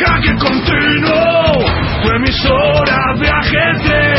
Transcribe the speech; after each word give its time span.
jaque 0.00 0.32
continuo, 0.38 1.64
tu 2.02 2.08
emisora 2.16 3.00
de 3.20 3.28
ajedrez. 3.28 4.09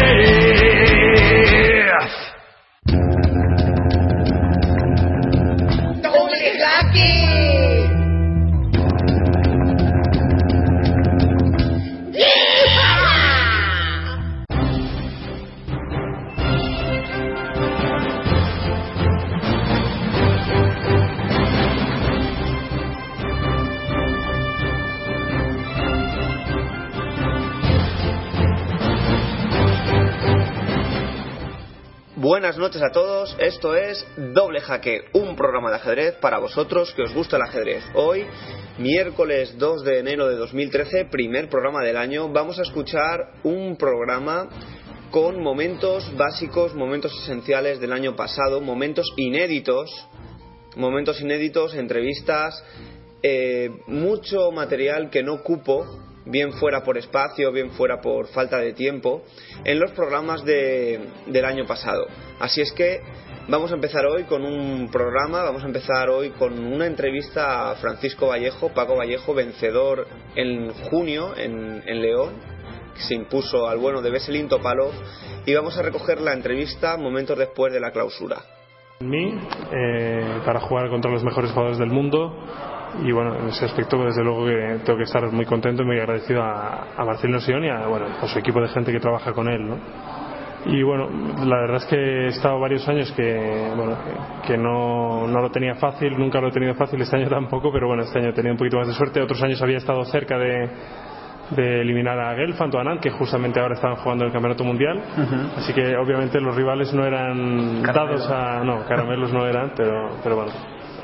Buenas 32.52 32.74
noches 32.74 32.82
a 32.82 32.92
todos, 32.92 33.34
esto 33.40 33.78
es 33.78 34.06
Doble 34.18 34.60
Jaque, 34.60 35.06
un 35.14 35.38
programa 35.38 35.70
de 35.70 35.78
ajedrez 35.78 36.16
para 36.16 36.38
vosotros 36.38 36.94
que 36.94 37.04
os 37.04 37.14
gusta 37.14 37.38
el 37.38 37.44
ajedrez. 37.44 37.82
Hoy, 37.94 38.26
miércoles 38.78 39.58
2 39.58 39.86
de 39.86 40.00
enero 40.00 40.28
de 40.28 40.36
2013, 40.36 41.06
primer 41.06 41.48
programa 41.48 41.82
del 41.82 41.96
año, 41.96 42.28
vamos 42.28 42.60
a 42.60 42.64
escuchar 42.64 43.36
un 43.44 43.78
programa 43.78 44.50
con 45.12 45.42
momentos 45.42 46.14
básicos, 46.18 46.76
momentos 46.76 47.18
esenciales 47.24 47.80
del 47.80 47.94
año 47.94 48.18
pasado, 48.18 48.60
momentos 48.60 49.08
inéditos, 49.16 49.90
momentos 50.76 51.22
inéditos, 51.22 51.74
entrevistas, 51.74 52.62
eh, 53.24 53.70
mucho 53.88 54.52
material 54.52 55.10
que 55.10 55.24
no 55.24 55.42
cupo 55.42 55.86
bien 56.26 56.54
fuera 56.54 56.84
por 56.84 56.98
espacio, 56.98 57.52
bien 57.52 57.72
fuera 57.72 58.00
por 58.02 58.28
falta 58.28 58.58
de 58.58 58.74
tiempo, 58.74 59.24
en 59.64 59.80
los 59.80 59.92
programas 59.92 60.44
de- 60.46 61.00
del 61.28 61.46
año 61.46 61.66
pasado. 61.66 62.06
Así 62.40 62.62
es 62.62 62.72
que 62.72 63.02
vamos 63.48 63.72
a 63.72 63.76
empezar 63.76 64.06
hoy 64.06 64.24
con 64.24 64.44
un 64.46 64.90
programa, 64.92 65.44
vamos 65.44 65.64
a 65.64 65.68
empezar 65.68 66.10
hoy 66.10 66.30
con 66.32 66.58
una 66.58 66.86
entrevista 66.86 67.72
a 67.72 67.76
Francisco 67.76 68.28
Vallejo, 68.28 68.70
Paco 68.70 68.96
Vallejo, 68.96 69.34
vencedor 69.34 70.08
en 70.36 70.72
junio 70.90 71.34
en, 71.36 71.82
León, 72.02 72.34
que 72.96 73.02
se 73.02 73.16
impuso 73.16 73.68
al 73.68 73.78
bueno 73.80 74.02
de 74.02 74.12
Veselin 74.12 74.48
Topalov, 74.48 74.92
y 75.46 75.54
vamos 75.56 75.78
a 75.78 75.82
recoger 75.82 76.22
la 76.22 76.34
entrevista 76.34 76.98
momentos 76.98 77.38
después 77.38 77.74
de 77.74 77.80
la 77.80 77.92
clausura. 77.92 78.38
mí 79.00 79.34
eh, 79.74 80.42
para 80.46 80.60
jugar 80.60 80.90
contra 80.90 81.10
los 81.10 81.24
mejores 81.24 81.50
jugadores 81.52 81.80
del 81.80 81.90
mundo 81.90 82.36
y 83.04 83.12
bueno 83.12 83.36
en 83.36 83.48
ese 83.48 83.66
aspecto 83.66 83.98
pues, 83.98 84.10
desde 84.10 84.24
luego 84.24 84.46
que 84.46 84.80
tengo 84.86 84.98
que 84.98 85.04
estar 85.04 85.30
muy 85.32 85.46
contento 85.46 85.84
y 85.84 85.86
muy 85.86 86.00
agradecido 86.00 86.42
a, 86.44 86.88
a 86.96 87.06
Marcelino 87.06 87.40
Sion 87.40 87.64
y 87.64 87.70
a, 87.70 87.88
bueno, 87.88 88.06
a 88.22 88.28
su 88.28 88.40
equipo 88.40 88.62
de 88.62 88.68
gente 88.68 88.92
que 88.92 89.00
trabaja 89.00 89.34
con 89.34 89.48
él 89.48 89.68
¿no? 89.68 89.78
y 90.66 90.84
bueno 90.84 91.10
la 91.46 91.62
verdad 91.62 91.78
es 91.78 91.86
que 91.86 91.96
he 91.96 92.28
estado 92.28 92.60
varios 92.60 92.88
años 92.88 93.12
que 93.14 93.72
bueno 93.76 93.98
que, 94.46 94.58
no, 94.58 95.28
no 95.28 95.42
lo 95.42 95.50
tenía 95.50 95.76
fácil 95.76 96.18
nunca 96.18 96.40
lo 96.42 96.50
he 96.50 96.52
tenido 96.52 96.76
fácil 96.76 97.02
este 97.02 97.16
año 97.16 97.30
tampoco 97.30 97.72
pero 97.72 97.88
bueno 97.88 98.04
este 98.04 98.20
año 98.20 98.30
he 98.30 98.34
tenido 98.34 98.54
un 98.54 98.58
poquito 98.58 98.78
más 98.78 98.88
de 98.88 98.94
suerte 98.94 99.22
otros 99.22 99.42
años 99.42 99.62
había 99.62 99.78
estado 99.78 100.04
cerca 100.06 100.38
de 100.38 100.70
de 101.52 101.82
eliminar 101.82 102.18
a 102.18 102.36
Gelfand 102.36 102.74
o 102.74 102.78
a 102.78 102.82
Anand, 102.82 103.02
que 103.02 103.12
justamente 103.12 103.60
ahora 103.60 103.76
estaban 103.76 103.98
jugando 103.98 104.26
el 104.26 104.32
campeonato 104.32 104.64
mundial. 104.64 105.02
Así 105.58 105.74
que 105.74 105.96
obviamente 105.98 106.40
los 106.40 106.56
rivales 106.56 106.94
no 106.94 107.06
eran 107.06 107.84
dados 107.84 108.30
a. 108.30 108.64
No, 108.64 108.86
caramelos 108.86 109.34
no 109.34 109.46
eran, 109.46 109.74
pero, 109.76 110.18
pero 110.24 110.36
bueno. 110.38 110.52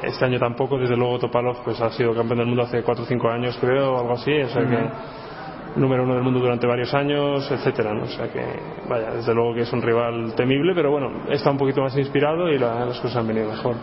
Este 0.03 0.25
año 0.25 0.39
tampoco, 0.39 0.77
desde 0.77 0.95
luego 0.95 1.19
Topalov 1.19 1.63
pues 1.63 1.79
ha 1.81 1.89
sido 1.91 2.13
campeón 2.13 2.39
del 2.39 2.47
mundo 2.47 2.63
hace 2.63 2.83
4 2.83 3.03
o 3.03 3.07
5 3.07 3.29
años, 3.29 3.57
creo, 3.59 3.93
o 3.93 3.99
algo 3.99 4.13
así. 4.13 4.31
O 4.41 4.47
sea 4.49 4.63
que 4.65 4.89
número 5.79 6.03
uno 6.03 6.15
del 6.15 6.23
mundo 6.23 6.39
durante 6.39 6.65
varios 6.65 6.93
años, 6.93 7.49
etcétera, 7.51 7.93
¿no? 7.93 8.03
O 8.03 8.07
sea 8.07 8.27
que, 8.31 8.41
vaya, 8.89 9.11
desde 9.11 9.33
luego 9.33 9.53
que 9.53 9.61
es 9.61 9.73
un 9.73 9.81
rival 9.81 10.33
temible, 10.35 10.73
pero 10.73 10.89
bueno, 10.91 11.11
está 11.29 11.51
un 11.51 11.57
poquito 11.57 11.81
más 11.81 11.95
inspirado 11.97 12.49
y 12.49 12.57
la- 12.57 12.85
las 12.85 12.99
cosas 12.99 13.17
han 13.17 13.27
venido 13.27 13.47
mejor. 13.49 13.75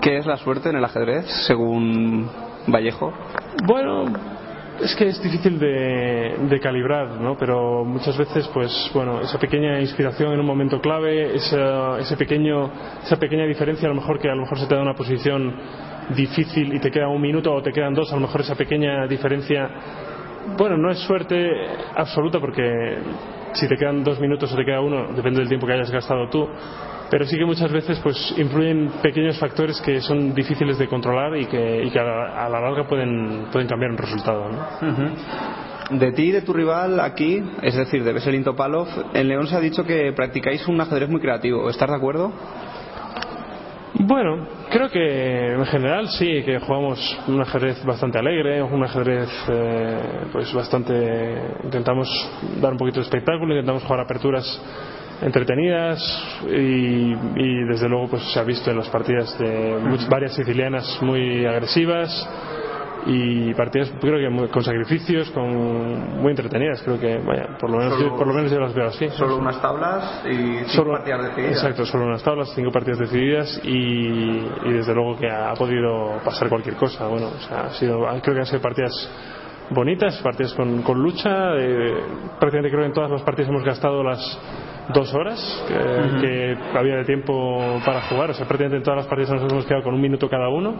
¿Qué 0.00 0.16
es 0.18 0.26
la 0.26 0.36
suerte 0.36 0.70
en 0.70 0.76
el 0.76 0.84
ajedrez, 0.84 1.26
según 1.46 2.28
Vallejo? 2.66 3.12
Bueno, 3.64 4.06
es 4.82 4.94
que 4.96 5.08
es 5.08 5.22
difícil 5.22 5.58
de, 5.58 6.36
de 6.48 6.60
calibrar, 6.60 7.20
¿no? 7.20 7.36
Pero 7.36 7.84
muchas 7.84 8.16
veces, 8.16 8.48
pues, 8.52 8.90
bueno, 8.94 9.20
esa 9.20 9.38
pequeña 9.38 9.80
inspiración 9.80 10.32
en 10.32 10.40
un 10.40 10.46
momento 10.46 10.80
clave, 10.80 11.34
esa, 11.34 11.98
ese 11.98 12.16
pequeño, 12.16 12.70
esa 13.04 13.16
pequeña 13.16 13.44
diferencia, 13.46 13.86
a 13.86 13.90
lo 13.90 14.00
mejor 14.00 14.18
que 14.18 14.28
a 14.28 14.34
lo 14.34 14.42
mejor 14.42 14.58
se 14.58 14.66
te 14.66 14.74
da 14.74 14.82
una 14.82 14.94
posición 14.94 15.54
difícil 16.14 16.74
y 16.74 16.80
te 16.80 16.90
queda 16.90 17.08
un 17.08 17.20
minuto 17.20 17.52
o 17.52 17.62
te 17.62 17.72
quedan 17.72 17.94
dos, 17.94 18.10
a 18.12 18.16
lo 18.16 18.22
mejor 18.22 18.40
esa 18.40 18.54
pequeña 18.54 19.06
diferencia, 19.06 19.68
bueno, 20.56 20.76
no 20.76 20.90
es 20.90 20.98
suerte 21.00 21.50
absoluta 21.94 22.40
porque 22.40 22.98
si 23.52 23.68
te 23.68 23.76
quedan 23.76 24.02
dos 24.02 24.18
minutos 24.20 24.52
o 24.52 24.56
te 24.56 24.64
queda 24.64 24.80
uno, 24.80 25.12
depende 25.14 25.40
del 25.40 25.48
tiempo 25.48 25.66
que 25.66 25.74
hayas 25.74 25.90
gastado 25.90 26.28
tú. 26.28 26.48
Pero 27.10 27.26
sí 27.26 27.36
que 27.36 27.44
muchas 27.44 27.72
veces 27.72 27.98
pues 28.00 28.34
influyen 28.38 28.88
pequeños 29.02 29.38
factores 29.38 29.80
que 29.80 30.00
son 30.00 30.32
difíciles 30.32 30.78
de 30.78 30.86
controlar 30.86 31.36
y 31.36 31.46
que, 31.46 31.82
y 31.84 31.90
que 31.90 31.98
a, 31.98 32.04
la, 32.04 32.46
a 32.46 32.48
la 32.48 32.60
larga 32.60 32.86
pueden, 32.86 33.46
pueden 33.50 33.66
cambiar 33.66 33.90
un 33.90 33.98
resultado. 33.98 34.48
¿no? 34.48 35.98
De 35.98 36.12
ti 36.12 36.22
y 36.28 36.30
de 36.30 36.42
tu 36.42 36.52
rival 36.52 37.00
aquí, 37.00 37.42
es 37.62 37.74
decir, 37.74 38.04
de 38.04 38.12
Veselin 38.12 38.44
Topalov, 38.44 38.86
en 39.12 39.26
León 39.26 39.48
se 39.48 39.56
ha 39.56 39.60
dicho 39.60 39.84
que 39.84 40.12
practicáis 40.12 40.66
un 40.68 40.80
ajedrez 40.80 41.08
muy 41.08 41.20
creativo. 41.20 41.68
¿Estás 41.68 41.90
de 41.90 41.96
acuerdo? 41.96 42.32
Bueno, 43.94 44.46
creo 44.70 44.88
que 44.88 45.52
en 45.52 45.66
general 45.66 46.08
sí, 46.10 46.42
que 46.44 46.60
jugamos 46.60 47.18
un 47.26 47.40
ajedrez 47.40 47.84
bastante 47.84 48.18
alegre, 48.18 48.62
un 48.62 48.84
ajedrez 48.84 49.28
eh, 49.48 49.98
pues 50.32 50.54
bastante... 50.54 50.94
Intentamos 51.64 52.08
dar 52.60 52.72
un 52.72 52.78
poquito 52.78 53.00
de 53.00 53.06
espectáculo, 53.06 53.52
intentamos 53.52 53.82
jugar 53.82 54.00
aperturas 54.00 54.46
entretenidas 55.22 55.98
y, 56.48 57.12
y 57.36 57.64
desde 57.68 57.88
luego 57.88 58.08
pues 58.08 58.22
se 58.32 58.40
ha 58.40 58.42
visto 58.44 58.70
en 58.70 58.78
las 58.78 58.88
partidas 58.88 59.38
de 59.38 59.76
varias 60.08 60.34
sicilianas 60.34 60.98
muy 61.02 61.44
agresivas 61.46 62.28
y 63.06 63.54
partidas 63.54 63.90
creo 63.98 64.18
que 64.18 64.28
muy- 64.28 64.48
con 64.48 64.62
sacrificios, 64.62 65.30
con 65.30 66.20
muy 66.20 66.30
entretenidas, 66.30 66.82
creo 66.82 67.00
que 67.00 67.16
vaya, 67.18 67.56
por 67.58 67.70
lo 67.70 67.78
menos, 67.78 67.94
Solo- 67.94 68.10
yo, 68.10 68.16
por 68.16 68.26
lo 68.26 68.34
menos 68.34 68.50
yo 68.52 68.60
las 68.60 68.74
veo 68.74 68.86
así. 68.88 69.08
Solo 69.10 69.38
unas 69.38 69.60
tablas 69.62 70.22
y 70.26 70.34
cinco 70.36 70.68
Solo- 70.68 70.92
partidas 70.92 71.22
decididas. 71.24 71.52
Exacto, 71.56 71.86
solo 71.86 72.04
unas 72.06 72.22
tablas, 72.22 72.52
cinco 72.54 72.70
partidas 72.70 72.98
decididas 72.98 73.60
y, 73.64 73.72
y 74.64 74.72
desde 74.72 74.94
luego 74.94 75.16
que 75.16 75.30
ha 75.30 75.54
podido 75.54 76.18
pasar 76.24 76.50
cualquier 76.50 76.76
cosa. 76.76 77.06
Bueno, 77.06 77.28
o 77.28 77.40
sea, 77.48 77.60
ha 77.62 77.70
sido, 77.70 78.00
creo 78.22 78.34
que 78.34 78.40
han 78.40 78.46
sido 78.46 78.60
partidas 78.60 78.92
bonitas, 79.70 80.18
partidas 80.22 80.52
con, 80.52 80.82
con 80.82 80.98
lucha. 81.02 81.54
eh, 81.56 81.94
prácticamente 82.38 82.68
creo 82.68 82.80
que 82.82 82.86
en 82.88 82.92
todas 82.92 83.10
las 83.10 83.22
partidas 83.22 83.48
hemos 83.48 83.64
gastado 83.64 84.02
las 84.04 84.38
dos 84.88 85.14
horas 85.14 85.64
que, 85.68 86.56
que 86.72 86.78
había 86.78 86.96
de 86.96 87.04
tiempo 87.04 87.80
para 87.84 88.02
jugar. 88.02 88.30
O 88.30 88.34
sea, 88.34 88.46
prácticamente 88.46 88.78
en 88.78 88.82
todas 88.82 88.98
las 88.98 89.06
partidas 89.06 89.30
nos 89.30 89.52
hemos 89.52 89.66
quedado 89.66 89.84
con 89.84 89.94
un 89.94 90.00
minuto 90.00 90.28
cada 90.28 90.48
uno. 90.48 90.74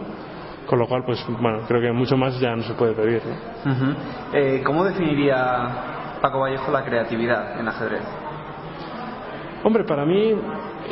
Con 0.65 0.79
lo 0.79 0.87
cual, 0.87 1.03
pues 1.05 1.25
bueno, 1.27 1.61
creo 1.67 1.81
que 1.81 1.91
mucho 1.91 2.15
más 2.15 2.39
ya 2.39 2.55
no 2.55 2.63
se 2.63 2.73
puede 2.75 2.93
pedir. 2.93 3.21
¿no? 3.25 3.95
Eh, 4.31 4.61
¿Cómo 4.63 4.85
definiría 4.85 6.19
Paco 6.21 6.39
Vallejo 6.39 6.71
la 6.71 6.85
creatividad 6.85 7.59
en 7.59 7.67
ajedrez? 7.67 8.03
Hombre, 9.63 9.83
para 9.83 10.05
mí 10.05 10.33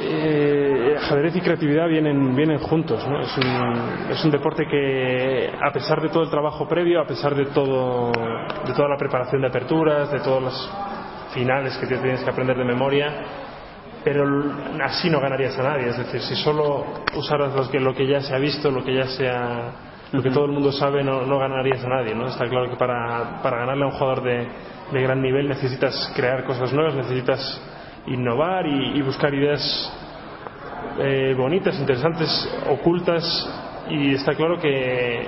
eh, 0.02 0.96
ajedrez 0.98 1.36
y 1.36 1.42
creatividad 1.42 1.88
vienen, 1.88 2.36
vienen 2.36 2.60
juntos. 2.60 3.08
¿no? 3.08 3.22
Es, 3.22 3.38
un, 3.38 4.12
es 4.12 4.26
un 4.26 4.32
deporte 4.32 4.66
que, 4.70 5.50
a 5.62 5.72
pesar 5.72 6.02
de 6.02 6.10
todo 6.10 6.24
el 6.24 6.30
trabajo 6.30 6.68
previo, 6.68 7.00
a 7.02 7.06
pesar 7.06 7.34
de, 7.36 7.46
todo, 7.46 8.12
de 8.12 8.74
toda 8.74 8.90
la 8.90 8.98
preparación 8.98 9.42
de 9.42 9.48
aperturas, 9.48 10.12
de 10.12 10.20
todos 10.20 10.44
los 10.44 10.74
finales 11.34 11.78
que 11.78 11.88
te 11.88 11.98
tienes 11.98 12.24
que 12.24 12.30
aprender 12.30 12.58
de 12.58 12.64
memoria, 12.64 13.14
pero 14.04 14.26
así 14.84 15.10
no 15.10 15.20
ganarías 15.20 15.58
a 15.60 15.64
nadie. 15.64 15.90
Es 15.90 15.98
decir, 15.98 16.22
si 16.22 16.36
solo 16.36 16.86
usaras 17.16 17.54
lo 17.54 17.70
que, 17.70 17.80
lo 17.80 17.94
que 17.94 18.08
ya 18.08 18.22
se 18.22 18.34
ha 18.34 18.38
visto, 18.38 18.72
lo 18.72 18.84
que 18.84 18.96
ya 18.96 19.08
se 19.08 19.28
ha, 19.28 19.72
lo 20.12 20.22
que 20.24 20.32
todo 20.32 20.46
el 20.46 20.52
mundo 20.52 20.72
sabe, 20.72 21.04
no, 21.04 21.26
no 21.26 21.40
ganarías 21.40 21.84
a 21.84 21.90
nadie. 21.90 22.16
¿no? 22.16 22.28
Está 22.28 22.48
claro 22.48 22.70
que 22.70 22.78
para, 22.78 23.42
para 23.42 23.58
ganarle 23.60 23.84
a 23.84 23.88
un 23.88 23.94
jugador 23.94 24.24
de, 24.24 24.48
de 24.92 25.02
gran 25.02 25.22
nivel 25.22 25.48
necesitas 25.48 26.12
crear 26.16 26.44
cosas 26.46 26.74
nuevas, 26.74 26.96
necesitas 26.96 27.62
innovar 28.08 28.66
y, 28.66 28.98
y 28.98 29.02
buscar 29.02 29.34
ideas 29.34 29.62
eh, 31.00 31.34
bonitas, 31.38 31.80
interesantes, 31.80 32.30
ocultas 32.70 33.24
y 33.90 34.16
está 34.16 34.36
claro 34.36 34.60
que 34.60 35.24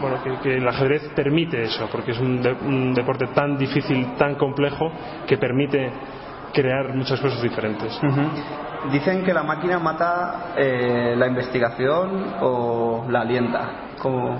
bueno 0.00 0.22
que, 0.22 0.36
que 0.42 0.56
el 0.56 0.66
ajedrez 0.68 1.08
permite 1.14 1.62
eso 1.62 1.88
porque 1.90 2.12
es 2.12 2.18
un, 2.20 2.40
de- 2.42 2.52
un 2.52 2.94
deporte 2.94 3.26
tan 3.28 3.56
difícil, 3.56 4.14
tan 4.16 4.34
complejo 4.36 4.90
que 5.26 5.36
permite 5.38 5.90
crear 6.52 6.94
muchas 6.94 7.20
cosas 7.20 7.40
diferentes. 7.42 7.98
Dicen 8.90 9.22
que 9.24 9.32
la 9.34 9.42
máquina 9.42 9.78
mata 9.78 10.54
eh, 10.56 11.14
la 11.16 11.26
investigación 11.26 12.34
o 12.40 13.04
la 13.08 13.20
alienta. 13.20 13.70
¿Cómo? 14.00 14.36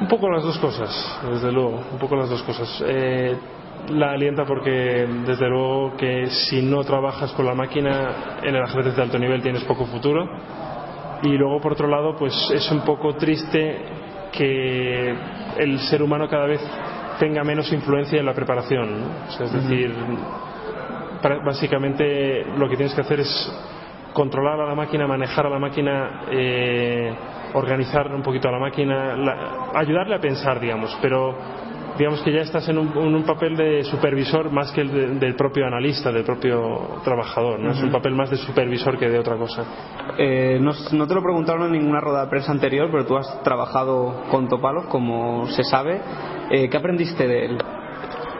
Un 0.00 0.08
poco 0.08 0.28
las 0.28 0.42
dos 0.42 0.58
cosas, 0.58 1.20
desde 1.30 1.50
luego, 1.52 1.80
un 1.92 1.98
poco 1.98 2.16
las 2.16 2.28
dos 2.28 2.42
cosas. 2.42 2.82
Eh, 2.86 3.34
la 3.90 4.10
alienta 4.10 4.44
porque, 4.44 5.06
desde 5.24 5.48
luego, 5.48 5.96
que 5.96 6.26
si 6.26 6.60
no 6.60 6.82
trabajas 6.84 7.32
con 7.32 7.46
la 7.46 7.54
máquina 7.54 8.38
en 8.42 8.54
el 8.54 8.62
ajedrez 8.62 8.96
de 8.96 9.02
alto 9.02 9.18
nivel 9.18 9.40
tienes 9.42 9.64
poco 9.64 9.86
futuro. 9.86 10.26
Y 11.22 11.28
luego, 11.38 11.60
por 11.60 11.72
otro 11.72 11.86
lado, 11.88 12.14
pues 12.16 12.34
es 12.52 12.70
un 12.70 12.80
poco 12.80 13.14
triste 13.14 13.78
que 14.36 15.14
el 15.58 15.78
ser 15.80 16.02
humano 16.02 16.28
cada 16.28 16.46
vez 16.46 16.60
tenga 17.18 17.42
menos 17.42 17.72
influencia 17.72 18.18
en 18.18 18.26
la 18.26 18.34
preparación. 18.34 18.88
es 19.40 19.52
decir, 19.52 19.94
básicamente 21.44 22.44
lo 22.56 22.68
que 22.68 22.76
tienes 22.76 22.94
que 22.94 23.00
hacer 23.00 23.20
es 23.20 23.52
controlar 24.12 24.60
a 24.60 24.66
la 24.66 24.74
máquina, 24.74 25.06
manejar 25.06 25.46
a 25.46 25.50
la 25.50 25.58
máquina, 25.58 26.22
eh, 26.30 27.14
organizar 27.54 28.12
un 28.14 28.22
poquito 28.22 28.48
a 28.48 28.52
la 28.52 28.58
máquina, 28.58 29.14
ayudarle 29.74 30.14
a 30.14 30.20
pensar, 30.20 30.60
digamos, 30.60 30.96
pero 31.00 31.36
digamos 31.98 32.20
que 32.22 32.32
ya 32.32 32.40
estás 32.40 32.68
en 32.68 32.78
un, 32.78 33.24
papel 33.24 33.56
de 33.56 33.84
supervisor 33.84 34.50
más 34.50 34.70
que 34.72 34.82
el 34.82 35.18
del 35.18 35.34
propio 35.34 35.66
analista, 35.66 36.12
del 36.12 36.24
propio 36.24 37.00
trabajador, 37.04 37.58
¿no? 37.58 37.72
Es 37.72 37.82
un 37.82 37.90
papel 37.90 38.14
más 38.14 38.30
de 38.30 38.36
supervisor 38.36 38.98
que 38.98 39.08
de 39.08 39.18
otra 39.18 39.36
cosa. 39.36 39.64
Eh, 40.18 40.58
no, 40.60 40.72
te 41.06 41.14
lo 41.14 41.22
preguntaron 41.22 41.66
en 41.66 41.72
ninguna 41.80 42.00
rueda 42.00 42.24
de 42.24 42.30
prensa 42.30 42.52
anterior, 42.52 42.88
pero 42.90 43.04
tú 43.04 43.16
has 43.16 43.42
trabajado 43.42 44.24
con 44.30 44.48
Topalov, 44.48 44.88
como 44.88 45.46
se 45.48 45.64
sabe. 45.64 46.00
Eh, 46.50 46.68
¿Qué 46.68 46.76
aprendiste 46.76 47.26
de 47.26 47.46
él? 47.46 47.58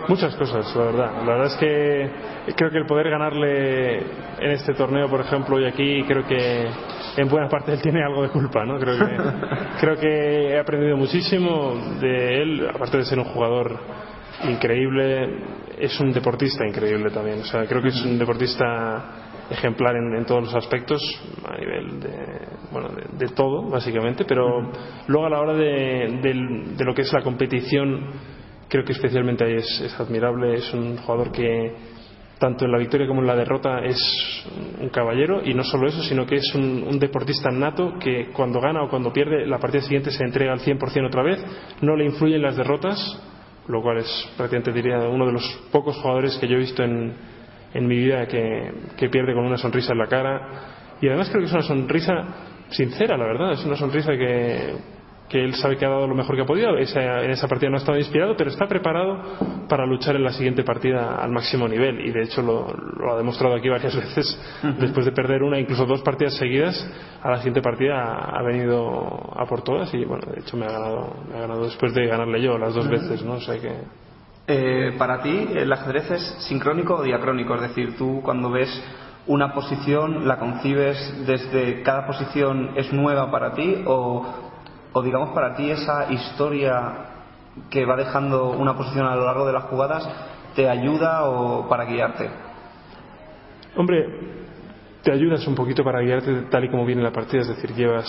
Muchas 0.09 0.37
cosas, 0.37 0.75
la 0.77 0.85
verdad. 0.85 1.13
La 1.25 1.33
verdad 1.33 1.47
es 1.47 1.57
que 1.57 2.55
creo 2.55 2.71
que 2.71 2.79
el 2.79 2.87
poder 2.87 3.11
ganarle 3.11 3.99
en 3.99 4.51
este 4.53 4.75
torneo, 4.75 5.09
por 5.09 5.21
ejemplo, 5.21 5.59
y 5.59 5.65
aquí, 5.65 6.05
creo 6.05 6.25
que 6.27 6.69
en 7.17 7.29
buena 7.29 7.49
parte 7.49 7.73
él 7.73 7.83
tiene 7.83 8.05
algo 8.05 8.23
de 8.23 8.29
culpa, 8.29 8.65
¿no? 8.65 8.79
Creo 8.79 8.99
que, 8.99 9.17
creo 9.81 9.97
que 9.97 10.49
he 10.51 10.59
aprendido 10.59 10.97
muchísimo 10.97 11.75
de 12.01 12.43
él, 12.43 12.69
aparte 12.73 12.99
de 12.99 13.05
ser 13.05 13.19
un 13.19 13.25
jugador 13.25 13.79
increíble, 14.45 15.43
es 15.79 15.99
un 15.99 16.13
deportista 16.13 16.65
increíble 16.65 17.11
también. 17.11 17.41
O 17.41 17.45
sea, 17.45 17.67
creo 17.67 17.83
que 17.83 17.89
es 17.89 18.05
un 18.05 18.19
deportista 18.19 19.25
ejemplar 19.51 19.97
en, 19.97 20.25
todos 20.25 20.45
los 20.45 20.55
aspectos, 20.55 21.01
a 21.45 21.57
nivel 21.59 22.01
de, 22.01 22.17
bueno, 22.71 22.91
de, 23.13 23.29
todo, 23.29 23.69
básicamente, 23.69 24.25
pero 24.25 24.71
luego 25.09 25.27
a 25.27 25.31
la 25.31 25.41
hora 25.41 25.55
de, 25.55 26.21
de 26.77 26.85
lo 26.85 26.95
que 26.95 27.03
es 27.03 27.13
la 27.13 27.23
competición 27.23 28.36
creo 28.69 28.85
que 28.85 28.93
especialmente 28.93 29.45
ahí 29.45 29.55
es, 29.55 29.97
admirable. 29.99 30.55
Es 30.55 30.73
un 30.73 30.97
jugador 30.99 31.33
que 31.33 31.75
tanto 32.39 32.67
en 32.67 32.73
la 32.73 32.79
victoria 32.79 33.07
como 33.07 33.23
en 33.23 33.27
la 33.27 33.37
derrota 33.37 33.81
es 33.85 33.99
un 34.81 34.89
caballero. 34.91 35.43
Y 35.45 35.55
no 35.55 35.65
solo 35.65 35.89
eso, 35.89 36.03
sino 36.03 36.27
que 36.27 36.37
es 36.37 36.55
un, 36.55 36.99
deportista 36.99 37.51
nato 37.51 37.95
que 37.99 38.31
cuando 38.33 38.61
gana 38.61 38.83
o 38.83 38.89
cuando 38.89 39.13
pierde 39.13 39.47
la 39.47 39.59
partida 39.59 39.83
siguiente 39.83 40.11
se 40.11 40.25
entrega 40.25 40.53
al 40.53 40.61
100% 40.61 41.07
otra 41.07 41.23
vez, 41.23 41.45
no 41.81 41.97
le 41.97 42.05
influyen 42.05 42.43
las 42.43 42.57
derrotas, 42.57 42.99
lo 43.69 43.83
cual 43.83 43.99
es 43.99 44.33
prácticamente 44.37 44.73
diría 44.73 44.99
uno 45.09 45.27
de 45.27 45.33
los 45.33 45.69
pocos 45.73 45.97
jugadores 45.97 46.37
que 46.39 46.49
yo 46.49 46.57
he 46.57 46.61
visto 46.61 46.83
en, 46.83 47.15
en 47.75 47.87
mi 47.87 47.97
vida 47.97 48.27
que 48.27 49.09
pierde 49.11 49.35
con 49.35 49.45
una 49.45 49.57
sonrisa 49.57 49.93
en 49.93 49.99
la 49.99 50.07
cara. 50.07 50.97
Y 51.01 51.09
además 51.09 51.29
creo 51.29 51.41
que 51.41 51.47
es 51.47 51.53
una 51.53 51.63
sonrisa 51.63 52.25
sincera, 52.71 53.17
la 53.17 53.27
verdad, 53.27 53.53
es 53.53 53.65
una 53.65 53.77
sonrisa 53.77 54.13
que 54.13 54.96
que 55.29 55.45
él 55.45 55.55
sabe 55.55 55.77
que 55.77 55.85
ha 55.85 55.89
dado 55.89 56.07
lo 56.07 56.15
mejor 56.15 56.37
que 56.37 56.43
ha 56.43 56.47
podido. 56.47 56.77
en 56.77 57.31
esa 57.31 57.49
partida 57.49 57.71
no 57.71 57.77
ha 57.77 57.81
estado 57.81 57.99
inspirado, 57.99 58.37
pero 58.37 58.51
está 58.51 58.67
preparado 58.67 59.67
para 59.69 59.85
luchar 59.85 60.17
en 60.17 60.25
la 60.25 60.33
siguiente 60.33 60.63
partida 60.63 61.17
al 61.17 61.33
máximo 61.33 61.67
nivel. 61.67 62.01
Y 62.01 62.13
de 62.13 62.23
hecho 62.23 62.43
lo, 62.43 63.13
ha 63.13 63.17
demostrado 63.17 63.55
aquí 63.55 63.69
varias 63.69 63.97
veces. 63.97 64.39
Después 64.79 65.07
de 65.07 65.13
perder 65.13 65.43
una, 65.43 65.59
incluso 65.59 65.85
dos 65.85 66.03
partidas 66.03 66.37
seguidas, 66.37 66.77
a 67.23 67.31
la 67.31 67.39
siguiente 67.39 67.63
partida 67.63 68.03
ha, 68.03 68.43
venido 68.43 69.33
a 69.37 69.45
por 69.47 69.63
todas. 69.63 69.93
Y 69.95 70.05
bueno, 70.05 70.27
de 70.33 70.41
hecho 70.41 70.57
me 70.57 70.67
ha 70.67 70.71
ganado, 70.71 71.17
me 71.29 71.37
ha 71.37 71.41
ganado 71.41 71.65
después 71.65 71.93
de 71.95 72.07
ganarle 72.07 72.41
yo 72.41 72.57
las 72.59 72.75
dos 72.75 72.89
veces, 72.89 73.23
¿no? 73.23 73.35
O 73.35 73.41
sea 73.41 73.59
que. 73.59 73.73
Eh, 74.49 74.95
para 74.97 75.23
ti, 75.23 75.49
el 75.57 75.73
ajedrez 75.73 76.09
es 76.13 76.23
sincrónico 76.49 76.97
o 76.97 77.03
diacrónico, 77.03 77.57
es 77.57 77.63
decir, 77.63 77.97
tú 77.97 78.21
cuando 78.23 78.49
ves 78.49 78.71
una 79.27 79.53
posición 79.53 80.29
la 80.29 80.39
concibes 80.39 81.27
desde 81.27 81.83
cada 81.83 82.07
posición 82.07 82.71
es 82.77 82.93
nueva 82.93 83.31
para 83.31 83.55
ti 83.55 83.83
o 83.85 84.25
o 84.97 85.03
digamos 85.03 85.35
para 85.35 85.55
ti 85.55 85.71
esa 85.71 86.11
historia 86.11 86.73
que 87.69 87.85
va 87.85 87.97
dejando 87.97 88.53
una 88.53 88.75
posición 88.75 89.07
a 89.07 89.15
lo 89.15 89.27
largo 89.27 89.47
de 89.47 89.53
las 89.53 89.65
jugadas 89.65 90.09
te 90.55 90.71
ayuda 90.71 91.29
o 91.29 91.69
para 91.69 91.85
guiarte? 91.85 92.31
Hombre, 93.77 94.07
te 95.03 95.13
ayudas 95.13 95.47
un 95.47 95.55
poquito 95.55 95.85
para 95.85 96.01
guiarte 96.01 96.47
tal 96.51 96.65
y 96.65 96.71
como 96.71 96.87
viene 96.87 97.03
la 97.03 97.13
partida, 97.13 97.43
es 97.43 97.49
decir, 97.49 97.75
llevas 97.75 98.09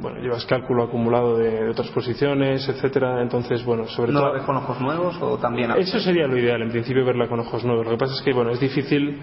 bueno, 0.00 0.18
llevas 0.18 0.44
cálculo 0.44 0.82
acumulado 0.82 1.38
de, 1.38 1.68
otras 1.68 1.88
posiciones, 1.90 2.68
etcétera, 2.68 3.22
entonces 3.22 3.64
bueno, 3.64 3.86
sobre 3.86 4.10
¿No 4.10 4.18
todo 4.18 4.28
la 4.30 4.38
ves 4.38 4.42
con 4.42 4.56
ojos 4.56 4.80
nuevos 4.80 5.16
o 5.22 5.38
también 5.38 5.70
Eso 5.76 6.00
sería 6.00 6.26
lo 6.26 6.36
ideal, 6.36 6.60
en 6.62 6.70
principio 6.70 7.04
verla 7.04 7.28
con 7.28 7.38
ojos 7.38 7.64
nuevos. 7.64 7.86
Lo 7.86 7.92
que 7.92 7.98
pasa 7.98 8.14
es 8.14 8.22
que 8.22 8.32
bueno, 8.32 8.50
es 8.50 8.58
difícil 8.58 9.20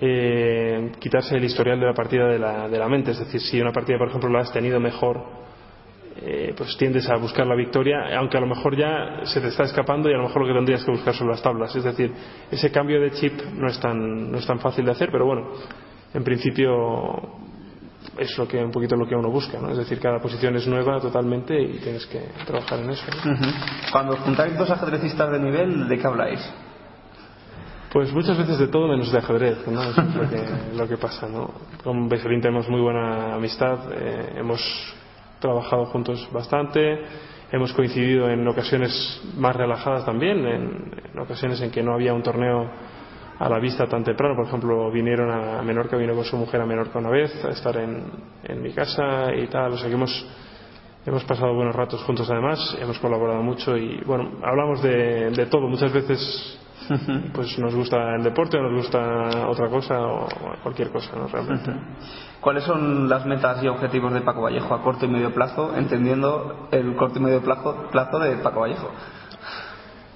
eh, 0.00 0.90
quitarse 0.98 1.36
el 1.36 1.44
historial 1.44 1.78
de 1.78 1.84
la 1.84 1.92
partida 1.92 2.28
de 2.28 2.38
la, 2.38 2.66
de 2.66 2.78
la 2.78 2.88
mente, 2.88 3.10
es 3.10 3.18
decir, 3.18 3.42
si 3.42 3.60
una 3.60 3.72
partida 3.72 3.98
por 3.98 4.08
ejemplo 4.08 4.30
la 4.30 4.40
has 4.40 4.52
tenido 4.52 4.80
mejor 4.80 5.49
eh, 6.16 6.54
pues 6.56 6.76
tiendes 6.76 7.08
a 7.08 7.16
buscar 7.16 7.46
la 7.46 7.54
victoria, 7.54 8.16
aunque 8.18 8.36
a 8.36 8.40
lo 8.40 8.46
mejor 8.46 8.76
ya 8.76 9.20
se 9.24 9.40
te 9.40 9.48
está 9.48 9.62
escapando 9.62 10.10
y 10.10 10.14
a 10.14 10.16
lo 10.16 10.24
mejor 10.24 10.42
lo 10.42 10.48
que 10.48 10.54
tendrías 10.54 10.84
que 10.84 10.90
buscar 10.90 11.14
son 11.14 11.28
las 11.28 11.42
tablas. 11.42 11.74
Es 11.74 11.84
decir, 11.84 12.12
ese 12.50 12.70
cambio 12.70 13.00
de 13.00 13.12
chip 13.12 13.40
no 13.54 13.68
es 13.68 13.78
tan, 13.80 14.30
no 14.30 14.38
es 14.38 14.46
tan 14.46 14.58
fácil 14.58 14.84
de 14.84 14.90
hacer, 14.90 15.08
pero 15.12 15.24
bueno, 15.24 15.52
en 16.12 16.24
principio 16.24 17.40
es 18.18 18.36
lo 18.36 18.48
que 18.48 18.62
un 18.62 18.70
poquito 18.70 18.96
lo 18.96 19.06
que 19.06 19.14
uno 19.14 19.30
busca, 19.30 19.58
¿no? 19.60 19.70
Es 19.70 19.78
decir, 19.78 20.00
cada 20.00 20.18
posición 20.18 20.56
es 20.56 20.66
nueva 20.66 21.00
totalmente 21.00 21.60
y 21.60 21.78
tienes 21.78 22.06
que 22.06 22.20
trabajar 22.44 22.80
en 22.80 22.90
eso. 22.90 23.06
Cuando 23.92 24.16
juntáis 24.16 24.56
dos 24.58 24.70
ajedrecistas 24.70 25.30
de 25.30 25.38
nivel, 25.38 25.88
¿de 25.88 25.98
qué 25.98 26.06
habláis? 26.06 26.40
Pues 27.92 28.12
muchas 28.12 28.38
veces 28.38 28.58
de 28.58 28.68
todo 28.68 28.88
menos 28.88 29.10
de 29.10 29.18
ajedrez, 29.18 29.66
¿no? 29.66 29.82
es 29.82 29.96
lo 29.96 30.28
que, 30.28 30.76
lo 30.76 30.88
que 30.88 30.96
pasa, 30.96 31.28
¿no? 31.28 31.50
Con 31.82 32.08
Beselín 32.08 32.40
tenemos 32.40 32.68
muy 32.68 32.80
buena 32.80 33.34
amistad, 33.34 33.78
eh, 33.92 34.34
hemos 34.36 34.60
trabajado 35.40 35.86
juntos 35.86 36.28
bastante, 36.32 37.04
hemos 37.50 37.72
coincidido 37.72 38.30
en 38.30 38.46
ocasiones 38.46 39.20
más 39.36 39.56
relajadas 39.56 40.04
también, 40.04 40.46
en, 40.46 41.18
ocasiones 41.18 41.60
en 41.60 41.70
que 41.70 41.82
no 41.82 41.94
había 41.94 42.14
un 42.14 42.22
torneo 42.22 42.70
a 43.38 43.48
la 43.48 43.58
vista 43.58 43.86
tan 43.86 44.04
temprano. 44.04 44.36
Por 44.36 44.46
ejemplo, 44.46 44.90
vinieron 44.90 45.30
a 45.30 45.62
Menorca, 45.62 45.96
vino 45.96 46.14
con 46.14 46.24
su 46.24 46.36
mujer 46.36 46.60
a 46.60 46.66
Menorca 46.66 46.98
una 46.98 47.10
vez 47.10 47.44
a 47.44 47.50
estar 47.50 47.76
en, 47.76 48.04
en 48.44 48.62
mi 48.62 48.72
casa 48.72 49.34
y 49.34 49.46
tal. 49.48 49.72
O 49.72 49.76
sea 49.78 49.88
que 49.88 49.94
hemos, 49.94 50.26
hemos 51.06 51.24
pasado 51.24 51.54
buenos 51.54 51.74
ratos 51.74 52.02
juntos 52.04 52.30
además, 52.30 52.76
hemos 52.80 52.98
colaborado 52.98 53.42
mucho 53.42 53.76
y 53.76 54.00
bueno, 54.04 54.30
hablamos 54.42 54.82
de, 54.82 55.30
de 55.30 55.46
todo. 55.46 55.68
Muchas 55.68 55.92
veces 55.92 56.58
pues 57.32 57.58
nos 57.58 57.74
gusta 57.74 58.14
el 58.16 58.22
deporte 58.22 58.58
o 58.58 58.62
nos 58.62 58.82
gusta 58.82 59.48
otra 59.48 59.68
cosa 59.68 60.00
o 60.00 60.28
cualquier 60.62 60.90
cosa, 60.90 61.16
¿no? 61.16 61.26
Realmente. 61.26 61.72
¿Cuáles 62.40 62.64
son 62.64 63.08
las 63.08 63.26
metas 63.26 63.62
y 63.62 63.68
objetivos 63.68 64.12
de 64.12 64.22
Paco 64.22 64.42
Vallejo 64.42 64.74
a 64.74 64.82
corto 64.82 65.04
y 65.04 65.08
medio 65.08 65.32
plazo, 65.32 65.76
entendiendo 65.76 66.68
el 66.70 66.96
corto 66.96 67.18
y 67.18 67.22
medio 67.22 67.42
plazo, 67.42 67.88
plazo 67.90 68.18
de 68.18 68.36
Paco 68.38 68.60
Vallejo? 68.60 68.90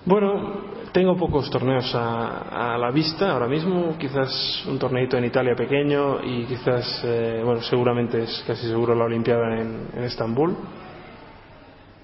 Bueno, 0.06 0.60
tengo 0.92 1.16
pocos 1.16 1.48
torneos 1.50 1.94
a, 1.94 2.76
la 2.78 2.90
vista 2.90 3.32
ahora 3.32 3.46
mismo, 3.46 3.96
quizás 3.98 4.64
un 4.68 4.78
torneito 4.78 5.16
en 5.16 5.24
Italia 5.24 5.54
pequeño 5.56 6.22
y 6.22 6.44
quizás, 6.44 7.02
eh, 7.04 7.40
bueno, 7.44 7.62
seguramente 7.62 8.22
es 8.22 8.44
casi 8.46 8.66
seguro 8.66 8.94
la 8.94 9.04
Olimpiada 9.04 9.60
en, 9.60 9.88
en 9.94 10.04
Estambul 10.04 10.56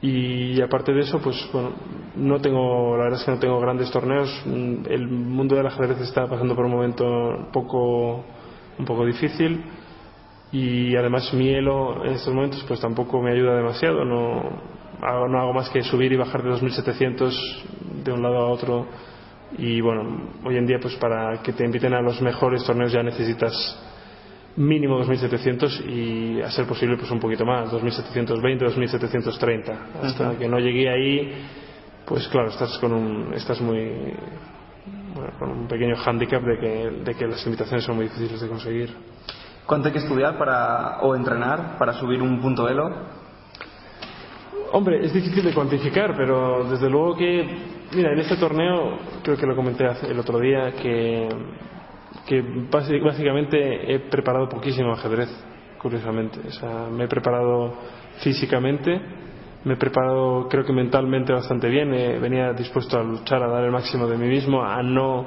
y 0.02 0.60
aparte 0.62 0.92
de 0.92 1.00
eso, 1.00 1.20
pues 1.20 1.36
bueno, 1.52 1.72
no 2.16 2.40
tengo, 2.40 2.96
la 2.96 3.04
verdad 3.04 3.20
es 3.20 3.24
que 3.24 3.32
no 3.32 3.38
tengo 3.38 3.60
grandes 3.60 3.90
torneos. 3.90 4.30
El 4.46 5.08
mundo 5.08 5.56
del 5.56 5.66
ajedrez 5.66 6.00
está 6.00 6.26
pasando 6.26 6.56
por 6.56 6.64
un 6.64 6.72
momento 6.72 7.04
un 7.04 7.52
poco, 7.52 8.24
un 8.78 8.84
poco 8.86 9.04
difícil 9.04 9.62
y 10.52 10.96
además 10.96 11.32
mi 11.34 11.50
elo 11.50 12.04
en 12.04 12.12
estos 12.12 12.34
momentos 12.34 12.64
pues 12.66 12.80
tampoco 12.80 13.20
me 13.20 13.32
ayuda 13.32 13.56
demasiado. 13.56 14.04
No 14.06 14.62
hago, 15.02 15.28
no 15.28 15.38
hago 15.38 15.52
más 15.52 15.68
que 15.68 15.82
subir 15.82 16.12
y 16.12 16.16
bajar 16.16 16.42
de 16.42 16.50
2700 16.50 17.64
de 18.02 18.12
un 18.12 18.22
lado 18.22 18.38
a 18.38 18.48
otro 18.48 18.86
y 19.58 19.82
bueno, 19.82 20.30
hoy 20.44 20.56
en 20.56 20.66
día 20.66 20.78
pues 20.80 20.94
para 20.96 21.42
que 21.42 21.52
te 21.52 21.64
inviten 21.64 21.92
a 21.92 22.00
los 22.00 22.22
mejores 22.22 22.64
torneos 22.64 22.92
ya 22.92 23.02
necesitas 23.02 23.52
mínimo 24.60 24.98
2.700 25.00 25.86
y 25.88 26.42
a 26.42 26.50
ser 26.50 26.66
posible 26.66 26.96
pues 26.96 27.10
un 27.10 27.18
poquito 27.18 27.44
más, 27.46 27.72
2.720, 27.72 28.58
2.730. 28.58 29.78
Hasta 30.02 30.36
que 30.36 30.48
no 30.48 30.58
llegué 30.58 30.90
ahí, 30.90 31.32
pues 32.06 32.28
claro, 32.28 32.48
estás 32.48 32.78
con 32.78 32.92
un, 32.92 33.32
estás 33.34 33.60
muy, 33.60 33.90
con 35.38 35.50
un 35.50 35.66
pequeño 35.66 35.96
hándicap 35.96 36.42
de 36.42 36.58
que, 36.58 36.90
de 37.04 37.14
que 37.14 37.26
las 37.26 37.44
invitaciones 37.46 37.84
son 37.84 37.96
muy 37.96 38.04
difíciles 38.06 38.40
de 38.40 38.48
conseguir. 38.48 38.94
¿Cuánto 39.66 39.88
hay 39.88 39.92
que 39.92 40.00
estudiar 40.00 40.36
para, 40.36 41.00
o 41.00 41.14
entrenar 41.14 41.78
para 41.78 41.94
subir 41.94 42.20
un 42.20 42.40
punto 42.40 42.68
elo? 42.68 42.90
Hombre, 44.72 45.04
es 45.04 45.12
difícil 45.12 45.42
de 45.42 45.54
cuantificar, 45.54 46.14
pero 46.16 46.64
desde 46.64 46.88
luego 46.90 47.16
que, 47.16 47.48
mira, 47.94 48.12
en 48.12 48.18
este 48.18 48.36
torneo, 48.36 48.98
creo 49.22 49.36
que 49.36 49.46
lo 49.46 49.56
comenté 49.56 49.84
el 50.08 50.18
otro 50.18 50.38
día, 50.38 50.72
que 50.72 51.28
que 52.30 52.44
básicamente 53.02 53.92
he 53.92 53.98
preparado 53.98 54.48
poquísimo 54.48 54.92
ajedrez, 54.92 55.28
curiosamente. 55.78 56.38
O 56.46 56.52
sea, 56.52 56.86
me 56.88 57.06
he 57.06 57.08
preparado 57.08 57.74
físicamente, 58.22 59.00
me 59.64 59.74
he 59.74 59.76
preparado 59.76 60.46
creo 60.48 60.64
que 60.64 60.72
mentalmente 60.72 61.32
bastante 61.32 61.68
bien, 61.68 61.90
venía 62.22 62.52
dispuesto 62.52 63.00
a 63.00 63.02
luchar, 63.02 63.42
a 63.42 63.48
dar 63.48 63.64
el 63.64 63.72
máximo 63.72 64.06
de 64.06 64.16
mí 64.16 64.28
mismo, 64.28 64.62
a 64.62 64.80
no 64.80 65.26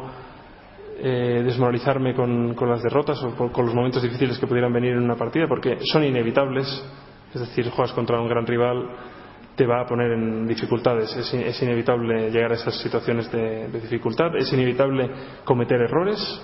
eh, 0.98 1.41
desmoralizarme 1.43 2.15
con, 2.15 2.55
las 2.69 2.81
derrotas 2.81 3.22
o 3.22 3.51
con 3.51 3.65
los 3.65 3.75
momentos 3.75 4.01
difíciles 4.01 4.39
que 4.39 4.48
pudieran 4.48 4.72
venir 4.72 4.93
en 4.93 5.03
una 5.03 5.17
partida, 5.17 5.45
porque 5.45 5.79
son 5.91 6.05
inevitables. 6.05 6.67
Es 7.33 7.41
decir, 7.41 7.69
juegas 7.69 7.91
contra 7.91 8.22
un 8.22 8.29
gran 8.29 8.48
rival, 8.48 8.91
te 9.57 9.65
va 9.65 9.81
a 9.81 9.86
poner 9.86 10.13
en 10.13 10.48
dificultades. 10.48 11.13
Es, 11.17 11.33
es 11.33 11.63
inevitable 11.63 12.31
llegar 12.31 12.53
a 12.53 12.55
esas 12.55 12.79
situaciones 12.79 13.29
de 13.29 13.67
dificultad, 13.67 14.33
es 14.38 14.53
inevitable 14.53 15.12
cometer 15.43 15.81
errores, 15.81 16.41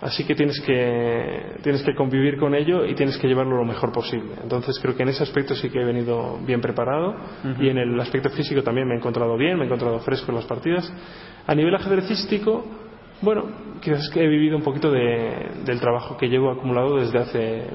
Así 0.00 0.24
que 0.24 0.34
tienes 0.34 0.60
que 0.60 1.56
tienes 1.62 1.82
que 1.82 1.94
convivir 1.94 2.36
con 2.36 2.54
ello 2.54 2.84
y 2.84 2.94
tienes 2.94 3.16
que 3.16 3.26
llevarlo 3.26 3.56
lo 3.56 3.64
mejor 3.64 3.92
posible. 3.92 4.32
Entonces 4.42 4.78
creo 4.80 4.96
que 4.96 5.02
en 5.02 5.08
ese 5.08 5.22
aspecto 5.22 5.54
sí 5.54 5.70
que 5.70 5.80
he 5.80 5.84
venido 5.84 6.38
bien 6.44 6.60
preparado 6.60 7.14
y 7.58 7.68
en 7.68 7.78
el 7.78 7.98
aspecto 8.00 8.28
físico 8.30 8.62
también 8.62 8.86
me 8.86 8.94
he 8.94 8.98
encontrado 8.98 9.36
bien, 9.36 9.56
me 9.56 9.62
he 9.62 9.66
encontrado 9.66 9.98
fresco 10.00 10.30
en 10.30 10.36
las 10.36 10.46
partidas. 10.46 10.92
A 11.46 11.54
nivel 11.54 11.74
ajedrecístico, 11.74 12.64
bueno, 13.22 13.44
quizás 13.80 14.10
que 14.10 14.22
he 14.22 14.28
vivido 14.28 14.56
un 14.56 14.62
poquito 14.62 14.90
de, 14.90 15.62
del 15.64 15.80
trabajo 15.80 16.16
que 16.16 16.28
llevo 16.28 16.50
acumulado 16.50 16.98
desde 16.98 17.18
hace 17.18 17.66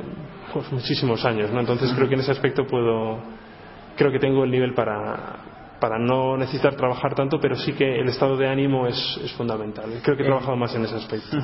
pues, 0.53 0.71
muchísimos 0.71 1.25
años, 1.25 1.51
¿no? 1.51 1.59
Entonces 1.61 1.91
creo 1.95 2.07
que 2.07 2.15
en 2.15 2.21
ese 2.21 2.31
aspecto 2.31 2.65
puedo 2.65 3.19
creo 3.95 4.11
que 4.11 4.19
tengo 4.19 4.43
el 4.43 4.51
nivel 4.51 4.73
para 4.73 5.48
para 5.79 5.97
no 5.97 6.37
necesitar 6.37 6.75
trabajar 6.75 7.15
tanto, 7.15 7.39
pero 7.39 7.55
sí 7.55 7.73
que 7.73 7.99
el 7.99 8.09
estado 8.09 8.37
de 8.37 8.47
ánimo 8.47 8.87
es, 8.87 9.19
es 9.23 9.31
fundamental. 9.33 9.89
Creo 10.03 10.17
que 10.17 10.23
he 10.23 10.25
trabajado 10.25 10.55
más 10.55 10.73
en 10.75 10.85
ese 10.85 10.95
aspecto. 10.95 11.37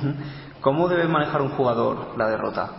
¿Cómo 0.62 0.88
debe 0.88 1.08
manejar 1.08 1.42
un 1.42 1.50
jugador 1.50 2.18
la 2.18 2.30
derrota? 2.30 2.70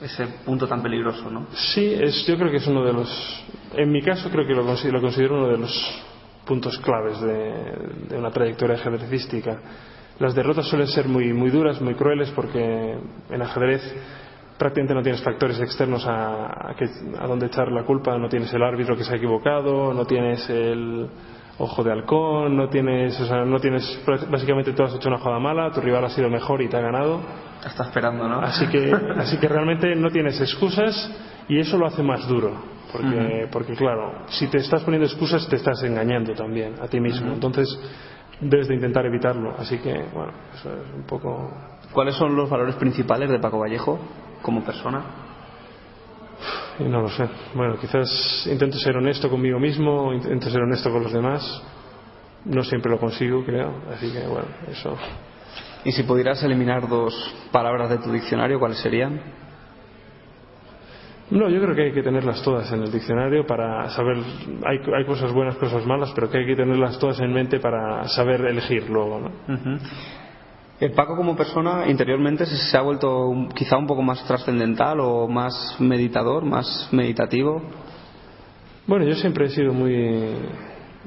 Ese 0.00 0.26
punto 0.44 0.66
tan 0.66 0.82
peligroso, 0.82 1.30
¿no? 1.30 1.46
Sí, 1.52 1.94
es, 1.94 2.26
yo 2.26 2.36
creo 2.36 2.50
que 2.50 2.56
es 2.56 2.66
uno 2.66 2.84
de 2.84 2.92
los. 2.92 3.44
En 3.74 3.90
mi 3.92 4.02
caso, 4.02 4.28
creo 4.30 4.46
que 4.46 4.54
lo, 4.54 4.64
considero, 4.64 4.98
lo 4.98 5.02
considero 5.02 5.36
uno 5.36 5.48
de 5.48 5.58
los 5.58 6.02
puntos 6.44 6.76
claves 6.78 7.20
de, 7.20 8.08
de, 8.08 8.18
una 8.18 8.30
trayectoria 8.30 8.74
ajedrecística. 8.74 9.60
Las 10.18 10.34
derrotas 10.34 10.66
suelen 10.66 10.88
ser 10.88 11.06
muy, 11.06 11.32
muy 11.32 11.50
duras, 11.50 11.80
muy 11.80 11.94
crueles, 11.94 12.30
porque 12.32 12.98
en 13.30 13.42
ajedrez 13.42 13.82
prácticamente 14.62 14.94
no 14.94 15.02
tienes 15.02 15.20
factores 15.24 15.58
externos 15.60 16.06
a, 16.06 16.70
a, 16.70 16.74
que, 16.76 16.84
a 17.18 17.26
donde 17.26 17.46
echar 17.46 17.72
la 17.72 17.82
culpa, 17.82 18.16
no 18.16 18.28
tienes 18.28 18.54
el 18.54 18.62
árbitro 18.62 18.96
que 18.96 19.02
se 19.02 19.12
ha 19.12 19.16
equivocado, 19.16 19.92
no 19.92 20.04
tienes 20.04 20.48
el 20.48 21.08
ojo 21.58 21.82
de 21.82 21.90
halcón, 21.90 22.56
no 22.56 22.68
tienes, 22.68 23.20
o 23.20 23.26
sea, 23.26 23.44
no 23.44 23.58
tienes, 23.58 24.00
básicamente 24.30 24.72
tú 24.72 24.84
has 24.84 24.94
hecho 24.94 25.08
una 25.08 25.18
jugada 25.18 25.40
mala, 25.40 25.72
tu 25.72 25.80
rival 25.80 26.04
ha 26.04 26.10
sido 26.10 26.30
mejor 26.30 26.62
y 26.62 26.68
te 26.68 26.76
ha 26.76 26.80
ganado. 26.80 27.20
Está 27.66 27.86
esperando, 27.86 28.28
¿no? 28.28 28.38
Así 28.38 28.68
que, 28.68 28.92
así 29.16 29.36
que 29.38 29.48
realmente 29.48 29.96
no 29.96 30.10
tienes 30.10 30.40
excusas 30.40 30.94
y 31.48 31.58
eso 31.58 31.76
lo 31.76 31.86
hace 31.86 32.04
más 32.04 32.28
duro. 32.28 32.52
Porque, 32.92 33.06
uh 33.06 33.10
-huh. 33.10 33.50
porque 33.50 33.74
claro, 33.74 34.26
si 34.28 34.46
te 34.46 34.58
estás 34.58 34.84
poniendo 34.84 35.08
excusas 35.08 35.48
te 35.48 35.56
estás 35.56 35.82
engañando 35.82 36.34
también 36.34 36.74
a 36.80 36.86
ti 36.86 37.00
mismo. 37.00 37.26
Uh 37.26 37.30
-huh. 37.30 37.34
Entonces 37.34 37.66
debes 38.40 38.68
de 38.68 38.76
intentar 38.76 39.04
evitarlo. 39.06 39.56
Así 39.58 39.78
que, 39.78 39.92
bueno, 40.14 40.32
eso 40.54 40.70
es 40.70 40.94
un 40.94 41.04
poco. 41.04 41.50
¿Cuáles 41.92 42.14
son 42.14 42.36
los 42.36 42.48
valores 42.48 42.76
principales 42.76 43.28
de 43.28 43.40
Paco 43.40 43.58
Vallejo? 43.58 43.98
Como 44.42 44.62
persona? 44.64 45.02
No 46.80 47.02
lo 47.02 47.08
sé. 47.08 47.28
Bueno, 47.54 47.76
quizás 47.78 48.46
intento 48.50 48.78
ser 48.78 48.96
honesto 48.96 49.30
conmigo 49.30 49.58
mismo, 49.58 50.12
intento 50.12 50.50
ser 50.50 50.62
honesto 50.62 50.90
con 50.90 51.02
los 51.04 51.12
demás. 51.12 51.62
No 52.44 52.62
siempre 52.64 52.90
lo 52.90 52.98
consigo, 52.98 53.44
creo. 53.44 53.82
Así 53.94 54.10
que, 54.12 54.26
bueno, 54.26 54.48
eso. 54.68 54.96
¿Y 55.84 55.92
si 55.92 56.02
pudieras 56.02 56.42
eliminar 56.42 56.88
dos 56.88 57.14
palabras 57.52 57.90
de 57.90 57.98
tu 57.98 58.10
diccionario, 58.10 58.58
cuáles 58.58 58.78
serían? 58.78 59.20
No, 61.30 61.48
yo 61.48 61.62
creo 61.62 61.74
que 61.74 61.82
hay 61.84 61.92
que 61.92 62.02
tenerlas 62.02 62.42
todas 62.42 62.70
en 62.72 62.82
el 62.82 62.92
diccionario 62.92 63.46
para 63.46 63.88
saber. 63.90 64.18
Hay, 64.66 64.78
hay 64.94 65.04
cosas 65.06 65.32
buenas, 65.32 65.56
cosas 65.56 65.86
malas, 65.86 66.12
pero 66.14 66.28
que 66.28 66.38
hay 66.38 66.46
que 66.46 66.56
tenerlas 66.56 66.98
todas 66.98 67.20
en 67.20 67.32
mente 67.32 67.58
para 67.58 68.06
saber 68.08 68.44
elegir 68.44 68.88
luego, 68.90 69.20
¿no? 69.20 69.54
Uh 69.54 69.58
-huh. 69.58 69.78
El 70.82 70.90
Paco 70.90 71.14
como 71.14 71.36
persona 71.36 71.88
interiormente 71.88 72.44
se 72.44 72.76
ha 72.76 72.80
vuelto 72.80 73.32
quizá 73.54 73.76
un 73.76 73.86
poco 73.86 74.02
más 74.02 74.26
trascendental 74.26 74.98
o 74.98 75.28
más 75.28 75.76
meditador, 75.78 76.44
más 76.44 76.88
meditativo. 76.90 77.62
Bueno, 78.88 79.04
yo 79.04 79.14
siempre 79.14 79.46
he 79.46 79.50
sido 79.50 79.72
muy 79.72 79.94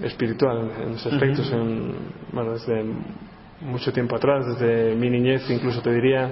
espiritual 0.02 0.72
en 0.82 0.94
esos 0.94 1.12
aspectos, 1.12 1.52
uh 1.52 1.56
-huh. 1.56 1.62
en, 1.62 1.96
bueno, 2.32 2.54
desde 2.54 2.86
mucho 3.64 3.92
tiempo 3.92 4.16
atrás, 4.16 4.46
desde 4.46 4.96
mi 4.96 5.10
niñez 5.10 5.50
incluso 5.50 5.82
te 5.82 5.92
diría, 5.92 6.32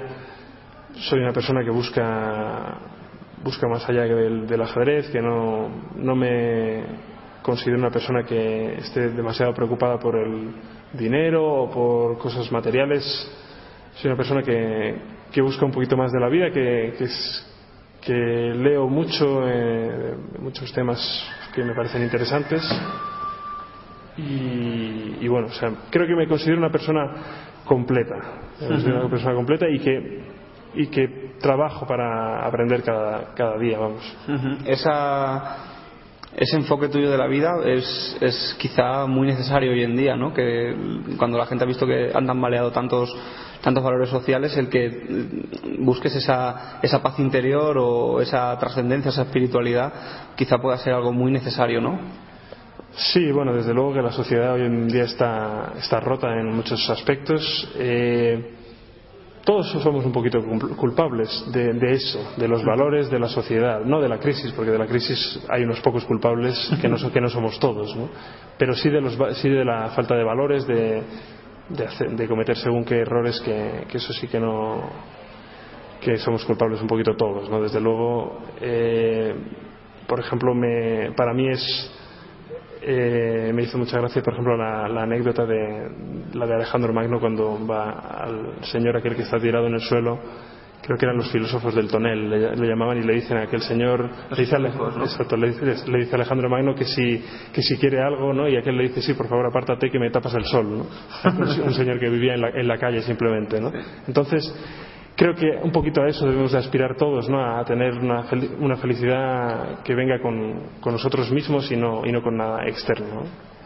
soy 1.10 1.20
una 1.20 1.34
persona 1.34 1.66
que 1.66 1.72
busca 1.72 2.78
busca 3.44 3.68
más 3.68 3.90
allá 3.90 4.04
del, 4.04 4.48
del 4.48 4.62
ajedrez, 4.62 5.10
que 5.10 5.22
no, 5.22 5.68
no 5.98 6.16
me 6.16 6.82
considero 7.44 7.78
una 7.78 7.92
persona 7.92 8.24
que 8.24 8.76
esté 8.76 9.10
demasiado 9.10 9.54
preocupada 9.54 10.00
por 10.00 10.16
el 10.16 10.52
dinero 10.94 11.46
o 11.46 11.70
por 11.70 12.18
cosas 12.18 12.52
materiales. 12.52 13.04
Soy 13.96 14.10
una 14.10 14.18
persona 14.18 14.42
que, 14.42 14.96
que 15.32 15.42
busca 15.42 15.66
un 15.66 15.72
poquito 15.72 15.96
más 15.96 16.12
de 16.12 16.20
la 16.20 16.30
vida, 16.30 16.50
que, 16.52 16.96
que, 16.98 17.04
es, 17.04 17.56
que 18.02 18.14
leo 18.14 18.88
mucho, 18.88 19.48
eh, 19.48 20.16
muchos 20.40 20.72
temas 20.74 21.00
que 21.54 21.64
me 21.64 21.76
parecen 21.76 22.02
interesantes. 22.02 22.64
Y, 24.18 25.18
y, 25.22 25.28
bueno, 25.28 25.48
o 25.48 25.54
sea, 25.54 25.72
creo 25.90 26.08
que 26.08 26.16
me 26.16 26.28
considero 26.28 26.58
una 26.58 26.72
persona 26.72 27.12
completa, 27.66 28.16
-huh. 28.60 29.00
una 29.00 29.10
persona 29.10 29.36
completa 29.36 29.68
y 29.70 29.80
que 29.80 30.24
y 30.76 30.88
que 30.88 31.36
trabajo 31.40 31.86
para 31.86 32.46
aprender 32.46 32.84
cada, 32.84 33.34
cada 33.36 33.58
día, 33.58 33.78
vamos. 33.78 34.18
Esa 34.66 35.73
ese 36.36 36.58
enfoque 36.58 36.88
tuyo 36.90 37.12
de 37.12 37.18
la 37.18 37.28
vida 37.28 37.56
es, 37.66 38.18
es 38.20 38.56
quizá 38.60 39.06
muy 39.06 39.28
necesario 39.28 39.72
hoy 39.72 39.84
en 39.84 39.96
día, 39.96 40.16
¿no? 40.16 40.34
Que 40.34 40.76
cuando 41.18 41.38
la 41.38 41.46
gente 41.46 41.64
ha 41.64 41.68
visto 41.68 41.86
que 41.86 42.12
han 42.14 42.26
tambaleado 42.26 42.72
tantos 42.72 43.16
tantos 43.62 43.82
valores 43.82 44.10
sociales, 44.10 44.58
el 44.58 44.68
que 44.68 44.90
busques 45.80 46.14
esa, 46.16 46.80
esa 46.82 47.02
paz 47.02 47.18
interior 47.20 47.78
o 47.80 48.20
esa 48.20 48.58
trascendencia, 48.60 49.10
esa 49.10 49.22
espiritualidad, 49.22 49.94
quizá 50.36 50.58
pueda 50.58 50.78
ser 50.78 50.94
algo 50.94 51.14
muy 51.14 51.32
necesario, 51.32 51.80
¿no? 51.80 51.98
Sí, 52.96 53.32
bueno, 53.32 53.54
desde 53.54 53.74
luego 53.74 53.94
que 53.94 54.02
la 54.02 54.12
sociedad 54.12 54.54
hoy 54.54 54.64
en 54.64 54.90
día 54.90 55.06
está, 55.06 55.74
está 55.78 56.02
rota 56.02 56.28
en 56.38 56.54
muchos 56.54 56.90
aspectos. 56.90 57.72
Eh, 57.78 58.63
todos 59.44 59.70
somos 59.84 60.06
un 60.06 60.12
poquito 60.12 60.40
culpables 60.78 61.46
de, 61.52 61.74
de, 61.74 61.94
eso, 61.94 62.34
de 62.38 62.48
los 62.48 62.64
valores 62.64 63.10
de 63.10 63.20
la 63.20 63.28
sociedad, 63.28 63.82
no 63.84 64.00
de 64.00 64.08
la 64.08 64.18
crisis, 64.18 64.54
porque 64.54 64.72
de 64.72 64.80
la 64.80 64.88
crisis 64.88 65.40
hay 65.50 65.64
unos 65.64 65.82
pocos 65.82 66.06
culpables 66.06 66.56
que 66.82 66.88
no, 66.88 66.96
que 67.12 67.20
no 67.20 67.30
somos 67.30 67.60
todos, 67.60 67.94
¿no? 67.96 68.10
pero 68.58 68.74
sí 68.74 68.90
de, 68.90 69.02
los, 69.02 69.18
sí 69.38 69.50
de 69.50 69.66
la 69.66 69.90
falta 69.90 70.16
de 70.16 70.24
valores, 70.24 70.66
de, 70.66 71.04
de, 71.70 71.86
hacer, 71.86 72.12
de 72.12 72.28
cometer 72.28 72.56
según 72.58 72.86
qué 72.86 73.00
errores, 73.00 73.42
que, 73.42 73.86
que, 73.90 73.98
eso 73.98 74.14
sí 74.14 74.28
que 74.28 74.40
no 74.40 74.82
que 76.00 76.18
somos 76.18 76.44
culpables 76.46 76.82
un 76.82 76.88
poquito 76.88 77.16
todos, 77.16 77.50
¿no? 77.50 77.62
Desde 77.62 77.80
luego, 77.80 78.40
eh, 78.60 79.34
por 80.06 80.20
ejemplo, 80.20 80.54
me, 80.54 81.12
para 81.16 81.34
mí 81.34 81.48
es 81.50 81.92
eh, 82.86 83.52
me 83.54 83.64
hizo 83.64 83.78
mucha 83.78 83.98
gracia, 84.00 84.22
por 84.22 84.34
ejemplo, 84.34 84.58
la, 84.58 84.88
la, 84.88 85.04
anécdota 85.04 85.46
de 85.46 85.90
la 86.34 86.46
de 86.46 86.56
Alejandro 86.56 86.94
Magno 86.94 87.20
cuando 87.20 87.66
va 87.66 87.92
al 88.00 88.64
señor 88.66 88.98
aquel 88.98 89.16
que 89.16 89.22
está 89.24 89.40
tirado 89.40 89.68
en 89.68 89.76
el 89.76 89.82
suelo. 89.82 90.20
Creo 90.82 90.98
que 90.98 91.06
eran 91.06 91.16
los 91.16 91.32
filósofos 91.32 91.74
del 91.76 91.88
tonel, 91.88 92.30
le, 92.30 92.56
le 92.58 92.68
llamaban 92.68 92.98
y 92.98 93.04
le 93.04 93.14
dicen 93.14 93.38
a 93.38 93.44
aquel 93.44 93.62
señor, 93.62 94.10
le 94.30 94.38
dice, 94.38 94.60
¿no? 94.60 95.04
exacto, 95.06 95.38
le, 95.38 95.52
dice, 95.52 95.90
le 95.90 96.00
dice 96.00 96.12
a 96.12 96.16
Alejandro 96.16 96.50
Magno 96.50 96.76
que 96.76 96.84
si, 96.84 97.24
que 97.54 97.62
si 97.62 97.78
quiere 97.78 98.02
algo, 98.02 98.34
¿no? 98.34 98.50
Y 98.50 98.58
aquel 98.58 98.76
le 98.76 98.84
dice, 98.90 99.02
sí, 99.02 99.14
por 99.14 99.30
favor, 99.30 99.46
apártate 99.46 99.90
que 99.90 99.98
me 99.98 100.10
tapas 100.10 100.34
el 100.36 100.44
sol, 100.44 100.80
¿no? 100.80 100.86
Un 101.64 101.74
señor 101.74 102.00
que 102.00 102.10
vivía 102.10 102.34
en 102.34 102.42
la, 102.42 102.50
en 102.50 102.68
la 102.68 102.78
calle 102.78 103.02
simplemente, 103.02 103.62
¿no? 103.62 103.72
Entonces, 104.08 104.44
creo 105.16 105.36
que 105.36 105.60
un 105.62 105.72
poquito 105.72 106.02
a 106.02 106.08
eso 106.08 106.26
debemos 106.26 106.52
de 106.52 106.58
aspirar 106.58 106.96
todos, 106.96 107.30
¿no? 107.30 107.44
A 107.44 107.64
tener 107.66 107.94
una, 107.94 108.26
una 108.60 108.76
felicidad 108.78 109.84
que 109.84 109.96
venga 109.96 110.20
con, 110.22 110.80
con, 110.80 110.94
nosotros 110.94 111.32
mismos 111.32 111.72
y 111.72 111.78
no, 111.78 112.06
y 112.06 112.12
no 112.12 112.22
con 112.22 112.38
nada 112.38 112.66
externo, 112.66 113.08
¿no? 113.08 113.22
Uh 113.22 113.26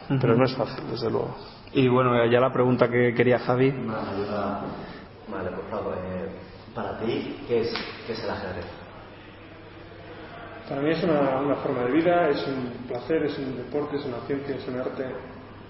-huh. 0.09 0.21
Pero 0.21 0.35
no 0.35 0.45
es 0.45 0.55
fácil, 0.55 0.83
desde 0.89 1.09
luego. 1.09 1.35
Y 1.73 1.87
bueno, 1.87 2.25
ya 2.25 2.39
la 2.39 2.51
pregunta 2.51 2.89
que 2.89 3.13
quería 3.13 3.39
Javi. 3.39 3.71
Vale, 5.29 5.51
por 5.51 5.69
favor, 5.69 5.95
eh, 5.97 6.29
para 6.73 6.97
ti, 6.99 7.37
¿qué 7.47 7.61
es, 7.61 7.73
¿qué 8.05 8.13
es 8.13 8.23
el 8.23 8.29
ajedrez? 8.29 8.65
Para 10.69 10.81
mí 10.81 10.89
es 10.89 11.03
una, 11.03 11.39
una, 11.39 11.55
forma 11.55 11.83
de 11.83 11.91
vida, 11.91 12.29
es 12.29 12.45
un 12.47 12.87
placer, 12.87 13.23
es 13.23 13.37
un 13.37 13.55
deporte, 13.55 13.97
es 13.97 14.05
una 14.05 14.19
ciencia, 14.25 14.55
es 14.55 14.67
un 14.67 14.79
arte. 14.79 15.05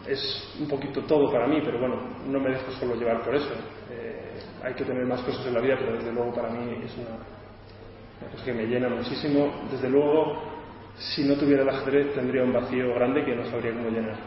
Es 0.08 0.56
un 0.60 0.68
poquito 0.68 1.02
todo 1.02 1.32
para 1.32 1.48
mí, 1.48 1.60
pero 1.64 1.80
bueno, 1.80 1.96
no 2.28 2.40
me 2.40 2.50
dejo 2.50 2.72
solo 2.80 2.96
llevar 2.96 3.22
por 3.24 3.36
eso. 3.36 3.54
Eh, 3.92 4.17
hay 4.64 4.74
que 4.74 4.84
tener 4.84 5.06
más 5.06 5.22
cosas 5.22 5.46
en 5.46 5.54
la 5.54 5.62
vida, 5.62 5.76
pero 5.80 5.94
desde 5.94 6.12
luego 6.12 6.34
para 6.34 6.50
mí 6.50 6.82
es 6.84 6.92
una, 6.98 8.32
cosa 8.32 8.46
que 8.46 8.54
me 8.54 8.66
llena 8.66 8.90
muchísimo. 8.90 9.52
Desde 9.72 9.90
luego, 9.90 10.42
si 10.98 11.24
no 11.24 11.36
tuviera 11.36 11.64
el 11.64 11.70
ajedrez, 11.70 12.14
tendría 12.14 12.44
un 12.44 12.54
vacío 12.54 12.94
grande 12.96 13.24
que 13.24 13.36
no 13.36 13.46
sabría 13.46 13.74
cómo 13.74 13.90
llenar. 13.90 14.18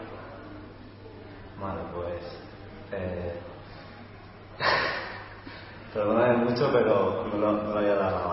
Vale, 1.59 1.81
pues. 1.93 2.39
Eh... 2.91 3.33
Perdóname 5.93 6.45
mucho, 6.45 6.69
pero 6.71 7.27
no, 7.33 7.51
no, 7.51 7.71
lo 7.71 7.77
había 7.77 7.95
dado. 7.95 8.30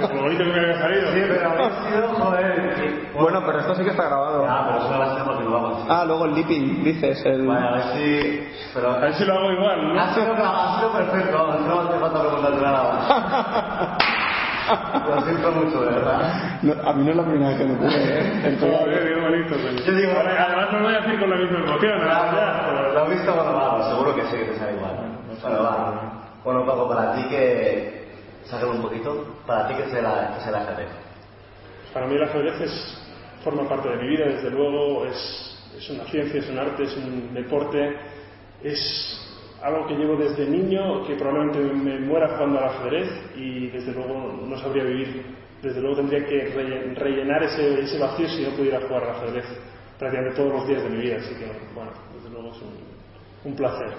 Lo 0.00 0.22
bonito 0.22 0.44
que 0.44 0.50
me 0.50 0.58
había 0.60 0.78
salido. 0.80 1.12
Sí, 1.12 1.20
pero 1.28 1.50
había 1.50 1.70
sido, 1.90 2.08
joder. 2.14 3.10
Bueno, 3.14 3.42
pero 3.46 3.58
esto 3.60 3.74
sí 3.76 3.84
que 3.84 3.90
está 3.90 4.04
grabado. 4.06 4.44
Ya, 4.44 4.66
pero 4.66 4.78
eso 4.78 4.90
lo 4.92 4.98
va 4.98 5.04
a 5.06 5.14
ser 5.14 5.24
porque 5.24 5.44
lo 5.44 5.50
vamos. 5.52 5.86
Ah, 5.88 6.04
luego 6.06 6.24
el 6.26 6.34
lipping, 6.34 6.84
dices. 6.84 7.24
El... 7.26 7.46
Vale, 7.46 7.66
a 7.66 7.70
ver 7.72 7.82
si. 7.94 8.48
Pero... 8.74 8.90
A 8.90 8.98
ver 8.98 9.14
si 9.14 9.24
lo 9.24 9.34
hago 9.34 9.52
igual, 9.52 9.94
¿no? 9.94 10.00
Ha 10.00 10.14
sido, 10.14 10.32
ha 10.34 10.78
sido 10.78 10.92
perfecto, 10.92 11.36
no 11.66 11.80
hace 11.80 11.98
falta 11.98 12.20
preguntarte 12.20 12.60
nada. 12.62 13.96
Lo 15.08 15.22
siento 15.22 15.50
mucho, 15.52 15.80
de 15.82 15.86
verdad. 15.92 16.20
No, 16.62 16.72
a 16.88 16.92
mí 16.92 17.04
no 17.04 17.10
es 17.10 17.16
la 17.16 17.24
primera 17.24 17.48
vez 17.48 17.58
que 17.58 17.64
me 17.64 17.74
ocurre, 17.74 17.90
¿eh? 17.98 18.58
Joder, 18.60 19.08
qué 19.08 19.20
bonito, 19.20 19.56
coño. 19.56 19.80
Yo 19.84 19.92
digo- 19.94 20.12
Además 20.20 20.72
me 20.72 20.80
voy 20.82 20.94
a 20.94 21.00
decir 21.00 21.18
con 21.20 21.30
la 21.30 21.36
misma 21.36 21.58
emoción, 21.58 21.98
¿no? 21.98 22.04
Claro, 22.06 22.92
lo 22.94 23.06
he 23.06 23.10
visto 23.10 23.34
bueno, 23.34 23.52
va, 23.54 23.88
seguro 23.90 24.14
que 24.14 24.22
sí, 24.26 24.36
que 24.36 24.44
te 24.44 24.58
sale 24.58 24.72
igual. 24.76 24.92
Bueno, 25.42 25.62
va. 25.64 25.92
Bueno, 26.44 26.64
Paco, 26.64 26.88
para 26.88 27.14
ti 27.14 27.22
que. 27.28 27.99
Sácalo 28.50 28.72
un 28.72 28.82
poquito. 28.82 29.24
Para 29.46 29.68
ti 29.68 29.74
que 29.74 29.82
es 29.84 29.92
el, 29.94 30.04
ajedrez. 30.06 30.88
Para 31.94 32.06
mí 32.06 32.14
el 32.16 32.22
ajedrez 32.22 32.60
es- 32.60 32.96
forma 33.44 33.68
parte 33.68 33.88
de 33.88 33.96
mi 33.96 34.08
vida, 34.08 34.26
desde 34.26 34.50
luego, 34.50 35.06
es, 35.06 35.56
es 35.76 35.88
una 35.90 36.04
ciencia, 36.04 36.40
es 36.40 36.48
un 36.50 36.58
arte, 36.58 36.82
es 36.82 36.96
un 36.96 37.32
deporte, 37.32 37.96
es 38.62 39.18
algo 39.62 39.86
que 39.86 39.94
llevo 39.94 40.16
desde 40.16 40.46
niño, 40.46 41.06
que 41.06 41.14
probablemente 41.14 41.58
me 41.74 41.98
muera 42.00 42.28
jugando 42.36 42.58
al 42.58 42.64
ajedrez 42.66 43.08
y 43.36 43.68
desde 43.68 43.92
luego 43.92 44.42
no 44.46 44.58
sabría 44.58 44.84
vivir. 44.84 45.24
Desde 45.62 45.80
luego 45.80 45.96
tendría 45.96 46.24
que 46.26 46.54
relle- 46.54 46.94
rellenar 46.96 47.42
ese, 47.44 47.80
ese 47.80 47.98
vacío 47.98 48.28
si 48.28 48.42
no 48.42 48.50
pudiera 48.56 48.80
jugar 48.80 49.04
al 49.04 49.10
ajedrez 49.16 49.44
prácticamente 49.98 50.36
todos 50.36 50.52
los 50.54 50.66
días 50.66 50.82
de 50.82 50.88
mi 50.90 51.02
vida, 51.02 51.16
así 51.18 51.34
que 51.34 51.46
bueno, 51.74 51.90
desde 52.16 52.30
luego 52.30 52.48
es 52.52 52.62
un, 52.62 53.50
un 53.50 53.56
placer. 53.56 53.92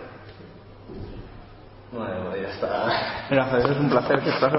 Bueno, 1.91 2.33
ya 2.37 2.47
está. 2.47 2.85
Ajedrez 3.29 3.71
es 3.71 3.77
un 3.77 3.89
placer 3.89 4.23
que 4.23 4.29
estás 4.29 4.53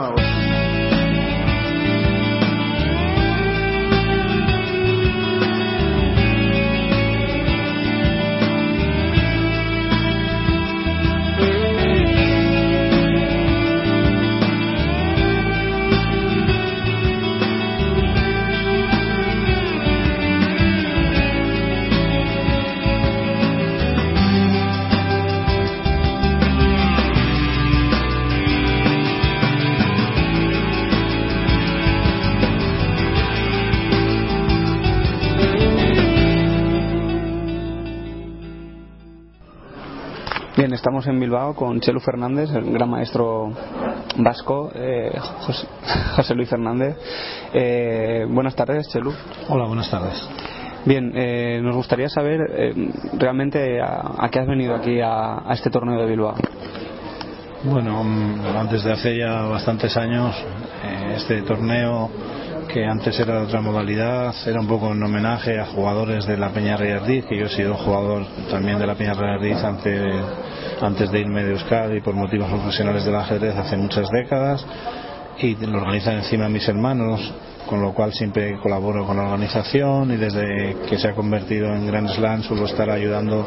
estamos 40.83 41.07
en 41.07 41.21
Bilbao 41.21 41.55
con 41.55 41.79
Chelu 41.79 42.01
Fernández, 42.01 42.51
el 42.51 42.73
gran 42.73 42.91
maestro 42.91 43.53
vasco, 44.17 44.73
eh, 44.75 45.17
José, 45.17 45.69
José 46.17 46.35
Luis 46.35 46.49
Fernández. 46.49 46.97
Eh, 47.55 48.27
buenas 48.29 48.57
tardes, 48.57 48.89
Chelu. 48.89 49.13
Hola, 49.49 49.67
buenas 49.67 49.89
tardes. 49.89 50.29
Bien, 50.85 51.13
eh, 51.15 51.61
nos 51.63 51.77
gustaría 51.77 52.09
saber 52.09 52.41
eh, 52.51 52.75
realmente 53.17 53.81
a, 53.81 54.25
a 54.25 54.29
qué 54.29 54.41
has 54.41 54.49
venido 54.49 54.75
aquí 54.75 55.01
a, 55.01 55.49
a 55.49 55.53
este 55.53 55.71
torneo 55.71 56.01
de 56.01 56.07
Bilbao. 56.07 56.35
Bueno, 57.63 58.03
mm, 58.03 58.41
antes 58.57 58.83
de 58.83 58.93
hace 58.93 59.17
ya 59.17 59.43
bastantes 59.43 59.97
años, 59.97 60.35
eh, 60.85 61.15
este 61.15 61.43
torneo 61.43 62.11
que 62.73 62.87
antes 62.87 63.19
era 63.21 63.39
de 63.39 63.47
otra 63.47 63.61
modalidad, 63.61 64.35
era 64.47 64.59
un 64.59 64.67
poco 64.67 64.93
en 64.93 65.03
homenaje 65.03 65.61
a 65.61 65.67
jugadores 65.67 66.27
de 66.27 66.39
la 66.39 66.49
Peña 66.51 66.77
Reyardiz, 66.77 67.27
que 67.27 67.37
yo 67.37 67.45
he 67.45 67.49
sido 67.51 67.75
jugador 67.75 68.25
también 68.51 68.79
de 68.79 68.87
la 68.87 68.95
Peña 68.95 69.13
Reyardiz 69.13 69.63
antes, 69.63 70.03
antes 70.81 71.11
de 71.11 71.21
irme 71.21 71.45
de 71.45 71.51
Euskadi 71.53 72.01
por 72.01 72.15
motivos 72.15 72.49
profesionales 72.49 73.05
del 73.05 73.15
ajedrez 73.15 73.55
hace 73.57 73.77
muchas 73.77 74.09
décadas 74.11 74.65
y 75.39 75.55
lo 75.57 75.79
organizan 75.79 76.17
encima 76.17 76.49
mis 76.49 76.67
hermanos, 76.67 77.35
con 77.69 77.83
lo 77.83 77.93
cual 77.93 78.13
siempre 78.15 78.59
colaboro 78.59 79.07
con 79.07 79.19
la 79.19 79.25
organización 79.25 80.11
y 80.11 80.17
desde 80.17 80.77
que 80.89 80.97
se 80.99 81.09
ha 81.09 81.15
convertido 81.15 81.67
en 81.75 81.87
Grand 81.87 82.09
Slam 82.09 82.43
suelo 82.43 82.65
estar 82.65 82.89
ayudando 82.89 83.47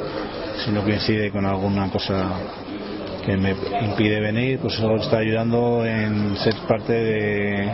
si 0.64 0.72
no 0.72 0.84
coincide 0.84 1.32
con 1.32 1.48
alguna 1.48 1.90
cosa 1.90 2.30
que 3.26 3.36
me 3.38 3.56
impide 3.82 4.20
venir, 4.20 4.60
pues 4.60 4.76
solo 4.76 5.02
está 5.02 5.18
ayudando 5.18 5.84
en 5.84 6.38
ser 6.38 6.54
parte 6.68 6.94
de, 6.94 7.74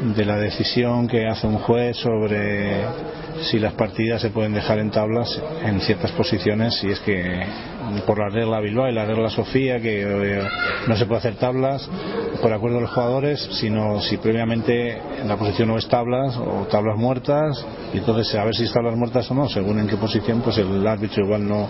de 0.00 0.24
la 0.24 0.36
decisión 0.36 1.06
que 1.06 1.26
hace 1.26 1.46
un 1.46 1.58
juez 1.58 1.96
sobre 1.96 2.84
si 3.42 3.58
las 3.58 3.74
partidas 3.74 4.20
se 4.20 4.30
pueden 4.30 4.52
dejar 4.52 4.78
en 4.78 4.90
tablas 4.90 5.40
en 5.62 5.80
ciertas 5.80 6.10
posiciones, 6.12 6.74
si 6.74 6.88
es 6.88 7.00
que 7.00 7.42
por 8.06 8.18
la 8.18 8.28
regla 8.28 8.60
Bilbao 8.60 8.88
y 8.88 8.92
la 8.92 9.04
regla 9.04 9.30
Sofía, 9.30 9.80
que 9.80 10.02
eh, 10.02 10.42
no 10.86 10.96
se 10.96 11.06
puede 11.06 11.18
hacer 11.18 11.34
tablas 11.34 11.88
por 12.40 12.52
acuerdo 12.52 12.76
de 12.76 12.82
los 12.82 12.90
jugadores, 12.90 13.40
sino 13.52 14.00
si 14.00 14.16
previamente 14.16 14.98
en 15.20 15.28
la 15.28 15.36
posición 15.36 15.68
no 15.68 15.78
es 15.78 15.88
tablas 15.88 16.36
o 16.36 16.66
tablas 16.70 16.96
muertas, 16.96 17.64
y 17.92 17.98
entonces 17.98 18.34
a 18.34 18.44
ver 18.44 18.54
si 18.54 18.64
es 18.64 18.72
tablas 18.72 18.96
muertas 18.96 19.30
o 19.30 19.34
no, 19.34 19.48
según 19.48 19.78
en 19.80 19.86
qué 19.86 19.96
posición, 19.96 20.40
pues 20.40 20.58
el 20.58 20.86
árbitro 20.86 21.24
igual 21.24 21.46
no, 21.46 21.68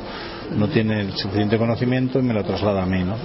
no 0.57 0.69
tiene 0.69 1.01
el 1.01 1.13
suficiente 1.13 1.59
conocimiento 1.59 2.19
y 2.19 2.23
me 2.23 2.35
lo 2.35 2.45
traslada 2.45 2.83
a 2.83 2.87
mí, 2.87 3.03
¿no? 3.03 3.17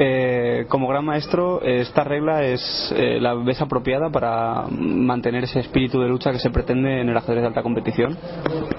Eh, 0.00 0.66
como 0.68 0.86
gran 0.86 1.04
maestro, 1.04 1.60
esta 1.62 2.04
regla 2.04 2.44
es 2.44 2.60
eh, 2.96 3.18
la 3.20 3.34
ves 3.34 3.60
apropiada 3.60 4.10
para 4.10 4.66
mantener 4.70 5.44
ese 5.44 5.60
espíritu 5.60 6.00
de 6.00 6.08
lucha 6.08 6.30
que 6.30 6.38
se 6.38 6.50
pretende 6.50 7.00
en 7.00 7.08
el 7.08 7.16
ajedrez 7.16 7.42
de 7.42 7.48
alta 7.48 7.62
competición. 7.62 8.16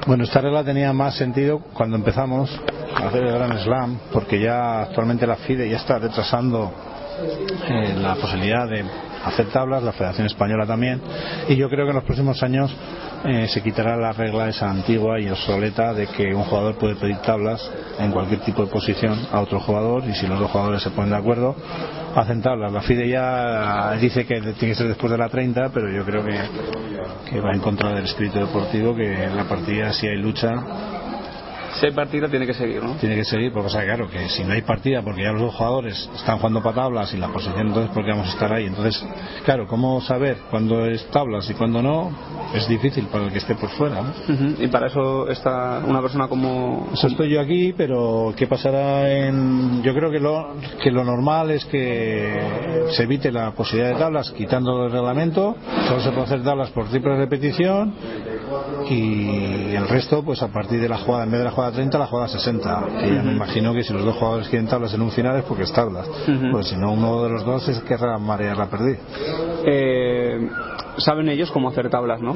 Bueno, 0.07 0.23
esta 0.23 0.39
regla 0.39 0.63
tenía 0.63 0.93
más 0.93 1.17
sentido 1.17 1.59
cuando 1.73 1.97
empezamos 1.97 2.49
a 2.95 3.07
hacer 3.07 3.23
el 3.23 3.33
Gran 3.33 3.57
Slam, 3.59 3.99
porque 4.13 4.39
ya 4.39 4.83
actualmente 4.83 5.27
la 5.27 5.35
FIDE 5.35 5.69
ya 5.69 5.77
está 5.77 5.99
retrasando 5.99 6.71
eh, 7.67 7.95
la 7.97 8.15
posibilidad 8.15 8.67
de 8.67 8.83
hacer 9.25 9.47
tablas, 9.47 9.83
la 9.83 9.91
Federación 9.91 10.27
Española 10.27 10.65
también, 10.65 11.01
y 11.47 11.55
yo 11.55 11.69
creo 11.69 11.85
que 11.85 11.91
en 11.91 11.95
los 11.95 12.05
próximos 12.05 12.41
años 12.43 12.73
eh, 13.25 13.47
se 13.49 13.61
quitará 13.61 13.97
la 13.97 14.13
regla 14.13 14.47
esa 14.47 14.69
antigua 14.69 15.19
y 15.19 15.29
obsoleta 15.29 15.93
de 15.93 16.07
que 16.07 16.33
un 16.33 16.43
jugador 16.43 16.75
puede 16.75 16.95
pedir 16.95 17.17
tablas 17.17 17.69
en 17.99 18.11
cualquier 18.11 18.39
tipo 18.41 18.63
de 18.63 18.71
posición 18.71 19.27
a 19.31 19.41
otro 19.41 19.59
jugador 19.59 20.05
y 20.05 20.13
si 20.13 20.25
los 20.25 20.39
dos 20.39 20.49
jugadores 20.49 20.81
se 20.81 20.91
ponen 20.91 21.11
de 21.11 21.17
acuerdo 21.17 21.55
hacen 22.15 22.41
tablas. 22.41 22.71
La 22.71 22.81
FIDE 22.81 23.09
ya 23.09 23.93
dice 23.99 24.25
que 24.25 24.39
tiene 24.39 24.55
que 24.55 24.75
ser 24.75 24.87
después 24.87 25.11
de 25.11 25.17
la 25.17 25.29
30, 25.29 25.69
pero 25.73 25.91
yo 25.91 26.05
creo 26.05 26.23
que, 26.23 27.39
va 27.41 27.53
en 27.53 27.59
contra 27.59 27.93
del 27.93 28.05
espíritu 28.05 28.39
deportivo, 28.39 28.95
que 28.95 29.25
en 29.25 29.35
la 29.35 29.43
partida 29.43 29.91
si 29.93 30.07
hay 30.07 30.17
lucha 30.17 30.51
Si 31.73 31.85
hay 31.85 31.91
partida, 31.91 32.27
tiene 32.27 32.45
que 32.45 32.53
seguir, 32.53 32.83
¿no? 32.83 32.95
tiene 32.95 33.15
que 33.15 33.25
seguir, 33.25 33.51
porque 33.51 33.67
o 33.67 33.69
sea, 33.69 33.83
claro, 33.83 34.09
que 34.09 34.29
si 34.29 34.43
no 34.43 34.53
hay 34.53 34.61
partida, 34.61 35.01
porque 35.01 35.23
ya 35.23 35.31
los 35.31 35.41
dos 35.41 35.55
jugadores 35.55 36.09
están 36.15 36.37
jugando 36.37 36.61
para 36.61 36.75
tablas 36.75 37.13
y 37.13 37.17
la 37.17 37.27
posición, 37.29 37.67
entonces, 37.67 37.91
¿por 37.93 38.03
qué 38.03 38.11
vamos 38.11 38.27
a 38.27 38.31
estar 38.31 38.51
ahí? 38.53 38.65
Entonces, 38.65 39.05
claro, 39.45 39.67
¿cómo 39.67 40.01
saber 40.01 40.37
cuándo 40.49 40.85
es 40.85 41.05
tablas 41.07 41.49
y 41.49 41.53
cuándo 41.53 41.81
no? 41.81 42.11
Es 42.53 42.67
difícil 42.67 43.05
para 43.07 43.25
el 43.25 43.31
que 43.31 43.37
esté 43.37 43.55
por 43.55 43.69
fuera. 43.69 44.01
¿no? 44.01 44.13
Y 44.59 44.67
para 44.67 44.87
eso 44.87 45.29
está 45.29 45.81
una 45.85 46.01
persona 46.01 46.27
como. 46.27 46.89
Eso 46.93 47.07
estoy 47.07 47.29
yo 47.29 47.41
aquí, 47.41 47.73
pero 47.77 48.33
¿qué 48.35 48.47
pasará 48.47 49.11
en...? 49.11 49.83
Yo 49.83 49.93
creo 49.93 50.09
que 50.09 50.19
lo, 50.19 50.55
que 50.81 50.91
lo 50.91 51.03
normal 51.03 51.51
es 51.51 51.65
que 51.65 52.87
se 52.91 53.03
evite 53.03 53.31
la 53.31 53.51
posibilidad 53.51 53.93
de 53.93 53.99
tablas 53.99 54.31
quitando 54.31 54.85
el 54.85 54.91
reglamento, 54.91 55.55
solo 55.87 55.99
se 56.01 56.09
puede 56.09 56.23
hacer 56.23 56.43
tablas 56.43 56.69
por 56.71 56.89
triple 56.89 57.15
repetición 57.17 57.93
y 58.87 59.75
el 59.75 59.87
resto, 59.87 60.23
pues 60.23 60.41
a 60.41 60.47
partir 60.47 60.79
de 60.79 60.89
la 60.89 60.97
jugada, 60.97 61.23
en 61.23 61.31
vez 61.31 61.39
de 61.39 61.45
la 61.45 61.51
jugada 61.51 61.73
30, 61.73 61.97
la 61.97 62.07
jugada 62.07 62.27
60. 62.27 62.83
Que 62.99 63.13
ya 63.15 63.23
me 63.23 63.33
imagino 63.33 63.73
que 63.73 63.83
si 63.83 63.93
los 63.93 64.03
dos 64.03 64.15
jugadores 64.15 64.47
quieren 64.47 64.67
tablas 64.67 64.93
en 64.93 65.01
un 65.01 65.11
final 65.11 65.37
es 65.37 65.43
porque 65.43 65.63
es 65.63 65.73
tablas. 65.73 66.07
Pues 66.51 66.67
si 66.67 66.77
no, 66.77 66.93
uno 66.93 67.23
de 67.23 67.29
los 67.29 67.45
dos 67.45 67.67
es 67.67 67.79
querrá 67.81 68.17
marear 68.17 68.57
la 68.57 68.67
perdida. 68.67 68.97
Eh, 69.65 70.49
saben 70.97 71.29
ellos 71.29 71.51
cómo 71.51 71.69
hacer 71.69 71.89
tablas, 71.89 72.21
¿no? 72.21 72.35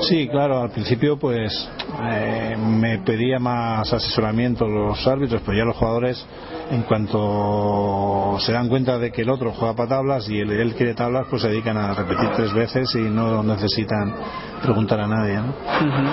Sí, 0.00 0.28
claro, 0.28 0.62
al 0.62 0.70
principio 0.70 1.18
pues 1.18 1.68
eh, 2.02 2.56
me 2.58 2.98
pedía 2.98 3.38
más 3.38 3.92
asesoramiento 3.92 4.66
los 4.66 5.06
árbitros, 5.06 5.42
pero 5.44 5.58
ya 5.58 5.64
los 5.64 5.76
jugadores 5.76 6.24
en 6.70 6.82
cuanto 6.82 8.36
se 8.40 8.52
dan 8.52 8.68
cuenta 8.68 8.98
de 8.98 9.10
que 9.10 9.22
el 9.22 9.30
otro 9.30 9.52
juega 9.52 9.74
para 9.74 9.88
tablas 9.88 10.28
y 10.28 10.38
él, 10.38 10.50
él 10.50 10.74
quiere 10.74 10.94
tablas, 10.94 11.26
pues 11.30 11.42
se 11.42 11.48
dedican 11.48 11.76
a 11.76 11.94
repetir 11.94 12.28
tres 12.36 12.52
veces 12.52 12.94
y 12.94 13.00
no 13.00 13.42
necesitan 13.42 14.14
preguntar 14.62 15.00
a 15.00 15.06
nadie. 15.06 15.36
¿no? 15.36 15.48
Ujú. 15.48 16.08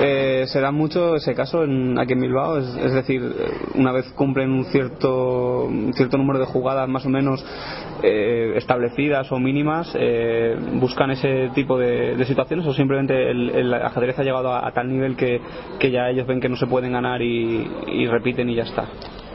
Eh, 0.00 0.44
se 0.46 0.60
da 0.60 0.70
mucho 0.70 1.16
ese 1.16 1.34
caso 1.34 1.64
en, 1.64 1.98
aquí 1.98 2.12
en 2.12 2.20
Bilbao, 2.20 2.58
es, 2.58 2.66
es 2.76 2.92
decir, 2.92 3.22
eh, 3.22 3.50
una 3.74 3.92
vez 3.92 4.06
cumplen 4.14 4.50
un 4.50 4.64
cierto, 4.66 5.64
un 5.64 5.92
cierto 5.94 6.18
número 6.18 6.38
de 6.38 6.46
jugadas 6.46 6.88
más 6.88 7.04
o 7.06 7.08
menos 7.08 7.44
eh, 8.02 8.52
establecidas 8.56 9.32
o 9.32 9.38
mínimas, 9.38 9.90
eh, 9.98 10.56
buscan 10.74 11.10
ese 11.10 11.50
tipo 11.54 11.78
de, 11.78 12.16
de 12.16 12.26
situaciones 12.26 12.66
o 12.66 12.74
simplemente 12.74 13.30
el, 13.30 13.50
el 13.50 13.74
ajedrez 13.74 14.18
ha 14.18 14.22
llegado 14.22 14.52
a, 14.52 14.66
a 14.68 14.72
tal 14.72 14.88
nivel 14.88 15.16
que, 15.16 15.40
que 15.78 15.90
ya 15.90 16.10
ellos 16.10 16.26
ven 16.26 16.40
que 16.40 16.48
no 16.48 16.56
se 16.56 16.66
pueden 16.66 16.92
ganar 16.92 17.22
y, 17.22 17.68
y 17.88 18.06
repiten 18.06 18.50
y 18.50 18.56
ya 18.56 18.64
está. 18.64 18.86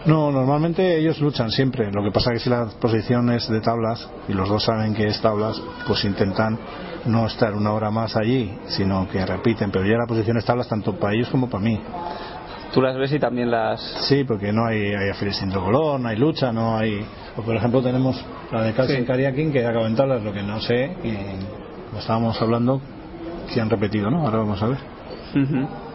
No, 0.05 0.31
normalmente 0.31 0.97
ellos 0.97 1.19
luchan 1.19 1.51
siempre. 1.51 1.91
Lo 1.91 2.03
que 2.03 2.11
pasa 2.11 2.31
es 2.31 2.39
que 2.39 2.43
si 2.45 2.49
la 2.49 2.65
posición 2.79 3.29
es 3.31 3.47
de 3.47 3.61
tablas 3.61 4.09
y 4.27 4.33
los 4.33 4.49
dos 4.49 4.63
saben 4.63 4.95
que 4.95 5.07
es 5.07 5.21
tablas, 5.21 5.61
pues 5.87 6.03
intentan 6.05 6.57
no 7.05 7.27
estar 7.27 7.53
una 7.53 7.71
hora 7.71 7.91
más 7.91 8.15
allí, 8.15 8.51
sino 8.67 9.07
que 9.09 9.23
repiten. 9.25 9.69
Pero 9.71 9.85
ya 9.85 9.97
la 9.97 10.07
posición 10.07 10.37
es 10.37 10.45
tablas 10.45 10.67
tanto 10.67 10.97
para 10.97 11.13
ellos 11.13 11.29
como 11.29 11.49
para 11.49 11.63
mí. 11.63 11.79
Tú 12.73 12.81
las 12.81 12.95
ves 12.95 13.11
y 13.11 13.19
también 13.19 13.51
las... 13.51 13.81
Sí, 14.07 14.23
porque 14.23 14.53
no 14.53 14.65
hay, 14.65 14.93
hay 14.93 15.09
afiles 15.09 15.35
sin 15.35 15.51
color, 15.51 15.99
no 15.99 16.07
hay 16.07 16.15
lucha, 16.15 16.51
no 16.53 16.77
hay... 16.77 17.05
O 17.37 17.41
por 17.41 17.55
ejemplo 17.55 17.81
tenemos 17.81 18.23
la 18.51 18.63
de 18.63 18.73
Calcin 18.73 19.01
Sí. 19.01 19.05
Kariakin, 19.05 19.51
que 19.51 19.65
acabo 19.65 19.85
de 19.85 19.91
es 19.91 20.23
lo 20.23 20.33
que 20.33 20.41
no 20.41 20.59
sé, 20.61 20.85
y 21.03 21.13
como 21.89 21.99
estábamos 21.99 22.41
hablando, 22.41 22.81
si 23.49 23.59
han 23.59 23.69
repetido, 23.69 24.09
¿no? 24.09 24.25
Ahora 24.25 24.37
vamos 24.39 24.63
a 24.63 24.67
ver. 24.67 24.77
Ujú. 25.35 25.90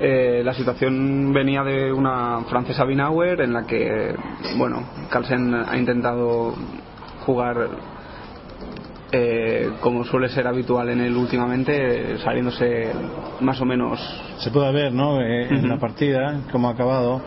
Eh, 0.00 0.42
la 0.44 0.54
situación 0.54 1.32
venía 1.32 1.62
de 1.62 1.92
una 1.92 2.40
francesa 2.48 2.84
Binauer 2.84 3.40
en 3.40 3.52
la 3.52 3.64
que, 3.64 4.14
bueno, 4.56 4.82
Carlsen 5.10 5.54
ha 5.54 5.76
intentado 5.76 6.54
jugar 7.24 7.68
eh, 9.12 9.70
como 9.80 10.04
suele 10.04 10.28
ser 10.30 10.46
habitual 10.46 10.88
en 10.88 11.02
él 11.02 11.16
últimamente, 11.16 12.18
saliéndose 12.18 12.90
más 13.40 13.60
o 13.60 13.64
menos. 13.64 14.00
Se 14.38 14.50
puede 14.50 14.72
ver, 14.72 14.92
¿no? 14.92 15.20
Eh, 15.20 15.48
En 15.50 15.68
la 15.68 15.78
partida, 15.78 16.40
cómo 16.50 16.68
ha 16.68 16.72
acabado, 16.72 17.20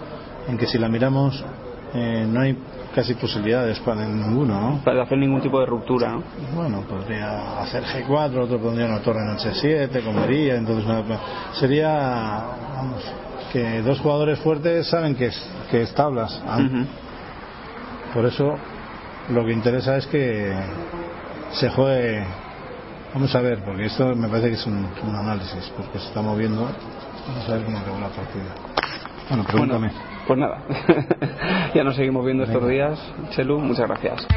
en 0.48 0.58
que 0.58 0.66
si 0.66 0.78
la 0.80 0.90
miramos, 0.90 1.46
eh, 1.94 2.26
no 2.28 2.42
hay 2.42 2.58
casi 2.96 3.14
posibilidades 3.16 3.78
para 3.82 4.06
ninguno, 4.08 4.60
¿no? 4.60 4.82
para 4.84 5.04
hacer 5.04 5.18
ningún 5.18 5.42
tipo 5.42 5.60
de 5.60 5.66
ruptura. 5.66 6.12
¿no? 6.14 6.24
Bueno, 6.54 6.82
podría 6.90 7.62
hacer 7.62 7.84
G4, 7.84 8.38
otro 8.44 8.60
pondría 8.60 8.86
una 8.88 9.02
torre 9.02 9.20
en 9.22 9.38
H7, 9.38 10.04
comería, 10.04 10.56
entonces 10.56 10.86
no- 10.88 11.04
sería, 11.60 11.90
vamos, 12.76 13.04
que 13.52 13.82
dos 13.82 14.00
jugadores 14.00 14.40
fuertes 14.40 14.88
saben 14.88 15.14
que 15.16 15.26
es, 15.28 15.50
que 15.70 15.82
es 15.82 15.94
tablas. 15.94 16.42
Ah. 16.48 16.60
Por 18.14 18.26
eso 18.26 18.56
lo 19.30 19.46
que 19.46 19.52
interesa 19.52 19.98
es 19.98 20.08
que 20.08 20.54
se 21.52 21.70
juegue. 21.70 22.24
Vamos 23.14 23.34
a 23.36 23.42
ver, 23.42 23.64
porque 23.64 23.86
esto 23.86 24.16
me 24.16 24.28
parece 24.28 24.50
que 24.50 24.56
es 24.56 24.66
un, 24.66 24.88
un 25.04 25.16
análisis, 25.16 25.72
porque 25.78 26.00
se 26.00 26.08
está 26.08 26.22
moviendo. 26.22 26.70
Vamos 27.28 27.50
a 27.50 27.52
ver 27.54 27.64
cómo 27.66 27.78
acabó 27.80 28.00
la 28.00 28.10
partida. 28.10 28.56
Bueno, 29.30 29.44
pregúntame. 29.46 29.88
Bueno, 29.90 30.15
pues 30.28 30.40
nada, 30.40 30.60
ya 31.76 31.84
nos 31.84 31.96
seguimos 31.96 32.26
viendo 32.26 32.44
estos 32.44 32.68
días. 32.68 33.00
Chelu, 33.32 33.60
muchas 33.60 33.88
gracias. 33.88 34.28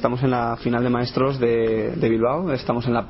Estamos 0.00 0.22
en 0.22 0.30
la 0.30 0.56
final 0.56 0.82
de 0.82 0.88
maestros 0.88 1.38
de, 1.38 1.90
de 1.94 2.08
Bilbao. 2.08 2.50
Estamos 2.54 2.86
en 2.86 2.94
la 2.94 3.04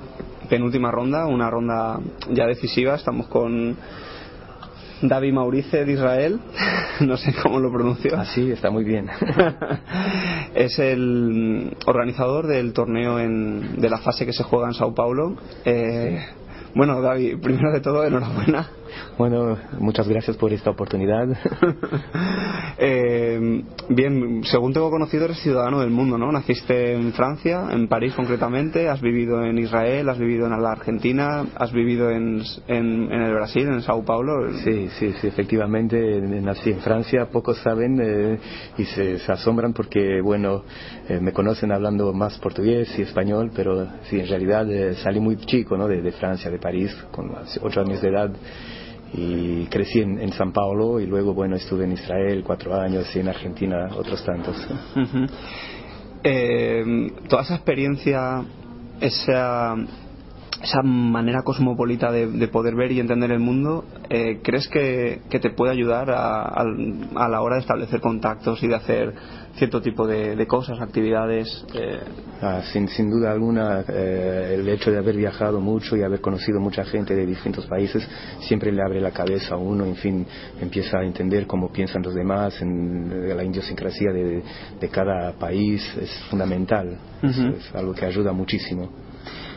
penúltima 0.48 0.90
ronda, 0.90 1.24
una 1.29 1.48
ronda 1.48 2.00
ya 2.33 2.46
decisiva. 2.46 2.96
Estamos 2.96 3.29
con 3.29 3.76
David 5.00 5.33
Maurice 5.33 5.85
de 5.85 5.92
Israel. 5.92 6.40
No 7.00 7.16
sé 7.16 7.33
cómo 7.42 7.59
lo 7.61 7.72
pronuncio. 7.72 8.14
Así, 8.18 8.50
está 8.50 8.70
muy 8.70 8.85
bien. 8.85 9.09
es 10.55 10.79
el 10.79 11.74
organizador 11.87 12.46
del 12.46 12.74
torneo 12.74 13.18
en- 13.18 13.81
de 13.81 13.88
la 13.88 13.96
fase 13.98 14.26
que 14.26 14.35
se 14.35 14.42
juega 14.42 14.66
en 14.66 14.74
Sao 14.74 14.94
Paulo. 14.94 15.35
Eh, 15.64 16.22
Bueno, 16.74 17.00
David, 17.00 17.38
primero 17.42 17.72
de 17.72 17.80
todo, 17.80 18.04
enhorabuena. 18.04 18.68
Bueno, 19.18 19.56
muchas 19.78 20.09
gracias 20.09 20.37
por 20.37 20.52
esta 20.52 20.70
oportunidad. 20.70 21.28
Eh, 22.83 23.62
bien, 23.90 24.42
según 24.44 24.72
tengo 24.72 24.90
conocido, 24.90 25.26
eres 25.26 25.38
ciudadano 25.42 25.80
del 25.80 25.90
mundo, 25.90 26.16
¿no? 26.16 26.33
Naciste 26.33 26.94
en 26.94 27.12
Francia, 27.12 27.68
en 27.70 27.88
París 27.88 28.14
concretamente, 28.14 28.88
has 28.88 29.02
vivido 29.02 29.44
en 29.44 29.59
Israel, 29.59 30.09
has 30.09 30.18
vivido 30.18 30.46
en 30.46 30.62
la 30.62 30.72
Argentina, 30.72 31.44
has 31.56 31.72
vivido 31.72 32.11
en, 32.11 32.42
en, 32.68 33.12
en 33.12 33.22
el 33.22 33.35
Brasil, 33.35 33.68
en 33.68 33.83
Sao 33.83 34.02
Paulo. 34.02 34.50
Sí, 34.64 34.88
sí, 34.98 35.12
sí, 35.20 35.26
efectivamente 35.26 35.98
eh, 35.98 36.22
nací 36.22 36.70
en 36.70 36.80
Francia, 36.80 37.26
pocos 37.30 37.59
saben 37.59 38.00
eh, 38.02 38.38
y 38.78 38.85
se, 38.87 39.18
se 39.18 39.30
asombran 39.30 39.74
porque, 39.74 40.22
bueno, 40.22 40.64
eh, 41.06 41.20
me 41.20 41.35
conocen 41.35 41.72
hablando 41.72 42.14
más 42.14 42.38
portugués 42.38 42.98
y 42.98 43.02
español, 43.02 43.50
pero 43.54 43.87
sí, 44.04 44.20
en 44.20 44.28
realidad 44.28 44.70
eh, 44.70 44.94
salí 44.94 45.20
muy 45.20 45.37
chico, 45.37 45.76
¿no? 45.76 45.87
De, 45.87 46.00
de 46.00 46.12
Francia, 46.12 46.50
de 46.50 46.59
París, 46.61 46.94
con 47.11 47.33
ocho 47.62 47.81
años 47.81 48.01
de 48.01 48.09
edad 48.09 48.31
y 49.12 49.64
crecí 49.66 50.01
en, 50.01 50.33
San 50.33 50.53
Paulo 50.53 51.01
y 51.01 51.07
luego, 51.07 51.35
bueno, 51.35 51.57
estuve 51.57 51.85
en 51.85 51.92
Israel 51.92 52.44
cuatro 52.46 52.75
años 52.81 53.11
y 53.16 53.18
en 53.18 53.29
Argentina 53.29 53.88
otros 53.96 54.25
tantos. 54.25 54.57
Eh, 56.23 57.12
toda 57.29 57.42
esa 57.42 57.55
experiencia, 57.57 58.44
esa, 59.01 59.75
esa 60.62 60.83
manera 60.83 61.42
cosmopolita 61.42 62.12
de, 62.12 62.27
de 62.27 62.49
poder 62.49 62.75
ver 62.75 62.92
y 62.92 63.01
entender 63.01 63.31
el 63.33 63.40
mundo, 63.40 63.85
eh, 64.11 64.40
¿crees 64.42 64.68
que, 64.68 65.23
que 65.31 65.40
te 65.40 65.51
puede 65.51 65.73
ayudar 65.73 66.11
a, 66.11 66.42
a- 66.42 66.64
a 67.16 67.29
la 67.29 67.40
hora 67.40 67.55
de 67.57 67.62
establecer 67.62 68.01
contactos 68.01 68.62
y 68.62 68.68
de 68.68 68.75
hacer 68.75 69.14
cierto 69.56 69.80
tipo 69.80 70.06
de, 70.06 70.36
de 70.36 70.46
cosas, 70.46 70.80
actividades? 70.80 71.64
eh, 71.74 72.00
Ah, 72.42 72.62
sin, 72.72 72.88
sin 72.88 73.10
duda 73.10 73.32
alguna, 73.32 73.84
eh, 73.86 74.56
el 74.58 74.66
hecho 74.68 74.90
de 74.90 74.96
haber 74.96 75.14
viajado 75.14 75.60
mucho 75.60 75.94
y 75.94 76.02
haber 76.02 76.22
conocido 76.22 76.58
mucha 76.58 76.84
gente 76.84 77.14
de 77.14 77.26
distintos 77.26 77.66
países 77.66 78.06
siempre 78.40 78.72
le 78.72 78.82
abre 78.82 78.98
la 79.00 79.10
cabeza 79.10 79.56
a 79.56 79.58
uno, 79.58 79.84
en 79.84 79.96
fin, 79.96 80.26
empieza 80.58 80.98
a 80.98 81.04
entender 81.04 81.46
cómo 81.46 81.70
piensan 81.70 82.02
los 82.02 82.14
demás, 82.14 82.62
en, 82.62 83.36
la 83.36 83.44
idiosincrasia 83.44 84.10
de, 84.12 84.42
de 84.80 84.88
cada 84.88 85.32
país 85.32 85.82
es 86.00 86.10
fundamental, 86.30 86.96
es, 87.22 87.74
algo 87.74 87.92
que 87.92 88.06
ayuda 88.06 88.32
muchísimo. 88.32 88.88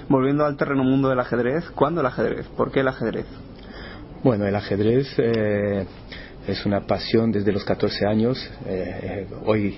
volviendo 0.10 0.46
al 0.46 0.58
terreno 0.58 0.84
mundo 0.84 1.08
del 1.08 1.20
ajedrez, 1.22 1.70
¿cuándo 1.72 2.02
el 2.02 2.08
ajedrez? 2.08 2.48
¿Por 2.58 2.70
qué 2.72 2.82
el 2.82 2.90
ajedrez? 2.90 3.26
Bueno, 4.24 4.46
el 4.46 4.56
ajedrez 4.56 5.08
eh, 5.20 5.86
es 6.48 6.66
una 6.66 6.82
pasión 6.82 7.32
desde 7.32 7.52
los 7.52 7.64
14 7.64 8.06
años. 8.06 8.52
Eh, 8.68 9.00
eh, 9.04 9.28
hoy 9.46 9.78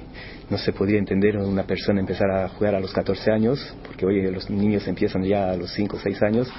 no 0.49 0.57
se 0.57 0.73
podría 0.73 0.97
entender 0.97 1.37
una 1.37 1.63
persona 1.63 1.99
empezar 1.99 2.29
a 2.31 2.49
jugar 2.49 2.75
a 2.75 2.79
los 2.79 2.91
14 2.91 3.31
años, 3.31 3.75
porque 3.85 4.05
hoy 4.05 4.21
los 4.31 4.49
niños 4.49 4.87
empiezan 4.87 5.23
ya 5.23 5.51
a 5.51 5.57
los 5.57 5.71
5 5.73 5.97
o 5.97 5.99
6 5.99 6.21
años. 6.23 6.51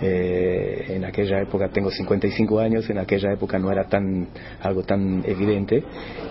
Eh, 0.00 0.94
en 0.96 1.04
aquella 1.04 1.40
época 1.40 1.68
tengo 1.68 1.90
55 1.90 2.60
años, 2.60 2.88
en 2.88 2.98
aquella 2.98 3.32
época 3.32 3.58
no 3.58 3.70
era 3.72 3.88
tan 3.88 4.28
algo 4.60 4.84
tan 4.84 5.24
evidente 5.26 5.82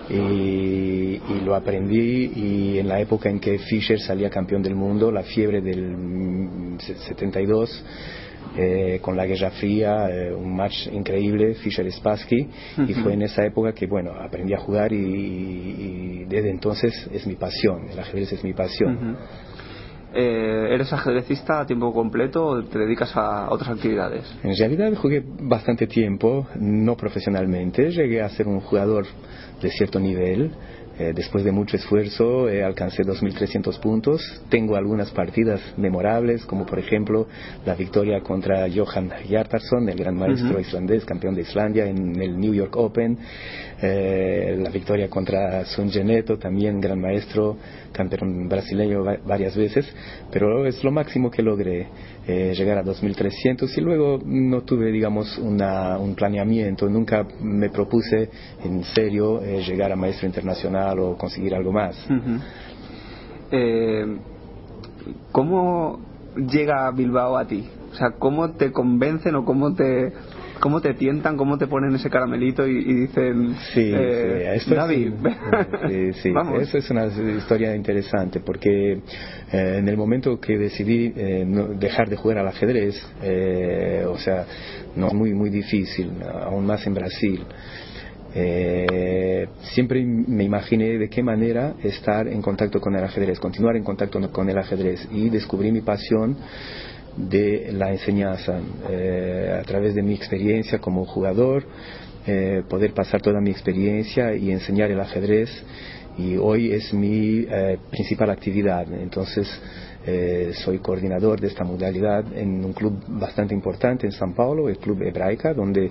y, 0.08 0.14
y 0.14 1.40
lo 1.44 1.54
aprendí 1.54 2.32
y 2.34 2.78
en 2.78 2.88
la 2.88 2.98
época 2.98 3.28
en 3.28 3.40
que 3.40 3.58
Fischer 3.58 4.00
salía 4.00 4.30
campeón 4.30 4.62
del 4.62 4.74
mundo, 4.74 5.12
la 5.12 5.22
fiebre 5.22 5.60
del 5.60 5.82
mm, 5.82 6.78
72 6.78 7.84
eh, 8.56 8.98
con 9.02 9.16
la 9.16 9.26
Guerra 9.26 9.50
Fría, 9.50 10.08
eh, 10.10 10.34
un 10.34 10.54
match 10.56 10.88
increíble, 10.92 11.54
Fischer-Spassky, 11.54 12.48
y 12.86 12.94
fue 12.94 13.14
en 13.14 13.22
esa 13.22 13.44
época 13.44 13.72
que, 13.72 13.86
bueno, 13.86 14.12
aprendí 14.12 14.54
a 14.54 14.58
jugar 14.58 14.92
y, 14.92 14.96
y 14.96 16.24
desde 16.28 16.50
entonces 16.50 17.08
es 17.12 17.26
mi 17.26 17.34
pasión, 17.34 17.88
el 17.90 17.98
ajedrez 17.98 18.32
es 18.32 18.44
mi 18.44 18.52
pasión. 18.52 19.16
Eh, 20.14 20.68
¿Eres 20.70 20.90
ajedrecista 20.90 21.60
a 21.60 21.66
tiempo 21.66 21.92
completo 21.92 22.46
o 22.46 22.64
te 22.64 22.78
dedicas 22.78 23.14
a 23.14 23.50
otras 23.50 23.70
actividades? 23.70 24.24
En 24.42 24.56
realidad 24.56 24.94
jugué 24.94 25.22
bastante 25.42 25.86
tiempo, 25.86 26.46
no 26.58 26.96
profesionalmente, 26.96 27.90
llegué 27.90 28.22
a 28.22 28.28
ser 28.30 28.48
un 28.48 28.60
jugador 28.60 29.04
de 29.60 29.70
cierto 29.70 30.00
nivel. 30.00 30.50
Eh, 30.98 31.12
después 31.14 31.44
de 31.44 31.52
mucho 31.52 31.76
esfuerzo 31.76 32.48
eh, 32.48 32.64
alcancé 32.64 33.04
2.300 33.04 33.78
puntos. 33.78 34.20
Tengo 34.48 34.74
algunas 34.74 35.10
partidas 35.12 35.60
memorables, 35.76 36.44
como 36.44 36.66
por 36.66 36.78
ejemplo 36.78 37.28
la 37.64 37.74
victoria 37.76 38.20
contra 38.20 38.66
Johan 38.74 39.10
Hjartarson, 39.28 39.88
el 39.88 39.96
gran 39.96 40.16
maestro 40.16 40.58
islandés, 40.60 41.04
campeón 41.04 41.34
de 41.36 41.42
Islandia 41.42 41.86
en 41.86 42.20
el 42.20 42.38
New 42.40 42.52
York 42.52 42.74
Open. 42.76 43.16
Eh, 43.80 44.56
la 44.60 44.70
victoria 44.70 45.08
contra 45.08 45.64
Sun 45.66 45.90
Geneto, 45.90 46.36
también 46.36 46.80
gran 46.80 47.00
maestro, 47.00 47.56
campeón 47.92 48.48
brasileño 48.48 49.04
va- 49.04 49.18
varias 49.24 49.56
veces. 49.56 49.86
Pero 50.32 50.66
es 50.66 50.82
lo 50.82 50.90
máximo 50.90 51.30
que 51.30 51.42
logré, 51.42 51.86
eh, 52.28 52.52
llegar 52.54 52.76
a 52.78 52.82
2.300 52.84 53.76
y 53.76 53.80
luego 53.80 54.18
no 54.24 54.60
tuve, 54.60 54.92
digamos, 54.92 55.38
una- 55.38 55.98
un 55.98 56.14
planeamiento. 56.14 56.86
Nunca 56.88 57.26
me 57.40 57.70
propuse 57.70 58.30
en 58.62 58.84
serio 58.84 59.42
eh, 59.42 59.62
llegar 59.66 59.90
a 59.92 59.96
maestro 59.96 60.26
internacional 60.26 60.98
o 61.00 61.16
conseguir 61.16 61.54
algo 61.54 61.72
más. 61.72 61.96
Eh, 63.50 64.18
¿Cómo 65.32 66.00
llega 66.36 66.90
Bilbao 66.90 67.36
a 67.38 67.46
ti? 67.46 67.66
O 67.92 67.94
sea, 67.94 68.10
¿cómo 68.18 68.52
te 68.56 68.70
convencen 68.72 69.34
o 69.34 69.44
cómo 69.44 69.74
te, 69.74 70.12
cómo 70.60 70.80
te 70.80 70.94
tientan, 70.94 71.36
cómo 71.36 71.58
te 71.58 71.66
ponen 71.66 71.94
ese 71.94 72.10
caramelito 72.10 72.66
y, 72.66 72.82
dicen, 72.82 73.54
sí, 73.74 73.90
eh, 73.94 74.54
esto 74.54 74.74
David, 74.74 75.12
sí, 75.88 76.12
sí, 76.14 76.32
eso 76.60 76.78
es 76.78 76.90
una 76.90 77.06
historia 77.06 77.74
interesante 77.74 78.40
porque 78.40 78.92
eh, 78.92 79.76
en 79.78 79.88
el 79.88 79.96
momento 79.96 80.38
que 80.40 80.58
decidí 80.58 81.12
eh, 81.16 81.46
dejar 81.78 82.08
de 82.08 82.16
jugar 82.16 82.38
al 82.38 82.48
ajedrez, 82.48 83.00
o 84.06 84.18
sea, 84.18 84.46
no 84.96 85.10
muy 85.10 85.32
muy 85.32 85.50
difícil, 85.50 86.12
aún 86.42 86.66
más 86.66 86.86
en 86.86 86.94
Brasil. 86.94 87.44
siempre 89.74 90.04
me 90.04 90.44
imaginé 90.44 90.98
de 90.98 91.08
qué 91.08 91.22
manera 91.22 91.74
estar 91.82 92.28
en 92.28 92.42
contacto 92.42 92.80
con 92.80 92.94
el 92.94 93.04
ajedrez, 93.04 93.38
continuar 93.38 93.76
en 93.76 93.84
contacto 93.84 94.20
con 94.30 94.48
el 94.48 94.58
ajedrez 94.58 95.08
y 95.10 95.28
descubrí 95.30 95.72
mi 95.72 95.80
pasión 95.80 96.36
de 97.18 97.72
la 97.72 97.90
enseñanza 97.90 98.60
eh, 98.88 99.58
a 99.60 99.64
través 99.64 99.94
de 99.94 100.02
mi 100.02 100.14
experiencia 100.14 100.78
como 100.78 101.04
jugador, 101.04 101.64
eh, 102.26 102.62
poder 102.68 102.92
pasar 102.92 103.20
toda 103.20 103.40
mi 103.40 103.50
experiencia 103.50 104.34
y 104.34 104.50
enseñar 104.50 104.90
el 104.90 105.00
ajedrez 105.00 105.50
y 106.16 106.36
hoy 106.36 106.72
es 106.72 106.92
mi 106.92 107.46
eh, 107.48 107.78
principal 107.90 108.30
actividad. 108.30 108.86
Entonces, 108.92 109.48
soy 110.64 110.78
coordinador 110.78 111.38
de 111.38 111.48
esta 111.48 111.64
modalidad 111.64 112.24
en 112.34 112.64
un 112.64 112.72
club 112.72 112.98
bastante 113.08 113.52
importante 113.52 114.06
en 114.06 114.12
San 114.12 114.32
Paulo, 114.32 114.70
el 114.70 114.78
Club 114.78 115.02
Hebraica, 115.02 115.52
donde 115.52 115.90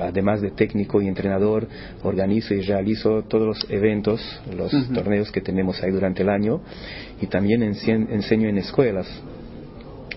además 0.00 0.40
de 0.40 0.52
técnico 0.52 1.02
y 1.02 1.06
entrenador 1.06 1.68
organizo 2.02 2.54
y 2.54 2.62
realizo 2.62 3.24
todos 3.24 3.46
los 3.46 3.70
eventos, 3.70 4.22
los 4.56 4.72
torneos 4.94 5.30
que 5.30 5.42
tenemos 5.42 5.82
ahí 5.82 5.90
durante 5.90 6.22
el 6.22 6.30
año 6.30 6.62
y 7.20 7.26
también 7.26 7.62
enseño 7.62 8.48
en 8.48 8.56
escuelas 8.56 9.06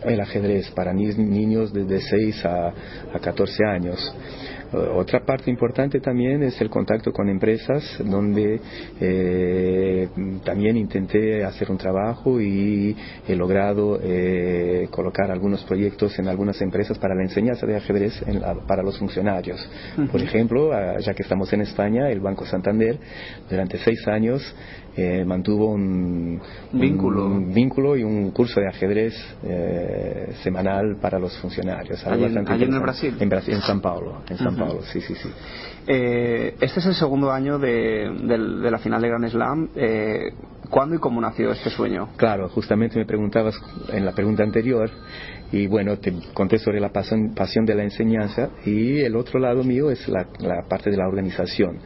el 0.04 0.20
ajedrez 0.20 0.70
para 0.72 0.94
niños 0.94 1.74
desde 1.74 2.02
6 2.02 2.46
a, 2.46 2.74
a 3.14 3.20
14 3.20 3.66
años. 3.66 4.16
Otra 4.76 5.26
parte 5.26 5.50
importante 5.50 6.00
también 6.00 6.44
es 6.44 6.60
el 6.60 6.70
contacto 6.70 7.12
con 7.12 7.30
empresas, 7.30 7.98
donde 8.04 8.60
eh, 9.00 10.08
también 10.44 10.78
intenté 10.78 11.44
hacer 11.44 11.72
un 11.72 11.78
trabajo 11.78 12.42
y 12.42 12.96
he 13.28 13.36
logrado 13.36 14.00
eh, 14.02 14.88
colocar 14.92 15.32
algunos 15.32 15.64
proyectos 15.64 16.18
en 16.20 16.28
algunas 16.28 16.62
empresas 16.62 16.98
para 16.98 17.16
la 17.16 17.24
enseñanza 17.24 17.66
de 17.66 17.76
ajedrez 17.76 18.24
para 18.68 18.84
los 18.84 18.98
funcionarios. 18.98 19.68
Por 20.12 20.22
ejemplo, 20.22 20.72
ya 21.00 21.14
que 21.14 21.24
estamos 21.24 21.52
en 21.54 21.62
España, 21.62 22.10
el 22.10 22.20
Banco 22.20 22.46
Santander 22.46 22.98
durante 23.50 23.78
seis 23.78 24.08
años 24.08 24.56
eh, 24.98 25.26
mantuvo 25.26 25.72
un 25.72 26.42
vínculo. 26.72 27.26
Un, 27.26 27.54
vínculo 27.54 27.98
y 27.98 28.04
un 28.04 28.32
curso 28.32 28.60
de 28.60 28.68
ajedrez 28.68 29.14
semanal 30.44 30.98
para 31.02 31.20
los 31.20 31.38
funcionarios. 31.40 32.06
Allí, 32.08 32.26
en, 32.26 32.82
Brasil. 32.82 33.16
En, 33.20 33.30
Brasil, 33.30 33.54
en 33.54 33.62
San 33.62 33.82
Paulo. 33.82 34.22
En 34.30 34.38
San 34.38 34.56
Sí, 34.92 35.02
sí, 35.02 35.16
sí. 35.16 35.30
Eh, 35.88 36.56
este 36.60 36.80
es 36.80 36.86
el 36.86 36.96
segundo 36.96 37.32
año 37.32 37.60
de, 37.60 38.10
la 38.70 38.78
final 38.80 39.02
de 39.02 39.08
Grand 39.08 39.30
Slam. 39.30 39.70
Eh, 39.76 40.34
¿Cuándo 40.70 40.96
y 40.96 40.98
cómo 40.98 41.22
nació 41.22 41.52
este 41.52 41.70
sueño? 41.70 42.10
Claro, 42.18 42.50
justamente 42.50 42.98
me 42.98 43.06
preguntabas 43.06 43.56
en 43.90 44.04
la 44.04 44.14
pregunta 44.14 44.44
anterior 44.44 44.90
y 45.52 45.68
bueno, 45.68 45.98
te 46.00 46.12
conté 46.34 46.58
sobre 46.58 46.80
la 46.80 46.90
pasión, 46.90 47.66
de 47.66 47.76
la 47.76 47.84
enseñanza 47.84 48.50
y 48.66 49.00
el 49.00 49.16
otro 49.16 49.40
lado 49.40 49.64
mío 49.64 49.92
es 49.92 50.08
la, 50.08 50.26
parte 50.68 50.90
de 50.90 50.98
la 50.98 51.08
organización. 51.08 51.78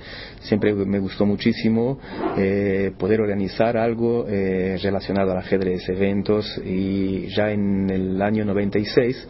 Siempre 0.41 0.73
me 0.73 0.99
gustó 0.99 1.25
muchísimo 1.25 1.99
eh, 2.37 2.91
poder 2.97 3.21
organizar 3.21 3.77
algo 3.77 4.25
eh, 4.27 4.77
relacionado 4.81 5.31
al 5.31 5.39
ajedrez, 5.39 5.87
eventos 5.89 6.59
y 6.65 7.27
ya 7.35 7.51
en 7.51 7.89
el 7.89 8.21
año 8.21 8.45
96 8.45 9.27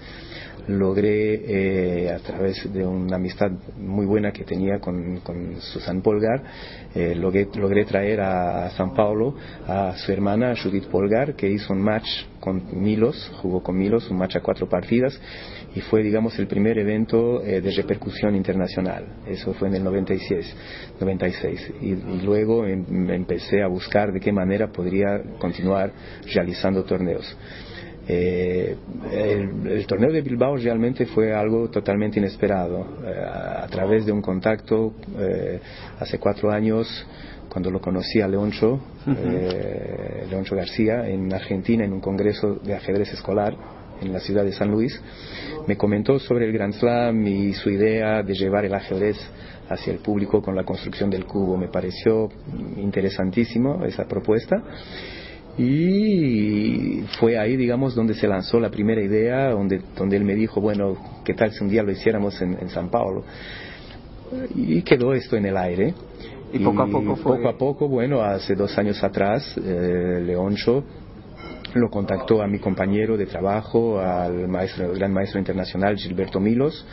logré, 0.70 2.06
eh, 2.06 2.12
a 2.12 2.20
través 2.20 2.72
de 2.72 2.86
una 2.86 3.16
amistad 3.16 3.52
muy 3.78 4.06
buena 4.06 4.32
que 4.32 4.44
tenía 4.44 4.80
con, 4.80 5.20
Susan 5.60 6.02
Polgar, 6.02 6.44
eh, 6.94 7.16
logré, 7.16 7.48
logré, 7.56 7.86
traer 7.86 8.22
a, 8.22 8.70
San 8.72 8.94
Paulo 8.94 9.36
a 9.68 9.96
su 9.98 10.12
hermana 10.12 10.54
Judith 10.62 10.86
Polgar, 10.86 11.36
que 11.36 11.50
hizo 11.50 11.74
un 11.74 11.82
match 11.82 12.08
con 12.40 12.64
Milos, 12.82 13.32
jugó 13.42 13.62
con 13.62 13.78
Milos, 13.78 14.10
un 14.10 14.18
match 14.18 14.38
a 14.38 14.42
cuatro 14.42 14.70
partidas, 14.70 15.20
y 15.76 15.82
fue, 15.82 16.02
digamos, 16.02 16.38
el 16.40 16.48
primer 16.48 16.78
evento 16.78 17.44
eh, 17.44 17.62
de 17.62 17.72
repercusión 17.72 18.36
internacional. 18.36 19.06
Eso 19.28 19.54
fue 19.54 19.68
en 19.68 19.76
el 19.76 19.84
96. 19.84 20.56
96. 21.00 21.74
Y, 21.82 21.86
y 21.86 22.22
luego 22.24 22.66
em, 22.66 23.10
empecé 23.10 23.62
a 23.62 23.68
buscar 23.68 24.12
de 24.12 24.20
qué 24.20 24.32
manera 24.32 24.72
podría 24.72 25.22
continuar 25.40 25.92
realizando 26.34 26.84
torneos. 26.84 27.36
Eh, 28.12 28.76
el, 29.12 29.86
torneo 29.86 30.12
de 30.12 30.22
Bilbao 30.22 30.58
realmente 30.58 31.06
fue 31.06 31.32
algo 31.32 31.70
totalmente 31.70 32.18
inesperado. 32.18 32.84
Eh, 33.06 33.24
a, 33.24 33.68
través 33.68 34.04
de 34.08 34.12
un 34.12 34.20
contacto 34.20 34.94
eh, 35.20 35.60
hace 36.00 36.18
cuatro 36.18 36.50
años, 36.50 36.88
cuando 37.50 37.70
lo 37.70 37.80
conocí 37.80 38.20
a 38.20 38.28
Leoncho, 38.28 38.80
Leoncho 40.28 40.56
García, 40.56 41.08
en 41.08 41.32
Argentina, 41.32 41.86
en 41.86 41.94
un 41.94 42.02
congreso 42.02 42.56
de 42.56 42.74
ajedrez 42.74 43.14
escolar 43.14 43.56
en 44.02 44.12
la 44.12 44.20
ciudad 44.20 44.44
de 44.44 44.54
San 44.54 44.72
Luis, 44.72 45.00
me 45.68 45.78
comentó 45.78 46.18
sobre 46.18 46.46
el 46.46 46.52
Grand 46.52 46.74
Slam 46.74 47.28
y 47.28 47.54
su 47.54 47.70
idea 47.70 48.24
de 48.24 48.34
llevar 48.34 48.66
el 48.66 48.74
ajedrez 48.74 49.18
hacia 49.70 49.94
el 49.94 50.00
público 50.00 50.42
con 50.42 50.56
la 50.56 50.64
construcción 50.64 51.12
del 51.12 51.26
cubo. 51.26 51.58
Me 51.58 51.68
pareció 51.68 52.30
interesantísimo 52.78 53.86
esa 53.86 54.06
propuesta 54.06 54.64
y 55.62 57.04
fue 57.20 57.38
ahí, 57.38 57.58
digamos, 57.58 57.94
donde 57.94 58.14
se 58.14 58.30
lanzó 58.30 58.62
la 58.62 58.72
primera 58.72 59.02
idea, 59.02 59.50
donde, 59.50 59.82
donde 59.98 60.16
él 60.16 60.24
me 60.24 60.34
dijo, 60.34 60.62
bueno, 60.62 60.96
¿qué 61.26 61.34
tal 61.34 61.52
si 61.52 61.62
un 61.62 61.70
día 61.70 61.84
lo 61.84 61.92
hiciéramos 61.92 62.42
en, 62.42 62.70
San 62.70 62.90
Paulo? 62.90 63.26
Y 64.56 64.82
quedó 64.84 65.14
esto 65.14 65.36
en 65.36 65.48
el 65.48 65.58
aire. 65.58 65.94
Y, 66.54 66.60
poco 66.60 66.82
a 66.82 66.88
poco 66.88 67.16
fue... 67.18 67.38
Poco 67.38 67.50
a 67.50 67.58
poco, 67.58 67.88
bueno, 67.90 68.22
hace 68.22 68.56
dos 68.56 68.78
años 68.78 69.04
atrás, 69.04 69.60
eh, 69.62 70.24
Leoncho 70.26 70.86
lo 71.74 71.90
contactó 71.90 72.42
a 72.42 72.48
mi 72.48 72.60
compañero 72.60 73.16
de 73.18 73.26
trabajo, 73.26 74.00
al 74.00 74.48
maestro, 74.48 74.92
gran 74.94 75.14
maestro 75.14 75.40
internacional 75.40 75.98
Gilberto 75.98 76.40
Milos, 76.40 76.86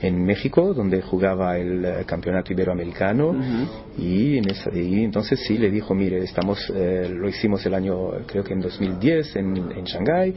en 0.00 0.24
México, 0.24 0.74
donde 0.74 1.02
jugaba 1.02 1.56
el 1.56 1.84
eh, 1.84 2.04
campeonato 2.06 2.52
iberoamericano, 2.52 3.34
y, 3.98 4.38
en 4.38 4.44
y 4.74 5.04
entonces 5.04 5.40
sí 5.46 5.56
le 5.58 5.70
dijo, 5.70 5.94
mire, 5.94 6.18
estamos, 6.18 6.72
eh, 6.74 7.08
lo 7.10 7.28
hicimos 7.28 7.64
el 7.66 7.74
año, 7.74 8.10
creo 8.26 8.42
que 8.42 8.54
en 8.54 8.60
2010 8.60 9.36
en, 9.36 9.56
en 9.72 9.84
Shanghái, 9.84 10.34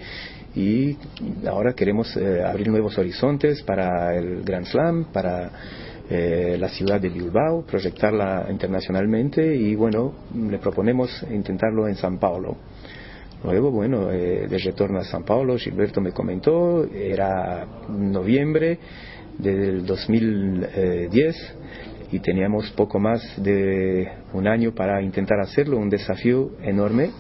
y 0.55 0.97
ahora 1.47 1.73
queremos 1.73 2.15
eh, 2.17 2.43
abrir 2.43 2.69
nuevos 2.69 2.97
horizontes 2.97 3.61
para 3.63 4.15
el 4.15 4.43
Grand 4.43 4.65
Slam, 4.65 5.05
para 5.11 5.51
la 6.09 6.69
ciudad 6.69 7.01
de 7.01 7.09
Bilbao, 7.09 7.65
proyectarla 7.65 8.47
internacionalmente 8.49 9.53
y 9.53 9.75
bueno, 9.75 10.13
le 10.33 10.57
proponemos 10.57 11.11
intentarlo 11.29 11.85
en 11.85 11.95
San 11.95 12.17
Paulo. 12.17 12.55
Luego, 13.43 13.71
bueno, 13.71 14.05
de 14.05 14.57
retorno 14.57 14.99
a 14.99 15.03
San 15.03 15.23
Paulo, 15.23 15.57
Gilberto 15.57 15.99
me 15.99 16.13
comentó, 16.13 16.85
era 16.85 17.67
noviembre, 17.89 18.79
del 19.37 19.85
2010 19.85 21.55
y 22.11 22.19
teníamos 22.19 22.71
poco 22.71 22.99
más 22.99 23.21
de 23.37 24.07
un 24.33 24.47
año 24.47 24.73
para 24.73 25.01
intentar 25.01 25.39
hacerlo, 25.39 25.77
un 25.77 25.89
desafío 25.89 26.51
enorme. 26.61 27.11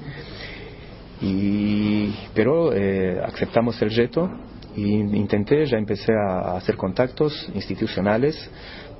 Y, 1.21 2.13
pero 2.33 2.73
eh, 2.73 3.19
aceptamos 3.23 3.81
el 3.81 3.89
reto 3.89 4.29
e 4.75 4.81
intenté, 4.81 5.65
ya 5.65 5.77
empecé 5.77 6.13
a 6.13 6.55
hacer 6.55 6.77
contactos 6.77 7.49
institucionales 7.55 8.49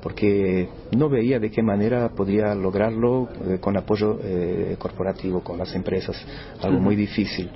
porque 0.02 0.68
no 0.96 1.10
veía 1.10 1.40
de 1.40 1.52
qué 1.52 1.62
manera 1.62 2.10
podría 2.10 2.56
lograrlo 2.56 3.30
eh, 3.46 3.58
con 3.60 3.78
apoyo 3.78 4.20
eh, 4.24 4.76
corporativo, 4.80 5.42
con 5.42 5.58
las 5.58 5.74
empresas, 5.76 6.16
algo 6.62 6.80
muy 6.80 6.96
difícil. 6.96 7.50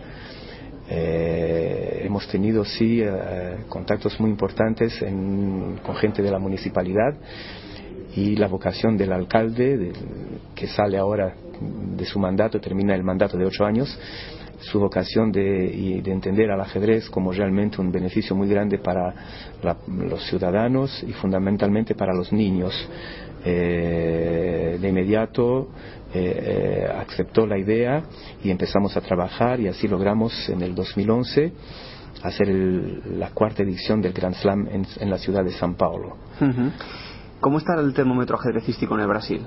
Eh, 0.93 2.01
hemos 2.03 2.27
tenido 2.27 2.65
sí 2.65 3.01
eh, 3.01 3.59
contactos 3.69 4.19
muy 4.19 4.29
importantes 4.29 4.99
con 4.99 5.95
gente 5.95 6.21
de 6.21 6.29
la 6.29 6.37
municipalidad 6.37 7.15
y 8.13 8.35
la 8.35 8.49
vocación 8.49 8.97
del 8.97 9.13
alcalde, 9.13 9.93
que 10.53 10.67
sale 10.67 10.97
ahora 10.97 11.33
de 11.61 12.05
su 12.05 12.19
mandato, 12.19 12.59
termina 12.59 12.93
el 12.93 13.03
mandato 13.03 13.37
de 13.37 13.45
ocho 13.45 13.63
años, 13.63 13.97
su 14.61 14.79
vocación 14.79 15.31
de, 15.31 15.99
entender 16.05 16.51
al 16.51 16.61
ajedrez 16.61 17.09
como 17.09 17.31
realmente 17.31 17.81
un 17.81 17.91
beneficio 17.91 18.35
muy 18.35 18.47
grande 18.47 18.77
para 18.77 19.13
los 19.87 20.23
ciudadanos 20.27 21.03
y 21.03 21.13
fundamentalmente 21.13 21.95
para 21.95 22.13
los 22.13 22.31
niños. 22.31 22.73
Eh, 23.43 24.77
de 24.79 24.89
inmediato 24.89 25.69
eh, 26.13 26.85
eh, 26.85 26.93
aceptó 26.95 27.47
la 27.47 27.57
idea 27.57 28.03
y 28.43 28.51
empezamos 28.51 28.95
a 28.95 29.01
trabajar 29.01 29.59
y 29.59 29.67
así 29.67 29.87
logramos 29.87 30.47
en 30.47 30.61
el 30.61 30.75
2011 30.75 31.51
hacer 32.21 32.47
la 32.49 33.31
cuarta 33.31 33.63
edición 33.63 33.99
del 33.99 34.13
Grand 34.13 34.35
Slam 34.35 34.67
en, 34.67 35.09
la 35.09 35.17
ciudad 35.17 35.43
de 35.43 35.53
San 35.53 35.73
Paulo. 35.73 36.17
¿Cómo 37.39 37.57
está 37.57 37.73
el 37.79 37.95
termómetro 37.95 38.37
ajedrecístico 38.37 38.93
en 38.93 39.01
el 39.01 39.07
Brasil? 39.07 39.41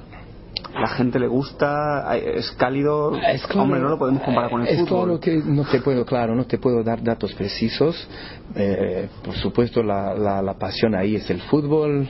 La 0.75 0.89
gente 0.89 1.19
le 1.19 1.29
gusta, 1.29 2.17
es 2.17 2.51
cálido. 2.53 3.13
Hombre, 3.55 3.81
no 3.81 3.89
lo 3.89 3.99
podemos 3.99 4.23
comparar 4.23 4.51
con 4.51 4.63
el 4.63 4.69
es 4.69 4.81
fútbol. 4.81 5.19
claro 5.19 5.21
que 5.21 5.37
no 5.45 5.65
te 5.65 5.81
puedo, 5.81 6.05
claro, 6.05 6.35
no 6.35 6.47
te 6.47 6.59
puedo 6.59 6.83
dar 6.83 7.03
datos 7.03 7.33
precisos. 7.35 8.09
Eh, 8.55 9.09
por 9.25 9.35
supuesto, 9.35 9.83
la, 9.83 10.15
la, 10.15 10.43
la 10.43 10.55
pasión 10.55 10.95
ahí 10.95 11.17
es 11.17 11.31
el 11.31 11.41
fútbol. 11.43 12.09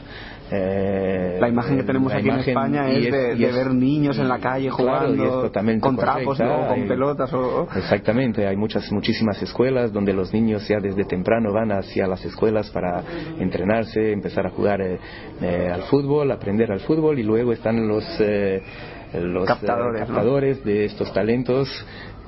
Eh, 0.51 1.39
la 1.41 1.49
imagen 1.49 1.79
que 1.79 1.85
tenemos 1.85 2.13
la 2.13 2.19
aquí 2.19 2.29
en 2.29 2.39
España 2.39 2.91
es, 2.91 3.11
de, 3.11 3.35
y 3.35 3.39
de 3.39 3.49
es- 3.49 3.55
ver 3.55 3.73
niños 3.75 4.19
en 4.19 4.29
la 4.29 4.39
calle 4.39 4.69
jugando 4.71 5.51
con 5.81 5.97
trapos 5.97 6.37
correcta, 6.39 6.59
o 6.61 6.69
con 6.69 6.87
pelotas. 6.89 7.33
O... 7.33 7.67
Exactamente, 7.75 8.47
hay 8.47 8.57
muchas, 8.57 8.91
muchísimas 8.93 9.41
escuelas 9.43 9.93
donde 9.93 10.13
los 10.13 10.33
niños 10.35 10.67
ya 10.69 10.79
desde 10.81 11.05
temprano 11.05 11.53
van 11.53 11.73
hacia 11.73 12.07
las 12.07 12.25
escuelas 12.25 12.71
para 12.71 13.03
entrenarse, 13.39 14.13
empezar 14.13 14.47
a 14.47 14.51
jugar 14.51 14.81
eh, 14.83 14.99
eh, 15.41 15.71
al 15.73 15.83
fútbol, 15.85 16.31
aprender 16.31 16.71
al 16.71 16.81
fútbol 16.81 17.19
y 17.19 17.23
luego 17.23 17.53
están 17.53 17.89
los, 17.89 18.05
eh, 18.21 18.63
los 19.15 19.45
eh, 19.45 19.47
Captadores, 19.47 20.01
¿no? 20.03 20.07
captadores 20.15 20.65
de 20.65 20.85
estos 20.85 21.13
talentos 21.13 21.69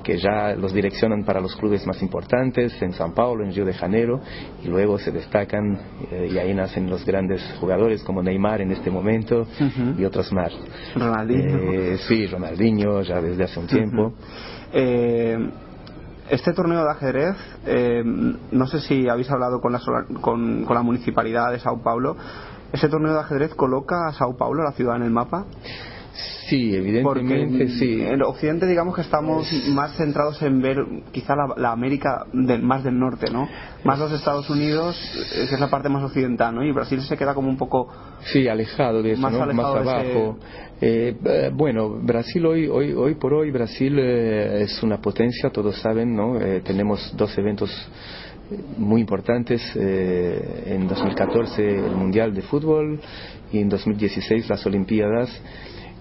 que 0.07 0.19
ya 0.19 0.55
los 0.55 0.73
direccionan 0.73 1.25
para 1.25 1.40
los 1.40 1.57
clubes 1.57 1.85
más 1.85 2.01
importantes 2.01 2.81
en 2.81 2.92
San 2.92 3.12
Paulo, 3.12 3.45
en 3.45 3.53
Río 3.53 3.64
de 3.64 3.75
Janeiro, 3.75 4.21
y 4.62 4.69
luego 4.69 5.01
se 5.01 5.11
destacan 5.11 5.77
eh, 6.12 6.29
y 6.31 6.38
ahí 6.38 6.55
nacen 6.55 6.88
los 6.88 7.05
grandes 7.05 7.42
jugadores 7.59 8.05
como 8.05 8.23
Neymar 8.23 8.61
en 8.61 8.71
este 8.71 8.88
momento 8.88 9.49
y 9.99 10.05
otros 10.05 10.33
más. 10.33 10.53
Ronaldinho. 10.95 11.73
Eh, 11.73 11.99
sí, 12.07 12.29
Ronaldinho 12.29 13.03
ya 13.03 13.21
desde 13.21 13.42
hace 13.42 13.59
un 13.59 13.66
tiempo. 13.66 14.12
Eh, 14.73 15.51
este 16.31 16.53
torneo 16.53 16.85
de 16.85 16.90
ajedrez, 16.90 17.37
eh, 17.66 18.03
no 18.05 18.66
sé 18.69 18.79
si 18.79 19.09
habéis 19.09 19.29
hablado 19.33 19.61
con 19.61 19.73
la, 19.73 19.81
con, 20.21 20.64
con 20.64 20.75
la 20.75 20.83
municipalidad 20.83 21.51
de 21.51 21.59
Sao 21.59 21.83
Paulo. 21.83 22.16
¿Ese 22.73 22.88
torneo 22.88 23.12
de 23.12 23.21
ajedrez 23.21 23.55
coloca 23.57 24.07
a 24.09 24.12
Sao 24.12 24.37
Paulo, 24.37 24.62
la 24.62 24.73
ciudad, 24.73 24.95
en 24.97 25.03
el 25.03 25.11
mapa? 25.11 25.47
Sí, 26.48 26.74
evidentemente 26.74 27.64
en, 27.64 27.70
sí. 27.70 28.00
en 28.00 28.22
Occidente, 28.22 28.66
digamos 28.66 28.94
que 28.94 29.02
estamos 29.02 29.46
más 29.68 29.96
centrados 29.96 30.40
en 30.42 30.62
ver 30.62 30.79
quizá 31.12 31.35
la, 31.37 31.48
la 31.57 31.72
América 31.72 32.24
del, 32.33 32.62
más 32.62 32.85
del 32.85 32.98
norte, 32.98 33.31
¿no? 33.31 33.48
Más 33.85 33.98
los 33.98 34.12
Estados 34.12 34.48
Unidos, 34.48 34.96
eh, 35.35 35.46
que 35.48 35.55
es 35.55 35.61
la 35.61 35.68
parte 35.68 35.88
más 35.88 36.02
occidental, 36.05 36.55
¿no? 36.55 36.64
Y 36.64 36.72
Brasil 36.72 37.00
se 37.02 37.16
queda 37.16 37.35
como 37.35 37.48
un 37.48 37.57
poco. 37.59 37.88
Sí, 38.33 38.48
alejado 38.48 39.02
de 39.02 39.12
eso, 39.12 39.20
Más 39.22 39.33
¿no? 39.33 39.42
alejado 39.42 39.74
más 39.74 39.85
de 39.85 39.90
ese- 39.90 40.12
abajo. 40.18 40.38
Eh, 40.81 41.16
eh, 41.24 41.50
bueno, 41.52 41.90
Brasil 42.00 42.44
hoy, 42.46 42.66
hoy, 42.68 42.92
hoy 42.92 43.14
por 43.16 43.35
hoy, 43.35 43.50
Brasil 43.50 43.98
eh, 43.98 44.62
es 44.62 44.83
una 44.83 44.98
potencia, 45.00 45.50
todos 45.50 45.76
saben, 45.81 46.14
¿no? 46.14 46.40
Eh, 46.40 46.61
tenemos 46.64 47.12
dos 47.16 47.37
eventos 47.38 47.70
muy 48.79 49.00
importantes. 49.00 49.61
eh, 49.74 50.64
en 50.66 50.87
2014 50.87 51.68
el 51.87 51.96
Mundial 51.96 52.33
de 52.33 52.42
Fútbol 52.42 53.00
y 53.52 53.59
en 53.59 53.68
2016 53.68 54.48
las 54.48 54.64
Olimpiadas. 54.66 55.29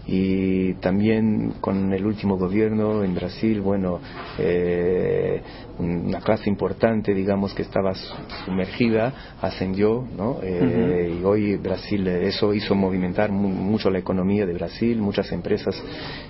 Y 0.07 0.73
también 0.75 1.53
con 1.61 1.91
el 1.93 2.05
último 2.05 2.37
gobierno 2.37 3.03
en 3.03 3.15
Brasil, 3.15 3.59
bueno, 3.61 3.99
eh, 4.37 5.41
una 5.79 6.19
clase 6.21 6.47
importante, 6.49 7.13
digamos, 7.13 7.53
que 7.53 7.63
estaba 7.63 7.93
su- 7.95 8.13
sumergida, 8.45 9.13
ascendió, 9.41 10.05
¿no? 10.15 10.37
Eh, 10.43 11.17
Y 11.19 11.23
hoy 11.23 11.55
Brasil, 11.57 12.07
eso 12.07 12.53
hizo 12.53 12.75
movimentar 12.75 13.31
mu- 13.31 13.49
mucho 13.49 13.89
la 13.89 13.99
economía 13.99 14.45
de 14.45 14.53
Brasil, 14.53 14.97
muchas 15.01 15.31
empresas 15.31 15.75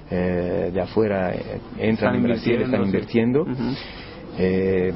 eh, 0.09 0.71
de 0.73 0.81
afuera 0.81 1.33
eh, 1.33 1.59
entran 1.77 1.91
Están 1.91 2.15
en 2.15 2.23
Brasil, 2.23 2.61
están 2.61 2.83
invirtiendo. 2.85 3.45
Eh, 4.37 4.93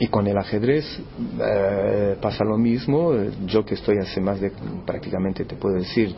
y 0.00 0.08
con 0.08 0.26
el 0.26 0.36
ajedrez 0.36 0.84
eh, 1.40 2.16
pasa 2.20 2.44
lo 2.44 2.56
mismo. 2.58 3.12
Yo 3.46 3.64
que 3.64 3.74
estoy 3.74 3.98
hace 3.98 4.20
más 4.20 4.40
de, 4.40 4.50
prácticamente 4.84 5.44
te 5.44 5.54
puedo 5.56 5.76
decir, 5.76 6.14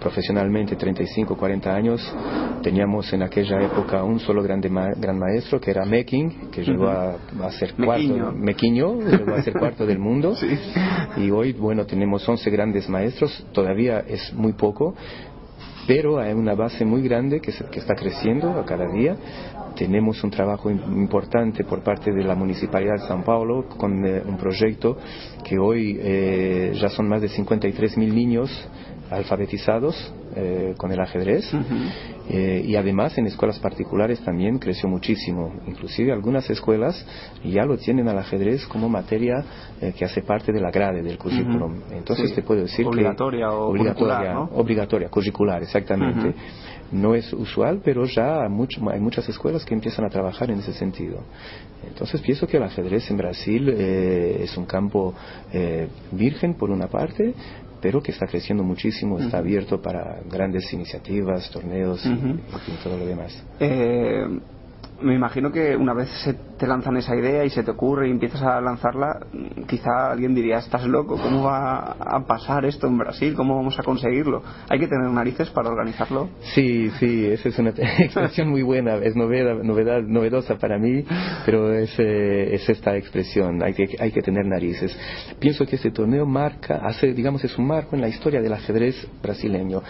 profesionalmente 0.00 0.76
35, 0.76 1.36
40 1.36 1.74
años, 1.74 2.14
teníamos 2.62 3.12
en 3.12 3.22
aquella 3.22 3.60
época 3.62 4.02
un 4.02 4.18
solo 4.18 4.42
grande 4.42 4.68
ma- 4.68 4.92
gran 4.96 5.18
maestro 5.18 5.60
que 5.60 5.70
era 5.70 5.84
Meking, 5.84 6.50
que 6.50 6.62
llegó 6.64 6.88
a, 6.88 7.16
a 7.42 7.50
ser 7.52 7.74
cuarto, 7.74 8.32
Mequiño, 8.32 9.00
llegó 9.00 9.34
a 9.34 9.42
ser 9.42 9.54
cuarto 9.54 9.86
del 9.86 9.98
mundo. 9.98 10.34
Y 11.16 11.30
hoy, 11.30 11.52
bueno, 11.52 11.84
tenemos 11.86 12.26
11 12.28 12.48
grandes 12.50 12.88
maestros, 12.88 13.44
todavía 13.52 14.00
es 14.06 14.32
muy 14.32 14.52
poco, 14.54 14.94
pero 15.86 16.18
hay 16.20 16.32
una 16.32 16.54
base 16.54 16.84
muy 16.84 17.02
grande 17.02 17.40
que, 17.40 17.52
se- 17.52 17.64
que 17.66 17.80
está 17.80 17.94
creciendo 17.94 18.50
a 18.58 18.64
cada 18.64 18.86
día. 18.92 19.16
Tenemos 19.76 20.22
un 20.22 20.30
trabajo 20.30 20.70
im- 20.70 20.80
importante 20.96 21.64
por 21.64 21.82
parte 21.82 22.12
de 22.12 22.22
la 22.24 22.34
Municipalidad 22.34 22.94
de 23.00 23.08
San 23.08 23.22
Paulo 23.24 23.64
con 23.68 24.04
eh, 24.06 24.22
un 24.24 24.36
proyecto 24.36 24.96
que 25.44 25.58
hoy 25.58 25.98
eh, 26.00 26.72
ya 26.80 26.88
son 26.90 27.08
más 27.08 27.22
de 27.22 27.28
53 27.28 27.96
mil 27.96 28.14
niños 28.14 28.50
alfabetizados 29.10 30.12
eh, 30.36 30.74
con 30.76 30.92
el 30.92 31.00
ajedrez 31.00 31.50
Eh, 32.32 32.62
y 32.64 32.76
además 32.76 33.18
en 33.18 33.26
escuelas 33.26 33.58
particulares 33.58 34.20
también 34.20 34.60
creció 34.60 34.88
muchísimo. 34.88 35.52
Inclusive 35.66 36.12
algunas 36.12 36.48
escuelas 36.48 37.04
ya 37.42 37.64
lo 37.64 37.76
tienen 37.76 38.06
al 38.06 38.18
ajedrez 38.18 38.64
como 38.66 38.88
materia 38.88 39.44
eh, 39.80 39.92
que 39.98 40.04
hace 40.04 40.22
parte 40.22 40.52
de 40.52 40.60
la 40.60 40.70
grade 40.70 41.02
del 41.02 41.18
currículum. 41.18 41.80
Entonces 41.90 42.28
Sí. 42.28 42.36
te 42.36 42.42
puedo 42.42 42.60
decir 42.60 42.84
que 42.84 42.88
Obligatoria 42.88 43.50
o 43.50 43.70
obligatoria, 43.70 43.94
curricular, 44.16 44.34
¿no? 44.34 44.42
obligatoria, 44.60 45.08
curricular, 45.08 45.60
exactamente. 45.64 46.32
No 46.92 47.14
es 47.16 47.32
usual, 47.32 47.80
pero 47.84 48.04
ya 48.04 48.48
mucho- 48.48 48.80
hay 48.90 49.00
muchas 49.00 49.28
escuelas 49.28 49.64
que 49.64 49.74
empiezan 49.74 50.04
a 50.04 50.08
trabajar 50.08 50.50
en 50.52 50.58
ese 50.60 50.72
sentido. 50.72 51.18
Entonces 51.86 52.20
pienso 52.20 52.46
que 52.46 52.58
el 52.58 52.62
ajedrez 52.64 53.10
en 53.10 53.16
Brasil 53.16 53.68
eh, 53.76 54.40
es 54.44 54.56
un 54.56 54.66
campo 54.66 55.14
eh, 55.52 55.88
virgen 56.12 56.54
por 56.54 56.70
una 56.70 56.86
parte, 56.88 57.34
pero 57.80 58.02
que 58.02 58.12
está 58.12 58.26
creciendo 58.26 58.62
muchísimo, 58.64 59.18
está 59.18 59.38
abierto 59.38 59.80
para 59.80 60.20
grandes 60.30 60.72
iniciativas, 60.72 61.50
torneos 61.50 62.04
y- 62.04 62.10
Ujú. 62.12 62.28
y, 62.28 62.82
todo 62.82 62.98
lo 62.98 63.06
demás. 63.06 63.32
Eh, 63.58 64.26
me 65.02 65.14
imagino 65.14 65.50
que 65.50 65.76
una 65.76 65.94
vez 65.94 66.08
se 66.24 66.34
te 66.60 66.66
lanzan 66.66 66.98
esa 66.98 67.16
idea 67.16 67.42
y 67.42 67.48
se 67.48 67.62
te 67.62 67.70
ocurre 67.70 68.08
y 68.08 68.10
empiezas 68.10 68.42
a 68.42 68.60
lanzarla, 68.60 69.18
quizá 69.66 70.12
alguien 70.12 70.34
diría, 70.34 70.58
estás 70.58 70.84
loco, 70.84 71.16
¿cómo 71.16 71.44
va 71.44 71.96
a 71.98 72.26
pasar 72.26 72.66
esto 72.66 72.86
en 72.86 72.98
Brasil? 72.98 73.32
¿Cómo 73.34 73.56
vamos 73.56 73.78
a 73.78 73.82
conseguirlo? 73.82 74.42
Hay 74.68 74.78
que 74.78 74.86
tener 74.86 75.10
narices 75.10 75.48
para 75.48 75.70
organizarlo. 75.70 76.28
Sí, 76.54 76.90
sí, 76.98 77.24
esa 77.24 77.48
es 77.48 77.58
una 77.58 77.70
expresión 77.98 78.50
muy 78.50 78.62
buena, 78.62 78.96
es 78.96 79.16
novedad, 79.16 79.62
novedad, 79.62 80.02
novedosa 80.02 80.58
para 80.58 80.78
mí, 80.78 81.02
pero 81.46 81.72
es, 81.72 81.98
eh, 81.98 82.54
es 82.54 82.68
esta 82.68 82.94
expresión, 82.94 83.62
hay 83.62 83.72
que, 83.72 83.96
hay 83.98 84.12
que 84.12 84.20
tener 84.20 84.44
narices. 84.44 84.94
Pienso 85.38 85.64
que 85.64 85.76
este 85.76 85.90
torneo 85.90 86.26
marca, 86.26 86.82
hace, 86.84 87.14
digamos, 87.14 87.42
es 87.42 87.56
un 87.56 87.68
marco 87.68 87.96
en 87.96 88.02
la 88.02 88.08
historia 88.08 88.42
del 88.42 88.52
ajedrez 88.52 89.08
brasileño. 89.22 89.82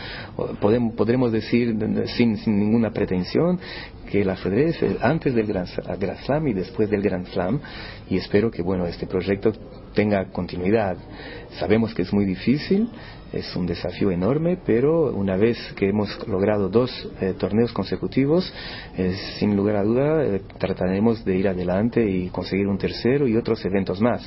Podemos, 0.61 0.95
podremos 0.95 1.33
decir, 1.33 1.77
sin, 2.17 2.37
sin 2.37 2.61
ninguna 2.61 2.93
pretensión, 2.93 3.59
que 4.11 4.23
el 4.23 4.31
ajedrez 4.31 4.83
eh, 4.83 4.99
antes 5.01 5.35
del 5.35 5.47
Grand 5.47 5.69
Slam 6.25 6.49
y 6.49 6.53
después 6.61 6.89
del 6.89 7.03
Grand 7.03 7.27
Slam, 7.27 7.61
y 8.09 8.17
espero 8.17 8.51
que, 8.51 8.63
bueno, 8.63 8.87
este 8.87 9.07
proyecto 9.07 9.53
tenga 9.95 10.27
continuidad. 10.27 10.97
Sabemos 11.59 11.95
que 11.95 12.03
es 12.03 12.13
muy 12.13 12.25
difícil, 12.25 12.89
es 13.33 13.55
un 13.55 13.67
desafío 13.67 14.11
enorme, 14.11 14.59
pero 14.65 15.13
una 15.13 15.37
vez 15.37 15.57
que 15.77 15.89
hemos 15.89 16.27
logrado 16.27 16.69
dos 16.69 16.91
eh, 17.21 17.35
torneos 17.39 17.73
consecutivos, 17.73 18.53
eh, 18.97 19.15
sin 19.39 19.57
lugar 19.57 19.77
a 19.77 19.85
duda 19.85 20.25
eh, 20.25 20.43
trataremos 20.59 21.25
de 21.25 21.37
ir 21.37 21.49
adelante 21.49 22.05
y 22.05 22.29
conseguir 22.29 22.67
un 22.67 22.79
tercero 22.79 23.29
y 23.29 23.37
otros 23.37 23.65
eventos 23.65 24.01
más. 24.01 24.23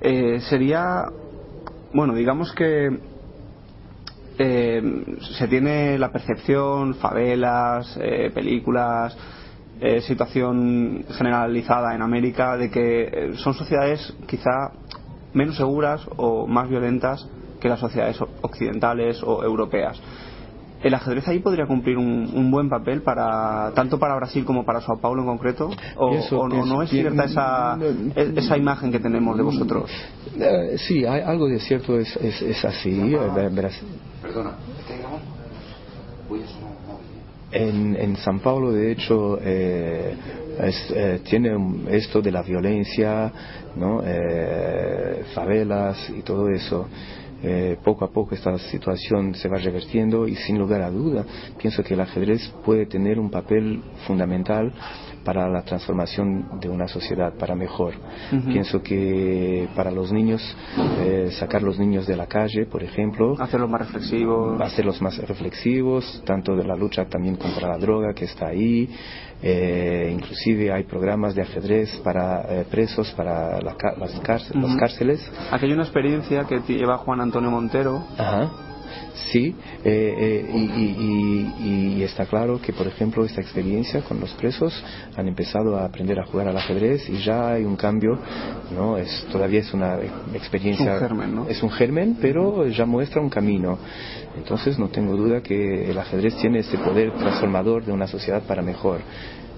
Eh, 0.00 0.40
sería, 0.40 1.06
bueno, 1.92 2.14
digamos 2.14 2.52
que 2.52 3.16
se 4.38 5.48
tiene 5.48 5.98
la 5.98 6.12
percepción, 6.12 6.94
favelas, 6.96 7.98
películas, 8.34 9.16
eh, 9.80 10.00
situación 10.02 11.04
generalizada 11.10 11.94
en 11.94 12.02
América 12.02 12.56
de 12.56 12.70
que 12.70 13.02
eh, 13.12 13.32
son 13.36 13.54
sociedades 13.54 14.14
quizá 14.26 14.72
menos 15.32 15.56
seguras 15.56 16.00
o 16.16 16.46
más 16.46 16.68
violentas 16.68 17.26
que 17.60 17.68
las 17.68 17.80
sociedades 17.80 18.18
occidentales 18.42 19.22
o 19.22 19.42
europeas. 19.44 20.00
¿El 20.82 20.92
ajedrez 20.94 21.26
ahí 21.26 21.38
podría 21.40 21.66
cumplir 21.66 21.96
un, 21.96 22.30
un 22.34 22.50
buen 22.50 22.68
papel 22.68 23.02
para 23.02 23.72
tanto 23.74 23.98
para 23.98 24.14
Brasil 24.16 24.44
como 24.44 24.64
para 24.64 24.80
Sao 24.82 25.00
Paulo 25.00 25.22
en 25.22 25.26
concreto? 25.28 25.70
¿O, 25.96 26.10
no, 26.66 26.82
es 26.82 26.90
cierta 26.90 27.24
esa, 27.24 27.76
e- 28.14 28.32
esa 28.36 28.56
imagen 28.58 28.92
que 28.92 29.00
tenemos 29.00 29.36
de 29.36 29.42
vosotros? 29.42 29.90
Eh, 30.38 30.76
sí, 30.86 31.04
hay, 31.06 31.22
algo 31.22 31.48
de 31.48 31.58
cierto 31.60 31.98
es, 31.98 32.14
es, 32.16 32.40
es 32.42 32.64
así. 32.64 32.90
eh, 33.14 33.48
Bras- 33.50 33.82
En, 37.52 37.96
en 37.96 38.16
San 38.16 38.40
Paulo, 38.40 38.72
de 38.72 38.90
hecho, 38.90 39.38
eh, 39.40 40.14
eh, 40.58 41.20
tiene 41.28 41.56
esto 41.90 42.20
de 42.20 42.32
la 42.32 42.42
violencia, 42.42 43.32
¿no? 43.76 44.02
Eh, 44.04 45.24
favelas 45.34 46.10
y 46.10 46.22
todo 46.22 46.48
eso. 46.48 46.88
Eh, 47.42 47.76
poco 47.84 48.04
a 48.06 48.10
poco 48.10 48.34
esta 48.34 48.58
situación 48.58 49.34
se 49.34 49.48
va 49.48 49.58
revertiendo 49.58 50.26
y 50.26 50.34
sin 50.36 50.58
lugar 50.58 50.80
a 50.80 50.90
duda 50.90 51.22
pienso 51.58 51.84
que 51.84 51.92
el 51.92 52.00
ajedrez 52.00 52.50
puede 52.64 52.86
tener 52.86 53.20
un 53.20 53.30
papel 53.30 53.82
fundamental 54.06 54.72
para 55.26 55.48
la 55.48 55.62
transformación 55.62 56.60
de 56.60 56.68
una 56.68 56.86
sociedad, 56.86 57.34
para 57.34 57.56
mejor. 57.56 57.94
Pienso 58.46 58.80
que 58.80 59.68
para 59.74 59.90
los 59.90 60.12
niños, 60.12 60.40
eh, 61.00 61.30
sacar 61.32 61.64
los 61.64 61.80
niños 61.80 62.06
de 62.06 62.16
la 62.16 62.26
calle, 62.26 62.64
por 62.66 62.84
ejemplo, 62.84 63.34
hacerlos 63.40 63.68
más 63.68 63.80
reflexivos, 63.80 64.60
hacerlos 64.60 65.02
más 65.02 65.18
reflexivos, 65.18 66.22
tanto 66.24 66.54
de 66.54 66.64
la 66.64 66.76
lucha 66.76 67.06
también 67.06 67.34
contra 67.34 67.66
la 67.68 67.76
droga 67.76 68.14
que 68.14 68.26
está 68.26 68.46
ahí, 68.46 68.88
eh, 69.42 70.12
inclusive 70.14 70.72
hay 70.72 70.84
programas 70.84 71.34
de 71.34 71.42
ajedrez 71.42 71.96
para 72.04 72.42
eh, 72.42 72.64
presos, 72.70 73.12
para 73.16 73.60
las 73.60 73.74
cárceles. 74.22 75.28
Aquí 75.50 75.66
hay 75.66 75.72
una 75.72 75.82
experiencia 75.82 76.44
que 76.44 76.60
lleva 76.72 76.98
Juan 76.98 77.20
Antonio 77.20 77.50
Montero. 77.50 78.04
Ajá 78.16 78.75
Sí, 79.16 79.54
eh, 79.84 80.14
eh, 80.18 81.52
y, 81.58 82.02
está 82.02 82.26
claro 82.26 82.60
que, 82.60 82.72
por 82.72 82.86
ejemplo, 82.86 83.24
esta 83.24 83.40
experiencia 83.40 84.02
con 84.02 84.20
los 84.20 84.30
presos 84.34 84.72
han 85.16 85.26
empezado 85.26 85.76
a 85.76 85.84
aprender 85.84 86.20
a 86.20 86.26
jugar 86.26 86.48
al 86.48 86.56
ajedrez 86.56 87.08
y 87.08 87.18
ya 87.18 87.54
hay 87.54 87.64
un 87.64 87.76
cambio, 87.76 88.18
¿no? 88.74 88.96
Es, 88.96 89.26
todavía 89.32 89.60
es 89.60 89.72
una 89.74 89.98
experiencia. 90.34 90.96
Es 90.96 91.02
un 91.02 91.08
germen, 91.08 91.34
¿no? 91.34 91.48
Es 91.48 91.62
un 91.62 91.70
germen, 91.70 92.18
pero 92.20 92.68
ya 92.68 92.84
muestra 92.84 93.20
un 93.20 93.30
camino. 93.30 93.78
Entonces, 94.36 94.78
no 94.78 94.88
tengo 94.88 95.16
duda 95.16 95.40
que 95.40 95.90
el 95.90 95.98
ajedrez 95.98 96.36
tiene 96.36 96.60
ese 96.60 96.78
poder 96.78 97.10
transformador 97.12 97.84
de 97.84 97.92
una 97.92 98.06
sociedad 98.06 98.42
para 98.42 98.62
mejor 98.62 99.00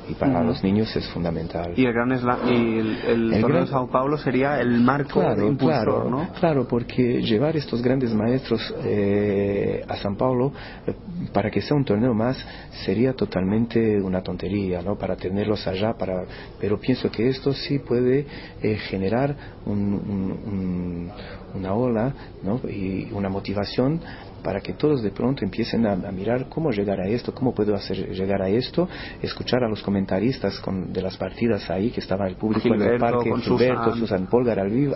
y 0.09 0.15
para 0.15 0.43
los 0.43 0.63
niños 0.65 0.95
es 0.97 1.07
fundamental. 1.09 1.73
Y 1.77 1.85
el 1.85 1.93
gran 1.93 2.09
y 2.47 2.79
el, 2.79 2.97
el, 3.07 3.43
de 3.43 3.67
Sao 3.67 3.89
Paulo 3.89 4.17
sería 4.17 4.61
el 4.61 4.81
marco 4.81 5.21
claro, 5.21 5.47
impulsor, 5.47 5.85
claro, 5.85 6.11
¿no? 6.11 6.33
Claro, 6.41 6.67
porque 6.67 7.21
llevar 7.23 7.57
estos 7.57 7.83
grandes 7.83 8.15
maestros 8.15 8.75
eh, 8.85 9.85
a 9.87 9.97
San 9.97 10.17
Paulo 10.17 10.53
eh, 10.87 10.95
para 11.33 11.51
que 11.51 11.61
sea 11.61 11.77
un 11.77 11.85
torneo 11.85 12.15
más 12.15 12.43
sería 12.85 13.13
totalmente 13.13 14.01
una 14.01 14.23
tontería, 14.23 14.81
¿no? 14.81 14.97
Para 14.97 15.17
tenerlos 15.17 15.67
allá, 15.67 15.93
para 15.93 16.25
pero 16.59 16.79
pienso 16.79 17.11
que 17.11 17.29
esto 17.29 17.53
sí 17.53 17.79
puede 17.79 18.27
eh, 18.63 18.77
generar 18.89 19.37
un, 19.67 21.11
una 21.55 21.75
ola, 21.75 22.15
¿no? 22.43 22.61
Y 22.69 23.11
una 23.13 23.29
motivación 23.29 24.01
para 24.43 24.61
que 24.61 24.73
todos 24.75 25.03
de 25.03 25.11
pronto 25.11 25.45
empiecen 25.45 25.87
a, 25.87 25.97
mirar 26.13 26.49
cómo 26.49 26.71
llegar 26.71 27.01
a 27.01 27.09
esto, 27.09 27.35
cómo 27.35 27.55
puedo 27.55 27.75
hacer 27.75 28.11
llegar 28.11 28.43
a 28.43 28.49
esto, 28.49 28.89
escuchar 29.23 29.65
a 29.65 29.69
los 29.69 29.83
comentaristas 29.83 30.61
de 30.89 31.03
las 31.03 31.17
partidas 31.17 31.69
ahí, 31.71 31.91
que 31.91 32.01
estaba 32.01 32.27
el 32.27 32.37
público 32.37 32.69
en 32.69 32.83
el 32.83 32.99
parque, 32.99 33.31
Gilberto, 33.43 33.97
Susan, 33.97 34.27
Polgar 34.27 34.59
al 34.59 34.71
vivo, 34.71 34.95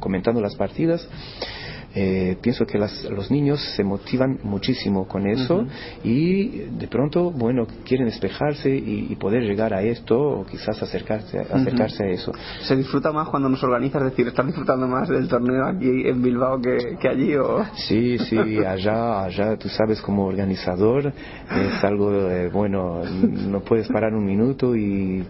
comentando 0.00 0.40
las 0.40 0.54
partidas 0.56 1.08
eh, 2.00 2.36
pienso 2.40 2.64
que 2.64 2.78
los 2.78 3.28
niños 3.28 3.60
se 3.74 3.82
motivan 3.82 4.38
muchísimo 4.44 5.08
con 5.08 5.26
eso 5.26 5.66
y 6.04 6.46
de 6.46 6.86
pronto, 6.86 7.32
bueno, 7.32 7.66
quieren 7.84 8.06
despejarse 8.06 8.70
y, 8.70 9.16
poder 9.16 9.42
llegar 9.42 9.74
a 9.74 9.82
esto 9.82 10.16
o 10.16 10.46
quizás 10.46 10.80
acercarse, 10.80 11.40
acercarse 11.40 12.04
a 12.04 12.06
eso. 12.08 12.32
¿Se 12.62 12.76
disfruta 12.76 13.10
más 13.10 13.28
cuando 13.28 13.48
nos 13.48 13.60
organizas? 13.64 14.02
Es 14.02 14.10
decir, 14.10 14.28
¿están 14.28 14.46
disfrutando 14.46 14.86
más 14.86 15.08
del 15.08 15.26
torneo 15.26 15.66
aquí 15.66 16.06
en 16.06 16.22
Bilbao 16.22 16.60
que, 16.60 17.08
allí? 17.08 17.34
O? 17.34 17.64
Sí, 17.74 18.16
sí, 18.18 18.38
allá, 18.64 19.24
allá, 19.24 19.56
tú 19.56 19.68
sabes, 19.68 20.00
como 20.00 20.26
organizador 20.26 21.06
es 21.08 21.82
algo, 21.82 22.12
eh, 22.12 22.48
bueno, 22.48 23.02
no 23.04 23.60
puedes 23.60 23.88
parar 23.88 24.14
un 24.14 24.24
minuto 24.24 24.76
y 24.76 25.26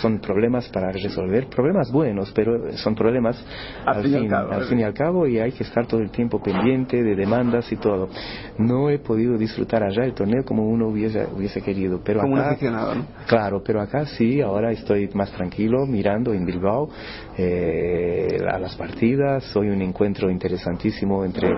son 0.00 0.18
problemas 0.18 0.68
para 0.68 0.90
resolver, 0.92 1.46
problemas 1.48 1.90
buenos, 1.90 2.32
pero 2.32 2.72
son 2.76 2.94
problemas 2.94 3.42
al, 3.84 4.02
fin, 4.02 4.32
al, 4.32 4.64
fin 4.64 4.80
y 4.80 4.82
al 4.82 4.94
cabo 4.94 5.26
y 5.26 5.38
hay 5.38 5.52
que 5.52 5.64
estar 5.64 5.86
todo 5.86 6.00
el 6.00 6.10
tiempo 6.10 6.42
pendiente 6.42 7.02
de 7.02 7.14
demandas 7.14 7.70
y 7.72 7.76
todo. 7.76 8.08
No 8.58 8.90
he 8.90 8.98
podido 8.98 9.36
disfrutar 9.36 9.82
allá 9.82 10.04
el 10.04 10.14
torneo 10.14 10.44
como 10.44 10.68
uno 10.68 10.88
hubiese, 10.88 11.26
hubiese 11.34 11.60
querido, 11.62 12.00
pero 12.04 12.20
como 12.20 12.36
acá, 12.36 12.50
aficionado, 12.50 12.94
claro, 13.26 13.62
pero 13.64 13.80
acá 13.80 14.06
sí, 14.06 14.40
ahora 14.40 14.70
estoy 14.72 15.08
más 15.14 15.32
tranquilo 15.32 15.86
mirando 15.86 16.32
en 16.32 16.44
Bilbao 16.44 16.88
eh, 17.36 18.38
a 18.48 18.58
las 18.58 18.76
partidas, 18.76 19.54
hoy 19.56 19.68
un 19.68 19.82
encuentro 19.82 20.30
interesantísimo 20.30 21.24
entre 21.24 21.48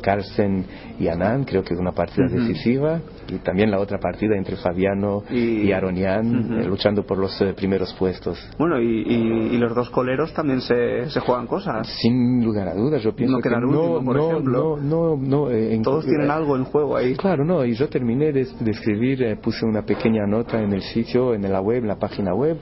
Carlsen 0.00 0.64
y 0.98 1.08
Anand, 1.08 1.46
creo 1.46 1.62
que 1.62 1.74
es 1.74 1.80
una 1.80 1.92
partida 1.92 2.26
decisiva, 2.28 3.00
y 3.28 3.38
también 3.38 3.70
la 3.70 3.78
otra 3.78 3.98
partida 3.98 4.36
entre 4.36 4.56
Fabiano 4.56 5.22
y, 5.30 5.70
Aronian, 5.72 6.60
eh, 6.60 6.64
luchando 6.64 7.04
por 7.04 7.18
los 7.18 7.40
eh, 7.40 7.52
primeros 7.54 7.94
puestos. 7.94 8.38
Bueno, 8.58 8.80
y, 8.80 9.58
los 9.60 9.74
dos 9.74 9.90
coleros 9.90 10.32
también 10.32 10.62
se, 10.62 11.10
se, 11.10 11.20
juegan 11.20 11.46
cosas. 11.46 11.86
Sin 12.00 12.42
lugar 12.42 12.68
a 12.68 12.74
dudas, 12.74 13.02
yo 13.02 13.14
pienso 13.14 13.36
no 13.36 13.42
que 13.42 13.50
no, 13.50 14.02
por 14.02 14.16
ejemplo. 14.16 14.78
No, 14.80 15.16
no, 15.16 15.50
eh, 15.50 15.78
Todos 15.84 16.06
tienen 16.06 16.30
algo 16.30 16.56
en 16.56 16.64
juego 16.64 16.96
ahí. 16.96 17.14
Claro, 17.14 17.44
no, 17.44 17.64
y 17.64 17.74
yo 17.74 17.88
terminé 17.88 18.32
de, 18.32 18.40
escribir, 18.40 19.38
puse 19.42 19.66
una 19.66 19.82
pequeña 19.82 20.26
nota 20.26 20.62
en 20.62 20.72
el 20.72 20.80
sitio, 20.80 21.34
en 21.34 21.42
la 21.42 21.60
web, 21.60 21.82
en 21.82 21.88
la 21.88 21.98
página 21.98 22.34
web, 22.34 22.58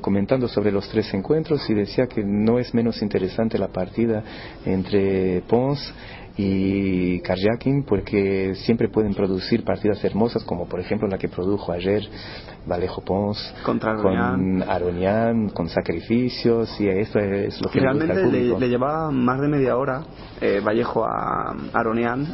comentando 0.00 0.48
sobre 0.48 0.72
los 0.72 0.88
tres 0.88 1.14
encuentros 1.14 1.68
y 1.70 1.74
decía 1.74 2.01
que 2.06 2.24
no 2.24 2.58
es 2.58 2.74
menos 2.74 3.02
interesante 3.02 3.58
la 3.58 3.68
partida 3.68 4.22
entre 4.64 5.42
Pons 5.48 5.94
y 6.36 7.20
Karjakin 7.20 7.84
porque 7.84 8.54
siempre 8.54 8.88
pueden 8.88 9.12
producir 9.14 9.64
partidas 9.64 10.02
hermosas 10.02 10.42
como 10.44 10.66
por 10.66 10.80
ejemplo 10.80 11.06
la 11.06 11.18
que 11.18 11.28
produjo 11.28 11.72
ayer 11.72 12.08
Valejo 12.66 13.02
Pons 13.02 13.54
Contra 13.62 13.96
con 13.96 14.62
Aronian, 14.62 15.50
con 15.50 15.68
sacrificios 15.68 16.80
y 16.80 16.88
esto 16.88 17.18
es 17.18 17.60
lo 17.60 17.70
que 17.70 17.80
realmente 17.80 18.26
le, 18.26 18.58
le, 18.58 18.68
llevaba 18.68 19.10
más 19.10 19.40
de 19.40 19.48
media 19.48 19.76
hora 19.76 20.04
eh, 20.40 20.60
Vallejo 20.60 21.04
a 21.04 21.54
Aronian. 21.72 22.26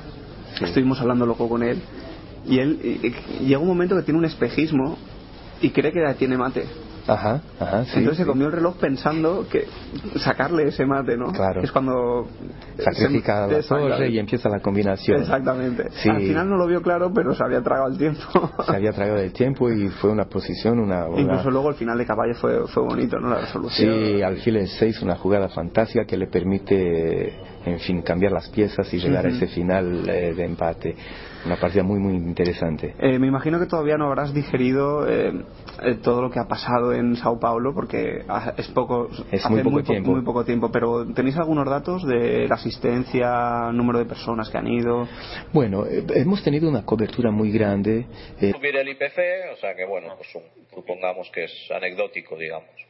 Estuvimos 0.63 0.99
hablando 1.01 1.27
loco 1.27 1.47
con 1.49 1.63
él. 1.63 1.81
Y 2.47 2.59
él 2.59 3.15
llega 3.41 3.59
un 3.59 3.69
momento 3.69 3.95
que 3.97 4.03
tiene 4.03 4.19
un 4.19 4.25
espejismo 4.25 4.97
y 5.61 5.71
cree 5.71 5.93
que 5.93 6.01
tiene 6.15 6.39
mate 6.39 6.65
Ajá, 7.09 7.41
ajá, 7.59 7.85
Entonces 7.95 8.19
se 8.19 8.27
comió 8.27 8.47
el 8.47 8.53
reloj 8.53 8.77
pensando 8.77 9.47
que 9.51 9.67
sacarle 10.17 10.69
ese 10.69 10.85
mate, 10.85 11.17
¿no? 11.17 11.33
Claro. 11.33 11.63
Es 11.63 11.73
cuando 11.73 12.29
sacrifica 12.79 13.47
la 13.47 13.63
torre 13.63 14.11
y 14.11 14.19
empieza 14.19 14.51
la 14.51 14.61
combinación. 14.61 15.23
Exactamente. 15.23 15.85
Al 15.85 16.21
final 16.21 16.51
no 16.51 16.57
lo 16.57 16.67
vio 16.67 16.83
claro, 16.83 17.11
pero 17.15 17.35
se 17.35 17.43
había 17.43 17.63
tragado 17.63 17.89
el 17.91 17.99
tiempo. 17.99 18.21
se 18.67 18.77
había 18.77 18.93
tragado 18.93 19.19
el 19.19 19.33
tiempo 19.33 19.71
y 19.71 19.89
fue 19.89 20.11
una 20.11 20.27
posición, 20.27 20.79
una, 20.79 21.07
Incluso 21.17 21.51
luego 21.51 21.71
el 21.71 21.77
final 21.77 21.97
de 21.97 22.05
caballo 22.05 22.35
fue, 22.35 22.67
fue 22.69 22.83
bonito, 22.83 23.19
¿no? 23.19 23.31
La 23.31 23.41
resolución. 23.41 23.95
Sí, 23.95 24.23
alfil 24.23 24.67
6, 24.67 25.03
una 25.03 25.17
jugada 25.17 25.49
fantástica 25.49 26.05
que 26.05 26.17
le 26.17 26.27
permite, 26.27 27.41
en 27.69 27.81
fin, 27.81 28.03
cambiar 28.03 28.33
las 28.33 28.49
piezas 28.49 28.93
y 28.93 28.99
llegar 28.99 29.27
a 29.27 29.31
ese 29.31 29.47
final 29.49 30.09
eh, 30.09 30.35
de 30.35 30.45
empate. 30.45 30.97
Una 31.47 31.57
partida 31.57 31.83
muy 31.85 32.01
muy 32.01 32.15
interesante. 32.15 32.95
Eh, 32.99 33.19
me 33.19 33.29
imagino 33.29 33.61
que 33.61 33.67
todavía 33.67 33.97
no 33.97 34.07
habrás 34.07 34.35
digerido 34.35 35.09
eh, 35.09 35.33
eh, 35.83 35.95
todo 36.03 36.21
lo 36.21 36.31
que 36.31 36.41
ha 36.41 36.49
pasado 36.49 36.93
en 36.93 37.15
Sao 37.17 37.39
Paulo 37.39 37.73
porque 37.73 38.25
es 38.57 38.69
poco 38.69 39.09
es 39.31 39.49
muy 39.49 39.63
poco 39.63 39.83
tiempo. 39.83 40.11
muy 40.11 40.23
poco 40.23 40.45
tiempo 40.45 40.71
pero 40.73 41.07
tenéis 41.15 41.37
algunos 41.37 41.65
datos 41.67 42.05
de 42.07 42.49
la 42.49 42.57
asistencia 42.57 43.71
número 43.73 44.01
de 44.01 44.07
personas 44.07 44.51
que 44.51 44.59
han 44.59 44.67
ido 44.67 45.07
bueno 45.53 45.85
hemos 45.87 46.43
tenido 46.43 46.69
una 46.69 46.85
cobertura 46.85 47.31
muy 47.31 47.53
grande 47.53 48.07
subir 48.41 48.77
el 48.77 48.89
IPC 48.89 49.19
o 49.53 49.57
sea 49.61 49.75
que 49.77 49.85
bueno 49.87 50.15
pues 50.17 50.29
supongamos 50.75 51.31
que 51.31 51.45
es 51.45 51.53
anecdótico 51.71 52.37
digamos 52.37 52.88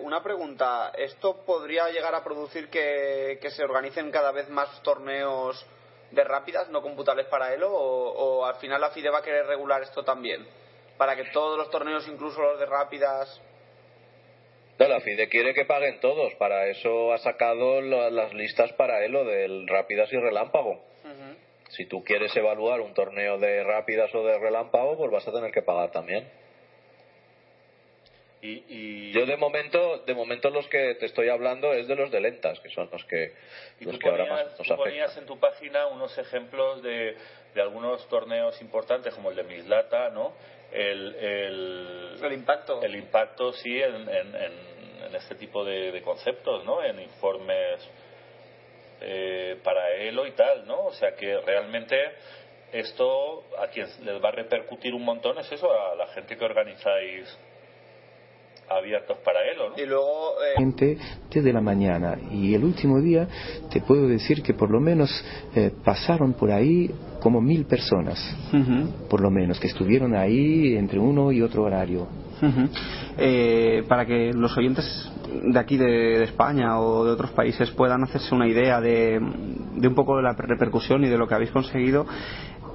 una 0.00 0.22
pregunta 0.22 0.92
esto 0.96 1.44
podría 1.44 1.88
llegar 1.88 2.14
a 2.14 2.22
producir 2.22 2.68
que, 2.68 3.38
que 3.40 3.50
se 3.50 3.64
organicen 3.64 4.10
cada 4.10 4.30
vez 4.32 4.48
más 4.48 4.82
torneos 4.82 5.66
de 6.10 6.24
rápidas 6.24 6.68
no 6.70 6.82
computables 6.82 7.26
para 7.26 7.52
Elo 7.52 7.70
o, 7.72 8.44
al 8.44 8.56
final 8.56 8.80
la 8.80 8.90
FIDE 8.90 9.10
va 9.10 9.18
a 9.18 9.22
querer 9.22 9.46
regular 9.46 9.82
esto 9.82 10.04
también? 10.04 10.46
Para 10.96 11.14
que 11.16 11.24
todos 11.32 11.56
los 11.56 11.70
torneos, 11.70 12.08
incluso 12.08 12.40
los 12.40 12.58
de 12.58 12.66
rápidas. 12.66 13.40
No, 14.78 14.88
la 14.88 15.00
FIDE 15.00 15.28
quiere 15.28 15.54
que 15.54 15.64
paguen 15.64 16.00
todos. 16.00 16.34
Para 16.34 16.66
eso 16.66 17.12
ha 17.12 17.18
sacado 17.18 17.80
las 17.80 18.32
listas 18.34 18.72
para 18.72 19.04
Elo 19.04 19.24
del 19.24 19.66
rápidas 19.68 20.12
y 20.12 20.16
relámpago. 20.16 20.82
Si 21.70 21.84
tú 21.84 22.02
quieres 22.02 22.34
evaluar 22.34 22.80
un 22.80 22.94
torneo 22.94 23.38
de 23.38 23.62
rápidas 23.62 24.12
o 24.14 24.24
de 24.24 24.38
relámpago, 24.38 24.96
pues 24.96 25.10
vas 25.10 25.28
a 25.28 25.32
tener 25.32 25.52
que 25.52 25.62
pagar 25.62 25.90
también. 25.90 26.28
Y, 28.40 29.10
Yo 29.10 29.26
de 29.26 29.36
momento, 29.36 29.98
de 30.06 30.14
momento 30.14 30.50
los 30.50 30.68
que 30.68 30.94
te 30.94 31.06
estoy 31.06 31.28
hablando 31.28 31.72
es 31.72 31.88
de 31.88 31.96
los 31.96 32.10
de 32.12 32.20
lentas, 32.20 32.60
que 32.60 32.70
son 32.70 32.88
los 32.92 33.04
que, 33.04 33.32
los 33.80 33.98
que 33.98 34.08
ahora 34.08 34.26
más 34.26 34.58
nos 34.58 34.78
ponías 34.78 35.16
en 35.16 35.26
tu 35.26 35.40
página 35.40 35.86
unos 35.88 36.16
ejemplos 36.18 36.80
de, 36.82 37.16
de 37.54 37.60
algunos 37.60 38.06
torneos 38.08 38.60
importantes 38.62 39.12
como 39.14 39.30
el 39.30 39.36
de 39.36 39.42
Mislata, 39.42 40.10
¿no? 40.10 40.34
El, 40.70 41.14
el, 41.16 42.32
impacto. 42.32 42.80
El 42.80 42.94
impacto, 42.94 43.52
sí, 43.54 43.82
en, 43.82 44.08
en, 44.08 44.34
en, 44.36 45.14
este 45.14 45.34
tipo 45.34 45.64
de, 45.64 46.00
conceptos, 46.02 46.64
¿no? 46.64 46.84
En 46.84 47.00
informes 47.00 47.80
eh, 49.00 49.58
para 49.64 49.94
ELO 49.94 50.26
y 50.26 50.32
tal, 50.32 50.66
¿no? 50.66 50.84
O 50.84 50.92
sea 50.92 51.16
que 51.16 51.40
realmente 51.40 51.96
esto 52.72 53.44
a 53.58 53.68
quien 53.68 53.88
les 54.04 54.22
va 54.22 54.28
a 54.28 54.32
repercutir 54.32 54.94
un 54.94 55.04
montón 55.04 55.38
es 55.38 55.50
eso, 55.50 55.72
a 55.72 55.94
la 55.96 56.06
gente 56.08 56.36
que 56.36 56.44
organizáis 56.44 57.36
abiertos 58.70 59.18
para 59.24 59.40
él, 59.42 59.56
¿no? 59.58 59.82
Y 59.82 59.86
luego... 59.86 60.32
Eh... 60.42 60.54
Desde 61.30 61.52
la 61.52 61.60
mañana 61.60 62.16
y 62.32 62.54
el 62.54 62.64
último 62.64 63.00
día 63.00 63.28
te 63.70 63.80
puedo 63.80 64.08
decir 64.08 64.42
que 64.42 64.54
por 64.54 64.70
lo 64.70 64.80
menos 64.80 65.10
eh, 65.54 65.70
pasaron 65.84 66.32
por 66.32 66.50
ahí 66.50 66.90
como 67.20 67.40
mil 67.40 67.64
personas, 67.64 68.18
por 69.10 69.20
lo 69.20 69.30
menos, 69.30 69.58
que 69.58 69.66
estuvieron 69.66 70.14
ahí 70.14 70.76
entre 70.76 70.98
uno 70.98 71.32
y 71.32 71.42
otro 71.42 71.64
horario. 71.64 72.06
Eh, 73.18 73.82
para 73.88 74.06
que 74.06 74.32
los 74.32 74.56
oyentes 74.56 75.10
de 75.42 75.58
aquí 75.58 75.76
de, 75.76 76.22
España 76.22 76.80
o 76.80 77.04
de 77.04 77.10
otros 77.10 77.30
países 77.32 77.70
puedan 77.72 78.02
hacerse 78.04 78.34
una 78.34 78.46
idea 78.46 78.80
de, 78.80 79.18
un 79.18 79.94
poco 79.94 80.16
de 80.16 80.22
la 80.22 80.32
repercusión 80.32 81.04
y 81.04 81.08
de 81.08 81.18
lo 81.18 81.26
que 81.26 81.34
habéis 81.34 81.50
conseguido, 81.50 82.06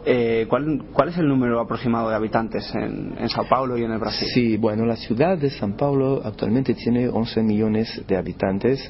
eh, 0.06 0.46
¿cuál, 0.50 0.84
¿cuál, 0.92 1.10
es 1.10 1.18
el 1.18 1.28
número 1.28 1.60
aproximado 1.60 2.10
de 2.10 2.16
habitantes 2.16 2.74
en, 2.76 3.16
en, 3.18 3.30
Sao 3.30 3.46
Paulo 3.48 3.78
y 3.78 3.84
en 3.84 3.92
el 3.92 4.00
Brasil? 4.00 4.28
Sí, 4.34 4.58
bueno, 4.58 4.86
la 4.86 4.96
ciudad 4.96 5.38
de 5.38 5.50
Sao 5.50 5.76
Paulo 5.76 6.22
actualmente 6.24 6.74
tiene 6.74 7.08
11 7.08 7.44
millones 7.44 8.04
de 8.08 8.18
habitantes 8.18 8.90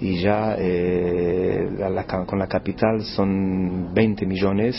y 0.00 0.20
ya 0.20 0.56
eh, 0.58 1.68
con 2.26 2.38
la 2.38 2.46
capital 2.46 3.02
son 3.02 3.94
20 3.94 4.26
millones. 4.26 4.76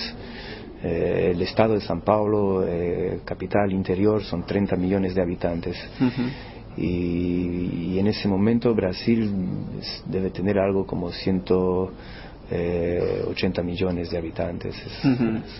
Eh, 0.83 1.31
el 1.33 1.41
estado 1.41 1.73
de 1.73 1.81
San 1.81 2.01
Paulo, 2.01 2.63
eh, 2.67 3.21
capital 3.25 3.71
interior, 3.71 4.23
son 4.23 4.45
30 4.45 4.75
millones 4.75 5.15
de 5.15 5.21
habitantes. 5.21 5.77
y, 6.77 7.97
en 7.97 8.07
ese 8.07 8.27
momento 8.27 8.75
Brasil 8.75 9.31
debe 10.05 10.29
tener 10.29 10.59
algo 10.59 10.85
como 10.85 11.11
180 12.49 13.63
millones 13.63 14.09
de 14.09 14.17
habitantes. 14.17 14.75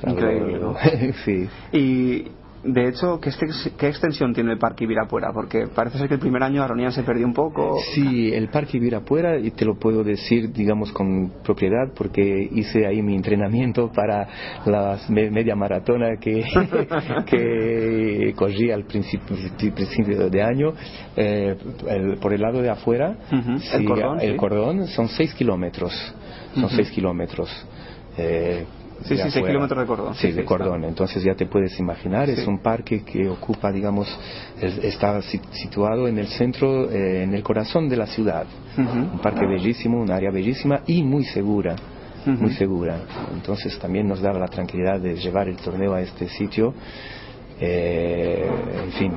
Increíble. 0.05 0.59
sí. 1.25 1.49
Y 1.71 2.25
de 2.65 2.89
hecho, 2.89 3.19
¿qué, 3.19 3.31
¿qué, 3.77 3.87
extensión 3.87 4.33
tiene 4.33 4.53
el 4.53 4.57
Parque 4.57 4.85
Ibirapuera? 4.85 5.31
Porque 5.31 5.67
parece 5.67 5.99
ser 5.99 6.07
que 6.07 6.15
el 6.15 6.19
primer 6.19 6.41
año 6.41 6.63
Aronian 6.63 6.91
se 6.91 7.03
perdió 7.03 7.25
un 7.25 7.33
poco. 7.33 7.77
Sí, 7.93 8.33
el 8.33 8.49
Parque 8.49 8.77
Ibirapuera, 8.77 9.37
y 9.37 9.51
te 9.51 9.65
lo 9.65 9.75
puedo 9.75 10.03
decir, 10.03 10.51
digamos, 10.51 10.91
con 10.91 11.31
propiedad, 11.43 11.93
porque 11.95 12.49
hice 12.51 12.87
ahí 12.87 13.03
mi 13.03 13.15
entrenamiento 13.15 13.91
para 13.91 14.27
la 14.65 14.97
media 15.09 15.55
maratona 15.55 16.17
que, 16.19 16.43
que 17.27 18.33
corrí 18.35 18.71
al 18.71 18.85
principio, 18.85 19.35
principio 19.57 20.29
de 20.29 20.41
año. 20.41 20.73
Eh, 21.15 21.55
por 22.19 22.33
el 22.33 22.41
lado 22.41 22.61
de 22.61 22.69
afuera, 22.69 23.15
el, 24.21 24.35
cordón, 24.37 24.87
son 24.87 25.07
6 25.07 25.35
kilómetros. 25.35 25.93
Son 26.55 26.69
6 26.69 26.91
kilómetros. 26.91 27.49
Eh, 28.17 28.65
Sí, 29.03 29.17
sí, 29.17 29.29
6 29.29 29.45
kilómetros 29.45 29.79
de 29.81 29.85
cordón. 29.85 30.15
Sí, 30.15 30.31
de 30.31 30.45
cordón. 30.45 30.85
Entonces 30.85 31.21
ya 31.23 31.35
te 31.35 31.45
puedes 31.45 31.77
imaginar, 31.79 32.29
es 32.29 32.47
un 32.47 32.59
parque 32.59 33.03
que 33.03 33.27
ocupa, 33.27 33.71
digamos, 33.71 34.07
está 34.61 35.21
situado 35.21 36.07
en 36.07 36.17
el 36.17 36.27
centro, 36.27 36.89
eh, 36.89 37.23
en 37.23 37.33
el 37.33 37.43
corazón 37.43 37.89
de 37.89 37.97
la 37.97 38.07
ciudad. 38.07 38.45
Un 38.77 39.19
parque 39.19 39.45
bellísimo, 39.45 40.01
un 40.01 40.11
área 40.11 40.31
bellísima 40.31 40.81
y 40.87 41.03
muy 41.03 41.25
segura. 41.25 41.75
Muy 42.25 42.51
segura. 42.53 42.97
Entonces 43.33 43.77
también 43.77 44.07
nos 44.07 44.21
da 44.21 44.33
la 44.33 44.47
tranquilidad 44.47 44.99
de 44.99 45.15
llevar 45.15 45.47
el 45.47 45.57
torneo 45.57 45.93
a 45.93 46.01
este 46.01 46.27
sitio. 46.29 46.73
Eh, 47.59 48.49
en 48.85 48.91
fin, 48.93 49.11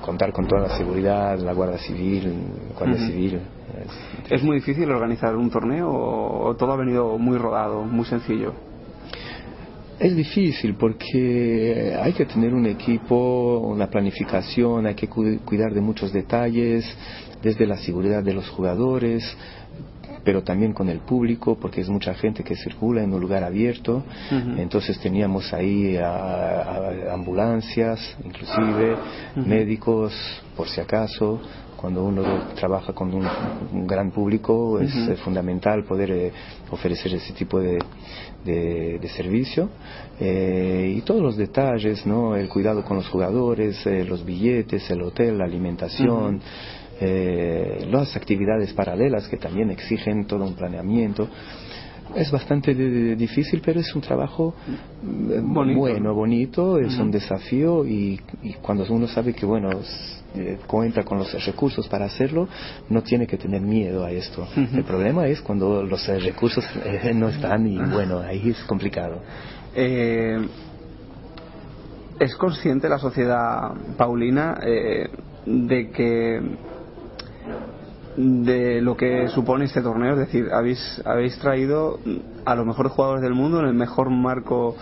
contar 0.00 0.32
con 0.32 0.46
toda 0.46 0.62
la 0.62 0.76
seguridad, 0.76 1.38
la 1.38 1.52
Guardia 1.52 1.78
Civil, 1.78 2.32
Guardia 2.76 3.06
Civil. 3.06 3.40
¿Es 4.30 4.42
muy 4.42 4.56
difícil 4.56 4.90
organizar 4.90 5.36
un 5.36 5.50
torneo 5.50 5.90
o 5.90 6.54
todo 6.56 6.72
ha 6.72 6.76
venido 6.76 7.18
muy 7.18 7.36
rodado, 7.36 7.84
muy 7.84 8.04
sencillo? 8.04 8.52
Es 9.98 10.14
difícil 10.14 10.74
porque 10.74 11.96
hay 12.00 12.12
que 12.12 12.26
tener 12.26 12.52
un 12.52 12.66
equipo, 12.66 13.60
una 13.60 13.88
planificación, 13.88 14.86
hay 14.86 14.94
que 14.94 15.08
cuidar 15.08 15.72
de 15.72 15.80
muchos 15.80 16.12
detalles, 16.12 16.84
desde 17.42 17.66
la 17.66 17.76
seguridad 17.78 18.22
de 18.22 18.34
los 18.34 18.48
jugadores, 18.50 19.22
pero 20.26 20.42
también 20.42 20.72
con 20.72 20.88
el 20.88 20.98
público, 20.98 21.56
porque 21.56 21.80
es 21.80 21.88
mucha 21.88 22.12
gente 22.12 22.42
que 22.42 22.56
circula 22.56 23.00
en 23.00 23.14
un 23.14 23.20
lugar 23.20 23.44
abierto. 23.44 24.02
Entonces 24.58 24.98
teníamos 24.98 25.54
ahí 25.54 25.96
ambulancias, 27.08 28.00
inclusive, 28.24 28.96
médicos, 29.36 30.12
por 30.56 30.68
si 30.68 30.80
acaso. 30.80 31.40
Cuando 31.76 32.04
uno 32.04 32.22
trabaja 32.56 32.92
con 32.92 33.14
un, 33.14 33.86
gran 33.86 34.10
público 34.10 34.80
es 34.80 35.20
fundamental 35.20 35.84
poder 35.84 36.10
eh, 36.10 36.32
ofrecer 36.72 37.14
ese 37.14 37.32
tipo 37.34 37.60
de, 37.60 37.78
de, 38.46 39.08
servicio 39.08 39.68
eh, 40.18 40.94
y 40.96 41.00
todos 41.02 41.22
los 41.22 41.36
detalles, 41.36 42.06
¿no? 42.06 42.34
El 42.36 42.48
cuidado 42.48 42.82
con 42.84 42.96
los 42.96 43.08
jugadores, 43.08 43.86
eh, 43.86 44.04
los 44.04 44.24
billetes, 44.24 44.90
el 44.90 45.02
hotel, 45.02 45.38
la 45.38 45.44
alimentación. 45.44 46.40
Eh, 47.00 47.86
las 47.90 48.16
actividades 48.16 48.72
paralelas 48.72 49.28
que 49.28 49.36
también 49.36 49.70
exigen 49.70 50.26
todo 50.26 50.44
un 50.44 50.54
planeamiento 50.54 51.28
es 52.14 52.30
bastante 52.30 52.74
difícil, 53.16 53.60
pero 53.64 53.80
es 53.80 53.94
un 53.94 54.00
trabajo 54.00 54.54
bueno, 55.02 56.14
bonito, 56.14 56.78
es 56.78 56.96
un 56.98 57.10
desafío 57.10 57.84
y, 57.84 58.20
y, 58.42 58.54
cuando 58.54 58.84
uno 58.88 59.06
sabe 59.08 59.34
que, 59.34 59.44
bueno, 59.44 59.70
eh, 60.34 60.58
cuenta 60.66 61.02
con 61.02 61.18
los 61.18 61.46
recursos 61.46 61.88
para 61.88 62.04
hacerlo, 62.04 62.48
no 62.90 63.02
tiene 63.02 63.26
que 63.26 63.36
tener 63.36 63.60
miedo 63.60 64.04
a 64.04 64.10
esto. 64.10 64.46
El 64.56 64.84
problema 64.84 65.26
es 65.26 65.40
cuando 65.40 65.82
los 65.82 66.08
eh, 66.08 66.18
recursos 66.18 66.64
eh, 66.84 67.12
no 67.14 67.28
están 67.28 67.66
y 67.66 67.78
bueno, 67.78 68.18
ahí 68.18 68.50
es 68.50 68.62
complicado. 68.64 69.22
¿Es 72.18 72.34
consciente 72.36 72.88
la 72.88 72.98
sociedad 72.98 73.72
paulina 73.96 74.58
de 75.44 75.90
que 75.90 76.40
de 78.16 78.80
lo 78.80 78.96
que 78.96 79.28
supone 79.28 79.66
este 79.66 79.82
torneo, 79.82 80.14
es 80.14 80.18
decir, 80.20 80.48
habéis, 80.52 81.02
habéis 81.04 81.38
traído 81.38 81.98
a 82.44 82.54
los 82.54 82.66
mejores 82.66 82.92
jugadores 82.92 83.22
del 83.22 83.34
mundo 83.34 83.60
en 83.60 83.66
el 83.66 83.74
mejor 83.74 84.10
marco 84.10 84.76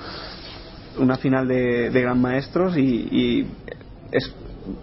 una 0.99 1.16
final 1.16 1.49
de, 1.49 1.91
gran 1.91 2.20
maestros 2.20 2.76
y, 2.76 3.09
y 3.11 3.47
es 4.12 4.32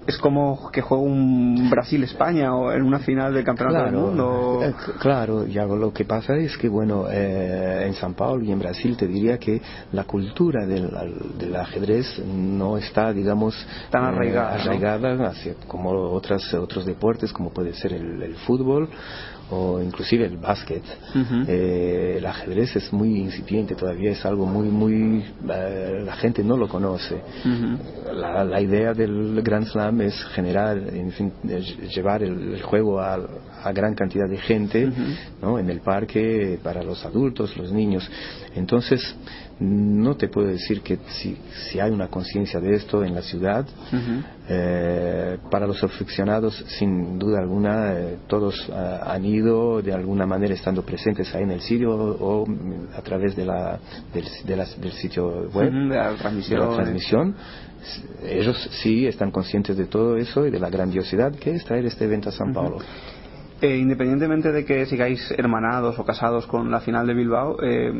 es 0.05 0.17
como 0.17 0.69
que 0.71 0.81
juega 0.81 1.03
un 1.03 1.69
Brasil-España 1.69 2.55
o 2.55 2.71
en 2.71 2.83
una 2.83 2.99
final 2.99 3.33
del 3.33 3.43
Campeonato 3.43 3.85
del 3.85 3.93
Mundo. 3.95 4.59
Eh, 4.63 4.73
claro, 4.99 5.45
ya 5.45 5.65
lo 5.65 5.91
que 5.91 6.05
pasa 6.05 6.35
es 6.35 6.57
que, 6.57 6.69
bueno, 6.69 7.05
eh, 7.09 7.85
en 7.87 7.93
San 7.95 8.13
Paulo 8.13 8.43
y 8.43 8.51
en 8.51 8.59
Brasil 8.59 8.95
te 8.95 9.07
diría 9.07 9.37
que 9.37 9.61
la 9.91 10.03
cultura 10.03 10.65
del, 10.65 10.89
del 11.37 11.55
ajedrez 11.55 12.21
no 12.25 12.77
está, 12.77 13.11
digamos, 13.11 13.55
tan 13.89 14.03
arraigada, 14.03 14.55
arraigada 14.55 15.33
como 15.67 15.91
otras, 15.91 16.53
otros 16.53 16.85
deportes, 16.85 17.33
como 17.33 17.51
puede 17.51 17.73
ser 17.73 17.93
el, 17.93 18.21
el 18.21 18.35
fútbol 18.35 18.89
o 19.51 19.81
inclusive 19.81 20.25
el 20.25 20.37
básquet. 20.37 20.83
Eh, 21.47 22.15
el 22.17 22.25
ajedrez 22.25 22.75
es 22.75 22.91
muy 22.93 23.19
incipiente 23.19 23.75
todavía, 23.75 24.11
es 24.11 24.25
algo 24.25 24.45
muy, 24.45 24.69
muy... 24.69 25.23
Eh, 25.49 26.03
la 26.05 26.15
gente 26.15 26.43
no 26.43 26.57
lo 26.57 26.67
conoce. 26.67 27.21
la, 28.13 28.43
la, 28.43 28.61
idea 28.61 28.93
del 28.93 29.41
Grand 29.43 29.65
Slam 29.67 30.01
es 30.01 30.15
generar, 30.33 30.77
en 30.77 31.11
fin, 31.11 31.33
llevar 31.93 32.23
el, 32.23 32.61
juego 32.61 32.99
a, 32.99 33.19
a, 33.63 33.71
gran 33.73 33.93
cantidad 33.93 34.29
de 34.29 34.37
gente 34.37 34.89
¿no? 35.41 35.59
en 35.59 35.69
el 35.69 35.81
parque 35.81 36.57
para 36.63 36.81
los 36.81 37.05
adultos, 37.05 37.57
los 37.57 37.71
niños. 37.71 38.09
Entonces, 38.55 39.15
no 39.61 40.15
te 40.15 40.27
puedo 40.27 40.47
decir 40.47 40.81
que 40.81 40.97
si, 41.07 41.37
si 41.69 41.79
hay 41.79 41.91
una 41.91 42.07
conciencia 42.07 42.59
de 42.59 42.73
esto 42.73 43.03
en 43.03 43.13
la 43.13 43.21
ciudad. 43.21 43.65
Eh, 44.49 45.37
para 45.49 45.67
los 45.67 45.81
aficionados, 45.83 46.65
sin 46.79 47.19
duda 47.19 47.39
alguna, 47.39 47.93
eh, 47.93 48.17
todos 48.27 48.67
eh, 48.69 48.99
han 49.05 49.23
ido 49.23 49.81
de 49.81 49.93
alguna 49.93 50.25
manera 50.25 50.53
estando 50.53 50.81
presentes 50.81 51.33
ahí 51.35 51.43
en 51.43 51.51
el 51.51 51.61
sitio 51.61 51.91
o, 51.91 52.45
a 52.95 53.01
través 53.01 53.35
de 53.35 53.45
la, 53.45 53.79
del, 54.13 54.91
sitio 54.93 55.47
web, 55.53 55.71
de, 55.71 55.95
la 55.95 56.15
transmisión, 56.17 57.35
Ellos 58.23 58.69
sí 58.81 59.05
están 59.05 59.31
conscientes 59.31 59.77
de 59.77 59.85
todo 59.85 60.17
eso 60.17 60.45
y 60.47 60.51
de 60.51 60.59
la 60.59 60.69
grandiosidad 60.69 61.33
que 61.33 61.51
es 61.51 61.63
traer 61.63 61.85
este 61.85 62.05
evento 62.05 62.29
a 62.29 62.31
San 62.31 62.51
Paulo. 62.51 62.79
Eh, 63.61 63.77
independientemente 63.77 64.51
de 64.51 64.65
que 64.65 64.87
sigáis 64.87 65.31
hermanados 65.37 65.99
o 65.99 66.03
casados 66.03 66.47
con 66.47 66.71
la 66.71 66.79
final 66.79 67.05
de 67.05 67.13
Bilbao, 67.13 67.57
eh, 67.61 67.93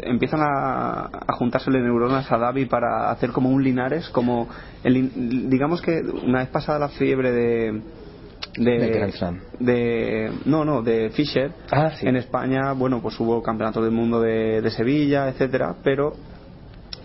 empiezan 0.00 0.40
a, 0.40 1.10
a 1.26 1.32
juntársele 1.34 1.82
neuronas 1.82 2.32
a 2.32 2.38
David 2.38 2.68
para 2.70 3.10
hacer 3.10 3.32
como 3.32 3.50
un 3.50 3.62
Linares, 3.62 4.08
como 4.08 4.48
digamos 4.82 5.82
que 5.82 6.00
una 6.00 6.38
vez 6.38 6.48
pasada 6.48 6.78
la 6.78 6.88
fiebre 6.88 7.32
de 7.32 7.82
de, 8.56 9.12
de, 9.60 10.32
no 10.44 10.64
no 10.64 10.82
de 10.82 11.10
Fischer 11.10 11.52
ah, 11.70 11.90
en 12.02 12.16
España 12.16 12.72
bueno 12.72 13.00
pues 13.00 13.18
hubo 13.18 13.42
campeonato 13.42 13.82
del 13.82 13.92
mundo 13.92 14.20
de, 14.20 14.60
de 14.60 14.70
Sevilla 14.70 15.28
etcétera 15.28 15.76
pero 15.82 16.12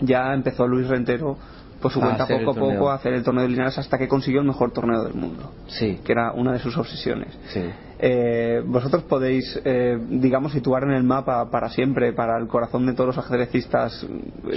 ya 0.02 0.34
empezó 0.34 0.68
Luis 0.68 0.88
Rentero 0.90 1.38
por 1.82 1.92
su 1.92 2.00
cuenta 2.00 2.28
poco 2.28 2.52
a 2.52 2.54
poco 2.54 2.90
a 2.90 2.96
hacer 2.96 3.14
el 3.14 3.24
torneo 3.24 3.44
de 3.44 3.50
Linares 3.50 3.78
hasta 3.78 3.98
que 3.98 4.08
consiguió 4.08 4.42
el 4.42 4.48
mejor 4.48 4.72
torneo 4.72 5.04
del 5.04 5.14
mundo. 5.14 5.52
Sí. 5.68 6.00
Que 6.04 6.12
era 6.12 6.32
una 6.34 6.54
de 6.54 6.60
sus 6.60 6.78
obsesiones. 6.78 7.38
Sí. 7.50 7.64
Eh, 8.00 8.62
vosotros 8.66 9.04
podéis, 9.04 9.60
eh, 9.66 9.98
digamos, 10.10 10.52
situar 10.52 10.84
en 10.84 10.92
el 10.92 11.04
mapa 11.04 11.50
para 11.50 11.70
siempre, 11.70 12.14
para 12.14 12.38
el 12.38 12.48
corazón 12.48 12.86
de 12.86 12.94
todos 12.94 13.16
los 13.16 13.18
ajedrecistas. 13.18 14.06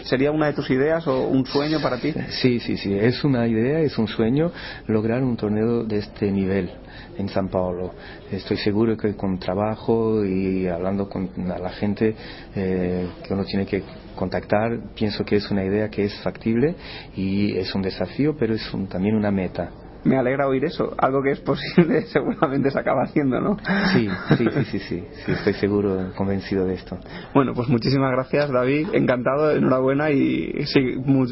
¿Sería 0.05 0.31
una 0.31 0.47
de 0.47 0.53
tus 0.53 0.69
ideas 0.71 1.07
o 1.07 1.29
un 1.29 1.47
sueño 1.47 1.81
para 1.81 1.99
ti? 1.99 2.13
Sí, 2.43 2.61
sí, 2.61 2.77
sí. 2.77 2.93
Es 2.95 3.25
una 3.25 3.47
idea, 3.47 3.81
es 3.81 3.97
un 3.99 4.09
sueño 4.09 4.53
lograr 4.87 5.23
un 5.23 5.37
torneo 5.37 5.85
de 5.85 5.99
este 5.99 6.31
nivel 6.31 6.71
en 7.17 7.29
San 7.29 7.49
Paulo. 7.49 7.93
Estoy 8.31 8.59
seguro 8.59 8.97
que 8.97 9.15
con 9.15 9.39
trabajo 9.39 10.25
y 10.25 10.67
hablando 10.67 11.09
con 11.09 11.31
la 11.37 11.71
gente 11.71 12.15
eh, 12.55 13.09
que 13.27 13.35
uno 13.35 13.45
tiene 13.45 13.65
que 13.65 13.83
contactar, 14.15 14.79
pienso 14.95 15.25
que 15.25 15.37
es 15.37 15.51
una 15.51 15.65
idea 15.65 15.89
que 15.89 16.05
es 16.05 16.21
factible 16.23 16.75
y 17.17 17.57
es 17.57 17.75
un 17.75 17.83
desafío, 17.83 18.37
pero 18.39 18.55
es 18.55 18.71
también 18.91 19.17
una 19.17 19.31
meta 19.31 19.71
me 20.05 20.17
alegra 20.17 20.47
oír 20.47 20.65
eso. 20.65 20.95
Algo 20.99 21.23
que 21.23 21.33
es 21.33 21.41
posible 21.41 22.03
seguramente 22.13 22.71
se 22.71 22.79
acaba 22.79 23.03
haciendo, 23.05 23.41
¿no? 23.41 23.57
Sí, 23.93 24.09
sí, 24.37 24.47
sí, 24.53 24.65
sí, 24.65 24.79
sí, 24.79 25.33
estoy 25.33 25.55
seguro, 25.55 26.13
convencido 26.17 26.67
de 26.67 26.75
esto. 26.75 26.99
Bueno, 27.35 27.53
pues 27.55 27.69
muchísimas 27.69 28.11
gracias, 28.13 28.51
David. 28.51 28.89
Encantado, 28.93 29.53
enhorabuena 29.53 30.11
y 30.11 30.53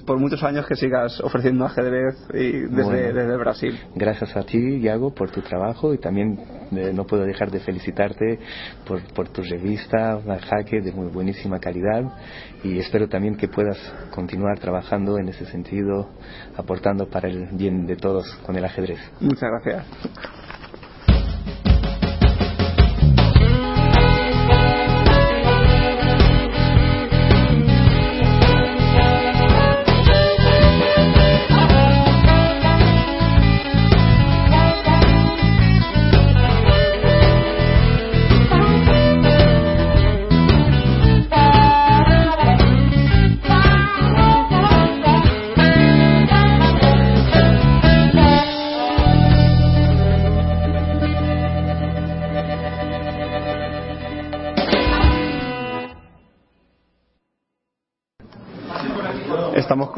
por 0.07 0.19
muchos 0.19 0.43
años 0.43 0.67
que 0.67 0.75
sigas 0.75 1.21
ofreciendo 1.21 1.65
ajedrez 1.65 2.15
desde, 2.33 3.13
desde 3.13 3.37
Brasil. 3.37 3.79
Gracias 3.95 4.37
a 4.37 4.43
ti, 4.43 4.59
Iago, 4.79 5.15
por 5.15 5.31
tu 5.31 5.41
trabajo 5.41 5.95
y 5.95 5.99
también 5.99 6.39
eh, 6.73 6.93
no 6.95 7.05
puedo 7.05 7.25
dejar 7.25 7.51
de 7.51 7.61
felicitarte 7.61 8.39
por, 8.87 9.03
por 9.15 9.29
tu 9.29 9.43
revista, 9.43 10.17
una 10.17 10.39
jaque 10.39 10.81
de 10.81 10.93
muy 10.93 11.09
buenísima 11.09 11.59
calidad 11.59 12.05
y 12.65 12.79
espero 12.79 13.09
también 13.09 13.37
que 13.37 13.49
puedas 13.49 13.79
continuar 14.11 14.59
trabajando 14.59 15.19
en 15.19 15.29
ese 15.29 15.47
sentido, 15.47 16.09
aportando 16.57 17.09
para 17.09 17.29
el 17.29 17.47
bien 17.53 17.87
de 17.87 17.97
todos 17.97 18.27
con 18.45 18.57
el 18.57 18.65
ajedrez. 18.65 18.99
Muchas 19.21 19.51
gracias. 19.51 19.87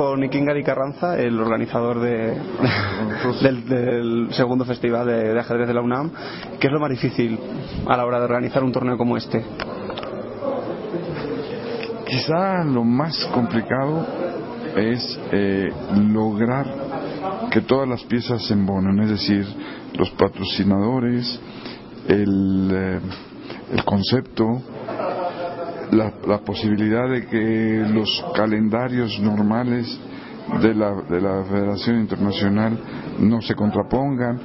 Con 0.00 0.24
Ikingari 0.24 0.64
Carranza, 0.64 1.18
el 1.18 1.38
organizador 1.38 2.00
de, 2.00 2.34
del, 3.68 4.28
segundo 4.32 4.64
festival 4.64 5.06
de, 5.06 5.38
ajedrez 5.38 5.68
de 5.68 5.74
la 5.74 5.82
UNAM. 5.82 6.10
¿Qué 6.58 6.68
es 6.68 6.72
lo 6.72 6.80
más 6.80 6.88
difícil 6.88 7.38
a 7.86 7.98
la 7.98 8.06
hora 8.06 8.18
de 8.18 8.24
organizar 8.24 8.64
un 8.64 8.72
torneo 8.72 8.96
como 8.96 9.18
este? 9.18 9.44
Quizá 12.06 12.64
lo 12.64 12.82
más 12.82 13.14
complicado 13.34 14.06
es 14.74 15.20
eh, 15.32 15.68
lograr 16.10 16.66
que 17.50 17.60
todas 17.60 17.86
las 17.86 18.02
piezas 18.04 18.42
se 18.46 18.54
embonen, 18.54 19.00
es 19.00 19.10
decir, 19.10 19.46
los 19.98 20.08
patrocinadores, 20.12 21.38
el, 22.08 22.70
eh, 22.72 23.00
el 23.74 23.84
concepto, 23.84 24.62
la, 25.90 26.38
posibilidad 26.38 27.08
de 27.08 27.26
que 27.26 27.84
los 27.92 28.24
calendarios 28.34 29.18
normales 29.20 29.86
de 30.62 30.74
la, 30.74 31.02
de 31.08 31.20
la 31.20 31.44
Federación 31.44 32.00
Internacional 32.00 32.78
no 33.18 33.40
se 33.42 33.54
contrapongan. 33.54 34.40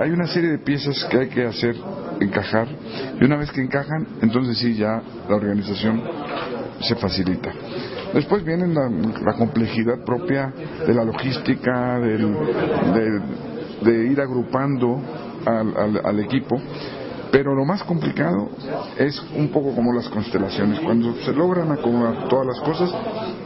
hay 0.00 0.10
una 0.10 0.26
serie 0.26 0.50
de 0.50 0.58
piezas 0.58 1.06
que 1.10 1.18
hay 1.18 1.28
que 1.28 1.44
hacer 1.44 1.76
encajar 2.20 2.68
y 3.20 3.24
una 3.24 3.36
vez 3.36 3.50
que 3.50 3.60
encajan, 3.60 4.06
entonces 4.22 4.58
sí 4.58 4.74
ya 4.74 5.02
la 5.28 5.36
organización 5.36 6.02
se 6.80 6.94
facilita. 6.96 7.50
Después 8.14 8.44
viene 8.44 8.66
la, 8.68 9.34
complejidad 9.34 10.04
propia 10.04 10.52
de 10.86 10.94
la 10.94 11.04
logística, 11.04 11.98
del, 12.00 12.34
de, 13.82 14.06
ir 14.06 14.20
agrupando 14.20 15.00
al 15.46 16.20
equipo 16.20 16.60
pero 17.30 17.54
lo 17.54 17.64
más 17.64 17.82
complicado 17.84 18.50
es 18.98 19.20
un 19.36 19.48
poco 19.48 19.74
como 19.74 19.92
las 19.92 20.08
constelaciones. 20.08 20.80
Cuando 20.80 21.14
se 21.16 21.32
logran 21.32 21.70
acomodar 21.70 22.28
todas 22.28 22.46
las 22.46 22.60
cosas, 22.60 22.90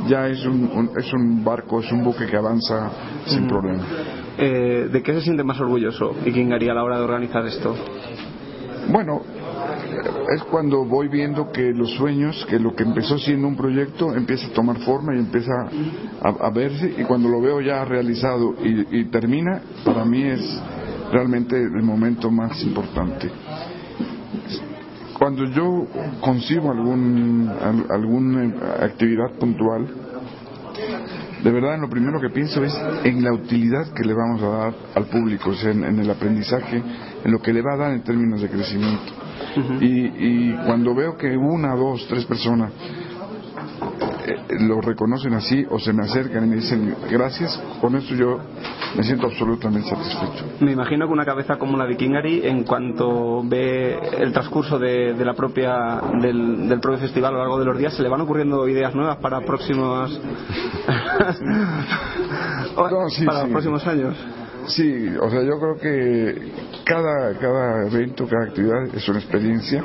ya 0.08 0.28
es 0.28 0.44
un, 0.46 0.90
es 0.96 1.12
un 1.12 1.44
barco, 1.44 1.80
es 1.80 1.90
un 1.92 2.02
buque 2.02 2.26
que 2.26 2.36
avanza 2.36 2.90
sin 3.26 3.46
problema. 3.46 3.84
Eh, 4.38 4.88
¿De 4.90 5.02
qué 5.02 5.14
se 5.14 5.20
siente 5.22 5.44
más 5.44 5.60
orgulloso 5.60 6.14
y 6.24 6.32
quién 6.32 6.52
haría 6.52 6.72
a 6.72 6.74
la 6.74 6.84
hora 6.84 6.98
de 6.98 7.04
organizar 7.04 7.46
esto? 7.46 7.74
Bueno, 8.90 9.22
es 10.34 10.42
cuando 10.44 10.84
voy 10.84 11.08
viendo 11.08 11.50
que 11.50 11.72
los 11.72 11.90
sueños, 11.94 12.46
que 12.50 12.58
lo 12.58 12.74
que 12.74 12.82
empezó 12.82 13.18
siendo 13.18 13.48
un 13.48 13.56
proyecto 13.56 14.14
empieza 14.14 14.48
a 14.48 14.50
tomar 14.50 14.78
forma 14.80 15.14
y 15.14 15.20
empieza 15.20 15.52
a, 16.20 16.50
verse 16.50 16.94
y 16.98 17.04
cuando 17.04 17.28
lo 17.28 17.40
veo 17.40 17.60
ya 17.60 17.84
realizado 17.84 18.54
y 18.62 19.04
termina, 19.04 19.62
para 19.84 20.04
mí 20.04 20.22
es 20.22 20.62
realmente 21.12 21.56
el 21.56 21.82
momento 21.82 22.30
más 22.30 22.62
importante 22.62 23.30
cuando 25.18 25.44
yo 25.46 25.86
concibo 26.20 26.70
algún, 26.70 27.50
alguna 27.90 28.52
actividad 28.82 29.32
puntual, 29.38 29.86
de 31.42 31.50
verdad 31.50 31.78
lo 31.80 31.88
primero 31.88 32.20
que 32.20 32.30
pienso 32.30 32.64
es 32.64 32.74
en 33.04 33.22
la 33.22 33.32
utilidad 33.32 33.92
que 33.92 34.04
le 34.04 34.14
vamos 34.14 34.42
a 34.42 34.48
dar 34.48 34.74
al 34.94 35.04
público, 35.06 35.50
o 35.50 35.54
sea, 35.54 35.70
en, 35.70 35.98
el 35.98 36.10
aprendizaje, 36.10 36.82
en 37.24 37.30
lo 37.30 37.40
que 37.40 37.52
le 37.52 37.62
va 37.62 37.74
a 37.74 37.76
dar 37.76 37.92
en 37.92 38.02
términos 38.02 38.40
de 38.40 38.48
crecimiento. 38.48 39.12
y, 39.80 40.48
y 40.48 40.52
cuando 40.66 40.94
veo 40.94 41.16
que 41.16 41.36
una, 41.36 41.74
dos, 41.76 42.06
tres 42.08 42.24
personas 42.24 42.72
lo 44.60 44.80
reconocen 44.80 45.34
así 45.34 45.66
o 45.68 45.78
se 45.78 45.92
me 45.92 46.04
acercan 46.04 46.44
y 46.44 46.48
me 46.48 46.56
dicen 46.56 46.94
gracias, 47.10 47.60
con 47.80 47.94
eso 47.96 48.14
yo 48.14 48.38
me 48.96 49.02
siento 49.02 49.26
absolutamente 49.26 49.88
satisfecho. 49.88 50.44
Me 50.60 50.72
imagino 50.72 51.06
que 51.06 51.12
una 51.12 51.24
cabeza 51.24 51.56
como 51.56 51.76
la 51.76 51.86
de 51.86 51.96
Kingari, 51.96 52.46
en 52.46 52.64
cuanto 52.64 53.42
ve 53.44 53.98
el 54.18 54.32
transcurso 54.32 54.78
de, 54.78 55.14
la 55.24 55.34
propia 55.34 56.00
del, 56.20 56.78
propio 56.80 57.00
festival 57.00 57.30
a 57.30 57.32
lo 57.32 57.38
largo 57.40 57.58
de 57.58 57.64
los 57.64 57.78
días, 57.78 57.94
se 57.94 58.02
le 58.02 58.08
van 58.08 58.20
ocurriendo 58.20 58.68
ideas 58.68 58.94
nuevas 58.94 59.18
para 59.18 59.40
próximos 59.40 60.20
para 62.76 63.42
los 63.42 63.50
próximos 63.50 63.86
años. 63.86 64.16
Sí, 64.66 65.08
o 65.20 65.28
sea, 65.30 65.42
yo 65.42 65.58
creo 65.58 65.76
que 65.78 66.52
cada, 66.84 67.38
cada 67.38 67.86
evento, 67.86 68.26
cada 68.26 68.46
actividad 68.46 68.94
es 68.94 69.06
una 69.08 69.18
experiencia 69.18 69.82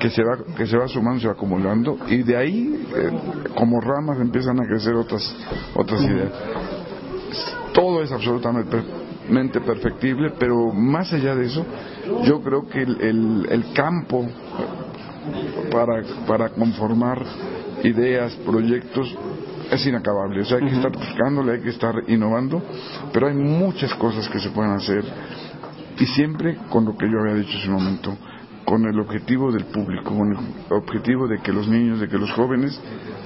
que 0.00 0.10
se 0.10 0.22
va 0.24 0.38
que 0.56 0.66
se 0.66 0.76
va 0.76 0.88
sumando, 0.88 1.20
se 1.20 1.26
va 1.28 1.34
acumulando 1.34 1.98
y 2.08 2.22
de 2.22 2.36
ahí 2.36 2.86
eh, 2.96 3.10
como 3.54 3.80
ramas 3.80 4.18
empiezan 4.18 4.58
a 4.58 4.66
crecer 4.66 4.94
otras 4.94 5.22
otras 5.74 6.02
ideas. 6.02 6.32
Todo 7.72 8.02
es 8.02 8.10
absolutamente 8.10 9.60
perfectible, 9.60 10.32
pero 10.38 10.72
más 10.72 11.12
allá 11.12 11.36
de 11.36 11.46
eso, 11.46 11.64
yo 12.24 12.40
creo 12.42 12.66
que 12.66 12.82
el, 12.82 13.46
el, 13.48 13.72
campo 13.72 14.26
para, 15.70 16.02
para 16.26 16.48
conformar 16.48 17.22
ideas, 17.84 18.34
proyectos, 18.44 19.16
es 19.70 19.86
inacabable. 19.86 20.40
O 20.40 20.44
sea, 20.44 20.58
hay 20.58 20.64
que 20.64 20.74
estar 20.74 20.90
buscándole, 20.90 21.52
hay 21.52 21.60
que 21.60 21.70
estar 21.70 21.94
innovando, 22.08 22.60
pero 23.12 23.28
hay 23.28 23.34
muchas 23.34 23.94
cosas 23.94 24.28
que 24.28 24.40
se 24.40 24.50
pueden 24.50 24.72
hacer 24.72 25.04
y 26.00 26.06
siempre 26.06 26.56
con 26.70 26.84
lo 26.84 26.96
que 26.96 27.06
yo 27.08 27.20
había 27.20 27.34
dicho 27.34 27.52
en 27.52 27.58
ese 27.58 27.70
momento, 27.70 28.16
con 28.64 28.84
el 28.86 28.98
objetivo 29.00 29.50
del 29.52 29.64
público, 29.66 30.16
con 30.16 30.32
el 30.32 30.38
objetivo 30.70 31.26
de 31.26 31.38
que 31.38 31.52
los 31.52 31.68
niños, 31.68 32.00
de 32.00 32.08
que 32.08 32.18
los 32.18 32.30
jóvenes 32.32 32.80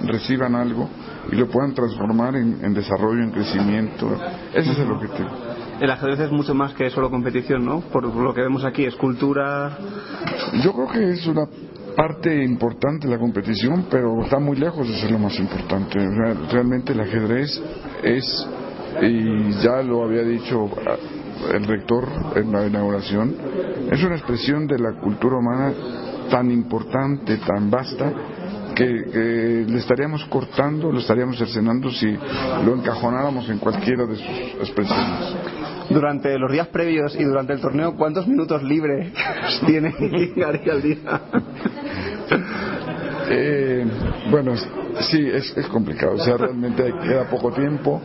reciban 0.05 0.55
algo 0.55 0.89
y 1.31 1.37
lo 1.37 1.49
puedan 1.49 1.75
transformar 1.75 2.37
en, 2.37 2.75
desarrollo, 2.75 3.23
en 3.23 3.31
crecimiento. 3.31 4.11
Ese 4.55 4.73
es 4.73 4.79
el 4.79 4.91
objetivo. 4.91 5.31
El 5.81 5.91
ajedrez 5.91 6.21
es 6.21 6.31
mucho 6.31 6.55
más 6.55 6.73
que 6.75 6.89
solo 6.91 7.11
competición, 7.11 7.65
¿no? 7.65 7.81
Por 7.81 8.05
lo 8.05 8.33
que 8.33 8.43
vemos 8.43 8.65
aquí, 8.65 8.85
es 8.85 8.95
cultura. 8.95 9.77
Yo 10.63 10.73
creo 10.73 10.89
que 10.89 11.11
es 11.11 11.27
una 11.27 11.47
parte 11.97 12.45
importante 12.45 13.09
la 13.09 13.19
competición, 13.19 13.87
pero 13.91 14.23
está 14.23 14.39
muy 14.39 14.57
lejos 14.57 14.87
de 14.89 14.95
ser 15.01 15.11
lo 15.11 15.19
más 15.19 15.39
importante. 15.39 15.99
Realmente 16.51 16.93
el 16.93 17.01
ajedrez 17.01 17.63
es, 18.03 18.49
y 19.03 19.53
ya 19.63 19.83
lo 19.83 20.05
había 20.05 20.23
dicho 20.23 20.71
el 21.53 21.65
rector 21.65 22.09
en 22.37 22.53
la 22.53 22.67
inauguración, 22.67 23.35
es 23.91 24.03
una 24.03 24.17
expresión 24.17 24.67
de 24.67 24.79
la 24.79 24.93
cultura 25.01 25.37
humana 25.37 25.73
tan 26.31 26.51
importante, 26.51 27.37
tan 27.39 27.71
vasta, 27.71 28.13
que, 28.75 29.65
le 29.67 29.79
estaríamos 29.79 30.25
cortando, 30.27 30.91
lo 30.91 30.99
estaríamos 30.99 31.39
cercenando 31.39 31.91
si 31.91 32.11
lo 32.65 32.75
encajonáramos 32.75 33.49
en 33.49 33.59
cualquiera 33.59 34.05
de 34.05 34.17
sus 34.17 34.61
expresiones. 34.61 35.37
Durante 35.91 36.39
los 36.39 36.51
días 36.51 36.69
previos 36.69 37.15
y 37.15 37.25
durante 37.25 37.53
el 37.53 37.61
torneo, 37.61 37.95
¿cuántos 37.95 38.27
minutos 38.27 38.63
libres 38.63 39.13
tiene 39.67 39.95
Gary 40.35 40.71
al 40.71 40.83
día? 40.83 41.21
Eh, 43.31 43.87
bueno, 44.31 44.55
sí, 44.57 45.27
es, 45.33 45.57
es 45.57 45.67
complicado. 45.69 46.15
O 46.15 46.19
sea, 46.19 46.37
realmente 46.37 46.85
queda 47.03 47.29
poco 47.29 47.53
tiempo 47.53 48.01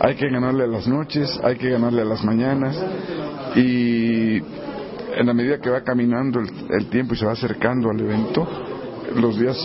hay 0.00 0.14
que 0.14 0.28
ganarle 0.28 0.64
a 0.64 0.66
las 0.66 0.86
noches, 0.86 1.40
hay 1.42 1.56
que 1.56 1.70
ganarle 1.70 2.02
a 2.02 2.04
las 2.04 2.24
mañanas 2.24 2.76
y 3.56 4.36
en 4.36 5.26
la 5.26 5.34
medida 5.34 5.58
que 5.58 5.70
va 5.70 5.82
caminando 5.82 6.40
el, 6.40 6.86
tiempo 6.86 7.14
y 7.14 7.16
se 7.16 7.26
va 7.26 7.32
acercando 7.32 7.90
al 7.90 7.98
evento, 7.98 8.46
los 9.16 9.38
días 9.38 9.56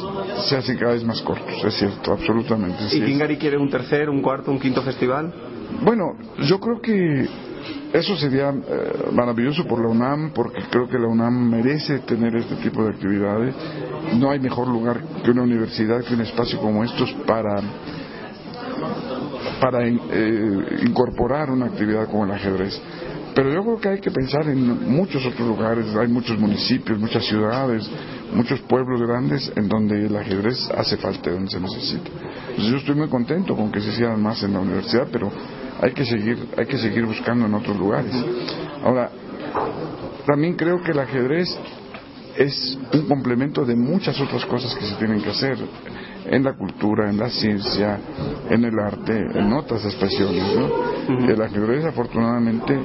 se 0.47 0.57
hacen 0.57 0.77
cada 0.77 0.93
vez 0.93 1.03
más 1.03 1.21
cortos, 1.21 1.63
es 1.63 1.73
cierto, 1.75 2.13
absolutamente. 2.13 2.83
¿Y. 2.91 3.01
Kingari 3.01 3.37
quiere 3.37 3.57
un 3.57 3.69
tercer, 3.69 4.09
un 4.09 4.21
cuarto, 4.21 4.49
un 4.49 4.59
quinto 4.59 4.81
festival? 4.81 5.31
Bueno, 5.83 6.17
yo 6.39 6.59
creo 6.59 6.81
que 6.81 7.27
eso 7.93 8.15
sería 8.17 8.49
eh, 8.49 9.09
maravilloso 9.11 9.65
por 9.65 9.79
la 9.79 9.87
UNAM, 9.87 10.31
porque 10.33 10.63
creo 10.71 10.87
que 10.87 10.97
la 10.97 11.07
UNAM 11.07 11.49
merece 11.49 11.99
tener 11.99 12.35
este 12.35 12.55
tipo 12.55 12.83
de 12.83 12.89
actividades. 12.89 13.55
No 14.17 14.31
hay 14.31 14.39
mejor 14.39 14.67
lugar 14.67 14.99
que 15.23 15.29
una 15.29 15.43
universidad, 15.43 16.03
que 16.03 16.15
un 16.15 16.21
espacio 16.21 16.59
como 16.59 16.83
estos 16.83 17.13
para 17.27 17.61
para 19.59 19.87
eh, 19.87 20.81
incorporar 20.85 21.49
una 21.49 21.67
actividad 21.67 22.09
como 22.09 22.25
el 22.25 22.31
ajedrez. 22.31 22.81
Pero 23.35 23.51
yo 23.51 23.63
creo 23.63 23.79
que 23.79 23.89
hay 23.89 23.99
que 23.99 24.11
pensar 24.11 24.47
en 24.47 24.91
muchos 24.91 25.25
otros 25.25 25.47
lugares, 25.47 25.85
hay 25.95 26.07
muchos 26.07 26.37
municipios, 26.37 26.99
muchas 26.99 27.25
ciudades, 27.25 27.89
muchos 28.33 28.59
pueblos 28.61 29.01
grandes 29.01 29.51
en 29.55 29.69
donde 29.69 30.05
el 30.05 30.15
ajedrez 30.15 30.69
hace 30.77 30.97
falta, 30.97 31.31
donde 31.31 31.49
se 31.49 31.59
necesita. 31.59 32.09
Entonces 32.49 32.71
yo 32.71 32.77
estoy 32.77 32.95
muy 32.95 33.07
contento 33.07 33.55
con 33.55 33.71
que 33.71 33.79
se 33.81 33.89
hicieran 33.89 34.21
más 34.21 34.43
en 34.43 34.53
la 34.53 34.59
universidad, 34.59 35.07
pero 35.11 35.31
hay 35.83 35.91
que 35.93 36.05
seguir, 36.05 36.37
hay 36.57 36.65
que 36.65 36.77
seguir 36.77 37.05
buscando 37.05 37.45
en 37.45 37.53
otros 37.53 37.77
lugares. 37.77 38.13
Ahora, 38.83 39.09
también 40.25 40.55
creo 40.55 40.81
que 40.81 40.91
el 40.91 40.99
ajedrez 40.99 41.49
es 42.37 42.79
un 42.93 43.07
complemento 43.07 43.65
de 43.65 43.75
muchas 43.75 44.19
otras 44.21 44.45
cosas 44.45 44.73
que 44.75 44.85
se 44.85 44.95
tienen 44.95 45.21
que 45.21 45.29
hacer 45.29 45.57
en 46.25 46.43
la 46.43 46.53
cultura, 46.53 47.09
en 47.09 47.17
la 47.17 47.29
ciencia, 47.29 47.99
en 48.49 48.63
el 48.63 48.79
arte, 48.79 49.13
en 49.35 49.51
otras 49.53 49.83
expresiones. 49.85 50.55
¿no? 50.55 50.69
El 51.29 51.41
ajedrez, 51.41 51.83
afortunadamente, 51.85 52.79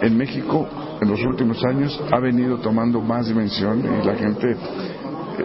en 0.00 0.16
México, 0.16 0.66
en 1.02 1.10
los 1.10 1.20
últimos 1.24 1.62
años, 1.64 2.00
ha 2.12 2.20
venido 2.20 2.58
tomando 2.58 3.00
más 3.00 3.26
dimensión 3.26 3.80
y 3.80 4.06
la 4.06 4.14
gente 4.14 4.52
eh, 4.52 4.56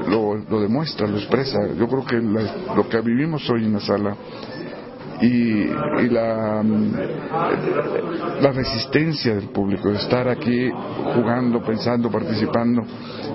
lo, 0.07 0.35
lo 0.35 0.61
demuestra, 0.61 1.07
lo 1.07 1.17
expresa. 1.17 1.57
Yo 1.77 1.87
creo 1.87 2.05
que 2.05 2.17
la- 2.21 2.75
lo 2.75 2.87
que 2.87 3.01
vivimos 3.01 3.49
hoy 3.49 3.65
en 3.65 3.73
la 3.73 3.79
sala 3.79 4.15
y, 5.21 5.27
y 5.27 6.09
la, 6.09 6.63
mm, 6.63 6.93
la 8.41 8.51
resistencia 8.51 9.35
del 9.35 9.49
público 9.49 9.89
estar 9.89 10.27
aquí 10.27 10.69
jugando, 11.13 11.61
pensando, 11.61 12.09
participando 12.09 12.81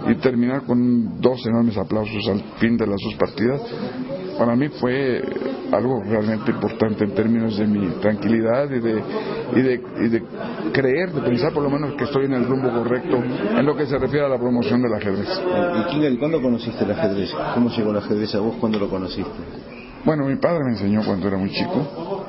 y 0.08 0.14
terminar 0.16 0.62
con 0.62 1.20
dos 1.20 1.44
enormes 1.46 1.76
aplausos 1.76 2.26
al 2.28 2.42
fin 2.58 2.76
de 2.76 2.86
las 2.86 2.96
dos 3.02 3.14
partidas, 3.16 3.60
para 4.38 4.56
mí 4.56 4.68
fue 4.68 5.22
algo 5.72 6.02
realmente 6.02 6.50
importante 6.50 7.04
en 7.04 7.14
términos 7.14 7.56
de 7.56 7.66
mi 7.66 7.86
tranquilidad 8.00 8.70
y 8.70 8.80
de, 8.80 9.02
y 9.54 9.62
de, 9.62 9.82
y 10.00 10.08
de 10.08 10.22
creer, 10.72 11.12
de 11.12 11.22
pensar 11.22 11.52
por 11.52 11.62
lo 11.62 11.70
menos 11.70 11.94
que 11.94 12.04
estoy 12.04 12.26
en 12.26 12.34
el 12.34 12.44
rumbo 12.44 12.70
correcto 12.70 13.16
en 13.16 13.64
lo 13.64 13.76
que 13.76 13.86
se 13.86 13.98
refiere 13.98 14.26
a 14.26 14.28
la 14.28 14.38
promoción 14.38 14.82
del 14.82 14.94
ajedrez. 14.94 15.28
¿Y 15.92 16.16
cuándo 16.16 16.40
conociste 16.40 16.84
el 16.84 16.90
ajedrez? 16.90 17.30
¿Cómo 17.54 17.70
llegó 17.70 17.90
el 17.90 17.98
ajedrez 17.98 18.34
a 18.34 18.40
vos? 18.40 18.56
¿Cuándo 18.56 18.78
lo 18.78 18.88
conociste? 18.88 19.73
Bueno, 20.04 20.26
mi 20.26 20.36
padre 20.36 20.64
me 20.64 20.72
enseñó 20.72 21.02
cuando 21.04 21.28
era 21.28 21.38
muy 21.38 21.50
chico. 21.50 22.26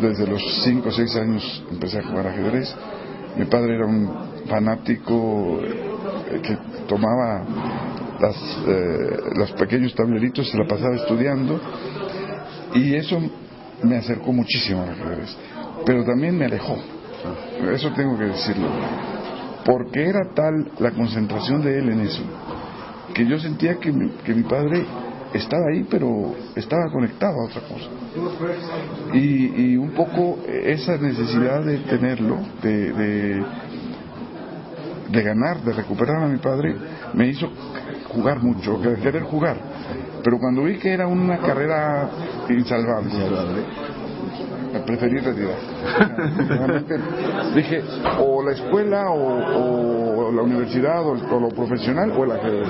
Desde 0.00 0.26
los 0.26 0.42
5 0.64 0.88
o 0.88 0.92
6 0.92 1.16
años 1.16 1.64
empecé 1.70 1.98
a 1.98 2.02
jugar 2.02 2.28
ajedrez. 2.28 2.74
Mi 3.36 3.44
padre 3.44 3.76
era 3.76 3.86
un 3.86 4.46
fanático 4.46 5.60
eh, 5.62 6.40
que 6.42 6.56
tomaba 6.86 7.44
las, 8.20 8.36
eh, 8.66 9.16
los 9.36 9.52
pequeños 9.52 9.94
tableritos, 9.94 10.48
se 10.50 10.56
la 10.56 10.66
pasaba 10.66 10.96
estudiando 10.96 11.60
y 12.74 12.94
eso 12.94 13.20
me 13.82 13.96
acercó 13.96 14.32
muchísimo 14.32 14.82
al 14.82 14.90
ajedrez. 14.90 15.36
Pero 15.84 16.04
también 16.04 16.36
me 16.36 16.46
alejó. 16.46 16.76
Eso 17.72 17.92
tengo 17.92 18.18
que 18.18 18.24
decirlo. 18.24 18.68
Porque 19.64 20.04
era 20.04 20.32
tal 20.34 20.72
la 20.78 20.92
concentración 20.92 21.62
de 21.62 21.78
él 21.78 21.90
en 21.90 22.00
eso 22.00 22.22
que 23.14 23.26
yo 23.26 23.38
sentía 23.38 23.76
que 23.78 23.90
mi, 23.92 24.10
que 24.24 24.34
mi 24.34 24.42
padre 24.44 24.84
estaba 25.34 25.62
ahí, 25.72 25.86
pero 25.90 26.34
estaba 26.56 26.90
conectado 26.92 27.32
a 27.40 27.44
otra 27.46 27.60
cosa. 27.62 27.90
Y, 29.14 29.72
y 29.72 29.76
un 29.76 29.90
poco 29.90 30.38
esa 30.46 30.96
necesidad 30.98 31.62
de 31.64 31.78
tenerlo, 31.78 32.38
de, 32.62 32.92
de, 32.92 33.44
de 35.10 35.22
ganar, 35.22 35.60
de 35.62 35.72
recuperar 35.72 36.24
a 36.24 36.28
mi 36.28 36.38
padre, 36.38 36.74
me 37.14 37.28
hizo 37.28 37.48
jugar 38.08 38.42
mucho, 38.42 38.80
que- 38.80 39.00
querer 39.02 39.22
jugar. 39.24 39.56
Pero 40.24 40.38
cuando 40.38 40.64
vi 40.64 40.76
que 40.78 40.92
era 40.92 41.06
una 41.06 41.38
carrera 41.38 42.08
insalvable, 42.48 43.12
preferí 44.86 45.18
retirar. 45.18 45.56
Realmente 46.48 46.98
dije, 47.54 47.82
o 48.20 48.42
la 48.42 48.52
escuela, 48.52 49.10
o, 49.10 50.28
o 50.28 50.32
la 50.32 50.42
universidad, 50.42 51.02
o, 51.02 51.12
o 51.12 51.40
lo 51.40 51.48
profesional, 51.50 52.12
o 52.16 52.24
el 52.24 52.32
ajedrez. 52.32 52.68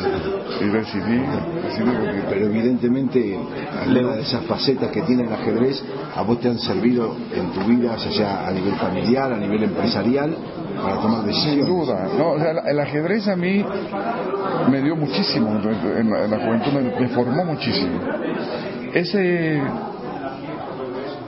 Y 0.61 0.65
decidí, 0.67 1.19
decidí 1.65 1.91
retirar. 1.91 2.27
Pero 2.29 2.47
evidentemente, 2.47 3.39
algunas 3.83 4.17
de 4.17 4.23
esas 4.23 4.45
facetas 4.45 4.91
que 4.91 5.03
tiene 5.03 5.25
el 5.25 5.33
ajedrez 5.33 5.83
a 6.17 6.23
vos 6.23 6.41
te 6.41 6.49
han 6.49 6.59
servido 6.59 7.15
en 7.35 7.51
tu 7.53 7.61
vida, 7.69 7.97
sea 7.99 8.47
a 8.49 8.51
nivel 8.53 8.75
familiar, 8.75 9.33
a 9.33 9.37
nivel 9.37 9.65
empresarial, 9.65 10.35
para 10.83 10.97
tomar 11.01 11.25
decisiones. 11.25 11.67
Sin 11.67 11.75
duda, 11.77 12.09
no, 12.17 12.31
o 12.33 12.39
sea, 12.39 12.51
el- 12.53 12.69
el 12.71 12.81
ajedrez 12.81 13.27
a 13.29 13.37
mí 13.37 13.65
me 14.71 14.81
dio 14.83 14.95
muchísimo, 14.97 15.51
en 15.97 16.11
la, 16.11 16.25
en 16.25 16.31
la 16.31 16.39
juventud 16.39 16.73
me, 16.73 17.01
me 17.01 17.09
formó 17.09 17.45
muchísimo. 17.45 17.99
Ese, 18.95 19.61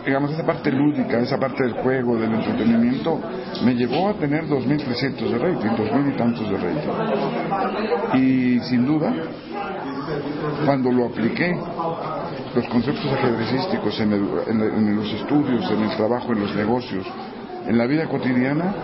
digamos, 0.05 0.31
esa 0.33 0.45
parte 0.45 0.71
lúdica, 0.73 1.19
esa 1.19 1.39
parte 1.39 1.63
del 1.65 1.73
juego, 1.75 2.17
del 2.17 2.33
entretenimiento, 2.33 3.21
me 3.65 3.75
llevó 3.75 4.09
a 4.09 4.15
tener 4.15 4.45
2.300 4.47 5.17
de 5.31 5.39
rating, 5.39 5.69
2.000 5.77 6.15
y 6.15 6.17
tantos 6.17 6.51
de 6.51 6.57
rating. 6.57 8.19
Y 8.23 8.61
sin 8.61 8.87
duda, 8.87 9.13
cuando 10.65 10.91
lo 10.91 11.07
apliqué, 11.07 11.55
los 12.55 12.67
conceptos 12.69 13.07
ajedrecísticos 13.13 14.01
en, 14.01 14.97
los 14.97 15.13
estudios, 15.13 15.71
en 15.71 15.83
el 15.83 15.97
trabajo, 15.97 16.33
en 16.33 16.41
los 16.41 16.55
negocios, 16.57 17.07
en 17.67 17.79
la 17.79 17.87
vida 17.87 18.07
cotidiana, 18.09 18.75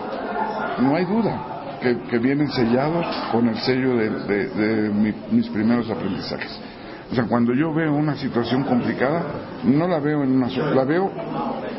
no 0.80 0.94
hay 0.94 1.04
duda 1.04 1.78
que, 1.80 2.18
vienen 2.18 2.48
sellados 2.50 3.06
con 3.32 3.48
el 3.48 3.56
sello 3.58 3.96
de, 3.96 4.10
de- 4.10 4.48
de 4.48 4.90
mi- 4.90 5.14
mis 5.30 5.48
primeros 5.50 5.88
aprendizajes. 5.90 6.60
O 7.10 7.14
sea, 7.14 7.24
cuando 7.24 7.54
yo 7.54 7.72
veo 7.72 7.94
una 7.94 8.16
situación 8.16 8.64
complicada, 8.64 9.22
no 9.64 9.86
la 9.86 10.00
veo 10.00 10.24
en 10.24 10.32
una 10.32 10.50
sola, 10.50 10.74
la 10.74 10.84
veo 10.84 11.10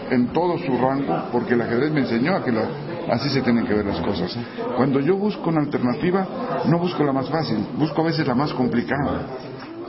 en 0.09 0.27
todo 0.27 0.57
su 0.57 0.77
rango, 0.77 1.23
porque 1.31 1.53
el 1.53 1.61
ajedrez 1.61 1.91
me 1.91 2.01
enseñó 2.01 2.35
a 2.35 2.43
que 2.43 2.51
la- 2.51 2.67
así 3.11 3.29
se 3.29 3.41
tienen 3.41 3.65
que 3.65 3.73
ver 3.73 3.85
las 3.85 3.99
cosas. 3.99 4.37
Cuando 4.77 4.99
yo 5.01 5.17
busco 5.17 5.49
una 5.49 5.61
alternativa, 5.61 6.25
no 6.65 6.79
busco 6.79 7.03
la 7.03 7.11
más 7.11 7.29
fácil, 7.29 7.57
busco 7.77 8.01
a 8.01 8.05
veces 8.05 8.25
la 8.25 8.35
más 8.35 8.53
complicada. 8.53 9.21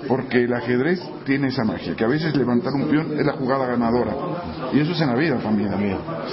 Porque 0.06 0.44
el 0.44 0.54
ajedrez 0.54 1.00
tiene 1.24 1.48
esa 1.48 1.64
magia, 1.64 1.94
que 1.94 2.04
a 2.04 2.08
veces 2.08 2.34
levantar 2.36 2.72
un 2.72 2.84
peón 2.88 3.18
es 3.18 3.26
la 3.26 3.32
jugada 3.32 3.66
ganadora. 3.66 4.12
Y 4.72 4.80
eso 4.80 4.92
es 4.92 5.00
en 5.00 5.08
la 5.08 5.14
vida 5.16 5.36
también. 5.38 5.70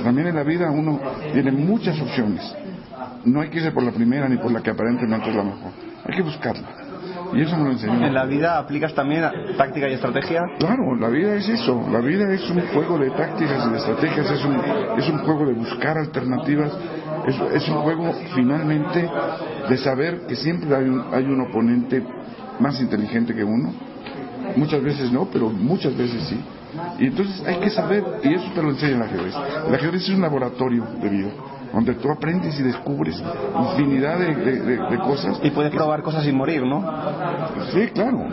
También 0.03 0.28
en 0.28 0.36
la 0.36 0.43
vida 0.43 0.70
uno 0.72 0.99
tiene 1.34 1.51
muchas 1.51 1.99
opciones. 1.99 2.56
No 3.26 3.41
hay 3.41 3.49
que 3.49 3.58
irse 3.58 3.72
por 3.72 3.84
la 3.84 3.91
primera 3.91 4.30
ni 4.30 4.38
por 4.38 4.51
la 4.51 4.62
que 4.62 4.70
aparentemente 4.70 5.30
es 5.30 5.36
la 5.36 5.43
mejor. 5.43 5.72
Hay 6.06 6.16
que 6.16 6.22
buscarla. 6.22 6.85
Y 7.34 7.42
eso 7.42 7.58
me 7.58 7.66
lo 7.66 7.72
enseñó. 7.72 8.06
¿En 8.06 8.14
la 8.14 8.26
vida 8.26 8.58
aplicas 8.58 8.94
también 8.94 9.24
táctica 9.58 9.90
y 9.90 9.94
estrategia? 9.94 10.42
Claro, 10.60 10.96
la 10.96 11.10
vida 11.10 11.36
es 11.36 11.50
eso. 11.50 11.86
La 11.92 12.00
vida 12.00 12.32
es 12.34 12.50
un 12.50 12.62
juego 12.68 12.98
de 12.98 13.10
tácticas 13.12 13.66
y 13.68 13.72
de 13.72 13.78
estrategias. 13.78 14.32
Es 14.32 14.46
un, 14.46 14.56
es 14.98 15.10
un 15.10 15.18
juego 15.20 15.46
de 15.46 15.54
buscar 15.54 15.98
alternativas. 15.98 16.72
Es, 17.28 17.40
es 17.54 17.70
un 17.70 17.78
juego 17.78 18.14
finalmente 18.34 19.10
de 19.70 19.78
saber 19.78 20.26
que 20.28 20.36
siempre 20.36 20.76
hay 20.76 20.86
un, 20.86 21.06
hay 21.12 21.24
un 21.24 21.42
oponente 21.42 22.04
más 22.60 22.80
inteligente 22.80 23.34
que 23.34 23.44
uno. 23.44 23.74
Muchas 24.56 24.82
veces 24.82 25.12
no, 25.12 25.28
pero 25.32 25.50
muchas 25.50 25.96
veces 25.98 26.24
sí. 26.24 26.40
Y 27.00 27.08
entonces 27.08 27.44
hay 27.46 27.56
que 27.58 27.70
saber, 27.70 28.04
y 28.24 28.34
eso 28.34 28.52
te 28.54 28.62
lo 28.62 28.70
enseña 28.70 28.96
el 28.96 29.02
ajedrez. 29.02 29.34
El 29.68 29.76
ajedrez 29.76 30.04
es 30.04 30.10
un 30.10 30.22
laboratorio 30.22 30.86
de 31.02 31.10
vida, 31.10 31.30
donde 31.76 31.94
tú 31.96 32.10
aprendes 32.10 32.58
y 32.60 32.64
descubres 32.64 33.22
infinidad 33.60 34.18
de, 34.18 34.34
de- 34.34 34.62
de- 34.62 34.78
de 34.90 34.98
cosas. 35.00 35.40
Y 35.44 35.52
puedes 35.52 35.72
probar 35.74 36.02
cosas 36.02 36.24
sin 36.24 36.36
morir, 36.36 36.64
¿no? 36.64 36.82
Sí, 37.74 37.88
claro, 37.94 38.26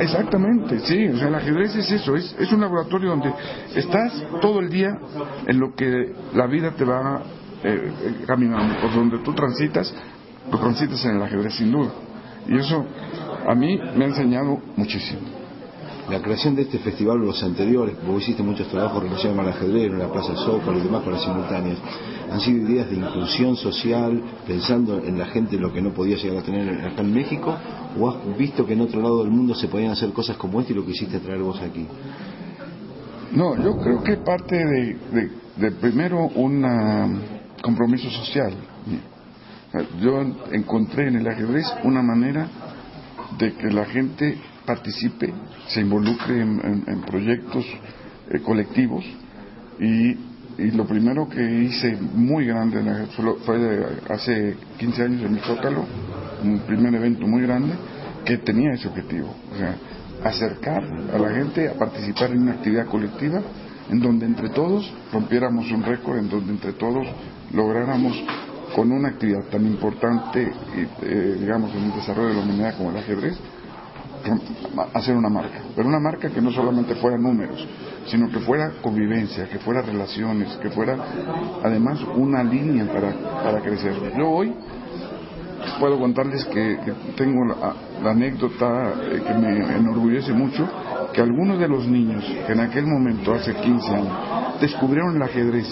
exactamente, 0.00 0.80
sí, 0.80 1.06
o 1.08 1.18
sea, 1.18 1.28
el 1.28 1.34
ajedrez 1.34 1.76
es 1.76 1.90
eso, 1.92 2.16
es, 2.16 2.34
es 2.38 2.50
un 2.52 2.60
laboratorio 2.60 3.10
donde 3.10 3.32
estás 3.74 4.12
todo 4.40 4.60
el 4.60 4.70
día 4.70 4.90
en 5.46 5.60
lo 5.60 5.74
que 5.74 6.14
la 6.34 6.46
vida 6.46 6.70
te 6.72 6.84
va 6.84 7.22
eh, 7.62 7.92
eh, 8.02 8.24
caminando, 8.26 8.74
por 8.80 8.92
donde 8.94 9.18
tú 9.18 9.32
transitas, 9.34 9.94
lo 10.50 10.58
transitas 10.58 11.04
en 11.04 11.16
el 11.16 11.22
ajedrez 11.22 11.54
sin 11.54 11.70
duda. 11.70 11.90
Y 12.48 12.56
eso 12.58 12.84
a 13.48 13.54
mí 13.54 13.78
me 13.96 14.04
ha 14.04 14.08
enseñado 14.08 14.58
muchísimo. 14.76 15.35
La 16.10 16.22
creación 16.22 16.54
de 16.54 16.62
este 16.62 16.78
festival, 16.78 17.18
los 17.18 17.42
anteriores, 17.42 17.96
vos 18.06 18.22
hiciste 18.22 18.42
muchos 18.42 18.68
trabajos 18.68 19.02
relacionados 19.02 19.40
al 19.46 19.52
ajedrez, 19.54 19.90
en 19.90 19.98
la 19.98 20.12
Plaza 20.12 20.36
Zócalo 20.36 20.78
y 20.78 20.82
demás 20.82 21.02
con 21.02 21.12
las 21.12 21.22
simultáneas, 21.22 21.78
han 22.30 22.40
sido 22.40 22.68
ideas 22.70 22.88
de 22.88 22.96
inclusión 22.96 23.56
social, 23.56 24.22
pensando 24.46 24.98
en 25.02 25.18
la 25.18 25.26
gente 25.26 25.58
lo 25.58 25.72
que 25.72 25.82
no 25.82 25.90
podía 25.90 26.16
llegar 26.16 26.38
a 26.38 26.42
tener 26.42 26.86
acá 26.86 27.02
en 27.02 27.12
México, 27.12 27.56
o 27.98 28.08
has 28.08 28.38
visto 28.38 28.64
que 28.64 28.74
en 28.74 28.82
otro 28.82 29.02
lado 29.02 29.22
del 29.24 29.32
mundo 29.32 29.54
se 29.56 29.66
podían 29.66 29.90
hacer 29.90 30.12
cosas 30.12 30.36
como 30.36 30.60
esta 30.60 30.72
y 30.72 30.76
lo 30.76 30.86
quisiste 30.86 31.18
traer 31.18 31.40
vos 31.42 31.60
aquí? 31.60 31.84
No, 33.32 33.56
yo 33.60 33.76
creo 33.76 34.02
que 34.04 34.16
parte 34.18 34.56
de, 34.56 34.96
de- 35.12 35.30
de 35.56 35.70
primero 35.72 36.28
un 36.36 36.64
ah, 36.64 37.08
compromiso 37.62 38.08
social. 38.10 38.52
Yo 40.00 40.22
encontré 40.52 41.08
en 41.08 41.16
el 41.16 41.26
ajedrez 41.26 41.66
una 41.82 42.02
manera 42.02 42.46
de 43.38 43.52
que 43.54 43.66
la 43.72 43.84
gente 43.86 44.38
participe, 44.66 45.32
se 45.68 45.80
involucre 45.80 46.40
en, 46.40 47.02
proyectos 47.06 47.64
eh, 48.30 48.40
colectivos. 48.40 49.04
Y, 49.78 50.16
y 50.58 50.70
lo 50.72 50.86
primero 50.86 51.28
que 51.28 51.42
hice 51.62 51.96
muy 52.14 52.46
grande 52.46 52.82
fue, 53.44 53.86
hace 54.08 54.56
15 54.78 55.02
años 55.02 55.22
en 55.22 55.32
mi 55.32 55.40
Zócalo, 55.40 55.84
un 56.42 56.60
primer 56.60 56.94
evento 56.94 57.26
muy 57.26 57.42
grande 57.42 57.74
que 58.24 58.38
tenía 58.38 58.72
ese 58.72 58.88
objetivo, 58.88 59.34
o 59.54 59.56
sea, 59.56 59.76
acercar 60.24 60.82
a 60.82 61.18
la 61.18 61.30
gente 61.30 61.68
a 61.68 61.74
participar 61.74 62.32
en 62.32 62.42
una 62.42 62.52
actividad 62.52 62.86
colectiva 62.86 63.40
en 63.90 64.00
donde 64.00 64.26
entre 64.26 64.48
todos 64.50 64.92
rompiéramos 65.12 65.70
un 65.70 65.82
récord, 65.82 66.18
en 66.18 66.28
donde 66.28 66.52
entre 66.52 66.72
todos 66.72 67.06
lográramos 67.52 68.20
con 68.74 68.90
una 68.90 69.08
actividad 69.08 69.44
tan 69.44 69.64
importante, 69.64 70.52
eh, 71.02 71.36
digamos, 71.40 71.74
en 71.74 71.84
el 71.84 71.92
desarrollo 71.94 72.28
de 72.30 72.34
la 72.34 72.40
humanidad 72.42 72.76
como 72.76 72.90
el 72.90 72.96
ajedrez, 72.96 73.38
hacer 74.94 75.16
una 75.16 75.28
marca. 75.28 75.60
Pero 75.74 75.88
una 75.88 76.00
marca 76.00 76.30
que 76.30 76.40
no 76.40 76.50
solamente 76.50 76.94
fuera 76.96 77.16
números, 77.18 77.66
sino 78.06 78.28
que 78.30 78.38
fuera 78.40 78.72
convivencia, 78.82 79.48
que 79.48 79.58
fuera 79.58 79.82
relaciones, 79.82 80.56
que 80.56 80.70
fuera 80.70 80.96
además 81.62 82.00
una 82.16 82.42
línea 82.42 82.86
para, 82.86 83.12
para 83.42 83.60
crecer. 83.60 83.94
Yo 84.16 84.28
hoy 84.28 84.52
puedo 85.80 85.98
contarles 85.98 86.44
que, 86.46 86.78
tengo 87.16 87.44
la, 87.44 87.74
la 88.02 88.10
anécdota 88.10 88.94
eh, 89.02 89.22
que 89.26 89.34
me 89.34 89.76
enorgullece 89.76 90.32
mucho, 90.32 90.68
que 91.12 91.20
algunos 91.20 91.58
de 91.58 91.68
los 91.68 91.86
niños 91.86 92.24
que 92.46 92.52
en 92.52 92.60
aquel 92.60 92.86
momento, 92.86 93.34
hace 93.34 93.54
15 93.54 93.94
años, 93.94 94.60
descubrieron 94.60 95.16
el 95.16 95.22
ajedrez 95.22 95.66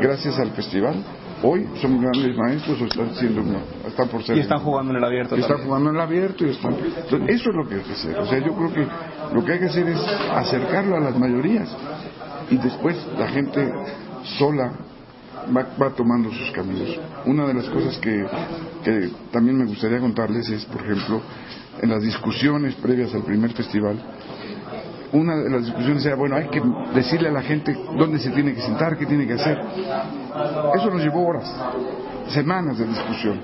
gracias 0.00 0.38
al 0.38 0.50
festival, 0.50 0.96
hoy 1.44 1.68
son 1.80 2.00
grandes 2.00 2.36
maestros 2.36 2.80
o 2.80 2.86
están 2.86 3.14
siendo 3.14 3.42
están 3.86 4.08
por 4.08 4.22
ser 4.22 4.36
Y 4.36 4.40
están 4.40 4.60
jugando 4.60 4.92
en 4.92 4.96
el 4.96 5.04
abierto. 5.04 5.36
y 5.36 5.40
están 5.40 5.58
jugando 5.58 5.90
en 5.90 5.96
el 5.96 6.00
abierto 6.00 6.46
y 6.46 6.50
están 6.50 6.74
entonces, 6.74 7.28
eso 7.28 7.50
es 7.50 7.56
lo 7.56 7.68
que 7.68 7.74
hay 7.74 7.80
que 7.82 7.92
hacer 7.92 8.18
o 8.18 8.26
sea 8.26 8.38
yo 8.38 8.54
creo 8.54 8.72
que 8.72 8.88
lo 9.34 9.44
que 9.44 9.52
hay 9.52 9.58
que 9.58 9.66
hacer 9.66 9.88
es 9.88 10.00
acercarlo 10.32 10.96
a 10.96 11.00
las 11.00 11.18
mayorías 11.18 11.68
y 12.50 12.56
después 12.56 12.96
la 13.18 13.28
gente 13.28 13.70
sola 14.38 14.72
va, 15.54 15.66
va 15.80 15.90
tomando 15.90 16.30
sus 16.32 16.50
caminos 16.52 16.98
una 17.26 17.46
de 17.46 17.54
las 17.54 17.68
cosas 17.68 17.98
que, 17.98 18.24
que 18.82 19.10
también 19.30 19.58
me 19.58 19.66
gustaría 19.66 20.00
contarles 20.00 20.48
es 20.48 20.64
por 20.64 20.80
ejemplo 20.80 21.20
en 21.82 21.90
las 21.90 22.02
discusiones 22.02 22.74
previas 22.76 23.14
al 23.14 23.22
primer 23.22 23.52
festival 23.52 24.00
una 25.14 25.36
de 25.36 25.48
las 25.48 25.64
discusiones 25.64 26.04
era, 26.04 26.16
bueno, 26.16 26.34
hay 26.34 26.48
que 26.48 26.60
decirle 26.92 27.28
a 27.28 27.32
la 27.32 27.42
gente 27.42 27.72
dónde 27.96 28.18
se 28.18 28.30
tiene 28.30 28.52
que 28.52 28.60
sentar, 28.60 28.98
qué 28.98 29.06
tiene 29.06 29.26
que 29.28 29.34
hacer. 29.34 29.56
Eso 30.74 30.90
nos 30.90 31.02
llevó 31.02 31.28
horas, 31.28 31.50
semanas 32.28 32.78
de 32.78 32.86
discusión. 32.86 33.40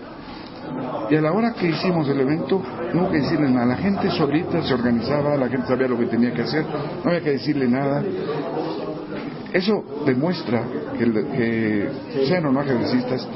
Y 1.08 1.16
a 1.16 1.20
la 1.20 1.32
hora 1.32 1.52
que 1.52 1.68
hicimos 1.68 2.08
el 2.08 2.20
evento, 2.20 2.62
no 2.94 3.02
hubo 3.02 3.10
que 3.10 3.18
decirle 3.18 3.50
nada. 3.50 3.66
La 3.66 3.76
gente 3.76 4.10
solita 4.10 4.62
se 4.62 4.74
organizaba, 4.74 5.36
la 5.36 5.48
gente 5.48 5.66
sabía 5.66 5.88
lo 5.88 5.98
que 5.98 6.06
tenía 6.06 6.32
que 6.32 6.42
hacer, 6.42 6.64
no 7.04 7.10
había 7.10 7.22
que 7.22 7.30
decirle 7.30 7.68
nada. 7.68 8.02
Eso 9.52 9.84
demuestra 10.06 10.62
que, 10.96 11.88
sean 12.26 12.46
o 12.46 12.52
no 12.52 12.60
ajedrecistas, 12.60 13.26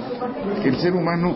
que 0.63 0.69
el 0.69 0.77
ser 0.77 0.95
humano 0.95 1.35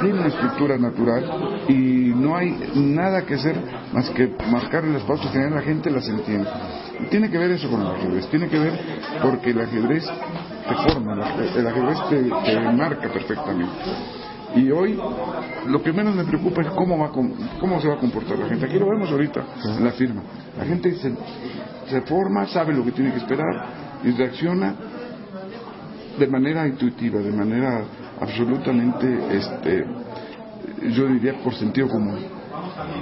tiene 0.00 0.18
una 0.18 0.28
estructura 0.28 0.78
natural 0.78 1.64
y 1.68 2.12
no 2.14 2.36
hay 2.36 2.70
nada 2.74 3.22
que 3.22 3.34
hacer 3.34 3.56
más 3.92 4.10
que 4.10 4.32
marcarle 4.50 4.92
las 4.92 5.02
pautas 5.02 5.30
que 5.30 5.38
la 5.38 5.62
gente 5.62 5.90
las 5.90 6.08
entiende. 6.08 6.48
Tiene 7.10 7.30
que 7.30 7.38
ver 7.38 7.50
eso 7.52 7.68
con 7.68 7.80
el 7.80 7.88
ajedrez, 7.88 8.28
tiene 8.28 8.48
que 8.48 8.58
ver 8.58 8.78
porque 9.22 9.50
el 9.50 9.60
ajedrez 9.60 10.04
te 10.68 10.74
forma, 10.92 11.12
el 11.14 11.20
aj- 11.20 11.56
el 11.56 11.66
ajedrez 11.66 11.98
te, 12.08 12.52
te 12.52 12.60
marca 12.72 13.08
perfectamente. 13.08 13.72
Y 14.56 14.70
hoy 14.70 14.96
lo 15.66 15.82
que 15.82 15.92
menos 15.92 16.14
me 16.14 16.24
preocupa 16.24 16.62
es 16.62 16.68
cómo, 16.70 16.96
va 16.98 17.10
cómo 17.10 17.80
se 17.80 17.88
va 17.88 17.94
a 17.94 17.98
comportar 17.98 18.38
la 18.38 18.46
gente. 18.48 18.66
Aquí 18.66 18.78
lo 18.78 18.88
vemos 18.88 19.10
ahorita 19.10 19.44
en 19.78 19.84
la 19.84 19.90
firma. 19.92 20.22
La 20.56 20.64
gente 20.64 20.94
se, 20.94 21.12
se 21.88 22.00
forma, 22.02 22.46
sabe 22.46 22.72
lo 22.72 22.84
que 22.84 22.92
tiene 22.92 23.10
que 23.10 23.18
esperar 23.18 23.66
y 24.04 24.10
reacciona 24.12 24.74
de 26.18 26.26
manera 26.28 26.66
intuitiva, 26.68 27.18
de 27.20 27.32
manera 27.32 27.82
absolutamente, 28.20 29.36
este, 29.36 29.84
yo 30.90 31.06
diría 31.08 31.34
por 31.42 31.54
sentido 31.54 31.88
común. 31.88 32.18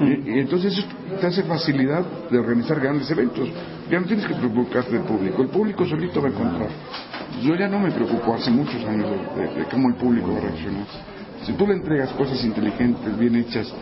Y, 0.01 0.31
y 0.31 0.39
entonces 0.41 0.79
eso 0.79 0.87
te 1.21 1.27
hace 1.27 1.43
facilidad 1.43 2.05
de 2.31 2.39
organizar 2.39 2.81
grandes 2.81 3.11
eventos. 3.11 3.49
Ya 3.91 4.01
no 4.01 4.07
tienes 4.07 4.27
que 4.27 4.35
preocuparte 4.35 4.91
del 4.93 5.03
público, 5.03 5.43
el 5.43 5.49
público 5.49 5.85
solito 5.87 6.23
va 6.23 6.29
a 6.29 6.31
encontrar. 6.31 6.69
Yo 7.43 7.55
ya 7.57 7.69
no 7.69 7.79
me 7.79 7.91
preocupo 7.91 8.35
hace 8.35 8.51
muchos 8.51 8.83
años 8.85 9.07
de, 9.57 9.65
cómo 9.71 9.89
el 9.89 9.95
público 9.97 10.33
va 10.33 10.39
a 10.39 10.43
reaccionar. 10.43 10.87
Si 11.45 11.53
tú 11.55 11.67
le 11.67 11.75
entregas 11.75 12.11
cosas 12.13 12.43
inteligentes, 12.45 13.19
bien 13.19 13.35
hechas, 13.37 13.73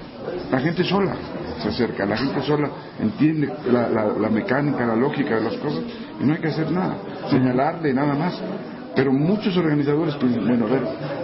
la 0.51 0.59
gente 0.61 0.82
sola 0.84 1.14
se 1.62 1.68
acerca, 1.68 2.07
la 2.07 2.16
gente 2.16 2.40
sola 2.42 2.70
entiende 2.98 3.53
la, 3.70 3.88
la- 3.88 4.12
la 4.18 4.28
mecánica, 4.30 4.86
la 4.86 4.96
lógica 4.96 5.34
de 5.36 5.42
las 5.42 5.55
cosas 5.57 5.82
y 6.20 6.24
no 6.24 6.32
hay 6.32 6.40
que 6.40 6.48
hacer 6.48 6.70
nada, 6.72 6.96
señalarle 7.28 7.92
nada 7.92 8.14
más. 8.14 8.40
Pero 9.01 9.14
muchos 9.14 9.57
organizadores, 9.57 10.14
pues, 10.16 10.36
bueno, 10.44 10.66
a 10.66 10.68
ver, 10.68 10.82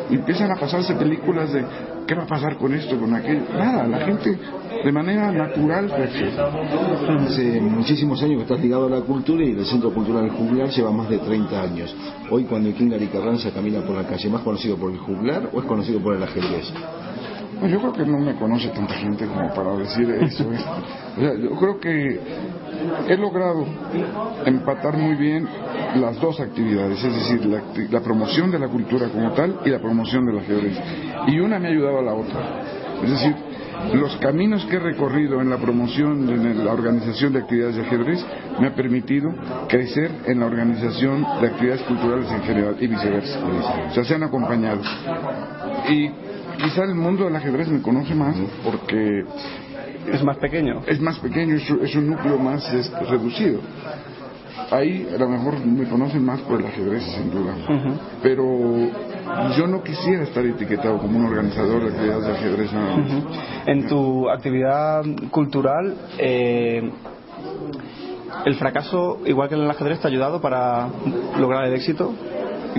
empiezan 0.08 0.50
a 0.50 0.56
pasarse 0.56 0.94
películas 0.94 1.52
de 1.52 1.62
qué 2.06 2.14
va 2.14 2.22
a 2.22 2.26
pasar 2.26 2.56
con 2.56 2.72
esto, 2.72 2.98
con 2.98 3.14
aquello. 3.14 3.42
Nada, 3.52 3.86
la 3.86 3.98
gente 3.98 4.38
de 4.82 4.92
manera 4.92 5.30
natural 5.30 5.90
reacciona. 5.90 7.26
Hace 7.26 7.60
muchísimos 7.60 8.22
años 8.22 8.36
que 8.38 8.42
estás 8.44 8.60
ligado 8.60 8.86
a 8.86 8.88
la 8.88 9.02
cultura 9.02 9.44
y 9.44 9.50
el 9.50 9.66
Centro 9.66 9.92
Cultural 9.92 10.30
Juglar 10.30 10.70
lleva 10.70 10.90
más 10.90 11.10
de 11.10 11.18
30 11.18 11.62
años. 11.62 11.94
Hoy 12.30 12.44
cuando 12.44 12.72
Kingar 12.72 13.06
Carranza 13.10 13.50
camina 13.50 13.82
por 13.82 13.94
la 13.94 14.04
calle, 14.04 14.30
¿más 14.30 14.40
conocido 14.40 14.78
por 14.78 14.90
el 14.90 14.96
juglar 14.96 15.50
o 15.52 15.60
es 15.60 15.66
conocido 15.66 16.00
por 16.00 16.16
el 16.16 16.22
ajedrez? 16.22 16.72
No, 17.60 17.66
yo 17.66 17.78
creo 17.80 17.92
que 17.92 18.04
no 18.04 18.18
me 18.18 18.34
conoce 18.34 18.68
tanta 18.68 18.94
gente 18.94 19.26
como 19.26 19.52
para 19.54 19.76
decir 19.76 20.10
eso. 20.10 20.44
¿eh? 20.52 20.58
O 21.16 21.20
sea, 21.20 21.34
yo 21.34 21.50
creo 21.58 21.80
que 21.80 22.20
he 23.08 23.16
logrado 23.16 23.64
empatar 24.44 24.96
muy 24.96 25.14
bien 25.14 25.48
las 25.96 26.20
dos 26.20 26.38
actividades, 26.40 27.02
es 27.02 27.14
decir, 27.14 27.46
la, 27.46 27.62
la 27.90 28.00
promoción 28.00 28.50
de 28.50 28.58
la 28.58 28.68
cultura 28.68 29.08
como 29.08 29.32
tal 29.32 29.60
y 29.64 29.70
la 29.70 29.78
promoción 29.78 30.26
del 30.26 30.38
ajedrez. 30.38 30.78
Y 31.28 31.38
una 31.40 31.58
me 31.58 31.68
ha 31.68 31.70
ayudado 31.70 31.98
a 31.98 32.02
la 32.02 32.14
otra. 32.14 32.62
Es 33.02 33.10
decir, 33.10 33.34
los 33.94 34.16
caminos 34.16 34.64
que 34.66 34.76
he 34.76 34.80
recorrido 34.80 35.40
en 35.40 35.50
la 35.50 35.58
promoción, 35.58 36.28
en 36.28 36.64
la 36.64 36.72
organización 36.72 37.32
de 37.32 37.40
actividades 37.40 37.76
de 37.76 37.82
ajedrez, 37.82 38.24
me 38.58 38.68
ha 38.68 38.74
permitido 38.74 39.30
crecer 39.68 40.10
en 40.26 40.40
la 40.40 40.46
organización 40.46 41.24
de 41.40 41.46
actividades 41.46 41.82
culturales 41.82 42.30
en 42.30 42.42
general 42.42 42.76
y 42.80 42.86
viceversa. 42.86 43.40
O 43.90 43.94
sea, 43.94 44.04
se 44.04 44.14
han 44.14 44.22
acompañado. 44.22 44.80
Y 45.88 46.10
quizá 46.58 46.84
el 46.84 46.94
mundo 46.94 47.24
del 47.24 47.36
ajedrez 47.36 47.68
me 47.68 47.80
conoce 47.82 48.14
más 48.14 48.36
porque 48.64 49.24
es 50.12 50.22
más 50.22 50.36
pequeño. 50.38 50.82
Es 50.86 51.00
más 51.00 51.18
pequeño, 51.18 51.56
es, 51.56 51.70
un- 51.70 51.84
es 51.84 51.94
un 51.94 52.10
núcleo 52.10 52.38
más 52.38 52.72
este, 52.72 52.98
reducido. 53.04 53.60
Ahí 54.70 55.06
a 55.14 55.18
lo 55.18 55.28
mejor 55.28 55.64
me 55.64 55.86
conocen 55.88 56.24
más 56.24 56.40
por 56.40 56.58
el 56.60 56.66
ajedrez, 56.66 57.02
sin 57.04 57.30
duda. 57.30 57.52
Pero 58.22 58.44
yo 59.56 59.66
no 59.66 59.82
quisiera 59.82 60.24
estar 60.24 60.44
etiquetado 60.44 60.98
como 60.98 61.18
un 61.18 61.26
organizador 61.26 61.82
de 61.82 61.88
actividades 61.90 62.24
de 62.26 62.32
ajedrez 62.32 62.72
nada 62.72 62.96
más. 62.96 63.10
En 63.66 63.86
tu 63.86 64.28
actividad 64.30 65.04
cultural, 65.30 65.94
eh, 66.18 66.90
¿el 68.44 68.54
fracaso, 68.56 69.20
igual 69.26 69.48
que 69.48 69.54
en 69.56 69.62
el 69.62 69.70
ajedrez, 69.70 70.00
te 70.00 70.08
ha 70.08 70.10
ayudado 70.10 70.40
para 70.40 70.88
lograr 71.38 71.66
el 71.66 71.74
éxito? 71.74 72.12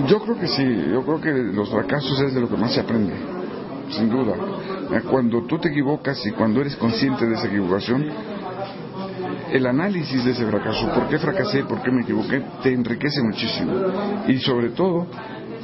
Yo 0.08 0.20
creo 0.20 0.38
que 0.38 0.46
sí, 0.48 0.64
yo 0.92 1.02
creo 1.04 1.20
que 1.20 1.32
los 1.32 1.70
fracasos 1.70 2.20
es 2.20 2.34
de 2.34 2.40
lo 2.40 2.48
que 2.48 2.56
más 2.56 2.72
se 2.72 2.80
aprende, 2.80 3.12
sin 3.90 4.08
duda. 4.08 4.34
Eh, 4.92 5.02
Cuando 5.10 5.42
tú 5.44 5.58
te 5.58 5.68
equivocas 5.68 6.24
y 6.26 6.32
cuando 6.32 6.60
eres 6.60 6.76
consciente 6.76 7.26
de 7.26 7.34
esa 7.34 7.46
equivocación, 7.46 8.06
el 9.52 9.66
análisis 9.66 10.24
de 10.24 10.32
ese 10.32 10.46
fracaso, 10.46 10.92
por 10.92 11.08
qué 11.08 11.18
fracasé, 11.18 11.64
por 11.64 11.82
qué 11.82 11.90
me 11.90 12.02
equivoqué, 12.02 12.42
te 12.62 12.72
enriquece 12.72 13.22
muchísimo. 13.22 13.72
Y 14.26 14.38
sobre 14.38 14.70
todo, 14.70 15.06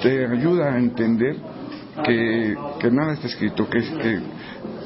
te 0.03 0.27
ayuda 0.27 0.75
a 0.75 0.79
entender 0.79 1.37
que, 2.05 2.57
que 2.81 2.91
nada 2.91 3.13
está 3.13 3.27
escrito, 3.27 3.69
que, 3.69 3.81
que 3.81 4.21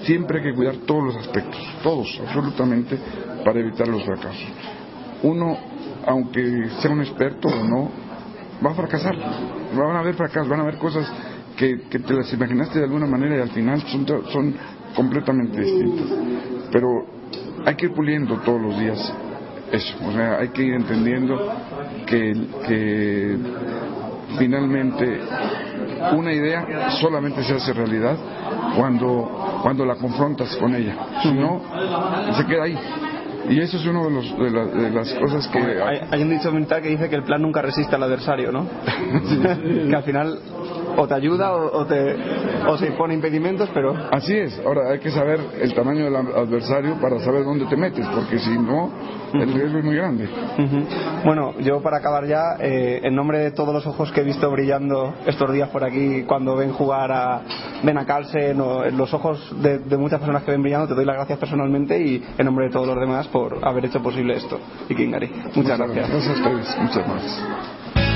siempre 0.02 0.38
hay 0.38 0.50
que 0.50 0.54
cuidar 0.54 0.76
todos 0.86 1.04
los 1.04 1.16
aspectos, 1.16 1.60
todos, 1.82 2.20
absolutamente, 2.26 2.98
para 3.44 3.60
evitar 3.60 3.88
los 3.88 4.04
fracasos. 4.04 4.48
Uno, 5.22 5.56
aunque 6.06 6.68
sea 6.80 6.90
un 6.90 7.00
experto 7.00 7.48
o 7.48 7.64
no, 7.64 7.90
va 8.64 8.72
a 8.72 8.74
fracasar. 8.74 9.16
Van 9.16 9.96
a 9.96 10.00
haber 10.00 10.14
fracasos, 10.14 10.48
van 10.48 10.60
a 10.60 10.62
haber 10.62 10.78
cosas 10.78 11.10
que, 11.58 11.80
que 11.90 11.98
te 11.98 12.14
las 12.14 12.32
imaginaste 12.32 12.78
de 12.78 12.84
alguna 12.84 13.06
manera 13.06 13.36
y 13.36 13.40
al 13.40 13.50
final 13.50 13.80
son, 13.82 14.06
son 14.30 14.54
completamente 14.94 15.60
distintas. 15.60 16.06
Pero 16.72 16.86
hay 17.66 17.74
que 17.74 17.86
ir 17.86 17.92
puliendo 17.92 18.36
todos 18.38 18.60
los 18.62 18.78
días 18.78 19.12
eso. 19.72 19.94
O 20.06 20.12
sea, 20.12 20.38
hay 20.38 20.48
que 20.48 20.62
ir 20.62 20.74
entendiendo 20.74 21.36
que, 22.06 22.32
que 22.66 23.36
finalmente 24.38 25.20
una 26.16 26.32
idea 26.32 26.90
solamente 27.00 27.42
se 27.42 27.54
hace 27.54 27.72
realidad 27.72 28.16
cuando, 28.76 29.58
cuando 29.62 29.84
la 29.84 29.96
confrontas 29.96 30.54
con 30.56 30.74
ella. 30.74 30.94
Si 31.22 31.32
no, 31.32 31.60
se 32.36 32.46
queda 32.46 32.64
ahí. 32.64 32.78
Y 33.50 33.60
eso 33.60 33.78
es 33.78 33.86
una 33.86 34.02
de, 34.04 34.10
los- 34.10 34.38
de 34.38 34.50
la- 34.50 34.64
de 34.66 34.90
las 34.90 35.12
cosas 35.14 35.48
que... 35.48 35.58
Hay, 35.58 36.00
hay 36.10 36.22
un 36.22 36.28
dicho 36.30 36.52
militar 36.52 36.82
que 36.82 36.90
dice 36.90 37.08
que 37.08 37.16
el 37.16 37.22
plan 37.22 37.40
nunca 37.40 37.62
resiste 37.62 37.94
al 37.96 38.02
adversario, 38.02 38.52
¿no? 38.52 38.66
que 39.88 39.96
al 39.96 40.02
final 40.02 40.38
o 40.98 41.06
te 41.06 41.14
ayuda 41.14 41.52
o, 41.52 41.86
te, 41.86 42.16
o 42.66 42.76
se 42.76 42.90
pone 42.92 43.14
impedimentos, 43.14 43.70
pero... 43.72 43.94
Así 44.10 44.36
es, 44.36 44.60
ahora 44.66 44.90
hay 44.90 44.98
que 44.98 45.10
saber 45.10 45.38
el 45.60 45.72
tamaño 45.72 46.04
del 46.04 46.16
adversario 46.16 47.00
para 47.00 47.20
saber 47.20 47.44
dónde 47.44 47.66
te 47.66 47.76
metes, 47.76 48.04
porque 48.08 48.38
si 48.38 48.58
no, 48.58 48.90
el 49.32 49.52
riesgo 49.52 49.78
es 49.78 49.84
muy 49.84 49.94
grande. 49.94 50.28
Bueno, 51.24 51.54
yo 51.60 51.80
para 51.80 51.98
acabar 51.98 52.26
ya, 52.26 52.56
eh, 52.58 53.00
en 53.04 53.14
nombre 53.14 53.38
de 53.38 53.50
todos 53.52 53.72
los 53.72 53.86
ojos 53.86 54.10
que 54.10 54.22
he 54.22 54.24
visto 54.24 54.50
brillando 54.50 55.14
estos 55.24 55.52
días 55.52 55.68
por 55.68 55.84
aquí 55.84 56.24
cuando 56.24 56.56
ven 56.56 56.72
jugar 56.72 57.12
a 57.12 57.42
ven 57.84 57.96
a 57.96 58.04
Carlsen 58.04 58.60
o 58.60 58.84
los 58.90 59.14
ojos 59.14 59.54
de, 59.62 59.96
muchas 59.96 60.18
personas 60.18 60.42
que 60.42 60.50
ven 60.50 60.62
brillando, 60.62 60.88
te 60.88 60.94
doy 60.94 61.04
las 61.04 61.14
gracias 61.14 61.38
personalmente 61.38 62.00
y 62.00 62.24
en 62.36 62.44
nombre 62.44 62.66
de 62.66 62.72
todos 62.72 62.88
los 62.88 62.98
demás 62.98 63.28
por 63.28 63.64
haber 63.64 63.84
hecho 63.84 64.02
posible 64.02 64.36
esto. 64.36 64.58
Y 64.88 64.94
Kingari. 64.96 65.28
Muchas, 65.28 65.56
muchas 65.56 65.78
gracias. 65.78 66.10
Gracias 66.10 66.28
a 66.28 66.32
ustedes. 66.32 66.78
Muchas 66.80 67.06
gracias. 67.06 68.07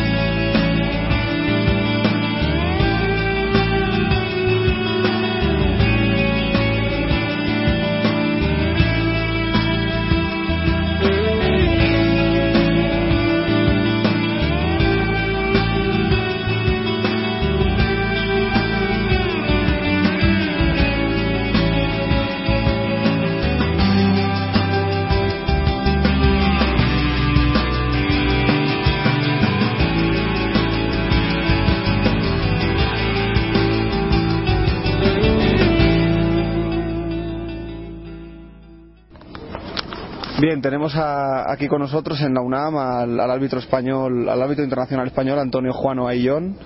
Tenemos 40.60 40.94
aquí 40.96 41.68
con 41.68 41.80
nosotros 41.80 42.20
en 42.20 42.34
la 42.34 42.42
UNAM 42.42 42.76
al, 42.76 43.18
árbitro 43.20 43.58
español, 43.58 44.28
al 44.28 44.42
árbitro 44.42 44.64
internacional 44.64 45.06
español 45.06 45.38
Antonio 45.38 45.72
Juano 45.72 46.06
Aillón, 46.06 46.56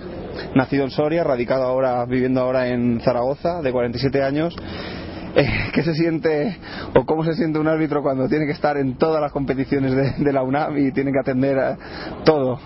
nacido 0.55 0.83
en 0.83 0.91
Soria, 0.91 1.23
radicado 1.23 1.63
ahora, 1.63 2.03
viviendo 2.05 2.41
ahora 2.41 2.67
en 2.67 2.99
Zaragoza, 3.01 3.61
de 3.61 3.71
47 3.71 4.23
años. 4.23 4.55
Eh, 5.35 5.69
¿Qué 5.73 5.83
se 5.83 5.93
siente 5.93 6.57
o 6.95 7.05
cómo 7.05 7.23
se 7.23 7.35
siente 7.35 7.59
un 7.59 7.67
árbitro 7.67 8.01
cuando 8.01 8.27
tiene 8.27 8.45
que 8.45 8.53
estar 8.53 8.75
en 8.77 8.97
todas 8.97 9.21
las 9.21 9.31
competiciones 9.31 9.95
de, 9.95 10.23
de 10.23 10.33
la 10.33 10.41
UNAM 10.41 10.77
y 10.77 10.91
tiene 10.91 11.11
que 11.11 11.19
atender 11.19 11.59
a 11.59 11.77
todo? 12.25 12.59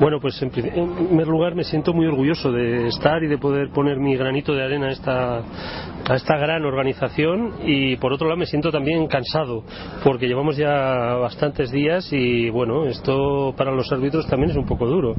Bueno, 0.00 0.20
pues 0.20 0.40
en, 0.40 0.50
primer 0.50 1.26
lugar 1.26 1.56
me 1.56 1.64
siento 1.64 1.92
muy 1.92 2.06
orgulloso 2.06 2.52
de 2.52 2.86
estar 2.86 3.20
y 3.24 3.26
de 3.26 3.36
poder 3.36 3.70
poner 3.70 3.98
mi 3.98 4.16
granito 4.16 4.54
de 4.54 4.62
arena 4.62 4.86
a 4.86 4.90
esta, 4.90 5.38
a 5.38 6.14
esta 6.14 6.36
gran 6.36 6.64
organización 6.64 7.54
y 7.64 7.96
por 7.96 8.12
otro 8.12 8.28
lado 8.28 8.38
me 8.38 8.46
siento 8.46 8.70
también 8.70 9.08
cansado 9.08 9.64
porque 10.04 10.28
llevamos 10.28 10.56
ya 10.56 10.70
bastantes 11.16 11.72
días 11.72 12.12
y 12.12 12.48
bueno, 12.48 12.86
esto 12.86 13.52
para 13.56 13.72
los 13.72 13.90
árbitros 13.90 14.28
también 14.28 14.50
es 14.50 14.56
un 14.56 14.66
poco 14.66 14.86
duro. 14.86 15.16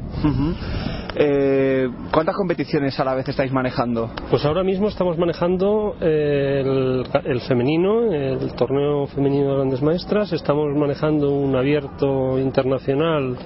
Eh, 1.14 1.86
¿Cuántas 2.10 2.34
competiciones 2.36 2.98
a 2.98 3.04
la 3.04 3.14
vez 3.14 3.28
estáis 3.28 3.52
manejando? 3.52 4.10
Pues 4.30 4.46
ahora 4.46 4.62
mismo 4.62 4.88
estamos 4.88 5.18
manejando 5.18 5.96
el, 6.00 7.04
el 7.24 7.40
femenino, 7.42 8.10
el 8.10 8.54
torneo 8.54 9.06
femenino 9.08 9.50
de 9.50 9.56
grandes 9.56 9.82
maestras, 9.82 10.32
estamos 10.32 10.68
manejando 10.74 11.30
un 11.32 11.54
abierto 11.54 12.38
internacional 12.38 13.36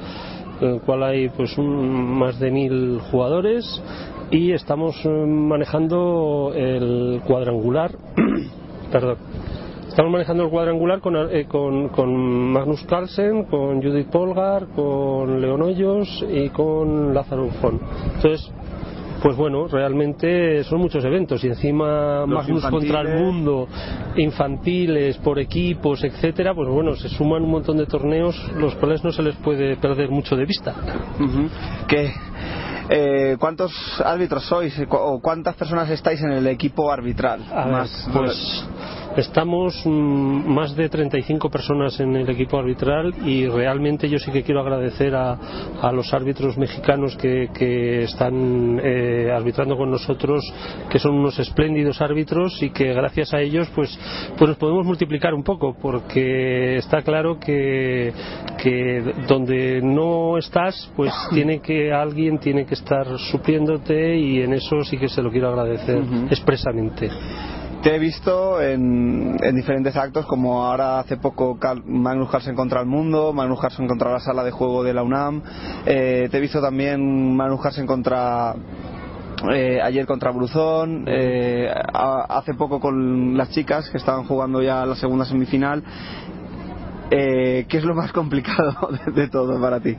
en 0.60 0.74
el 0.74 0.80
cual 0.80 1.02
hay 1.02 1.28
pues 1.28 1.56
más 1.58 2.38
de 2.38 2.50
mil 2.50 3.00
jugadores 3.10 3.82
y 4.30 4.52
estamos 4.52 4.96
eh, 5.04 5.08
manejando 5.08 6.52
el 6.54 7.20
cuadrangular 7.26 7.92
perdón 8.92 9.18
estamos 9.88 10.12
manejando 10.12 10.44
el 10.44 10.50
cuadrangular 10.50 11.00
con, 11.00 11.16
eh, 11.30 11.46
con, 11.46 11.88
con, 11.88 12.52
Magnus 12.52 12.84
Carlsen 12.84 13.44
con 13.44 13.82
Judith 13.82 14.08
Polgar 14.10 14.66
con 14.74 15.40
Leon 15.40 15.62
Hoyos 15.62 16.24
y 16.30 16.48
con 16.50 17.14
Lázaro 17.14 17.46
Ufón 17.46 17.80
entonces 18.16 18.50
pues 19.24 19.36
bueno, 19.38 19.68
realmente 19.68 20.62
son 20.64 20.80
muchos 20.80 21.02
eventos 21.02 21.42
y 21.44 21.46
encima 21.46 22.26
Magnus 22.26 22.66
contra 22.66 23.00
el 23.00 23.14
mundo, 23.18 23.66
infantiles, 24.16 25.16
por 25.16 25.38
equipos, 25.38 26.04
etcétera, 26.04 26.54
pues 26.54 26.68
bueno, 26.68 26.94
se 26.94 27.08
suman 27.08 27.42
un 27.42 27.52
montón 27.52 27.78
de 27.78 27.86
torneos 27.86 28.38
los 28.54 28.74
cuales 28.74 29.02
no 29.02 29.12
se 29.12 29.22
les 29.22 29.34
puede 29.36 29.78
perder 29.78 30.10
mucho 30.10 30.36
de 30.36 30.44
vista. 30.44 30.74
Eh, 32.90 33.38
¿Cuántos 33.40 33.72
árbitros 34.04 34.44
sois 34.44 34.78
o 34.90 35.18
cuántas 35.22 35.56
personas 35.56 35.88
estáis 35.88 36.20
en 36.20 36.32
el 36.32 36.46
equipo 36.46 36.92
arbitral? 36.92 37.40
Más, 37.50 38.06
pues 38.12 38.68
Estamos 39.16 39.80
mm, 39.84 40.52
más 40.52 40.74
de 40.74 40.88
35 40.88 41.48
personas 41.48 42.00
en 42.00 42.16
el 42.16 42.28
equipo 42.28 42.58
arbitral 42.58 43.14
y 43.24 43.46
realmente 43.46 44.08
yo 44.08 44.18
sí 44.18 44.32
que 44.32 44.42
quiero 44.42 44.60
agradecer 44.60 45.14
a, 45.14 45.38
los 45.92 46.12
árbitros 46.12 46.58
mexicanos 46.58 47.16
que, 47.16 48.02
están 48.02 48.80
eh, 48.82 49.30
arbitrando 49.32 49.76
con 49.76 49.90
nosotros, 49.90 50.42
que 50.90 50.98
son 50.98 51.14
unos 51.14 51.38
espléndidos 51.38 52.00
árbitros 52.00 52.60
y 52.62 52.70
que 52.70 52.92
gracias 52.92 53.32
a 53.34 53.40
ellos 53.40 53.68
pues, 53.74 53.96
pues 54.36 54.48
nos 54.48 54.58
podemos 54.58 54.84
multiplicar 54.84 55.32
un 55.32 55.44
poco 55.44 55.76
porque 55.80 56.76
está 56.76 57.02
claro 57.02 57.38
que, 57.38 58.12
que 58.60 59.14
donde 59.28 59.80
no 59.80 60.38
estás 60.38 60.90
pues 60.96 61.12
tiene 61.32 61.60
que 61.60 61.92
alguien 61.92 62.38
tiene 62.38 62.66
que 62.66 62.74
estar 62.74 63.06
supliéndote 63.30 64.16
y 64.16 64.42
en 64.42 64.54
eso 64.54 64.82
sí 64.82 64.96
que 64.98 65.08
se 65.08 65.22
lo 65.22 65.30
quiero 65.30 65.48
agradecer 65.50 66.02
expresamente. 66.30 67.10
Te 67.84 67.96
he 67.96 67.98
visto 67.98 68.62
en, 68.62 69.36
diferentes 69.54 69.94
actos, 69.94 70.24
como 70.24 70.64
ahora 70.64 71.00
hace 71.00 71.18
poco 71.18 71.58
Magnus 71.84 72.30
Carlsen 72.30 72.54
contra 72.54 72.80
el 72.80 72.86
mundo, 72.86 73.34
Magnus 73.34 73.60
Carlsen 73.60 73.86
contra 73.86 74.10
la 74.10 74.20
sala 74.20 74.42
de 74.42 74.50
juego 74.50 74.82
de 74.82 74.94
la 74.94 75.02
UNAM. 75.02 75.42
Eh, 75.84 76.28
te 76.30 76.38
he 76.38 76.40
visto 76.40 76.62
también 76.62 77.36
Magnus 77.36 77.60
Carlsen 77.60 77.86
contra 77.86 78.54
eh, 79.52 79.80
ayer 79.82 80.06
contra 80.06 80.30
Bruzón, 80.30 81.04
eh, 81.06 81.68
hace 81.92 82.54
poco 82.54 82.80
con 82.80 83.36
las 83.36 83.50
chicas 83.50 83.90
que 83.90 83.98
estaban 83.98 84.24
jugando 84.24 84.62
ya 84.62 84.86
la 84.86 84.94
segunda 84.94 85.26
semifinal 85.26 85.82
eh, 87.10 87.66
¿Qué 87.68 87.76
es 87.78 87.84
lo 87.84 87.94
más 87.94 88.12
complicado 88.12 88.88
de, 89.14 89.28
todo 89.28 89.60
para 89.60 89.80
ti? 89.80 89.96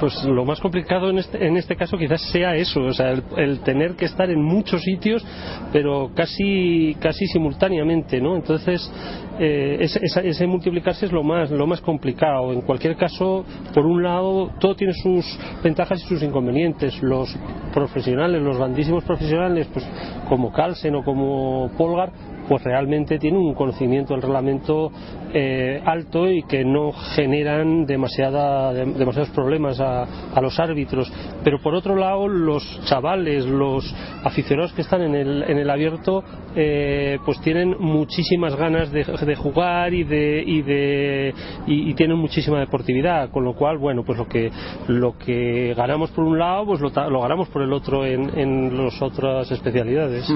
Pues 0.00 0.24
lo 0.24 0.44
más 0.44 0.60
complicado 0.60 1.10
en 1.10 1.18
este, 1.18 1.46
en 1.46 1.56
este 1.56 1.76
caso 1.76 1.98
quizás 1.98 2.20
sea 2.32 2.54
eso, 2.54 2.80
o 2.80 2.92
sea, 2.92 3.10
el, 3.36 3.60
tener 3.60 3.94
que 3.94 4.06
estar 4.06 4.30
en 4.30 4.42
muchos 4.42 4.82
sitios, 4.82 5.24
pero 5.72 6.10
casi, 6.14 6.96
casi 7.00 7.26
simultáneamente, 7.26 8.20
¿no? 8.20 8.36
Entonces, 8.36 8.90
eh, 9.38 9.78
ese, 9.80 10.46
multiplicarse 10.46 11.06
es 11.06 11.12
lo 11.12 11.22
más, 11.22 11.50
lo 11.50 11.66
más 11.66 11.80
complicado. 11.80 12.52
En 12.52 12.62
cualquier 12.62 12.96
caso, 12.96 13.44
por 13.74 13.84
un 13.84 14.02
lado, 14.02 14.50
todo 14.58 14.74
tiene 14.74 14.94
sus 14.94 15.24
ventajas 15.62 16.02
y 16.02 16.08
sus 16.08 16.22
inconvenientes. 16.22 17.02
Los 17.02 17.36
profesionales, 17.74 18.42
los 18.42 18.56
grandísimos 18.56 19.04
profesionales, 19.04 19.68
pues 19.72 19.86
como 20.28 20.52
Carlsen 20.52 20.94
o 20.94 21.04
como 21.04 21.70
Polgar, 21.76 22.12
pues 22.48 22.62
realmente 22.62 23.18
tienen 23.18 23.40
un 23.40 23.54
conocimiento 23.54 24.14
del 24.14 24.22
reglamento 24.22 24.90
eh, 25.32 25.82
alto 25.84 26.30
y 26.30 26.42
que 26.44 26.64
no 26.64 26.92
generan 26.92 27.84
demasiada, 27.86 28.72
demasiados 28.72 29.30
problemas 29.30 29.80
a, 29.80 30.06
los 30.40 30.58
árbitros. 30.58 31.12
Pero 31.42 31.58
por 31.60 31.74
otro 31.74 31.96
lado, 31.96 32.28
los 32.28 32.62
chavales, 32.84 33.44
los 33.44 33.84
aficionados 34.22 34.72
que 34.72 34.82
están 34.82 35.02
en 35.02 35.14
el, 35.14 35.42
en 35.42 35.58
el 35.58 35.68
abierto, 35.68 36.22
eh, 36.54 37.18
pues 37.24 37.40
tienen 37.40 37.76
muchísimas 37.78 38.54
ganas 38.56 38.90
de, 38.92 39.04
jugar 39.34 39.92
y 39.92 40.04
de, 40.04 40.42
y, 40.46 40.62
de 40.62 41.34
y, 41.66 41.94
tienen 41.94 42.16
muchísima 42.16 42.60
deportividad, 42.60 43.30
con 43.30 43.44
lo 43.44 43.54
cual, 43.54 43.78
bueno, 43.78 44.04
pues 44.04 44.18
lo 44.18 44.26
que, 44.26 44.50
lo 44.88 45.18
que 45.18 45.74
ganamos 45.76 46.10
por 46.10 46.24
un 46.24 46.38
lado, 46.38 46.66
pues 46.66 46.80
lo, 46.80 46.90
lo 47.10 47.20
ganamos 47.20 47.48
por 47.48 47.62
el 47.62 47.72
otro 47.72 48.06
en, 48.06 48.38
en 48.38 48.84
las 48.84 49.00
otras 49.02 49.50
especialidades. 49.50 50.30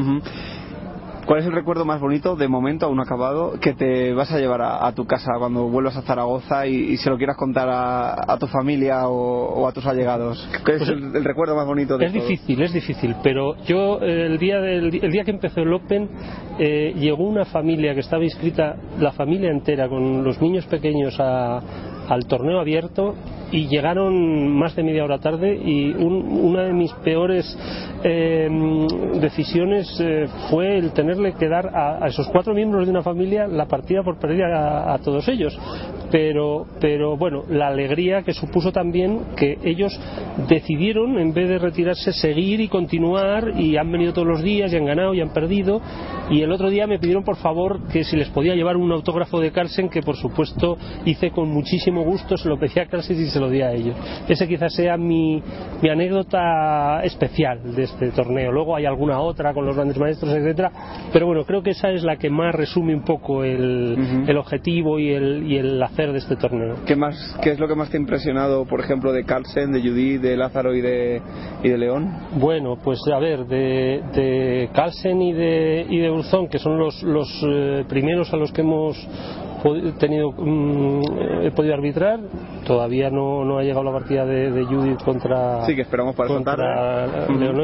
¿Cuál 1.30 1.42
es 1.42 1.46
el 1.46 1.52
recuerdo 1.52 1.84
más 1.84 2.00
bonito 2.00 2.34
de 2.34 2.48
momento 2.48 2.86
aún 2.86 2.98
acabado 2.98 3.52
que 3.60 3.72
te 3.72 4.12
vas 4.14 4.32
a 4.32 4.38
llevar 4.40 4.62
a, 4.62 4.92
tu 4.96 5.06
casa 5.06 5.30
cuando 5.38 5.68
vuelvas 5.68 5.96
a 5.96 6.02
Zaragoza 6.02 6.66
y, 6.66 6.96
se 6.96 7.08
lo 7.08 7.18
quieras 7.18 7.36
contar 7.36 7.68
a, 7.70 8.36
tu 8.40 8.48
familia 8.48 9.06
o, 9.06 9.64
a 9.68 9.70
tus 9.70 9.86
allegados? 9.86 10.44
¿Qué 10.66 10.72
es 10.72 10.78
pues 10.78 10.88
el, 10.88 11.22
recuerdo 11.22 11.54
más 11.54 11.68
bonito 11.68 11.96
de 11.96 12.06
Es 12.06 12.12
difícil, 12.12 12.60
es 12.60 12.72
difícil, 12.72 13.14
pero 13.22 13.54
yo 13.62 14.00
el 14.00 14.38
día, 14.38 14.60
del, 14.60 14.92
el 14.92 15.12
día 15.12 15.22
que 15.22 15.30
empezó 15.30 15.60
el 15.60 15.72
Open 15.72 16.10
eh, 16.58 16.94
llegó 16.96 17.22
una 17.22 17.44
familia 17.44 17.94
que 17.94 18.00
estaba 18.00 18.24
inscrita, 18.24 18.74
la 18.98 19.12
familia 19.12 19.52
entera, 19.52 19.88
con 19.88 20.24
los 20.24 20.42
niños 20.42 20.66
pequeños 20.66 21.14
a, 21.20 21.60
al 22.10 22.26
torneo 22.26 22.60
abierto 22.60 23.14
y 23.52 23.68
llegaron 23.68 24.48
más 24.56 24.76
de 24.76 24.82
media 24.82 25.04
hora 25.04 25.18
tarde 25.18 25.54
y 25.56 25.90
una 25.90 26.64
de 26.64 26.72
mis 26.72 26.92
peores 27.04 27.56
eh, 28.04 28.48
decisiones 29.20 29.88
eh, 30.00 30.26
fue 30.50 30.78
el 30.78 30.92
tenerle 30.92 31.34
que 31.34 31.48
dar 31.48 31.68
a, 31.74 32.06
esos 32.06 32.28
cuatro 32.28 32.54
miembros 32.54 32.86
de 32.86 32.92
una 32.92 33.02
familia 33.02 33.46
la 33.46 33.66
partida 33.66 34.02
por 34.02 34.18
perdida 34.18 34.92
a, 34.92 34.98
todos 34.98 35.28
ellos. 35.28 35.58
Pero 36.10 36.66
pero 36.80 37.16
bueno 37.16 37.44
la 37.48 37.68
alegría 37.68 38.22
que 38.22 38.32
supuso 38.32 38.72
también 38.72 39.20
que 39.36 39.58
ellos 39.62 39.98
decidieron 40.48 41.18
en 41.18 41.32
vez 41.32 41.48
de 41.48 41.58
retirarse 41.58 42.12
seguir 42.12 42.60
y 42.60 42.68
continuar 42.68 43.60
y 43.60 43.76
han 43.76 43.90
venido 43.90 44.12
todos 44.12 44.26
los 44.26 44.42
días 44.42 44.72
y 44.72 44.76
han 44.76 44.86
ganado 44.86 45.14
y 45.14 45.20
han 45.20 45.32
perdido. 45.32 45.80
Y 46.30 46.42
el 46.42 46.52
otro 46.52 46.70
día 46.70 46.86
me 46.86 46.98
pidieron 46.98 47.24
por 47.24 47.36
favor 47.36 47.88
que 47.92 48.04
si 48.04 48.16
les 48.16 48.28
podía 48.28 48.54
llevar 48.54 48.76
un 48.76 48.90
autógrafo 48.92 49.40
de 49.40 49.52
Carlsen 49.52 49.88
que 49.88 50.02
por 50.02 50.16
supuesto 50.16 50.76
hice 51.04 51.30
con 51.30 51.48
muchísimo 51.48 51.99
gusto 52.02 52.36
se 52.36 52.48
lo 52.48 52.58
pedí 52.58 52.80
a 52.80 52.86
Carlsen 52.86 53.20
y 53.20 53.26
se 53.26 53.40
lo 53.40 53.48
di 53.48 53.62
a 53.62 53.72
ellos. 53.72 53.96
Ese 54.28 54.46
quizás 54.46 54.74
sea 54.74 54.96
mi, 54.96 55.42
mi 55.82 55.88
anécdota 55.88 57.02
especial 57.02 57.74
de 57.74 57.84
este 57.84 58.10
torneo. 58.10 58.52
Luego 58.52 58.76
hay 58.76 58.86
alguna 58.86 59.20
otra 59.20 59.52
con 59.52 59.66
los 59.66 59.76
grandes 59.76 59.98
maestros 59.98 60.32
etcétera 60.32 60.70
pero 61.12 61.26
bueno 61.26 61.44
creo 61.44 61.62
que 61.62 61.70
esa 61.70 61.90
es 61.90 62.02
la 62.02 62.16
que 62.16 62.30
más 62.30 62.54
resume 62.54 62.94
un 62.94 63.02
poco 63.02 63.44
el, 63.44 64.24
el 64.26 64.36
objetivo 64.36 64.98
y 64.98 65.10
el, 65.10 65.50
y 65.50 65.56
el 65.56 65.82
hacer 65.82 66.12
de 66.12 66.18
este 66.18 66.36
torneo. 66.36 66.76
¿Qué, 66.86 66.96
más, 66.96 67.38
¿Qué 67.42 67.50
es 67.50 67.58
lo 67.58 67.68
que 67.68 67.74
más 67.74 67.90
te 67.90 67.96
ha 67.96 68.00
impresionado 68.00 68.64
por 68.64 68.80
ejemplo 68.80 69.12
de 69.12 69.24
Carlsen, 69.24 69.72
de 69.72 69.80
Judy, 69.80 70.18
de 70.18 70.36
Lázaro 70.36 70.74
y 70.74 70.80
de, 70.80 71.22
y 71.62 71.68
de 71.68 71.78
León? 71.78 72.10
Bueno 72.38 72.76
pues 72.82 73.00
a 73.12 73.18
ver 73.18 73.46
de, 73.46 74.02
de 74.14 74.70
Carlsen 74.72 75.22
y 75.22 75.32
de, 75.32 75.86
y 75.88 75.98
de 75.98 76.10
que 76.50 76.58
son 76.58 76.78
los, 76.78 77.02
los 77.02 77.28
eh, 77.46 77.84
primeros 77.88 78.32
a 78.32 78.36
los 78.36 78.52
que 78.52 78.60
hemos 78.60 78.96
tenido 79.98 80.32
mm, 80.32 81.02
he 81.42 81.50
podido 81.52 81.74
arbitrar. 81.74 82.20
Todavía 82.66 83.10
no, 83.10 83.44
no 83.44 83.58
ha 83.58 83.62
llegado 83.62 83.84
la 83.84 83.92
partida 83.92 84.24
de, 84.24 84.50
de 84.50 84.64
Judith 84.64 85.02
contra 85.02 85.64
sí 85.66 85.74
que 85.74 85.82
esperamos 85.82 86.14
para 86.14 86.28
contra 86.28 87.28
León 87.28 87.60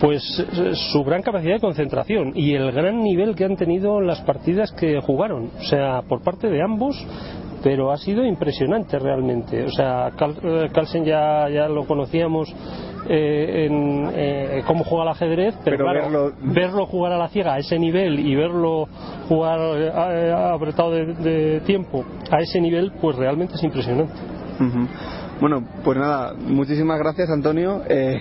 pues 0.00 0.22
eh, 0.38 0.72
su 0.92 1.04
gran 1.04 1.22
capacidad 1.22 1.54
de 1.54 1.60
concentración 1.60 2.32
y 2.34 2.54
el 2.54 2.72
gran 2.72 3.02
nivel 3.02 3.34
que 3.34 3.44
han 3.44 3.56
tenido 3.56 4.00
las 4.00 4.20
partidas 4.22 4.72
que 4.72 5.00
jugaron. 5.00 5.50
O 5.58 5.64
sea 5.64 6.02
por 6.02 6.22
parte 6.22 6.48
de 6.48 6.62
ambos 6.62 6.96
pero 7.62 7.90
ha 7.90 7.96
sido 7.96 8.24
impresionante 8.24 8.98
realmente. 8.98 9.64
O 9.64 9.70
sea, 9.70 10.08
eh, 10.08 10.68
Carlsen 10.72 11.04
ya, 11.04 11.48
ya 11.48 11.68
lo 11.68 11.84
conocíamos 11.86 12.52
eh, 13.08 13.66
en 13.66 14.10
eh, 14.14 14.62
cómo 14.66 14.84
juega 14.84 15.04
el 15.04 15.10
ajedrez, 15.10 15.54
pero, 15.64 15.84
verlo... 16.42 16.86
jugar 16.86 17.12
a 17.12 17.18
la 17.18 17.28
ciega 17.28 17.54
a 17.54 17.58
ese 17.58 17.78
nivel 17.78 18.18
y 18.20 18.34
verlo 18.34 18.86
jugar 19.28 19.58
apretado 20.52 20.90
de, 20.90 21.60
tiempo 21.64 22.04
a 22.30 22.40
ese 22.40 22.60
nivel, 22.60 22.92
pues 23.00 23.16
realmente 23.16 23.54
es 23.54 23.62
impresionante. 23.62 24.14
Bueno, 25.40 25.66
pues 25.82 25.98
nada, 25.98 26.34
muchísimas 26.34 26.98
gracias 26.98 27.30
Antonio. 27.30 27.82
Eh, 27.88 28.20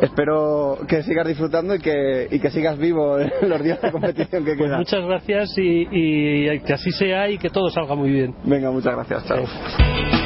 espero 0.00 0.78
que 0.88 1.02
sigas 1.02 1.26
disfrutando 1.26 1.74
y 1.74 1.80
que, 1.80 2.28
y 2.30 2.38
que 2.38 2.50
sigas 2.50 2.78
vivo 2.78 3.18
en 3.18 3.48
los 3.48 3.62
días 3.62 3.80
de 3.82 3.90
competición 3.90 4.44
que 4.44 4.54
pues 4.54 4.68
quedan. 4.68 4.78
Muchas 4.78 5.04
gracias 5.04 5.58
y, 5.58 5.88
y, 5.90 6.60
que 6.60 6.74
así 6.74 6.90
sea 6.92 7.28
y 7.28 7.38
que 7.38 7.50
todo 7.50 7.68
salga 7.70 7.94
muy 7.94 8.10
bien. 8.10 8.34
Venga, 8.44 8.70
muchas 8.70 8.94
gracias. 8.94 9.26
Chao. 9.26 10.25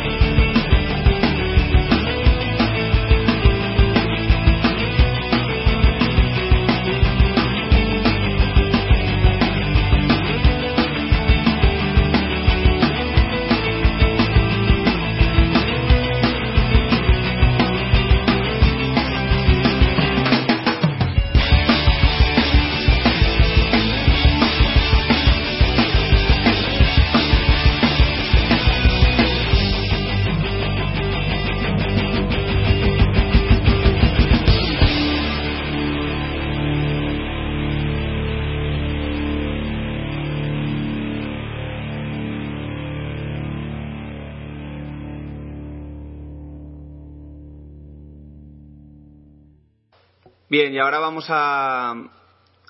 Bien, 50.50 50.74
y 50.74 50.80
ahora 50.80 50.98
vamos 50.98 51.26
a, 51.28 51.94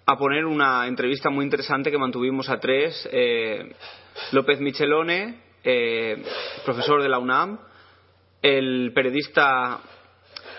a 0.05 0.18
poner 0.18 0.45
una 0.45 0.87
entrevista 0.87 1.31
muy 1.31 1.47
interesante 1.47 1.91
que 1.91 1.97
mantuvimos 1.97 2.51
a 2.51 2.61
tres. 2.61 3.09
Eh, 3.11 3.72
López 4.33 4.61
Michelone, 4.61 5.41
eh, 5.64 6.22
profesor 6.62 7.03
de 7.03 7.09
la 7.09 7.18
UNAM, 7.18 7.59
el 8.43 8.93
periodista 8.95 9.81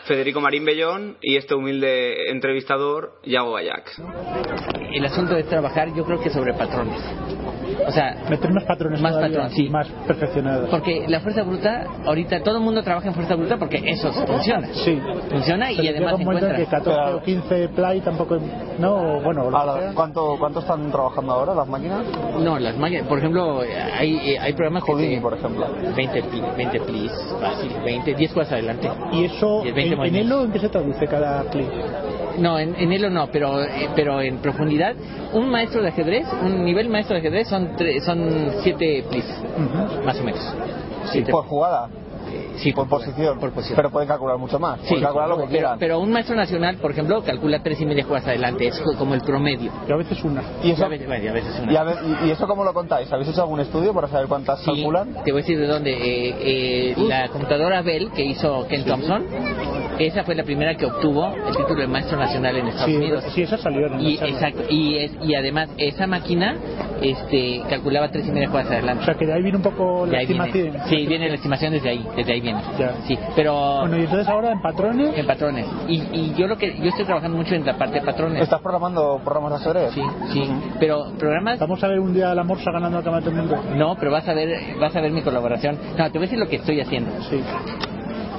Federico 0.05 0.41
Marín 0.41 0.65
Bellón 0.65 1.17
y 1.21 1.35
este 1.35 1.53
humilde 1.53 2.31
entrevistador, 2.31 3.21
Yago 3.23 3.51
Bayak. 3.51 3.91
El 4.91 5.05
asunto 5.05 5.37
es 5.37 5.47
trabajar, 5.47 5.93
yo 5.93 6.03
creo 6.03 6.19
que 6.19 6.31
sobre 6.31 6.55
patrones. 6.55 7.03
O 7.87 7.91
sea, 7.91 8.15
meter 8.29 8.51
más 8.51 8.63
patrones 8.63 9.01
más 9.01 9.15
patrones, 9.15 9.53
sí. 9.53 9.69
más 9.69 9.87
perfeccionados. 10.07 10.69
Porque 10.69 11.05
la 11.07 11.19
fuerza 11.19 11.43
bruta, 11.43 11.85
ahorita 12.05 12.41
todo 12.43 12.57
el 12.57 12.63
mundo 12.63 12.83
trabaja 12.83 13.07
en 13.07 13.13
fuerza 13.13 13.35
bruta 13.35 13.57
porque 13.57 13.81
eso 13.85 14.11
funciona. 14.11 14.67
Sí. 14.73 14.99
Funciona 15.29 15.71
y 15.71 15.87
además 15.87 16.15
un 16.15 16.21
encuentra. 16.21 16.55
que 16.55 16.65
14 16.65 17.13
o 17.13 17.21
15 17.21 17.69
play 17.69 18.01
tampoco 18.01 18.37
no, 18.79 19.21
bueno, 19.21 19.49
¿cuánto 19.93 20.37
cuánto 20.39 20.59
están 20.59 20.91
trabajando 20.91 21.33
ahora 21.33 21.53
las 21.53 21.67
máquinas? 21.67 22.05
No, 22.39 22.57
las 22.57 22.77
máquinas, 22.77 23.07
por 23.07 23.19
ejemplo, 23.19 23.61
hay 23.61 24.37
hay 24.37 24.53
programas 24.53 24.83
que 24.83 25.19
por 25.21 25.33
ejemplo. 25.33 25.67
20 25.95 26.23
20 26.57 26.79
please, 26.81 27.15
fácil, 27.39 27.71
20, 27.83 28.15
10 28.15 28.33
cosas 28.33 28.53
adelante. 28.53 28.89
¿Y 29.11 29.25
eso 29.25 29.63
en, 29.65 29.77
en 29.77 30.15
Elo 30.15 30.43
en 30.43 30.51
qué 30.51 30.59
se 30.59 30.69
traduce 30.69 31.07
cada 31.07 31.43
play? 31.43 31.67
No, 32.37 32.59
en, 32.59 32.75
en 32.75 32.91
Elo 32.91 33.09
no, 33.09 33.27
pero 33.31 33.63
eh, 33.63 33.89
pero 33.95 34.21
en 34.21 34.37
profundidad 34.37 34.95
un 35.33 35.49
maestro 35.49 35.81
de 35.81 35.89
ajedrez, 35.89 36.25
un 36.41 36.63
nivel 36.63 36.89
maestro 36.89 37.15
de 37.15 37.21
ajedrez 37.21 37.47
son 37.47 37.71
son 38.05 38.51
siete 38.63 39.03
plis, 39.09 39.25
más 40.05 40.19
o 40.19 40.23
menos. 40.23 40.55
¿Por 41.29 41.45
jugada? 41.45 41.89
Sí, 42.57 42.73
por, 42.73 42.87
posición. 42.87 43.39
por 43.39 43.51
posición. 43.51 43.75
Pero 43.75 43.89
pueden 43.89 44.07
calcular 44.07 44.37
mucho 44.37 44.59
más. 44.59 44.79
Sí, 44.83 44.99
calcular 44.99 45.29
lo 45.29 45.37
que 45.37 45.47
quieran. 45.47 45.79
Pero, 45.79 45.99
un 45.99 46.11
maestro 46.11 46.35
nacional, 46.35 46.77
por 46.77 46.91
ejemplo, 46.91 47.23
calcula 47.23 47.61
tres 47.63 47.81
y 47.81 47.85
media 47.85 48.03
jugadas 48.03 48.27
adelante. 48.27 48.67
Es 48.67 48.79
como 48.97 49.15
el 49.15 49.21
promedio. 49.21 49.71
Y 49.87 49.91
a 49.91 49.95
veces 49.95 50.23
una. 50.23 50.43
¿Y 50.63 50.71
eso, 50.71 50.85
a 50.85 50.87
veces, 50.87 51.07
una. 51.07 52.25
¿Y, 52.25 52.29
eso 52.29 52.47
cómo 52.47 52.63
lo 52.63 52.73
contáis? 52.73 53.11
¿Habéis 53.11 53.29
hecho 53.29 53.41
algún 53.41 53.59
estudio 53.59 53.93
para 53.93 54.07
saber 54.07 54.27
cuántas 54.27 54.61
calculan? 54.63 55.23
Te 55.23 55.31
voy 55.31 55.41
a 55.41 55.43
decir 55.43 55.59
de 55.59 55.67
dónde. 55.67 55.91
Eh, 55.91 56.35
eh, 56.41 56.95
la 56.97 57.29
computadora 57.29 57.81
Bell 57.81 58.11
que 58.11 58.23
hizo 58.23 58.67
Ken 58.67 58.85
Thompson, 58.85 59.25
esa 59.99 60.23
fue 60.23 60.35
la 60.35 60.43
primera 60.43 60.75
que 60.75 60.85
obtuvo 60.85 61.33
el 61.35 61.55
título 61.55 61.81
de 61.81 61.87
maestro 61.87 62.17
nacional 62.17 62.55
en 62.57 62.67
Estados 62.67 62.95
Unidos. 62.95 63.23
Sí, 63.33 63.43
esa 63.43 63.57
salió 63.57 63.87
en 63.87 63.99
y, 64.01 64.15
Exacto. 64.15 64.63
Y, 64.69 65.09
y 65.23 65.35
además, 65.35 65.69
esa 65.77 66.07
máquina 66.07 66.55
este, 67.01 67.61
calculaba 67.69 68.09
tres 68.09 68.27
y 68.27 68.31
media 68.31 68.49
jugadas 68.49 68.71
adelante. 68.71 69.03
O 69.03 69.05
sea, 69.05 69.15
que 69.15 69.25
de 69.25 69.33
ahí 69.33 69.41
viene 69.41 69.57
un 69.57 69.63
poco 69.63 70.05
la 70.05 70.21
estimación. 70.21 70.73
sí, 70.89 71.07
viene 71.07 71.29
la 71.29 71.35
estimación 71.35 71.73
desde 71.73 71.89
ahí. 71.89 72.05
Desde 72.15 72.33
ahí 72.33 72.41
viene. 72.41 72.61
Ya. 72.79 72.93
Sí, 73.07 73.17
pero... 73.35 73.79
Bueno, 73.81 73.97
¿y 73.97 74.01
entonces 74.01 74.27
ahora 74.27 74.51
en 74.51 74.61
patrones? 74.61 75.17
En 75.17 75.25
patrones. 75.25 75.67
Y, 75.87 76.01
y 76.11 76.33
yo 76.37 76.47
lo 76.47 76.57
que 76.57 76.77
yo 76.77 76.89
estoy 76.89 77.05
trabajando 77.05 77.37
mucho 77.37 77.55
en 77.55 77.65
la 77.65 77.77
parte 77.77 77.99
de 77.99 78.05
patrones. 78.05 78.41
¿Estás 78.41 78.61
programando 78.61 79.19
programas 79.23 79.63
de 79.63 79.69
ajedrez? 79.69 79.93
Sí, 79.93 80.03
sí. 80.33 80.43
Pero 80.79 81.11
programas... 81.17 81.59
¿Vamos 81.59 81.83
a 81.83 81.87
ver 81.87 81.99
un 81.99 82.13
día 82.13 82.33
la 82.33 82.43
Morsa 82.43 82.71
ganando 82.71 82.99
el 82.99 83.03
campeonato 83.03 83.29
del 83.29 83.39
mundo? 83.39 83.63
No, 83.75 83.95
pero 83.95 84.11
vas 84.11 84.27
a 84.27 84.33
ver 84.33 84.77
vas 84.79 84.95
a 84.95 85.01
ver 85.01 85.11
mi 85.11 85.21
colaboración. 85.21 85.77
No, 85.97 86.05
te 86.11 86.17
voy 86.17 86.27
a 86.27 86.29
decir 86.29 86.39
lo 86.39 86.47
que 86.47 86.57
estoy 86.57 86.79
haciendo. 86.81 87.11
Sí 87.29 87.41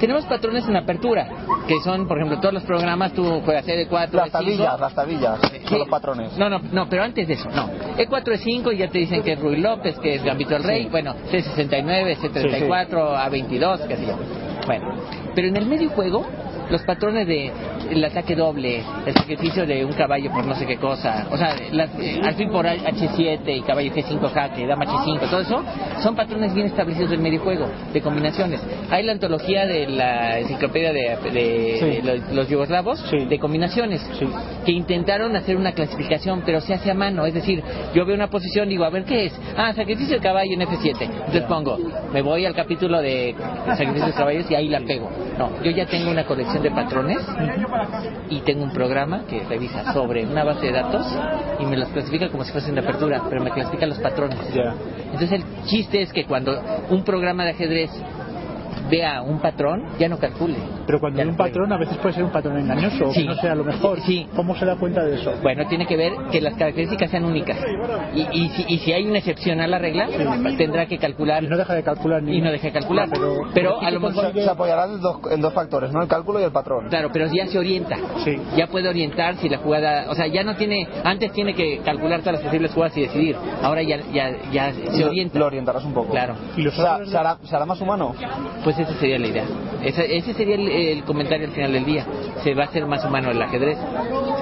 tenemos 0.03 0.25
patrones 0.25 0.67
en 0.67 0.75
apertura, 0.75 1.29
que 1.65 1.79
son, 1.79 2.09
por 2.09 2.17
ejemplo, 2.17 2.37
todos 2.41 2.53
los 2.53 2.63
programas, 2.63 3.13
tú 3.13 3.23
juegas 3.45 3.65
E4, 3.65 4.11
Las 4.11 4.31
tabillas, 4.31 4.77
las 4.77 4.93
tabillas, 4.93 5.39
son 5.63 5.79
los 5.79 5.87
patrones. 5.87 6.37
No, 6.37 6.49
no, 6.49 6.59
no, 6.59 6.89
pero 6.89 7.03
antes 7.03 7.25
de 7.25 7.35
eso, 7.35 7.49
no. 7.49 7.69
E4, 7.95 8.37
E5 8.37 8.75
ya 8.75 8.89
te 8.89 8.97
dicen 8.97 9.23
que 9.23 9.31
es 9.31 9.39
Ruy 9.39 9.61
López, 9.61 9.97
que 9.99 10.15
es 10.15 10.23
Gambito 10.25 10.55
del 10.55 10.63
Rey, 10.65 10.87
bueno, 10.87 11.15
C69, 11.31 12.17
C34, 12.17 12.89
A22, 12.91 13.87
qué 13.87 13.95
sé 13.95 14.05
yo. 14.07 14.17
Bueno, 14.65 14.93
pero 15.33 15.47
en 15.47 15.55
el 15.55 15.67
medio 15.67 15.89
juego 15.91 16.25
los 16.69 16.81
patrones 16.83 17.27
de 17.27 17.51
el 17.91 18.03
ataque 18.03 18.35
doble, 18.35 18.81
el 19.05 19.13
sacrificio 19.13 19.65
de 19.65 19.85
un 19.85 19.93
caballo 19.93 20.31
por 20.31 20.45
no 20.45 20.55
sé 20.55 20.65
qué 20.65 20.77
cosa, 20.77 21.27
o 21.31 21.37
sea, 21.37 21.55
las, 21.71 21.89
eh, 21.99 22.19
alfil 22.23 22.49
por 22.49 22.65
H7 22.65 23.57
y 23.57 23.61
caballo 23.61 23.91
G5 23.93 24.31
jaque, 24.31 24.65
dama 24.65 24.85
H5, 24.85 25.29
todo 25.29 25.41
eso 25.41 25.63
son 26.01 26.15
patrones 26.15 26.53
bien 26.53 26.67
establecidos 26.67 27.11
del 27.11 27.19
medio 27.19 27.41
juego, 27.41 27.67
de 27.91 28.01
combinaciones. 28.01 28.61
Hay 28.89 29.03
la 29.03 29.11
antología 29.13 29.65
de 29.65 29.87
la 29.87 30.39
enciclopedia 30.39 30.93
de, 30.93 31.17
de- 31.31 31.77
Sí. 31.79 31.85
de 31.85 32.01
los, 32.03 32.31
los 32.33 32.49
yugoslavos 32.49 33.03
de 33.11 33.39
combinaciones 33.39 34.01
que 34.65 34.71
intentaron 34.71 35.35
hacer 35.35 35.57
una 35.57 35.71
clasificación, 35.73 36.43
pero 36.45 36.61
se 36.61 36.73
hace 36.73 36.91
a 36.91 36.93
mano, 36.93 37.25
es 37.25 37.33
decir, 37.33 37.61
yo 37.93 38.05
veo 38.05 38.15
una 38.15 38.27
posición 38.29 38.69
digo, 38.69 38.83
a 38.85 38.89
ver 38.89 39.03
qué 39.05 39.25
es. 39.25 39.33
Ah, 39.57 39.73
sacrificio 39.73 40.13
del 40.13 40.21
caballo 40.23 40.51
en 40.53 40.61
F7. 40.61 41.01
Entonces 41.01 41.43
pongo, 41.43 41.77
me 42.11 42.21
voy 42.21 42.45
al 42.45 42.53
capítulo 42.55 43.01
de 43.01 43.35
sacrificio 43.65 44.07
de 44.07 44.13
caballos 44.13 44.49
y 44.51 44.55
ahí 44.55 44.67
la 44.69 44.79
pego. 44.81 45.09
No, 45.37 45.49
yo 45.63 45.71
ya 45.71 45.85
tengo 45.85 46.11
una 46.11 46.23
colección 46.25 46.52
de 46.61 46.71
patrones 46.71 47.19
y 48.29 48.41
tengo 48.41 48.63
un 48.63 48.71
programa 48.71 49.25
que 49.27 49.43
revisa 49.43 49.93
sobre 49.93 50.25
una 50.25 50.43
base 50.43 50.67
de 50.67 50.73
datos 50.73 51.05
y 51.59 51.65
me 51.65 51.77
los 51.77 51.89
clasifica 51.89 52.29
como 52.29 52.43
si 52.43 52.51
fuesen 52.51 52.75
de 52.75 52.81
apertura, 52.81 53.23
pero 53.29 53.43
me 53.43 53.51
clasifica 53.51 53.85
los 53.85 53.99
patrones. 53.99 54.39
Entonces 55.05 55.31
el 55.31 55.43
chiste 55.65 56.01
es 56.01 56.13
que 56.13 56.25
cuando 56.25 56.61
un 56.89 57.03
programa 57.03 57.43
de 57.43 57.51
ajedrez 57.51 57.91
vea 58.89 59.21
un 59.21 59.39
patrón, 59.39 59.83
ya 59.99 60.09
no 60.09 60.17
calcule. 60.17 60.55
Pero 60.85 60.99
cuando 60.99 61.21
hay 61.21 61.27
un 61.27 61.35
patrón, 61.37 61.71
a 61.71 61.77
veces 61.77 61.97
puede 61.97 62.15
ser 62.15 62.23
un 62.23 62.31
patrón 62.31 62.57
engañoso, 62.57 63.07
o 63.07 63.13
Sí. 63.13 63.21
que 63.21 63.27
no 63.27 63.35
sea 63.35 63.55
lo 63.55 63.63
mejor. 63.63 63.99
¿Cómo 64.35 64.55
se 64.55 64.65
da 64.65 64.75
cuenta 64.75 65.03
de 65.03 65.15
eso? 65.15 65.33
Bueno, 65.41 65.65
tiene 65.67 65.85
que 65.85 65.95
ver 65.97 66.13
que 66.31 66.41
las 66.41 66.55
características 66.55 67.09
sean 67.11 67.25
únicas. 67.25 67.57
Y, 68.13 68.21
y, 68.31 68.49
si, 68.49 68.65
y 68.67 68.77
si 68.79 68.93
hay 68.93 69.05
una 69.05 69.19
excepción 69.19 69.61
a 69.61 69.67
la 69.67 69.79
regla, 69.79 70.07
tendrá 70.57 70.85
que 70.85 70.97
calcular. 70.97 71.43
Y 71.43 71.47
no 71.47 71.57
deja 71.57 71.73
de 71.73 71.83
calcular. 71.83 72.23
Y 72.23 72.41
no 72.41 72.51
deja 72.51 72.67
de 72.67 72.73
calcular. 72.73 73.09
Pero, 73.53 73.81
a 73.81 73.91
lo 73.91 73.99
mejor. 73.99 74.33
Se 74.33 74.49
apoyará 74.49 74.85
en 74.85 75.01
dos, 75.01 75.17
en 75.31 75.41
dos 75.41 75.53
factores, 75.53 75.91
¿no? 75.91 76.01
El 76.01 76.07
cálculo 76.07 76.39
y 76.39 76.43
el 76.43 76.51
patrón. 76.51 76.87
Claro, 76.89 77.09
pero 77.11 77.27
ya 77.31 77.47
se 77.47 77.57
orienta. 77.57 77.97
Ya 78.55 78.67
puede 78.67 78.89
orientar 78.89 79.35
si 79.37 79.49
la 79.49 79.57
jugada. 79.57 80.05
O 80.09 80.15
sea, 80.15 80.27
ya 80.27 80.43
no 80.43 80.55
tiene. 80.55 80.87
Antes 81.03 81.31
tiene 81.31 81.53
que 81.53 81.79
calcular 81.79 82.19
todas 82.21 82.33
las 82.33 82.41
posibles 82.43 82.71
jugadas 82.73 82.97
y 82.97 83.01
decidir. 83.01 83.35
Ahora 83.61 83.81
ya, 83.83 83.99
ya, 84.13 84.31
ya 84.51 84.73
se 84.73 85.05
orienta. 85.05 85.39
Lo 85.39 85.45
orientarás 85.47 85.83
un 85.85 85.93
poco. 85.93 86.11
Claro. 86.11 86.35
O 86.57 86.71
sea, 86.71 87.05
¿se 87.05 87.17
hará, 87.17 87.37
se 87.43 87.55
hará 87.55 87.65
más 87.65 87.79
humano? 87.81 88.15
Pues 88.63 88.72
esa 88.79 88.93
sería 88.95 89.19
la 89.19 89.27
idea. 89.27 89.45
Ese, 89.83 90.17
ese 90.17 90.33
sería 90.33 90.55
el, 90.55 90.67
el 90.67 91.03
comentario 91.03 91.47
al 91.47 91.53
final 91.53 91.73
del 91.73 91.85
día. 91.85 92.05
Se 92.43 92.53
va 92.53 92.63
a 92.63 92.65
hacer 92.67 92.85
más 92.85 93.03
humano 93.05 93.31
el 93.31 93.41
ajedrez. 93.41 93.77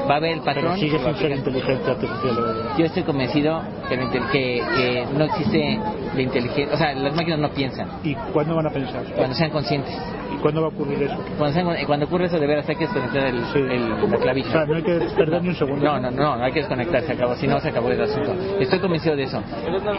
Va 0.09 0.15
a 0.15 0.19
ver 0.19 0.33
el 0.33 0.41
patrón. 0.41 0.73
Pero 0.73 0.75
sigue 0.75 0.99
sin 0.99 1.15
ser 1.15 1.31
inteligencia 1.31 1.91
artificial. 1.91 2.73
Yo 2.77 2.85
estoy 2.85 3.03
convencido 3.03 3.61
que, 3.89 4.63
que 4.75 5.05
no 5.17 5.25
existe 5.25 5.79
la 6.15 6.21
inteligencia. 6.21 6.73
O 6.73 6.77
sea, 6.77 6.93
las 6.93 7.15
máquinas 7.15 7.39
no 7.39 7.49
piensan. 7.49 7.87
¿Y 8.03 8.15
cuándo 8.33 8.55
van 8.55 8.67
a 8.67 8.71
pensar? 8.71 9.03
Cuando 9.15 9.35
sean 9.35 9.51
conscientes. 9.51 9.95
¿Y 10.41 10.43
cuándo 10.43 10.61
va 10.61 10.67
a 10.67 10.69
ocurrir 10.71 11.03
eso? 11.03 11.17
Cuando, 11.37 11.73
eh, 11.73 11.83
cuando 11.85 12.05
ocurre 12.07 12.25
eso, 12.25 12.39
de 12.39 12.47
veras 12.47 12.67
hay 12.67 12.75
que 12.75 12.85
desconectar 12.85 13.27
el, 13.27 13.43
el- 13.71 14.09
la 14.11 14.17
clavija. 14.17 14.49
O 14.49 14.51
sea, 14.51 14.65
no 14.65 14.75
hay 14.75 14.81
que 14.83 14.99
perder 15.15 15.41
ni 15.43 15.49
un 15.49 15.55
segundo. 15.55 15.85
No, 15.85 15.99
no, 15.99 16.09
no, 16.09 16.35
no 16.35 16.43
hay 16.43 16.51
que 16.51 16.59
desconectar, 16.61 17.03
se 17.03 17.11
acabó. 17.13 17.35
Si 17.35 17.47
no, 17.47 17.59
se 17.59 17.69
acabó 17.69 17.91
el 17.91 18.01
asunto. 18.01 18.33
Estoy 18.59 18.79
convencido 18.79 19.15
de 19.15 19.23
eso. 19.23 19.41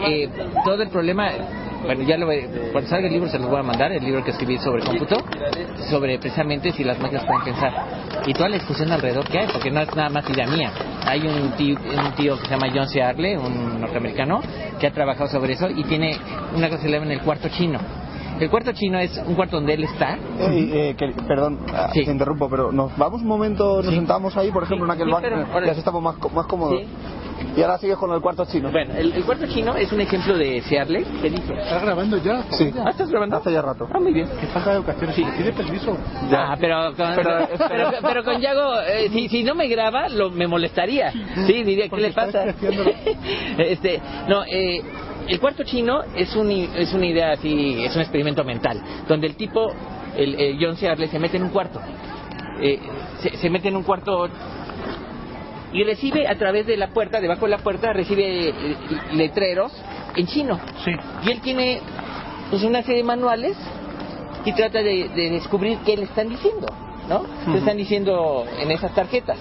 Eh, 0.05 0.29
todo 0.65 0.81
el 0.83 0.89
problema, 0.89 1.29
bueno, 1.85 2.03
ya 2.03 2.17
lo 2.17 2.27
ve- 2.27 2.69
cuando 2.73 2.89
salga 2.89 3.07
el 3.07 3.13
libro 3.13 3.29
se 3.29 3.39
los 3.39 3.49
voy 3.49 3.59
a 3.59 3.63
mandar, 3.63 3.91
el 3.93 4.03
libro 4.03 4.21
que 4.23 4.31
escribí 4.31 4.57
sobre 4.57 4.83
cómputo, 4.83 5.15
sobre 5.89 6.19
precisamente 6.19 6.71
si 6.73 6.83
las 6.83 6.99
máquinas 6.99 7.25
pueden 7.25 7.43
pensar. 7.45 7.71
Y 8.25 8.33
toda 8.33 8.49
la 8.49 8.55
discusión 8.55 8.91
alrededor 8.91 9.25
que 9.25 9.39
hay, 9.39 9.47
porque 9.51 9.71
no 9.71 9.79
es 9.81 9.95
nada 9.95 10.09
más 10.09 10.29
idea 10.29 10.45
mía. 10.47 10.71
Hay 11.05 11.25
un 11.25 11.51
tío, 11.51 11.77
un 11.77 12.11
tío 12.15 12.37
que 12.37 12.45
se 12.45 12.51
llama 12.51 12.67
John 12.73 12.87
C. 12.87 13.01
Arle, 13.01 13.37
un 13.37 13.79
norteamericano, 13.79 14.41
que 14.79 14.87
ha 14.87 14.91
trabajado 14.91 15.29
sobre 15.29 15.53
eso 15.53 15.69
y 15.69 15.83
tiene 15.85 16.17
una 16.55 16.67
cosa 16.69 16.81
que 16.81 16.89
le 16.89 16.93
llaman 16.97 17.11
el 17.11 17.21
cuarto 17.21 17.47
chino. 17.49 17.79
El 18.39 18.49
cuarto 18.49 18.71
chino 18.73 18.97
es 18.99 19.15
un 19.25 19.35
cuarto 19.35 19.57
donde 19.57 19.73
él 19.75 19.83
está. 19.85 20.15
Eh, 20.39 20.69
eh, 20.91 20.95
que- 20.97 21.13
perdón, 21.27 21.59
ah, 21.73 21.89
te 21.93 22.01
interrumpo, 22.03 22.49
pero 22.49 22.71
nos 22.71 22.95
vamos 22.97 23.21
un 23.21 23.27
momento, 23.27 23.81
nos 23.81 23.93
sentamos 23.93 24.35
ahí, 24.37 24.51
por 24.51 24.63
ejemplo, 24.63 24.85
en 24.85 24.91
aquel 24.91 25.05
Sí, 25.07 25.11
banco, 25.11 25.27
pero- 25.29 25.45
ahora- 25.53 25.65
ya 25.67 25.71
estamos 25.73 26.01
más, 26.01 26.15
más 26.33 26.45
cómodos. 26.47 26.79
Sí. 26.81 26.87
Y 27.55 27.61
ahora 27.61 27.77
sigues 27.77 27.97
con 27.97 28.11
el 28.11 28.21
cuarto 28.21 28.45
chino. 28.45 28.71
Bueno, 28.71 28.93
el, 28.95 29.11
el 29.13 29.23
cuarto 29.25 29.45
chino 29.47 29.75
es 29.75 29.91
un 29.91 30.01
ejemplo 30.01 30.35
de 30.37 30.61
Searle 30.61 31.03
que 31.21 31.29
dice. 31.29 31.53
¿Estás 31.53 31.81
grabando 31.83 32.17
ya? 32.17 32.43
Sí. 32.51 32.71
Ah, 32.83 32.89
¿estás 32.89 33.09
grabando? 33.09 33.37
Hace 33.37 33.51
ya 33.51 33.61
rato. 33.61 33.87
Ah, 33.93 33.99
muy 33.99 34.13
bien. 34.13 34.27
¿Qué 34.39 34.47
falta 34.47 34.71
de 34.71 34.75
educación? 34.77 35.13
Sí. 35.13 35.23
¿Tiene 35.35 35.51
permiso? 35.51 35.95
Ah, 36.31 36.55
pero 36.59 36.95
con, 36.95 37.15
Pero- 37.15 37.47
pero, 37.69 37.91
pero 38.01 38.23
con 38.23 38.39
Yago, 38.41 38.79
eh, 38.81 39.09
si, 39.11 39.29
si 39.29 39.43
no 39.43 39.55
me 39.55 39.67
graba, 39.67 40.09
lo, 40.09 40.31
me 40.31 40.47
molestaría. 40.47 41.11
Sí, 41.45 41.63
diría, 41.63 41.89
¿qué 41.89 41.97
le 41.97 42.11
pasa? 42.11 42.45
este, 43.57 44.01
no, 44.27 44.43
eh, 44.45 44.81
el 45.27 45.39
cuarto 45.39 45.63
chino 45.63 46.01
es, 46.15 46.35
un, 46.35 46.49
es 46.51 46.93
una 46.93 47.05
idea 47.05 47.31
así, 47.31 47.83
es 47.83 47.95
un 47.95 48.01
experimento 48.01 48.43
mental, 48.43 48.81
donde 49.07 49.27
el 49.27 49.35
tipo, 49.35 49.71
el, 50.15 50.35
el 50.35 50.57
John 50.59 50.75
C. 50.75 50.87
Arle, 50.87 51.07
se 51.07 51.19
mete 51.19 51.37
en 51.37 51.43
un 51.43 51.49
cuarto. 51.49 51.79
Eh, 52.61 52.79
se, 53.21 53.37
se 53.37 53.49
mete 53.49 53.69
en 53.69 53.75
un 53.75 53.83
cuarto 53.83 54.27
y 55.73 55.83
recibe 55.83 56.27
a 56.27 56.37
través 56.37 56.67
de 56.67 56.77
la 56.77 56.89
puerta, 56.89 57.19
debajo 57.19 57.45
de 57.45 57.51
la 57.51 57.57
puerta, 57.57 57.93
recibe 57.93 58.49
eh, 58.49 58.53
letreros 59.13 59.71
en 60.15 60.27
chino. 60.27 60.59
Y 61.25 61.31
él 61.31 61.41
tiene 61.41 61.81
pues 62.49 62.63
una 62.63 62.83
serie 62.83 62.97
de 62.97 63.03
manuales 63.03 63.57
y 64.45 64.53
trata 64.53 64.83
de, 64.83 65.09
de 65.09 65.29
descubrir 65.31 65.79
qué 65.85 65.97
le 65.97 66.03
están 66.03 66.29
diciendo, 66.29 66.67
¿no? 67.09 67.23
Le 67.51 67.59
están 67.59 67.77
diciendo 67.77 68.45
en 68.59 68.71
esas 68.71 68.93
tarjetas. 68.93 69.37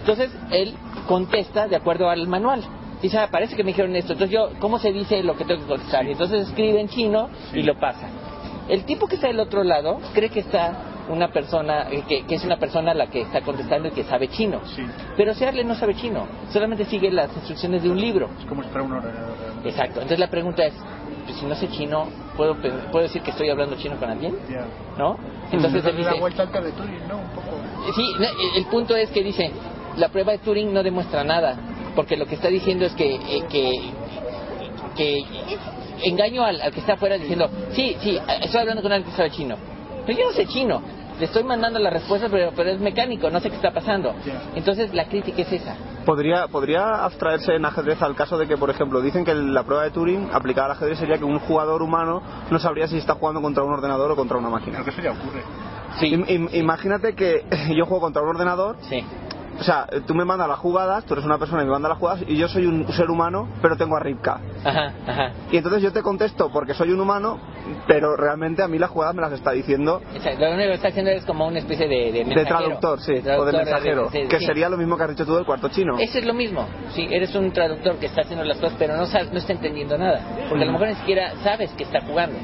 Entonces 0.00 0.30
él 0.50 0.74
contesta 1.06 1.66
de 1.66 1.76
acuerdo 1.76 2.08
al 2.08 2.26
manual. 2.28 2.62
Dice, 3.02 3.18
ah, 3.18 3.28
parece 3.30 3.54
que 3.54 3.62
me 3.62 3.68
dijeron 3.68 3.94
esto. 3.96 4.12
Entonces 4.12 4.34
yo, 4.34 4.50
¿cómo 4.58 4.78
se 4.78 4.92
dice 4.92 5.22
lo 5.22 5.36
que 5.36 5.44
tengo 5.44 5.60
que 5.62 5.68
contestar? 5.68 6.06
Y 6.06 6.12
entonces 6.12 6.48
escribe 6.48 6.80
en 6.80 6.88
chino 6.88 7.28
y 7.52 7.62
lo 7.62 7.78
pasa. 7.78 8.08
El 8.68 8.84
tipo 8.84 9.06
que 9.06 9.14
está 9.14 9.28
del 9.28 9.40
otro 9.40 9.64
lado 9.64 9.98
cree 10.14 10.28
que 10.28 10.40
está 10.40 10.88
una 11.08 11.28
persona, 11.28 11.88
eh, 11.90 12.04
que, 12.06 12.24
que 12.26 12.34
es 12.34 12.44
una 12.44 12.58
persona 12.58 12.92
la 12.92 13.06
que 13.06 13.22
está 13.22 13.40
contestando 13.40 13.88
y 13.88 13.92
que 13.92 14.04
sabe 14.04 14.28
chino. 14.28 14.60
Pero 15.16 15.34
Searle 15.34 15.64
no 15.64 15.74
sabe 15.74 15.94
chino, 15.94 16.26
solamente 16.52 16.84
sigue 16.84 17.10
las 17.10 17.34
instrucciones 17.34 17.82
de 17.82 17.90
un 17.90 18.00
libro. 18.00 18.28
Es 18.38 18.44
como 18.44 18.62
fuera 18.62 18.82
un 18.82 18.92
ordenador. 18.92 19.34
Exacto. 19.64 20.00
Entonces 20.00 20.18
la 20.18 20.28
pregunta 20.28 20.64
es, 20.64 20.74
pues, 21.24 21.36
si 21.38 21.46
no 21.46 21.54
sé 21.54 21.68
chino, 21.68 22.08
¿puedo, 22.36 22.56
¿puedo 22.56 23.02
decir 23.02 23.22
que 23.22 23.30
estoy 23.30 23.48
hablando 23.48 23.76
chino 23.76 23.96
con 23.96 24.10
alguien? 24.10 24.36
Ya. 24.50 24.66
¿No? 24.98 25.16
Entonces 25.50 25.84
él 25.84 26.02
la 26.02 26.10
dice, 26.10 26.20
vuelta 26.20 26.42
al 26.42 26.64
de 26.64 26.72
Turing, 26.72 27.08
¿no? 27.08 27.18
Un 27.18 27.28
poco. 27.30 27.92
sí, 27.94 28.14
el 28.56 28.66
punto 28.66 28.94
es 28.94 29.10
que 29.10 29.22
dice, 29.22 29.50
la 29.96 30.08
prueba 30.08 30.32
de 30.32 30.38
Turing 30.38 30.72
no 30.72 30.82
demuestra 30.82 31.24
nada, 31.24 31.56
porque 31.94 32.16
lo 32.16 32.26
que 32.26 32.34
está 32.36 32.48
diciendo 32.48 32.84
es 32.86 32.94
que, 32.94 33.14
eh, 33.14 33.42
que, 33.50 33.72
que 34.96 35.24
engaño 36.04 36.44
al, 36.44 36.60
al 36.60 36.72
que 36.72 36.80
está 36.80 36.94
afuera 36.94 37.16
diciendo, 37.18 37.48
sí, 37.72 37.96
sí, 38.00 38.18
estoy 38.42 38.60
hablando 38.60 38.82
con 38.82 38.92
alguien 38.92 39.10
que 39.10 39.16
sabe 39.16 39.30
chino. 39.30 39.56
Pero 40.06 40.18
yo 40.18 40.26
no 40.26 40.32
sé 40.32 40.46
chino. 40.46 40.80
Le 41.18 41.24
estoy 41.24 41.42
mandando 41.42 41.80
la 41.80 41.90
respuesta, 41.90 42.28
pero, 42.30 42.52
pero 42.54 42.70
es 42.70 42.78
mecánico, 42.78 43.28
no 43.28 43.40
sé 43.40 43.50
qué 43.50 43.56
está 43.56 43.72
pasando. 43.72 44.14
Entonces 44.54 44.94
la 44.94 45.06
crítica 45.08 45.42
es 45.42 45.50
esa. 45.52 45.74
¿Podría, 46.06 46.46
¿Podría 46.46 47.04
abstraerse 47.04 47.56
en 47.56 47.64
ajedrez 47.64 48.00
al 48.02 48.14
caso 48.14 48.38
de 48.38 48.46
que, 48.46 48.56
por 48.56 48.70
ejemplo, 48.70 49.00
dicen 49.02 49.24
que 49.24 49.34
la 49.34 49.64
prueba 49.64 49.82
de 49.82 49.90
Turing 49.90 50.30
aplicada 50.32 50.66
al 50.66 50.72
ajedrez 50.72 50.98
sería 51.00 51.18
que 51.18 51.24
un 51.24 51.40
jugador 51.40 51.82
humano 51.82 52.22
no 52.50 52.58
sabría 52.60 52.86
si 52.86 52.96
está 52.98 53.14
jugando 53.14 53.42
contra 53.42 53.64
un 53.64 53.72
ordenador 53.72 54.12
o 54.12 54.16
contra 54.16 54.38
una 54.38 54.48
máquina? 54.48 54.74
Creo 54.80 54.84
que 54.84 54.90
eso 54.92 55.02
ya 55.02 55.10
ocurre. 55.10 55.42
Im- 56.02 56.24
im- 56.28 56.48
imagínate 56.54 57.14
que 57.14 57.44
yo 57.76 57.84
juego 57.84 58.00
contra 58.00 58.22
un 58.22 58.28
ordenador. 58.28 58.76
O 59.60 59.62
sea, 59.64 59.86
tú 60.06 60.14
me 60.14 60.24
mandas 60.24 60.46
las 60.48 60.58
jugadas, 60.58 61.04
tú 61.04 61.14
eres 61.14 61.24
una 61.26 61.36
persona 61.36 61.62
y 61.62 61.64
me 61.66 61.72
manda 61.72 61.88
las 61.88 61.98
jugadas, 61.98 62.22
y 62.28 62.36
yo 62.36 62.46
soy 62.46 62.66
un 62.66 62.86
ser 62.92 63.10
humano, 63.10 63.48
pero 63.60 63.76
tengo 63.76 63.96
a 63.96 64.00
Ripka. 64.00 64.40
Ajá, 64.64 64.92
ajá. 65.06 65.32
Y 65.50 65.56
entonces 65.56 65.82
yo 65.82 65.92
te 65.92 66.00
contesto 66.00 66.48
porque 66.52 66.74
soy 66.74 66.92
un 66.92 67.00
humano, 67.00 67.38
pero 67.88 68.14
realmente 68.16 68.62
a 68.62 68.68
mí 68.68 68.78
las 68.78 68.90
jugadas 68.90 69.14
me 69.16 69.22
las 69.22 69.32
está 69.32 69.50
diciendo 69.52 70.00
Exacto, 70.14 70.40
Lo 70.44 70.52
único 70.52 70.68
que 70.68 70.74
está 70.74 70.88
haciendo 70.88 71.10
es 71.10 71.24
como 71.24 71.46
una 71.48 71.58
especie 71.58 71.88
de, 71.88 72.12
de 72.12 72.24
de 72.24 72.44
traductor, 72.44 73.00
sí, 73.00 73.14
De 73.14 73.36
o 73.36 73.44
de 73.44 73.52
mensajero, 73.52 74.08
de- 74.10 74.28
que 74.28 74.38
sí. 74.38 74.46
sería 74.46 74.68
lo 74.68 74.76
mismo 74.76 74.96
que 74.96 75.02
has 75.02 75.10
dicho 75.10 75.26
tú 75.26 75.34
del 75.34 75.44
cuarto 75.44 75.68
chino. 75.68 75.98
Eso 75.98 76.18
es 76.18 76.24
lo 76.24 76.34
mismo. 76.34 76.66
Sí, 76.94 77.08
eres 77.10 77.34
un 77.34 77.50
traductor 77.52 77.96
que 77.96 78.06
está 78.06 78.20
haciendo 78.22 78.44
las 78.44 78.58
cosas, 78.58 78.76
pero 78.78 78.96
no, 78.96 79.06
sabe- 79.06 79.28
no 79.32 79.38
está 79.38 79.52
entendiendo 79.52 79.98
nada. 79.98 80.20
Porque 80.48 80.62
a 80.62 80.66
lo 80.66 80.72
mejor 80.72 80.88
ni 80.88 80.94
siquiera 80.94 81.32
sabes 81.42 81.70
que 81.72 81.82
está 81.82 82.00
jugando. 82.02 82.38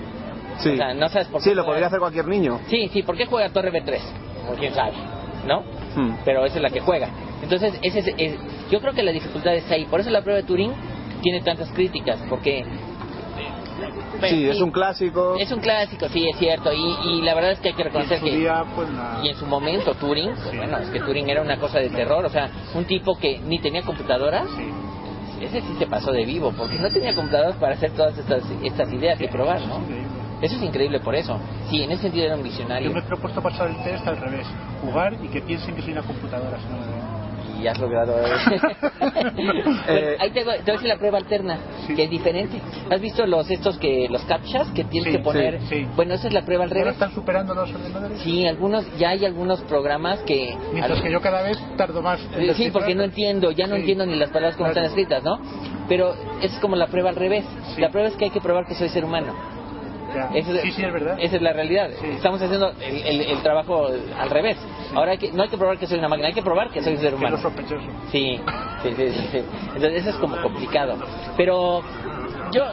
Sí, 0.58 0.70
O 0.70 0.76
sea, 0.76 0.94
no 0.94 1.08
sabes 1.08 1.28
por 1.28 1.40
qué. 1.40 1.50
sí 1.50 1.54
lo 1.54 1.62
juega- 1.62 1.74
podría 1.74 1.86
hacer 1.86 1.98
cualquier 2.00 2.26
niño. 2.26 2.60
Sí, 2.68 2.88
sí, 2.92 3.02
¿por 3.02 3.16
qué 3.16 3.26
juega 3.26 3.48
Torre 3.50 3.70
B3? 3.72 3.98
O 4.50 4.54
quién 4.54 4.74
sabe, 4.74 4.92
¿no? 5.46 5.62
Hmm. 5.96 6.16
Pero 6.24 6.44
esa 6.44 6.56
es 6.56 6.62
la 6.62 6.70
que 6.70 6.80
juega. 6.80 7.08
Entonces, 7.42 7.74
ese 7.82 7.98
es, 8.00 8.08
es- 8.16 8.38
yo 8.70 8.80
creo 8.80 8.92
que 8.94 9.02
la 9.02 9.12
dificultad 9.12 9.54
está 9.54 9.74
ahí. 9.74 9.84
Por 9.86 10.00
eso 10.00 10.10
la 10.10 10.22
prueba 10.22 10.40
de 10.40 10.46
Turing 10.46 10.72
tiene 11.22 11.40
tantas 11.42 11.70
críticas, 11.72 12.20
porque... 12.28 12.64
Bueno, 14.20 14.36
Sí, 14.36 14.46
es 14.48 14.60
un 14.60 14.70
clásico. 14.70 15.36
Es 15.38 15.50
un 15.52 15.60
clásico, 15.60 16.08
sí, 16.08 16.26
es 16.28 16.36
cierto. 16.38 16.72
Y, 16.72 16.96
y 17.08 17.22
la 17.22 17.34
verdad 17.34 17.52
es 17.52 17.58
que 17.60 17.68
hay 17.68 17.74
que 17.74 17.82
reconocer 17.84 18.18
su 18.20 18.24
que... 18.24 18.36
día, 18.36 18.64
pues, 18.74 18.88
la- 18.90 19.20
Y 19.22 19.28
en 19.28 19.36
su 19.36 19.46
momento 19.46 19.94
Turing, 19.94 20.30
pues, 20.34 20.56
bueno, 20.56 20.78
es 20.78 20.88
que 20.90 21.00
Turing 21.00 21.28
era 21.28 21.42
una 21.42 21.58
cosa 21.58 21.78
de 21.80 21.90
terror, 21.90 22.24
o 22.24 22.30
sea, 22.30 22.48
un 22.74 22.84
tipo 22.84 23.16
que 23.16 23.40
ni 23.40 23.58
tenía 23.58 23.82
computadoras, 23.82 24.46
ese 25.40 25.60
sí 25.60 25.74
se 25.78 25.86
pasó 25.86 26.12
de 26.12 26.24
vivo, 26.24 26.52
porque 26.56 26.76
no 26.78 26.88
tenía 26.90 27.14
computadoras 27.14 27.56
para 27.56 27.74
hacer 27.74 27.90
todas 27.90 28.16
estas, 28.16 28.44
estas 28.62 28.92
ideas 28.92 29.20
y 29.20 29.26
probar, 29.26 29.60
¿no? 29.62 29.80
Eso 30.42 30.56
es 30.56 30.62
increíble 30.62 31.00
por 31.00 31.14
eso. 31.14 31.38
Sí, 31.70 31.82
en 31.82 31.90
ese 31.92 32.02
sentido 32.02 32.26
era 32.26 32.36
un 32.36 32.42
visionario. 32.42 32.88
Yo 32.88 32.94
me 32.94 33.00
he 33.00 33.04
propuesto 33.04 33.40
pasar 33.42 33.68
el 33.70 33.76
test 33.82 34.06
al 34.06 34.16
revés. 34.18 34.46
Jugar 34.82 35.14
y 35.22 35.28
que 35.28 35.40
piensen 35.40 35.74
que 35.74 35.82
soy 35.82 35.92
una 35.92 36.02
computadora. 36.02 36.58
si 36.58 36.64
no 36.66 36.78
me 36.78 36.86
ven. 36.86 37.14
Y 37.62 37.66
has 37.68 37.78
logrado... 37.78 38.16
Bueno, 39.34 40.16
ahí 40.20 40.30
te, 40.30 40.44
voy- 40.44 40.56
te 40.58 40.62
voy 40.62 40.70
a 40.70 40.72
decir 40.72 40.88
la 40.88 40.96
prueba 40.98 41.18
alterna. 41.18 41.58
que 41.94 42.04
es 42.04 42.10
diferente. 42.10 42.60
¿Has 42.90 43.00
visto 43.00 43.24
los 43.26 43.48
estos 43.50 43.78
que 43.78 44.06
los 44.10 44.22
captchas 44.24 44.68
que 44.72 44.84
tienes 44.84 45.10
Sí, 45.12 45.16
que 45.18 45.22
poner? 45.22 45.60
sí, 45.62 45.66
sí. 45.68 45.86
Bueno, 45.96 46.14
esa 46.14 46.28
es 46.28 46.34
la 46.34 46.42
prueba 46.44 46.64
al 46.64 46.70
¿Ahora 46.70 46.80
revés. 46.80 46.94
están 46.94 47.12
superando 47.12 47.54
los 47.54 47.72
ordenadores? 47.72 48.20
Sí, 48.20 48.46
algunos 48.46 48.84
ya 48.98 49.10
hay 49.10 49.24
algunos 49.24 49.60
programas 49.62 50.20
que 50.20 50.54
Mientras 50.72 51.00
que 51.00 51.10
yo 51.10 51.20
cada 51.20 51.42
vez 51.42 51.58
tardo 51.76 52.02
más 52.02 52.20
en 52.36 52.54
Sí, 52.54 52.70
porque 52.70 52.94
no 52.94 53.02
entiendo, 53.04 53.50
ya 53.52 53.66
no 53.66 53.76
entiendo 53.76 54.04
ni 54.04 54.16
las 54.16 54.30
palabras 54.30 54.56
como 54.56 54.70
Claro. 54.70 54.86
están 54.86 54.98
escritas, 54.98 55.22
¿no? 55.24 55.38
Pero 55.88 56.14
es 56.42 56.52
como 56.58 56.76
la 56.76 56.88
prueba 56.88 57.10
al 57.10 57.16
revés. 57.16 57.44
La 57.78 57.90
prueba 57.90 58.08
es 58.08 58.16
que 58.16 58.26
hay 58.26 58.30
que 58.30 58.40
probar 58.40 58.66
que 58.66 58.74
soy 58.74 58.88
ser 58.88 59.04
humano. 59.04 59.32
Ya. 60.14 60.30
Es, 60.34 60.46
Sí, 60.46 60.72
sí, 60.72 60.82
es 60.84 60.92
verdad. 60.92 61.16
Esa 61.18 61.36
es 61.36 61.42
la 61.42 61.52
realidad. 61.52 61.90
Estamos 61.90 62.40
haciendo 62.40 62.72
el, 62.80 62.96
el- 63.06 63.20
el 63.22 63.42
trabajo 63.42 63.88
al 64.18 64.30
revés. 64.30 64.56
Ahora 64.94 65.12
hay 65.12 65.18
que, 65.18 65.32
no 65.32 65.42
hay 65.42 65.48
que 65.48 65.56
probar 65.56 65.76
que 65.78 65.86
soy 65.86 65.98
una 65.98 66.08
máquina, 66.08 66.28
hay 66.28 66.34
que 66.34 66.42
probar 66.42 66.70
que 66.70 66.82
soy 66.82 66.92
un 66.94 67.00
ser 67.00 67.10
Que 67.10 67.16
humano. 67.16 67.36
lo 67.36 67.42
sospechoso. 67.42 67.84
Sí, 68.12 68.38
sí, 68.82 68.94
sí. 69.32 69.38
Entonces 69.74 69.94
eso 70.02 70.10
es 70.10 70.16
como 70.16 70.36
complicado. 70.40 70.96
Pero 71.36 71.82
yo, 72.52 72.64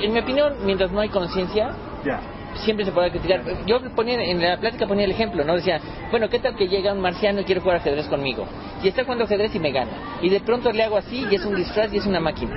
en 0.00 0.12
mi 0.12 0.20
opinión, 0.20 0.54
mientras 0.64 0.90
no 0.92 1.00
hay 1.00 1.08
conciencia, 1.08 1.70
Ya. 2.04 2.20
siempre 2.64 2.84
se 2.84 2.92
puede 2.92 3.10
criticar. 3.10 3.42
Yo 3.66 3.80
ponía 3.96 4.22
en 4.22 4.40
la 4.40 4.56
plática 4.58 4.86
ponía 4.86 5.04
el 5.06 5.10
ejemplo, 5.10 5.42
¿no? 5.44 5.56
Decía, 5.56 5.80
bueno, 6.10 6.28
¿qué 6.28 6.38
tal 6.38 6.54
que 6.54 6.68
llega 6.68 6.92
un 6.92 7.00
marciano 7.00 7.40
y 7.40 7.44
quiere 7.44 7.60
jugar 7.60 7.78
ajedrez 7.78 8.06
conmigo? 8.06 8.46
Y 8.82 8.88
está 8.88 9.02
jugando 9.02 9.24
ajedrez 9.24 9.52
y 9.54 9.58
me 9.58 9.72
gana. 9.72 9.90
Y 10.22 10.28
de 10.28 10.40
pronto 10.40 10.70
le 10.70 10.82
hago 10.84 10.96
así 10.96 11.26
y 11.28 11.34
es 11.34 11.44
un 11.44 11.56
disfraz 11.56 11.92
y 11.92 11.96
es 11.96 12.06
una 12.06 12.20
máquina. 12.20 12.52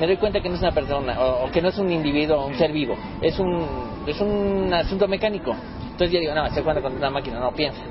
Me 0.00 0.06
doy 0.06 0.16
cuenta 0.16 0.40
que 0.40 0.48
no 0.48 0.54
es 0.54 0.62
una 0.62 0.72
persona 0.72 1.20
o, 1.20 1.44
o 1.44 1.50
que 1.50 1.60
no 1.60 1.68
es 1.68 1.76
un 1.76 1.92
individuo, 1.92 2.46
un 2.46 2.54
ser 2.56 2.72
vivo. 2.72 2.96
Es 3.20 3.38
un, 3.38 3.66
es 4.06 4.18
un 4.18 4.72
asunto 4.72 5.06
mecánico. 5.06 5.54
Entonces 5.82 6.10
yo 6.10 6.20
digo, 6.20 6.34
no, 6.34 6.46
estoy 6.46 6.62
jugando 6.62 6.80
con 6.80 6.96
una 6.96 7.10
máquina, 7.10 7.38
no 7.38 7.52
piensa. 7.52 7.82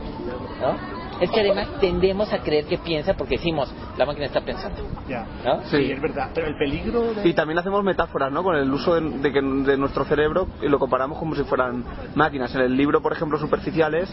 ¿No? 0.60 0.99
Es 1.22 1.30
que 1.32 1.40
además 1.42 1.68
tendemos 1.80 2.32
a 2.34 2.40
creer 2.40 2.66
que 2.66 2.78
piensa 2.78 3.14
porque 3.14 3.36
decimos, 3.38 3.74
la 3.98 4.06
máquina 4.06 4.26
está 4.28 4.42
pensando. 4.42 4.82
Ya. 5.08 5.26
¿No? 5.44 5.64
Sí, 5.66 5.92
es 5.92 6.02
verdad. 6.02 6.30
Pero 6.34 6.48
el 6.48 6.56
peligro 6.58 7.14
de... 7.14 7.28
Y 7.28 7.34
también 7.34 7.60
hacemos 7.60 7.84
metáforas, 7.84 8.32
¿no? 8.32 8.44
Con 8.44 8.56
el 8.56 8.72
uso 8.72 8.96
de, 8.96 9.02
de 9.20 9.32
que- 9.34 9.42
de 9.42 9.78
nuestro 9.78 10.06
cerebro 10.06 10.48
y 10.62 10.68
lo 10.68 10.80
comparamos 10.80 11.18
como 11.18 11.36
si 11.36 11.44
fueran 11.44 11.84
máquinas. 12.16 12.54
En 12.56 12.62
el 12.62 12.76
libro, 12.76 13.02
por 13.02 13.12
ejemplo, 13.14 13.38
Superficiales, 13.38 14.10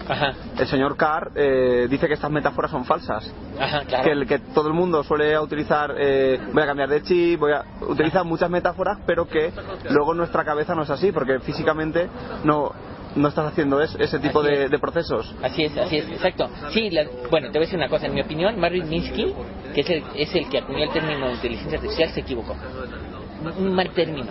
el 0.59 0.67
señor 0.67 0.97
Carr 0.97 1.31
eh, 1.35 1.87
dice 1.91 2.07
que 2.09 2.15
estas 2.15 2.31
metáforas 2.31 2.71
son 2.71 2.85
falsas. 2.85 3.33
Ajá, 3.59 3.85
claro. 3.85 4.05
Que, 4.05 4.11
el, 4.11 4.27
que 4.27 4.39
todo 4.39 4.69
el 4.69 4.75
mundo 4.75 5.03
suele 5.05 5.39
utilizar, 5.39 5.95
eh, 5.99 6.41
voy 6.53 6.63
a 6.63 6.67
cambiar 6.67 6.89
de 6.89 7.03
chip, 7.03 7.39
voy 7.41 7.53
a 7.53 7.65
utilizar 7.89 8.25
muchas 8.25 8.51
metáforas, 8.51 8.99
pero 9.07 9.27
que 9.27 9.53
luego 9.91 10.15
nuestra 10.15 10.45
cabeza 10.45 10.75
no 10.75 10.83
es 10.83 10.91
así, 10.91 11.13
porque 11.13 11.41
físicamente 11.41 12.09
no, 12.45 12.73
no 13.17 13.29
estás 13.29 13.47
haciendo 13.47 13.81
es- 13.81 13.95
ese 13.99 14.19
tipo 14.19 14.43
de, 14.43 14.65
es. 14.65 14.71
de 14.71 14.79
procesos. 14.79 15.35
Así 15.43 15.65
es, 15.65 15.77
así 15.77 15.97
es, 15.97 16.09
exacto. 16.09 16.49
Sí, 16.71 16.91
la- 16.91 17.07
bueno, 17.31 17.49
te 17.51 17.59
voy 17.59 17.65
a 17.65 17.67
decir 17.67 17.77
una 17.79 17.89
cosa. 17.89 18.07
En 18.07 18.15
mi 18.15 18.21
opinión, 18.21 18.59
Marvin 18.61 18.89
Minsky, 18.89 19.35
que 19.75 19.81
es 19.81 19.91
el, 19.91 20.05
es 20.15 20.35
el 20.35 20.49
que 20.49 20.59
acuñó 20.59 20.85
el 20.85 20.91
término 20.91 21.27
de 21.27 21.33
inteligencia 21.35 21.79
artificial, 21.79 22.11
se 22.11 22.21
equivocó. 22.21 22.55
Un 23.59 23.75
mal 23.75 23.91
término. 23.91 24.27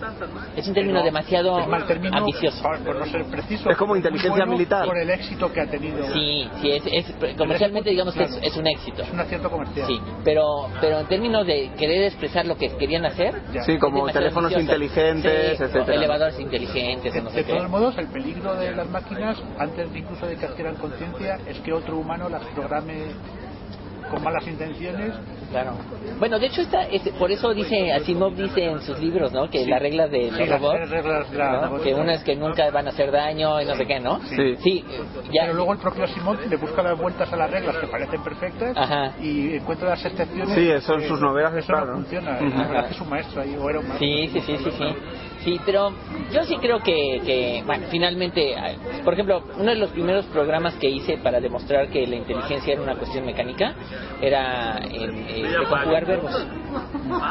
Es 0.56 0.68
un 0.68 0.74
término 0.74 1.00
No, 1.00 1.06
demasiado 1.06 1.60
es 1.60 1.68
mal 1.68 1.86
término 1.86 2.18
ambicioso. 2.18 2.62
Por, 2.64 2.80
por 2.80 2.96
no 2.96 3.06
ser 3.06 3.24
preciso. 3.26 3.70
Es 3.70 3.78
como 3.78 3.96
inteligencia 3.96 4.32
bueno 4.32 4.52
militar. 4.54 4.86
Por 4.86 4.98
el 4.98 5.10
éxito 5.10 5.52
que 5.52 5.62
ha 5.62 5.68
tenido. 5.68 6.12
Sí, 6.12 6.48
sí, 6.62 6.72
es, 6.72 6.84
es- 6.92 7.36
comercialmente 7.38 7.90
digamos 7.92 8.14
que 8.16 8.24
es, 8.24 8.58
un 8.58 8.68
éxito. 8.68 9.04
Es 9.04 9.12
un 9.12 9.20
acierto 9.20 9.50
comercial. 9.50 9.88
Sí, 9.88 10.00
pero, 10.24 10.68
pero 10.82 11.00
en 11.02 11.08
términos 11.08 11.46
de 11.46 11.72
querer 11.78 12.06
expresar 12.06 12.46
lo 12.46 12.58
que 12.58 12.70
querían 12.78 13.06
hacer, 13.06 13.36
Sí, 13.66 13.74
es 13.74 13.80
como 13.80 14.06
teléfonos 14.08 14.52
ambicioso. 14.54 14.62
inteligentes, 14.62 15.58
Sí, 15.58 15.64
etcétera. 15.64 15.96
elevadores 15.96 16.40
inteligentes, 16.40 17.16
no 17.16 17.30
De 17.30 17.36
sé 17.36 17.46
qué. 17.46 17.54
todos 17.54 17.70
modos, 17.70 17.98
el 17.98 18.08
peligro 18.08 18.56
de 18.56 18.76
las 18.76 18.90
máquinas, 18.90 19.38
antes 19.60 19.92
de 19.92 20.00
incluso 20.00 20.26
de 20.26 20.36
que 20.36 20.46
adquieran 20.46 20.76
conciencia, 20.76 21.38
es 21.48 21.60
que 21.60 21.74
otro 21.74 21.98
humano 21.98 22.28
las 22.30 22.44
programe 22.48 23.06
con 24.10 24.24
malas 24.24 24.46
intenciones. 24.48 25.14
Claro. 25.52 25.74
Bueno, 26.20 26.40
de 26.40 26.48
hecho, 26.48 26.62
esta, 26.62 26.84
este, 26.84 27.12
por 27.14 27.32
eso 27.32 27.54
dice, 27.54 27.92
Asimov 27.94 28.36
dice 28.36 28.66
en 28.66 28.82
sus 28.82 29.00
libros, 29.00 29.32
¿no? 29.32 29.50
Que 29.50 29.64
Sí. 29.64 29.70
las 29.70 29.82
reglas 29.82 30.12
de 30.12 30.24
Sí, 30.32 30.40
los 30.40 30.50
las 30.50 30.60
robots, 30.62 30.76
tres 30.78 30.90
reglas 30.90 31.72
¿no? 31.72 31.82
que 31.82 31.94
una 31.94 32.14
es 32.14 32.24
que 32.24 32.36
nunca 32.36 32.70
van 32.72 32.88
a 32.88 32.90
hacer 32.90 33.12
daño 33.12 33.62
y 33.62 33.66
no 33.66 33.76
sé 33.76 33.86
qué, 33.86 34.00
¿no? 34.00 34.20
Sí. 34.26 34.56
Sí, 34.58 34.86
ya. 35.32 35.44
Pero 35.44 35.54
luego 35.54 35.74
el 35.74 35.80
propio 35.80 36.04
Asimov 36.06 36.38
le 36.48 36.56
busca 36.58 36.82
las 36.84 36.98
vueltas 36.98 37.32
a 37.32 37.36
las 37.36 37.50
reglas 37.52 37.78
que 37.78 37.88
parecen 37.88 38.24
perfectas 38.24 38.76
Ajá. 38.78 39.14
y 39.22 39.56
encuentra 39.56 39.90
las 39.90 40.06
excepciones. 40.06 40.56
Sí, 40.56 40.70
eso 40.70 40.96
en 40.96 41.08
sus 41.08 41.20
novelas 41.22 41.54
eso 41.54 41.74
está, 41.74 41.86
no 41.86 41.94
funciona. 41.96 42.32
Verdad 42.40 42.88
que 42.88 42.94
es 42.94 43.02
un 43.02 43.10
maestro 43.10 43.42
ahí, 43.42 43.56
o 43.60 43.70
era 43.70 43.80
un 43.80 43.88
maestro. 43.88 44.08
Sí, 44.08 44.28
sí, 44.34 44.42
sí, 44.42 44.58
sí, 44.58 44.72
sí. 44.72 44.96
Sí, 45.46 45.62
pero 45.66 45.92
yo 46.34 46.44
sí 46.44 46.58
creo 46.58 46.80
que, 46.80 47.22
que, 47.26 47.64
bueno, 47.66 47.86
finalmente, 47.92 48.52
eh, 48.54 48.78
por 49.04 49.14
ejemplo, 49.14 49.44
uno 49.58 49.70
de 49.70 49.76
los 49.76 49.92
primeros 49.92 50.26
programas 50.26 50.74
que 50.76 50.90
hice 50.90 51.18
para 51.20 51.40
demostrar 51.40 51.88
que 51.90 52.06
la 52.08 52.16
inteligencia 52.16 52.74
era 52.74 52.82
una 52.82 52.96
cuestión 52.96 53.26
mecánica 53.26 53.76
era 54.22 54.80
en, 54.80 55.16
eh, 55.30 55.44
de 55.60 55.66
conjugar 55.70 56.06
verbos. 56.06 56.48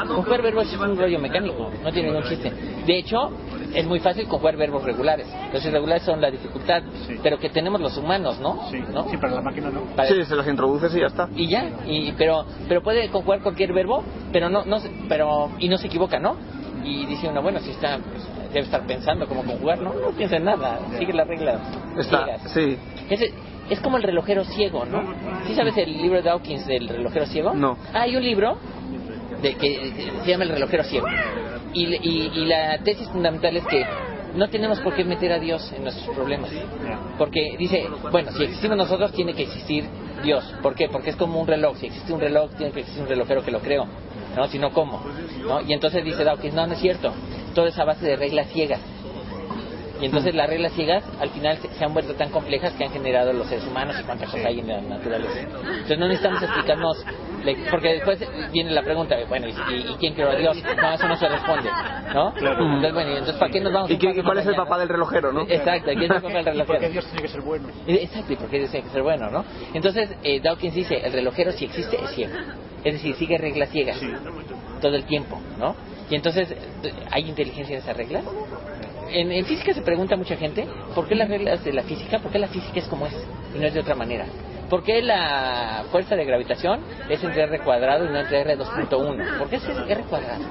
Conjugar 0.07 0.41
verbos 0.41 0.71
es 0.73 0.79
un 0.79 0.97
rollo 0.97 1.19
mecánico, 1.19 1.69
no 1.83 1.91
tiene 1.91 2.09
ningún 2.09 2.23
chiste. 2.23 2.51
De 2.85 2.97
hecho, 2.97 3.31
es 3.73 3.85
muy 3.85 3.99
fácil 3.99 4.27
conjugar 4.27 4.55
verbos 4.55 4.83
regulares. 4.83 5.27
Los 5.51 5.65
irregulares 5.65 6.03
son 6.03 6.21
la 6.21 6.31
dificultad, 6.31 6.83
pero 7.21 7.37
que 7.37 7.49
tenemos 7.49 7.81
los 7.81 7.97
humanos, 7.97 8.39
¿no? 8.39 8.69
Sí, 8.71 8.79
¿No? 8.93 9.09
sí, 9.09 9.17
pero 9.19 9.35
la 9.35 9.41
máquina 9.41 9.69
no. 9.71 9.81
Para- 9.95 10.07
Sí, 10.07 10.23
se 10.23 10.35
las 10.37 10.47
introduces 10.47 10.95
y 10.95 11.01
ya 11.01 11.07
está. 11.07 11.27
y 11.35 11.49
ya 11.49 11.69
y 11.85 12.13
pero 12.13 12.45
pero 12.69 12.81
puede 12.81 13.09
conjugar 13.09 13.41
cualquier 13.41 13.73
verbo 13.73 14.03
pero 14.31 14.49
no 14.49 14.63
no 14.63 14.79
se- 14.79 14.89
pero 15.09 15.51
y 15.59 15.67
no 15.67 15.77
se 15.77 15.87
equivoca 15.87 16.17
no 16.19 16.35
y 16.85 17.05
dice 17.05 17.27
uno 17.27 17.41
bueno 17.41 17.59
si 17.59 17.71
está 17.71 17.97
pues, 17.97 18.23
debe 18.53 18.61
estar 18.65 18.85
pensando 18.85 19.27
cómo 19.27 19.43
conjugar 19.43 19.79
no 19.81 19.93
no 19.93 20.11
piensa 20.11 20.37
en 20.37 20.45
nada 20.45 20.79
sigue 20.97 21.13
las 21.13 21.27
reglas 21.27 21.59
Está, 21.97 22.37
sí. 22.49 22.77
es, 23.09 23.33
es 23.69 23.79
como 23.79 23.97
el 23.97 24.03
relojero 24.03 24.43
ciego 24.43 24.85
no 24.85 25.01
¿sí 25.47 25.55
sabes 25.55 25.75
el 25.77 25.91
libro 25.97 26.17
de 26.17 26.23
Dawkins 26.23 26.65
del 26.67 26.87
relojero 26.87 27.25
ciego 27.25 27.53
No. 27.53 27.77
Ah, 27.93 28.01
hay 28.01 28.15
un 28.15 28.23
libro 28.23 28.57
de 29.41 29.53
que 29.55 29.93
se 30.23 30.31
llama 30.31 30.43
el 30.45 30.51
relojero 30.51 30.83
ciego. 30.83 31.07
Y, 31.73 31.85
y, 31.85 32.31
y 32.33 32.45
la 32.45 32.77
tesis 32.79 33.07
fundamental 33.09 33.55
es 33.57 33.65
que 33.65 33.85
no 34.35 34.49
tenemos 34.49 34.79
por 34.79 34.93
qué 34.95 35.03
meter 35.03 35.31
a 35.31 35.39
Dios 35.39 35.71
en 35.75 35.83
nuestros 35.83 36.15
problemas. 36.15 36.51
Porque 37.17 37.55
dice, 37.57 37.87
bueno, 38.11 38.31
si 38.31 38.43
existimos 38.43 38.77
nosotros 38.77 39.11
tiene 39.13 39.33
que 39.33 39.43
existir 39.43 39.85
Dios. 40.23 40.43
¿Por 40.61 40.75
qué? 40.75 40.87
Porque 40.89 41.11
es 41.11 41.15
como 41.15 41.39
un 41.39 41.47
reloj. 41.47 41.77
Si 41.77 41.87
existe 41.87 42.13
un 42.13 42.19
reloj, 42.19 42.51
tiene 42.57 42.71
que 42.71 42.81
existir 42.81 43.03
un 43.03 43.09
relojero 43.09 43.43
que 43.43 43.51
lo 43.51 43.59
creó. 43.59 43.85
¿No? 44.35 44.47
Si 44.47 44.59
no, 44.59 44.71
¿cómo? 44.71 45.01
¿No? 45.47 45.61
Y 45.61 45.73
entonces 45.73 46.03
dice 46.03 46.23
Dawkins, 46.23 46.53
no, 46.53 46.67
no 46.67 46.73
es 46.73 46.79
cierto. 46.79 47.13
Todo 47.53 47.67
es 47.67 47.77
a 47.79 47.85
base 47.85 48.05
de 48.05 48.15
reglas 48.15 48.47
ciegas. 48.49 48.81
Y 50.01 50.05
entonces 50.05 50.35
las 50.35 50.49
reglas 50.49 50.73
ciegas 50.73 51.03
al 51.21 51.29
final 51.29 51.57
se, 51.57 51.69
se 51.69 51.85
han 51.85 51.93
vuelto 51.93 52.15
tan 52.15 52.29
complejas 52.29 52.73
que 52.73 52.83
han 52.83 52.91
generado 52.91 53.31
los 53.31 53.47
seres 53.47 53.65
humanos 53.65 53.95
y 53.99 54.03
cuántas 54.03 54.29
cosas 54.29 54.45
hay 54.45 54.59
en 54.59 54.67
la 54.67 54.81
naturaleza. 54.81 55.39
Entonces 55.39 55.97
no 55.97 56.07
necesitamos 56.07 56.43
explicarnos, 56.43 57.05
le- 57.45 57.55
porque 57.71 57.93
después 57.93 58.19
viene 58.51 58.71
la 58.71 58.81
pregunta, 58.83 59.15
bueno, 59.29 59.47
¿y, 59.47 59.51
y- 59.51 59.95
quién 59.99 60.13
creó 60.13 60.31
a 60.31 60.35
Dios? 60.35 60.57
No, 60.81 60.93
eso 60.93 61.07
no 61.07 61.15
se 61.15 61.27
responde, 61.29 61.69
¿no? 62.13 62.33
Entonces, 62.35 62.93
bueno, 62.93 63.09
¿y 63.11 63.13
entonces 63.13 63.35
¿para 63.37 63.51
qué 63.51 63.59
nos 63.61 63.71
vamos 63.73 63.91
¿Y 63.91 63.97
qué- 63.97 64.23
cuál 64.23 64.37
es 64.39 64.45
el 64.47 64.55
papá 64.55 64.75
no? 64.75 64.79
del 64.79 64.89
relojero, 64.89 65.31
no? 65.31 65.41
Exacto, 65.47 65.91
¿quién 65.91 66.03
es 66.03 66.11
el 66.11 66.21
papá 66.21 66.41
del 66.43 66.55
¿Y 66.55 66.63
por 66.63 66.67
qué 66.67 66.87
relojero? 66.87 66.89
Dios 66.91 67.05
tiene 67.05 67.21
que 67.21 67.27
ser 67.29 67.41
bueno? 67.41 67.67
Exacto, 67.87 68.33
y 68.33 68.35
porque 68.35 68.59
tiene 68.67 68.83
que 68.83 68.89
ser 68.89 69.03
bueno, 69.03 69.29
¿no? 69.31 69.45
Entonces, 69.73 70.09
eh, 70.23 70.39
Dawkins 70.41 70.73
dice, 70.75 70.97
el 71.05 71.13
relojero 71.13 71.51
si 71.51 71.65
existe 71.65 71.95
es 72.03 72.09
ciego. 72.11 72.33
Es 72.83 72.93
decir, 72.93 73.15
sigue 73.15 73.37
reglas 73.37 73.69
ciegas 73.69 73.99
todo 74.81 74.95
el 74.95 75.05
tiempo, 75.05 75.39
¿no? 75.57 75.75
Y 76.09 76.15
entonces, 76.15 76.55
¿hay 77.11 77.27
inteligencia 77.27 77.73
en 77.75 77.81
esas 77.81 77.97
reglas? 77.97 78.23
En, 79.11 79.31
en 79.31 79.45
física 79.45 79.73
se 79.73 79.81
pregunta 79.81 80.13
a 80.15 80.17
mucha 80.17 80.35
gente, 80.35 80.67
¿por 80.93 81.07
qué 81.07 81.15
las 81.15 81.29
reglas 81.29 81.63
de 81.63 81.73
la 81.73 81.83
física, 81.83 82.19
por 82.19 82.31
qué 82.31 82.37
la 82.39 82.47
física 82.47 82.79
es 82.79 82.87
como 82.87 83.07
es 83.07 83.13
y 83.55 83.57
no 83.57 83.65
es 83.67 83.73
de 83.73 83.79
otra 83.79 83.95
manera? 83.95 84.25
¿Por 84.69 84.83
qué 84.83 85.01
la 85.01 85.85
fuerza 85.91 86.15
de 86.15 86.25
gravitación 86.25 86.79
es 87.09 87.23
entre 87.23 87.43
r 87.43 87.59
cuadrado 87.59 88.05
y 88.05 88.09
no 88.09 88.19
entre 88.19 88.41
r 88.41 88.57
2.1? 88.57 89.37
¿Por 89.37 89.49
qué 89.49 89.57
es 89.57 89.63
r 89.67 90.01
cuadrado? 90.03 90.43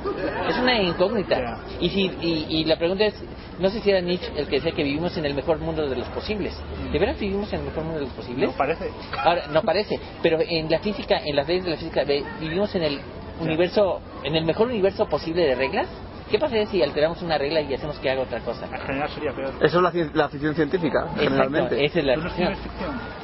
Es 0.49 0.57
una 0.59 0.81
incógnita. 0.81 1.59
Y, 1.81 1.89
si, 1.89 2.11
y, 2.21 2.47
y 2.49 2.65
la 2.65 2.77
pregunta 2.77 3.05
es, 3.05 3.15
no 3.59 3.71
sé 3.71 3.81
si 3.81 3.91
era 3.91 4.01
Nietzsche 4.01 4.33
el 4.37 4.47
que 4.47 4.57
decía 4.57 4.73
que 4.73 4.83
vivimos 4.83 5.17
en 5.17 5.27
el 5.27 5.35
mejor 5.35 5.59
mundo 5.59 5.89
de 5.89 5.97
los 5.97 6.09
posibles. 6.09 6.57
¿De 6.93 6.99
veras 6.99 7.19
vivimos 7.19 7.53
en 7.53 7.61
el 7.61 7.67
mejor 7.67 7.85
mundo 7.85 8.01
de 8.01 8.07
los 8.07 8.15
posibles? 8.15 8.51
No 8.51 8.57
parece. 8.57 8.91
Ahora, 9.17 9.47
no 9.49 9.63
parece, 9.63 9.99
pero 10.23 10.39
en 10.41 10.71
la 10.71 10.79
física, 10.79 11.21
en 11.25 11.37
las 11.37 11.47
leyes 11.47 11.65
de 11.65 11.71
la 11.71 11.77
física, 11.77 12.05
vivimos 12.41 12.75
en 12.75 12.83
el 12.83 13.01
universo, 13.41 14.01
en 14.23 14.37
el 14.37 14.45
mejor 14.45 14.69
universo 14.69 15.07
posible 15.07 15.43
de 15.43 15.55
reglas. 15.55 15.89
¿Qué 16.31 16.39
pasaría 16.39 16.67
si 16.67 16.83
alteramos 16.83 17.21
una 17.23 17.37
regla 17.39 17.61
y 17.61 17.73
hacemos 17.75 17.99
que 17.99 18.11
haga 18.11 18.23
otra 18.23 18.41
cosa? 18.41 18.67
En 18.67 18.81
general 18.81 19.09
sería 19.11 19.33
peor. 19.33 19.53
Eso 19.61 19.77
es 19.79 19.83
la, 19.83 20.11
la 20.15 20.29
ficción 20.29 20.55
científica, 20.55 21.01
Exacto, 21.05 21.21
generalmente. 21.23 21.85
esa 21.85 21.99
es 22.01 22.05
la 22.07 22.15
¿Tú 22.15 22.21
no 22.23 22.31
ficción. 22.31 22.55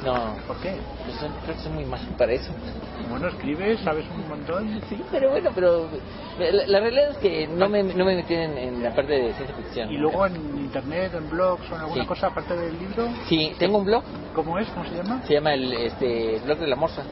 No, 0.05 0.35
¿Por 0.47 0.57
qué? 0.61 0.75
pues 1.05 1.17
son- 1.17 1.33
creo 1.43 1.55
que 1.55 1.61
soy 1.61 1.71
muy 1.73 1.85
malo 1.85 2.03
para 2.17 2.31
eso. 2.33 2.53
Bueno, 3.09 3.27
escribes, 3.27 3.79
sabes 3.81 4.05
un 4.11 4.27
montón. 4.29 4.81
Sí, 4.87 5.03
pero 5.11 5.31
bueno, 5.31 5.49
pero 5.53 5.89
la, 6.39 6.65
la 6.67 6.79
realidad 6.79 7.09
es 7.11 7.17
que 7.17 7.47
no 7.47 7.67
me, 7.69 7.83
no 7.83 8.05
me 8.05 8.15
metí 8.15 8.35
en, 8.35 8.57
en 8.57 8.83
la 8.83 8.93
parte 8.93 9.13
de 9.13 9.33
ciencia 9.33 9.55
ficción. 9.57 9.91
Y 9.91 9.97
luego 9.97 10.25
en 10.27 10.35
internet, 10.59 11.11
en 11.15 11.27
blogs 11.29 11.69
o 11.71 11.75
en 11.75 11.81
alguna 11.81 12.03
Sí. 12.03 12.07
cosa 12.07 12.27
aparte 12.27 12.55
del 12.55 12.79
libro, 12.79 13.07
Sí, 13.27 13.55
tengo 13.57 13.79
un 13.79 13.85
blog, 13.85 14.03
¿cómo 14.33 14.57
es? 14.59 14.67
¿Cómo 14.69 14.85
se 14.85 14.95
llama? 14.95 15.21
se 15.25 15.33
llama 15.33 15.53
el 15.55 15.73
este, 15.73 16.39
blog 16.45 16.59
de 16.59 16.67
la 16.67 16.75
morsa. 16.75 17.03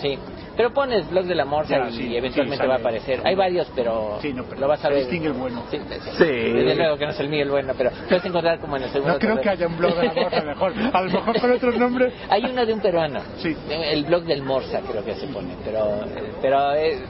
Sí, 0.00 0.18
pero 0.56 0.72
pones 0.72 1.08
blog 1.10 1.26
de 1.26 1.34
la 1.34 1.44
Morsa 1.44 1.76
Ya, 1.78 1.88
y 1.88 1.92
sí, 1.92 2.16
eventualmente 2.16 2.64
sí, 2.64 2.68
va 2.68 2.76
a 2.76 2.78
aparecer. 2.78 3.20
Hay 3.24 3.34
varios, 3.34 3.70
pero, 3.74 4.18
Sí, 4.20 4.32
no, 4.32 4.44
pero 4.44 4.60
lo 4.62 4.68
vas 4.68 4.84
a 4.84 4.88
ver. 4.88 4.98
distingue 5.00 5.28
el 5.28 5.34
bueno. 5.34 5.62
Sí. 5.70 5.78
Desde 6.24 6.74
luego 6.74 6.96
que 6.96 7.04
no 7.04 7.10
es 7.12 7.20
el 7.20 7.28
mío 7.28 7.42
el 7.42 7.50
bueno, 7.50 7.74
pero 7.76 7.90
puedes 8.08 8.24
encontrar 8.24 8.58
como 8.58 8.76
en 8.76 8.84
el 8.84 8.90
segundo. 8.90 9.12
No 9.14 9.18
creo 9.18 9.40
que 9.40 9.48
haya 9.50 9.66
un 9.66 9.76
blog 9.76 9.94
de 9.96 10.04
la 10.06 10.12
Morsa 10.14 10.42
mejor. 10.42 10.72
A 10.92 11.02
lo 11.02 11.10
mejor 11.10 11.40
con 11.40 11.52
otros 11.52 11.76
nombres. 11.78 12.12
Hay 12.30 12.44
uno 12.44 12.64
de 12.66 12.72
un 12.72 12.80
peruano. 12.80 13.20
Sí. 13.38 13.56
El 13.68 14.04
blog 14.04 14.24
del 14.24 14.42
Morsa 14.42 14.80
creo 14.80 15.04
que 15.04 15.14
se 15.14 15.26
pone, 15.28 15.54
pero 15.64 16.00
pero 16.40 16.72
eh, 16.74 17.02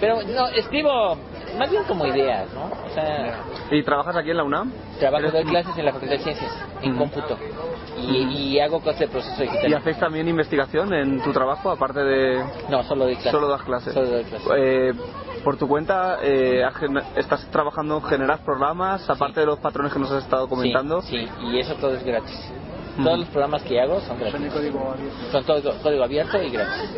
pero 0.00 0.22
no 0.22 0.48
escribo 0.48 1.16
más 1.58 1.70
bien 1.70 1.84
como 1.84 2.06
ideas, 2.06 2.52
¿no? 2.52 2.64
O 2.64 2.90
sea, 2.90 3.40
¿Y 3.70 3.82
trabajas 3.82 4.16
aquí 4.16 4.30
en 4.30 4.36
la 4.36 4.44
UNAM? 4.44 4.72
trabajo 4.98 5.30
doy 5.30 5.44
clases 5.44 5.76
en 5.76 5.84
la 5.84 5.92
Facultad 5.92 6.16
de 6.16 6.22
Ciencias 6.22 6.52
en 6.82 6.96
cómputo 6.96 7.38
y, 7.98 8.54
y 8.54 8.60
hago 8.60 8.80
cosas 8.80 9.00
de 9.00 9.08
proceso 9.08 9.42
digital. 9.42 9.70
¿Y 9.70 9.74
hacéis 9.74 9.98
también 9.98 10.28
investigación 10.28 10.92
en 10.92 11.22
tu 11.22 11.32
trabajo, 11.32 11.70
aparte 11.70 12.00
de...? 12.00 12.44
No, 12.68 12.82
solo 12.84 13.04
doy 13.04 13.14
clases. 13.14 13.32
Solo 13.32 13.48
das 13.48 13.62
clases. 13.62 13.94
Solo 13.94 14.08
doy 14.08 14.24
clases. 14.24 14.48
Eh, 14.56 14.92
por 15.44 15.56
tu 15.56 15.68
cuenta, 15.68 16.18
eh, 16.22 16.62
¿estás 17.16 17.48
trabajando, 17.50 18.00
generas 18.00 18.40
programas, 18.40 19.08
aparte 19.08 19.40
de 19.40 19.46
los 19.46 19.58
patrones 19.58 19.92
que 19.92 19.98
nos 19.98 20.10
has 20.10 20.24
estado 20.24 20.48
comentando? 20.48 21.00
Sí, 21.02 21.18
sí, 21.18 21.28
y 21.52 21.60
eso 21.60 21.74
todo 21.76 21.94
es 21.94 22.04
gratis. 22.04 22.52
Mm. 22.96 23.04
Todos 23.04 23.18
los 23.20 23.28
programas 23.28 23.62
que 23.62 23.80
hago 23.80 24.00
son 24.00 24.18
gratis. 24.18 24.32
Son 24.32 24.42
de 24.42 24.48
código 24.50 24.90
abierto. 24.92 25.16
Son 25.32 25.44
todo 25.44 25.78
código 25.82 26.04
abierto 26.04 26.42
y 26.42 26.50
gratis. 26.50 26.90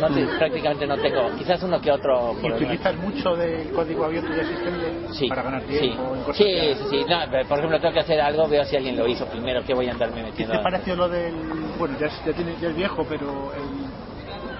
No 0.00 0.08
te- 0.08 0.24
prácticamente 0.38 0.86
no 0.86 0.96
tengo, 0.98 1.30
quizás 1.36 1.62
uno 1.62 1.80
que 1.80 1.90
otro. 1.92 2.34
¿Y 2.42 2.52
utilizas 2.52 2.96
mucho 2.96 3.36
del 3.36 3.70
código 3.70 4.04
abierto 4.06 4.32
ya 4.34 4.42
existente 4.42 5.08
Sí, 5.12 5.28
para 5.28 5.42
ganar 5.42 5.62
sí, 5.68 5.78
tiempo? 5.78 6.14
en 6.16 6.22
cosas 6.22 6.36
sí, 6.36 6.44
que- 6.44 6.74
sí, 6.76 6.84
sí. 6.90 7.04
No, 7.08 7.18
por 7.48 7.58
ejemplo, 7.58 7.80
tengo 7.80 7.94
que 7.94 8.00
hacer 8.00 8.20
algo, 8.20 8.48
veo 8.48 8.64
si 8.64 8.76
alguien 8.76 8.96
lo 8.96 9.06
hizo 9.06 9.26
primero, 9.26 9.62
que 9.64 9.74
voy 9.74 9.88
a 9.88 9.92
andarme 9.92 10.16
¿Qué 10.22 10.22
metiendo. 10.30 10.54
te 10.56 10.62
pareció 10.62 10.96
lo 10.96 11.08
del. 11.08 11.34
Bueno, 11.78 11.98
ya 11.98 12.06
es, 12.06 12.24
ya 12.24 12.32
tiene, 12.32 12.54
ya 12.60 12.68
es 12.68 12.76
viejo, 12.76 13.04
pero 13.08 13.52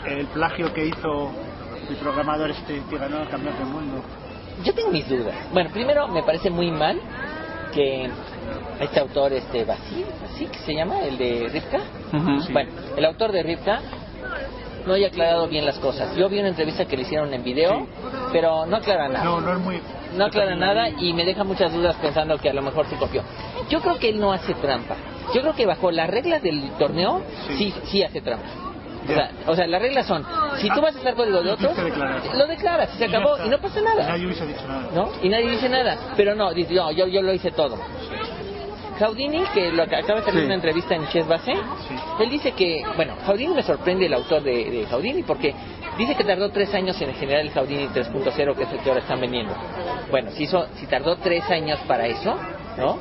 el, 0.07 0.19
el 0.19 0.27
plagio 0.27 0.73
que 0.75 0.87
hizo 0.87 1.31
el 1.89 1.97
programador 1.97 2.51
este 2.51 2.83
que 2.89 2.99
ganó 2.99 3.23
el 3.23 3.29
campeonato 3.29 3.65
del 3.65 3.73
mundo? 3.73 4.03
Yo 4.63 4.75
tengo 4.75 4.91
mis 4.91 5.09
dudas. 5.09 5.35
Bueno, 5.53 5.71
primero 5.73 6.07
me 6.09 6.23
parece 6.23 6.51
muy 6.51 6.71
mal 6.71 7.01
que 7.73 8.09
este 8.81 9.01
autor, 9.01 9.33
este 9.33 9.65
Basil, 9.65 10.05
¿sí 10.37 10.47
que 10.47 10.59
se 10.59 10.75
llama? 10.75 11.01
El 11.01 11.19
de 11.19 11.49
Rivka. 11.53 11.81
Ujú. 12.13 12.53
Bueno, 12.53 12.71
el 12.97 13.05
autor 13.05 13.33
de 13.33 13.43
Rivka 13.43 13.81
no 14.87 14.95
haya 14.95 15.09
aclarado 15.09 15.49
bien 15.49 15.65
las 15.65 15.79
cosas. 15.79 16.15
Yo 16.17 16.29
vi 16.29 16.39
una 16.39 16.49
entrevista 16.49 16.85
que 16.85 16.97
le 16.97 17.03
hicieron 17.03 17.33
en 17.33 17.43
video, 17.43 17.87
pero 18.33 18.67
no 18.67 18.77
aclara 18.77 19.09
nada. 19.09 19.25
No, 19.25 19.41
no 19.41 19.53
es 19.53 19.59
muy. 19.59 19.81
No 20.17 20.27
aclara 20.27 20.55
nada 20.57 20.89
y 20.91 21.13
me 21.15 21.25
deja 21.25 21.45
muchas 21.45 21.73
dudas 21.73 21.97
pensando 21.97 22.37
que 22.39 22.51
a 22.51 22.53
lo 22.53 22.63
mejor 22.63 22.87
se 22.87 22.97
copió. 22.97 23.23
Yo 23.71 23.81
creo 23.81 23.99
que 23.99 24.11
él 24.11 24.21
no 24.21 24.33
hace 24.33 24.55
trampa. 24.55 24.97
Yo 25.35 25.41
creo 25.41 25.55
que 25.55 25.65
bajo 25.65 25.91
las 25.91 26.11
reglas 26.11 26.43
del 26.43 26.71
torneo 26.79 27.23
sí, 27.57 27.73
sí, 27.85 28.03
hace 28.03 28.21
trampa. 28.21 28.47
O 29.05 29.15
sea, 29.15 29.31
o 29.47 29.55
sea, 29.57 29.67
las 29.67 29.83
reglas 29.83 30.07
son, 30.07 30.25
si 30.59 30.69
tú 30.71 30.81
vas 30.81 30.95
a 30.95 30.99
usar 31.01 31.15
código 31.15 31.43
de 31.43 31.51
declarar. 31.57 32.21
lo 32.37 32.47
declaras, 32.47 32.91
se 32.91 33.05
Y 33.07 33.09
ya 33.11 33.19
acabó 33.19 33.37
y 33.45 33.49
no 33.49 33.59
pasa 33.59 33.81
nada. 33.81 34.07
Nadie 34.09 34.27
hubiese 34.27 34.47
dicho 34.47 34.67
nada. 34.69 34.89
¿no? 34.95 35.11
Y 35.23 35.29
nadie 35.29 35.51
dice 35.51 35.69
nada. 35.69 35.97
Pero 36.17 36.35
no, 36.35 36.53
dice, 36.53 36.75
no, 36.75 36.91
yo, 36.93 37.07
yo 37.09 37.21
lo 37.23 37.33
hice 37.33 37.51
todo. 37.51 37.79
Houdini, 39.01 39.43
que 39.55 39.73
lo 39.73 39.83
acaba 39.83 40.21
de 40.21 40.23
salir 40.27 40.41
Sí. 40.41 40.45
una 40.47 40.55
entrevista 40.55 40.95
en 40.95 41.09
Chess 41.09 41.27
Base, 41.27 41.53
él 42.21 42.31
dice 42.31 42.53
que, 42.53 42.85
bueno, 42.95 43.15
Houdini 43.27 43.55
me 43.55 43.63
sorprende 43.63 44.07
el 44.07 44.15
autor 44.15 44.43
de, 44.43 44.71
de 44.71 44.87
Houdini 44.87 45.23
porque 45.25 45.55
dice 45.99 46.15
que 46.15 46.23
tardó 46.23 46.51
tres 46.51 46.73
años 46.75 47.01
en 47.01 47.13
generar 47.15 47.41
el 47.41 47.51
Houdini 47.51 47.89
3.0, 47.89 48.55
que 48.55 48.63
es 48.63 48.71
el 48.73 48.79
que 48.79 48.89
ahora 48.91 49.01
están 49.01 49.21
vendiendo. 49.21 49.55
Bueno, 50.11 50.31
si, 50.33 50.45
hizo, 50.45 50.67
si 50.77 50.87
tardó 50.87 51.17
tres 51.17 51.43
años 51.51 51.81
para 51.89 52.07
eso, 52.07 52.37
¿no? 52.77 52.99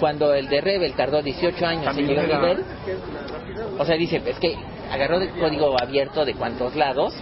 Cuando 0.00 0.32
el 0.32 0.48
de 0.48 0.60
Rebel 0.60 0.94
tardó 0.94 1.20
18 1.20 1.66
años 1.66 1.98
en 1.98 2.06
llegar 2.06 2.24
era- 2.24 2.38
nivel, 2.38 2.64
o 3.78 3.84
sea, 3.84 3.96
dice, 3.96 4.22
es 4.24 4.38
que 4.38 4.56
agarró 4.92 5.16
el 5.16 5.30
código 5.30 5.74
abierto 5.80 6.24
de 6.24 6.34
cuantos 6.34 6.76
lados 6.76 7.14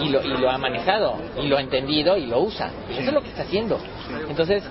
y 0.00 0.08
lo, 0.08 0.22
y 0.22 0.28
lo 0.28 0.50
ha 0.50 0.58
manejado, 0.58 1.16
y 1.40 1.46
lo 1.46 1.56
ha 1.56 1.60
entendido 1.60 2.16
y 2.16 2.26
lo 2.26 2.40
usa. 2.40 2.70
Eso 2.90 3.00
es 3.00 3.12
lo 3.12 3.22
que 3.22 3.28
está 3.28 3.42
haciendo. 3.42 3.78
Entonces, 4.28 4.64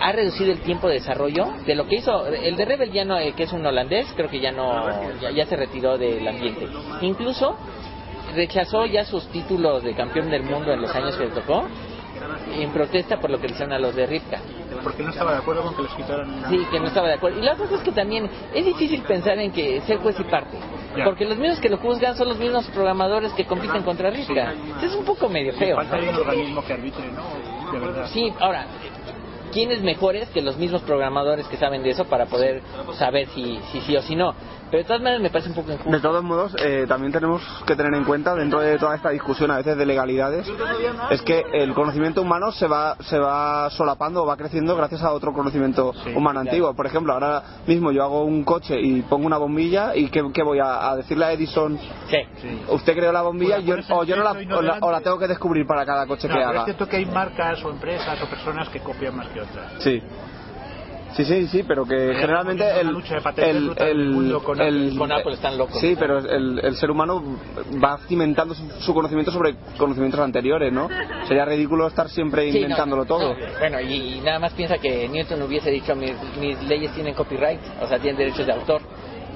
ha 0.00 0.12
reducido 0.12 0.52
el 0.52 0.60
tiempo 0.60 0.86
de 0.86 0.94
desarrollo 0.94 1.48
de 1.66 1.74
lo 1.74 1.88
que 1.88 1.96
hizo 1.96 2.26
el 2.28 2.56
de 2.56 2.64
Rebel 2.64 2.92
ya 2.92 3.04
no 3.04 3.18
eh, 3.18 3.32
que 3.32 3.42
es 3.42 3.52
un 3.52 3.66
holandés 3.66 4.06
creo 4.14 4.30
que 4.30 4.38
ya 4.38 4.52
no 4.52 4.88
ya, 5.20 5.32
ya 5.32 5.44
se 5.46 5.56
retiró 5.56 5.98
del 5.98 6.26
ambiente. 6.26 6.68
Incluso 7.00 7.56
rechazó 8.34 8.86
ya 8.86 9.04
sus 9.04 9.26
títulos 9.28 9.82
de 9.82 9.94
campeón 9.94 10.30
del 10.30 10.44
mundo 10.44 10.72
en 10.72 10.82
los 10.82 10.94
años 10.94 11.16
que 11.16 11.24
le 11.24 11.30
tocó 11.30 11.64
en 12.52 12.70
protesta 12.70 13.20
por 13.20 13.30
lo 13.30 13.38
que 13.38 13.48
le 13.48 13.54
hicieron 13.54 13.72
a 13.72 13.78
los 13.78 13.94
de 13.94 14.06
Ripka 14.06 14.40
Porque 14.82 15.02
no 15.02 15.10
estaba 15.10 15.32
de 15.32 15.38
acuerdo 15.38 15.62
con 15.62 15.74
que 15.74 15.82
los 15.82 15.94
quitaran. 15.94 16.44
Sí, 16.48 16.66
que 16.70 16.80
no 16.80 16.86
estaba 16.86 17.08
de 17.08 17.14
acuerdo. 17.14 17.38
Y 17.38 17.42
la 17.42 17.54
cosa 17.56 17.76
es 17.76 17.80
que 17.82 17.92
también 17.92 18.28
es 18.54 18.64
difícil 18.64 19.02
pensar 19.02 19.38
en 19.38 19.52
que 19.52 19.80
ser 19.82 19.98
juez 19.98 20.18
y 20.18 20.24
parte. 20.24 20.58
Ya. 20.96 21.04
Porque 21.04 21.24
los 21.24 21.36
mismos 21.38 21.60
que 21.60 21.68
lo 21.68 21.78
juzgan 21.78 22.16
son 22.16 22.28
los 22.28 22.38
mismos 22.38 22.66
programadores 22.66 23.32
que 23.32 23.44
compiten 23.44 23.82
contra 23.82 24.10
Ripka. 24.10 24.54
Es 24.82 24.94
un 24.94 25.04
poco 25.04 25.28
medio 25.28 25.52
feo. 25.54 25.76
Falta 25.76 25.96
un 25.96 26.08
organismo 26.08 26.64
que 26.64 26.72
arbitre, 26.72 27.04
¿no? 27.12 27.72
De 27.72 27.78
verdad. 27.78 28.06
Sí, 28.12 28.32
ahora, 28.40 28.66
¿quiénes 29.52 29.82
mejores 29.82 30.28
que 30.30 30.42
los 30.42 30.56
mismos 30.56 30.82
programadores 30.82 31.46
que 31.46 31.56
saben 31.56 31.82
de 31.82 31.90
eso 31.90 32.04
para 32.06 32.26
poder 32.26 32.62
saber 32.94 33.28
si, 33.28 33.60
si 33.72 33.80
sí 33.82 33.96
o 33.96 34.02
si 34.02 34.16
no? 34.16 34.34
Pero 34.70 34.82
de 34.82 34.84
todas 34.84 35.00
maneras 35.02 35.22
me 35.22 35.30
parece 35.30 35.48
un 35.48 35.54
poco 35.54 35.72
injusto. 35.72 35.90
De 35.90 36.00
todos 36.00 36.22
modos, 36.22 36.54
eh, 36.58 36.84
también 36.88 37.12
tenemos 37.12 37.42
que 37.66 37.74
tener 37.74 37.94
en 37.94 38.04
cuenta, 38.04 38.34
dentro 38.34 38.60
de 38.60 38.78
toda 38.78 38.94
esta 38.96 39.10
discusión 39.10 39.50
a 39.50 39.56
veces 39.56 39.76
de 39.76 39.86
legalidades, 39.86 40.46
es 41.10 41.22
que 41.22 41.42
el 41.54 41.72
conocimiento 41.74 42.20
humano 42.22 42.52
se 42.52 42.66
va, 42.66 42.96
se 43.00 43.18
va 43.18 43.70
solapando 43.70 44.22
o 44.22 44.26
va 44.26 44.36
creciendo 44.36 44.76
gracias 44.76 45.02
a 45.02 45.12
otro 45.12 45.32
conocimiento 45.32 45.94
humano 46.14 46.40
antiguo. 46.40 46.74
Por 46.74 46.86
ejemplo, 46.86 47.12
ahora 47.14 47.42
mismo 47.66 47.92
yo 47.92 48.02
hago 48.04 48.24
un 48.24 48.44
coche 48.44 48.78
y 48.80 49.02
pongo 49.02 49.26
una 49.26 49.38
bombilla 49.38 49.96
y 49.96 50.08
¿qué, 50.10 50.22
qué 50.34 50.42
voy 50.42 50.58
a, 50.58 50.90
a 50.90 50.96
decirle 50.96 51.24
a 51.24 51.32
Edison? 51.32 51.78
Usted 52.68 52.94
creó 52.94 53.12
la 53.12 53.22
bombilla 53.22 53.58
y 53.58 53.64
yo, 53.64 53.76
o 53.90 54.04
yo 54.04 54.16
no 54.16 54.22
la, 54.24 54.32
o 54.32 54.62
la- 54.62 54.78
o 54.80 54.90
la 54.90 55.00
tengo 55.00 55.18
que 55.18 55.26
descubrir 55.28 55.66
para 55.66 55.86
cada 55.86 56.06
coche 56.06 56.28
No, 56.28 56.34
que 56.34 56.38
pero 56.40 56.50
haga. 56.50 56.58
es 56.60 56.64
cierto 56.66 56.86
que 56.88 56.96
hay 56.96 57.06
marcas 57.06 57.64
o 57.64 57.70
empresas 57.70 58.20
o 58.22 58.26
personas 58.28 58.68
que 58.68 58.80
copian 58.80 59.16
más 59.16 59.28
que 59.28 59.40
otras. 59.40 59.72
Sí. 59.78 60.02
Sí, 61.14 61.24
sí, 61.24 61.46
sí, 61.48 61.64
pero 61.66 61.84
que 61.84 61.94
Hay 61.94 62.14
generalmente 62.16 62.80
el, 62.80 62.88
lucha 62.88 63.14
de 63.14 63.20
patentes 63.22 63.56
el, 63.56 63.64
brutal 63.66 63.88
en 63.88 63.96
el 63.96 64.02
el, 64.02 64.10
mundo 64.10 64.42
con 64.44 64.60
el- 64.60 64.86
Apple. 64.86 64.98
Con 64.98 65.12
Apple 65.12 65.32
están 65.34 65.58
locos. 65.58 65.80
Sí, 65.80 65.96
pero 65.98 66.18
el, 66.18 66.60
el 66.62 66.76
ser 66.76 66.90
humano 66.90 67.22
va 67.82 67.98
cimentando 68.06 68.54
su, 68.54 68.62
su 68.80 68.94
conocimiento 68.94 69.32
sobre 69.32 69.56
conocimientos 69.78 70.20
anteriores, 70.20 70.72
¿no? 70.72 70.88
Sería 71.26 71.44
ridículo 71.44 71.86
estar 71.88 72.08
siempre 72.08 72.44
Sí, 72.52 72.52
no, 72.52 72.64
inventándolo 72.64 73.04
todo. 73.04 73.34
no, 73.34 73.40
bueno, 73.58 73.80
y, 73.80 74.18
y 74.18 74.20
nada 74.20 74.38
más 74.38 74.52
piensa 74.52 74.78
que 74.78 75.08
Newton 75.08 75.42
hubiese 75.42 75.70
dicho 75.70 75.94
mis, 75.96 76.12
mis 76.38 76.62
leyes 76.64 76.92
tienen 76.92 77.14
copyright, 77.14 77.60
o 77.80 77.86
sea, 77.86 77.98
tienen 77.98 78.18
derechos 78.18 78.46
de 78.46 78.52
autor. 78.52 78.82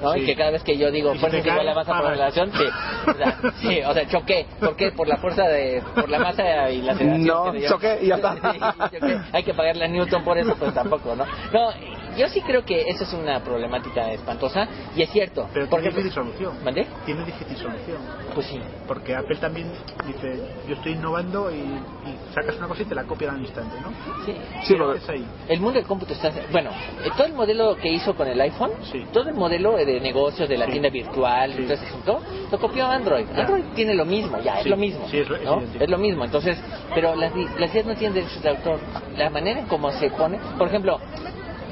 ¿No? 0.03 0.13
Sí. 0.13 0.19
Y 0.19 0.25
que 0.25 0.35
cada 0.35 0.51
vez 0.51 0.63
que 0.63 0.77
yo 0.77 0.91
digo 0.91 1.15
fuerza 1.15 1.37
es 1.37 1.45
igual 1.45 1.67
a 1.67 1.73
masa 1.73 1.91
por 1.93 2.01
pagas. 2.01 2.17
relación, 2.17 2.51
sí. 2.51 2.65
O 3.07 3.13
sea, 3.13 3.37
sí, 3.61 3.81
o 3.81 3.93
sea, 3.93 4.07
choqué. 4.07 4.47
¿Por 4.59 4.75
qué? 4.75 4.91
Por 4.91 5.07
la 5.07 5.17
fuerza 5.17 5.43
de. 5.43 5.81
por 5.95 6.09
la 6.09 6.19
masa 6.19 6.69
y 6.69 6.81
la 6.81 6.93
aceleración. 6.93 7.25
No, 7.25 7.67
choqué 7.67 7.99
y 8.01 8.07
ya 8.07 8.15
está. 8.15 8.35
Sí, 8.53 8.59
choqué. 8.99 9.19
Hay 9.31 9.43
que 9.43 9.53
pagarle 9.53 9.85
a 9.85 9.87
Newton 9.87 10.23
por 10.23 10.37
eso, 10.37 10.55
pues 10.55 10.73
tampoco, 10.73 11.15
¿no? 11.15 11.25
No, 11.51 11.69
yo 12.17 12.27
sí 12.29 12.41
creo 12.41 12.63
que 12.65 12.81
eso 12.87 13.03
es 13.03 13.13
una 13.13 13.43
problemática 13.43 14.11
espantosa 14.11 14.67
y 14.95 15.01
es 15.01 15.09
cierto. 15.11 15.49
Pero 15.53 15.67
tiene 15.67 15.83
ejemplo- 15.87 16.03
difícil 16.03 16.11
solución. 16.11 16.63
¿Mandé? 16.63 16.87
Tiene 17.05 17.25
difícil 17.25 17.57
solución. 17.57 17.97
Pues 18.33 18.47
sí. 18.47 18.59
Porque 18.87 19.15
Apple 19.15 19.37
también 19.37 19.71
dice, 20.05 20.41
yo 20.67 20.75
estoy 20.75 20.93
innovando 20.93 21.51
y, 21.51 21.55
y 21.55 22.33
sacas 22.33 22.57
una 22.57 22.67
cosa 22.67 22.81
y 22.83 22.85
te 22.85 22.95
la 22.95 23.03
copian 23.03 23.35
al 23.35 23.41
instante, 23.41 23.75
¿no? 23.81 23.89
Sí. 24.25 24.33
Sí, 24.63 24.73
¿Qué 24.73 24.79
porque- 24.79 24.97
haces 24.97 25.09
ahí? 25.09 25.25
El 25.47 25.59
mundo 25.59 25.79
del 25.79 25.87
cómputo 25.87 26.13
está... 26.13 26.31
Bueno, 26.51 26.71
eh, 27.03 27.09
todo 27.15 27.27
el 27.27 27.33
modelo 27.33 27.75
que 27.77 27.89
hizo 27.89 28.15
con 28.15 28.27
el 28.27 28.39
iPhone, 28.41 28.71
todo 29.11 29.29
el 29.29 29.35
modelo 29.35 29.75
de 29.77 29.99
negocios 29.99 30.47
de 30.49 30.57
la 30.57 30.67
tienda 30.67 30.89
virtual, 30.89 31.51
y 31.59 31.63
todo 31.63 31.73
ese 31.73 31.85
asunto, 31.85 32.21
lo 32.51 32.59
copió 32.59 32.85
Android. 32.87 33.25
Android 33.35 33.63
tiene 33.75 33.93
lo 33.93 34.05
mismo, 34.05 34.39
ya, 34.39 34.59
es 34.59 34.65
lo 34.67 34.77
mismo. 34.77 35.07
sí, 35.09 35.19
es 35.19 35.29
lo- 35.29 35.35
es 35.35 35.43
¿no? 35.43 35.61
Es 35.79 35.89
lo 35.89 35.97
mismo. 35.97 36.23
Entonces, 36.25 36.57
pero 36.93 37.15
las, 37.15 37.31
las 37.59 37.71
ideas 37.71 37.85
no 37.85 37.95
tienen 37.95 38.13
derechos 38.13 38.41
de 38.41 38.49
autor. 38.49 38.79
La 39.17 39.29
manera 39.29 39.59
en 39.61 39.67
cómo 39.67 39.91
se 39.91 40.09
pone... 40.09 40.39
Por 40.57 40.67
ejemplo, 40.67 40.99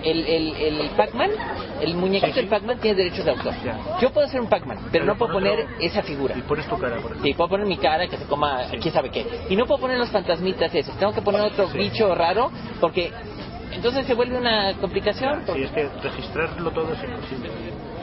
el, 0.03 0.25
el, 0.25 0.55
el 0.55 0.89
Pac-Man, 0.91 1.29
el 1.81 1.95
muñequito 1.95 2.35
del 2.35 2.47
Pac-Man 2.47 2.79
tiene 2.79 2.97
derechos 2.97 3.25
de 3.25 3.31
autor. 3.31 3.53
Yo 3.99 4.11
puedo 4.11 4.27
hacer 4.27 4.41
un 4.41 4.47
Pac-Man, 4.47 4.89
pero 4.91 5.05
no 5.05 5.17
puedo 5.17 5.33
poner 5.33 5.67
esa 5.79 6.01
figura. 6.01 6.35
Y 6.37 6.41
pones 6.41 6.67
tu 6.67 6.77
cara, 6.77 6.95
por 6.97 7.11
ejemplo. 7.11 7.23
Sí, 7.23 7.33
puedo 7.33 7.49
poner 7.49 7.67
mi 7.67 7.77
cara 7.77 8.07
que 8.07 8.17
se 8.17 8.25
coma 8.25 8.65
quién 8.69 8.93
sabe 8.93 9.09
qué. 9.09 9.25
Y 9.49 9.55
no 9.55 9.65
puedo 9.65 9.81
poner 9.81 9.97
los 9.97 10.09
fantasmitas 10.09 10.73
esos. 10.73 10.95
Tengo 10.97 11.13
que 11.13 11.21
poner 11.21 11.41
otro 11.41 11.67
bicho 11.69 12.13
raro 12.15 12.51
porque 12.79 13.11
entonces 13.71 14.05
se 14.05 14.13
vuelve 14.13 14.37
una 14.37 14.73
complicación. 14.79 15.43
Sí, 15.45 15.63
es 15.63 15.71
que 15.71 15.87
registrarlo 16.01 16.71
todo 16.71 16.93
es 16.93 17.03
imposible. 17.03 17.49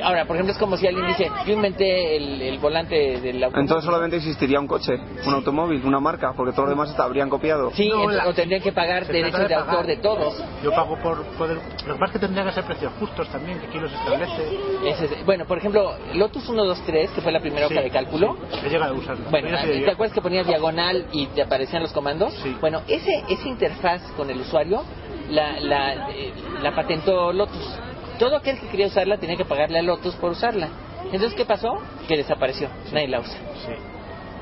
Ahora, 0.02 0.24
por 0.26 0.36
ejemplo, 0.36 0.52
es 0.52 0.58
como 0.58 0.76
si 0.76 0.86
alguien 0.86 1.06
dice, 1.08 1.30
yo 1.46 1.52
inventé 1.54 2.16
el, 2.16 2.40
el 2.42 2.58
volante 2.58 2.94
del 3.20 3.42
automóvil. 3.42 3.60
Entonces 3.62 3.84
solamente 3.84 4.16
existiría 4.16 4.60
un 4.60 4.66
coche, 4.66 4.98
un 5.26 5.34
automóvil, 5.34 5.82
una 5.84 6.00
marca, 6.00 6.32
porque 6.36 6.52
todos 6.52 6.68
los 6.68 6.76
demás 6.76 6.90
está- 6.90 7.04
habrían 7.04 7.28
copiado. 7.28 7.70
Sí, 7.74 7.88
No, 7.88 8.08
la- 8.10 8.28
o 8.28 8.34
tendrían 8.34 8.62
que 8.62 8.72
pagar 8.72 9.04
Se 9.04 9.12
derechos 9.12 9.48
de, 9.48 9.54
autor 9.54 9.86
de 9.86 9.96
todos. 9.96 10.42
Yo 10.62 10.72
pago 10.72 10.96
por 11.02 11.24
poder... 11.36 11.56
Lo 11.86 11.94
que 11.94 12.00
pasa 12.00 12.04
es 12.06 12.12
que 12.12 12.18
tendrían 12.20 12.46
que 12.46 12.52
ser 12.52 12.64
precios 12.64 12.92
justos 12.98 13.28
también, 13.28 13.58
que 13.60 13.66
aquí 13.66 13.78
los 13.78 13.92
establece. 13.92 14.42
Ese 14.84 15.04
es- 15.06 15.26
bueno, 15.26 15.44
por 15.46 15.58
ejemplo, 15.58 15.92
Lotus 16.14 16.44
123, 16.44 17.10
que 17.10 17.20
fue 17.20 17.32
la 17.32 17.40
primera 17.40 17.66
hoja 17.66 17.76
Sí, 17.76 17.82
de 17.82 17.90
cálculo. 17.90 18.36
sí, 18.52 18.60
he 18.66 18.70
llegado 18.70 18.94
a 18.94 18.98
usarlo. 18.98 19.24
Bueno, 19.30 19.48
de 19.48 19.80
¿te 19.80 19.90
acuerdas 19.90 20.14
que 20.14 20.20
ponías 20.22 20.46
diagonal 20.46 21.06
y 21.12 21.26
te 21.28 21.42
aparecían 21.42 21.82
los 21.82 21.92
comandos? 21.92 22.34
Bueno, 22.60 22.82
ese, 22.88 23.10
esa 23.28 23.48
interfaz 23.48 24.02
con 24.16 24.30
el 24.30 24.40
usuario 24.40 24.82
la, 25.30 25.60
la, 25.60 26.10
eh, 26.10 26.32
la 26.62 26.74
patentó 26.74 27.32
Lotus. 27.32 27.78
Todo 28.18 28.36
aquel 28.36 28.58
que 28.60 28.68
quería 28.68 28.86
usarla 28.86 29.18
tenía 29.18 29.36
que 29.36 29.44
pagarle 29.44 29.78
a 29.78 29.82
Lotus 29.82 30.14
por 30.16 30.32
usarla. 30.32 30.68
Entonces, 31.04 31.34
¿qué 31.34 31.44
pasó? 31.44 31.78
Que 32.06 32.16
desapareció. 32.16 32.68
Nadie 32.92 33.08
la 33.08 33.20
usa. 33.20 33.38
Sí. 33.66 33.72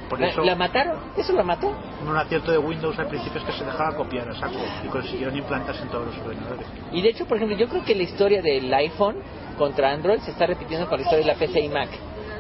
Por 0.09 0.23
eso, 0.23 0.43
la 0.43 0.55
mataron. 0.55 0.99
Eso 1.17 1.33
la 1.33 1.43
mató. 1.43 1.73
un 2.01 2.17
acierto 2.17 2.53
de 2.53 2.59
Windows 2.59 2.97
al 2.99 3.09
principio 3.09 3.41
es 3.41 3.47
que 3.47 3.53
se 3.53 3.65
dejaba 3.65 3.97
copiar 3.97 4.29
a 4.29 4.35
saco 4.35 4.55
y 4.85 4.89
consiguieron 4.89 5.37
implantarse 5.37 5.83
en 5.83 5.89
todos 5.89 6.07
los 6.07 6.19
ordenadores. 6.19 6.67
Y 6.93 7.03
de 7.03 7.09
hecho, 7.09 7.27
por 7.27 7.37
ejemplo, 7.37 7.57
yo 7.57 7.69
creo 7.69 7.85
que 7.85 7.95
la 7.95 8.05
historia 8.05 8.41
del 8.41 8.73
iPhone 8.73 9.17
contra 9.59 9.91
Android 9.91 10.21
se 10.21 10.31
está 10.31 10.47
repitiendo 10.47 10.89
con 10.89 10.99
la 10.99 11.03
historia 11.03 11.27
de 11.27 11.33
la 11.33 11.39
PC 11.39 11.61
y 11.61 11.69
Mac. 11.69 11.89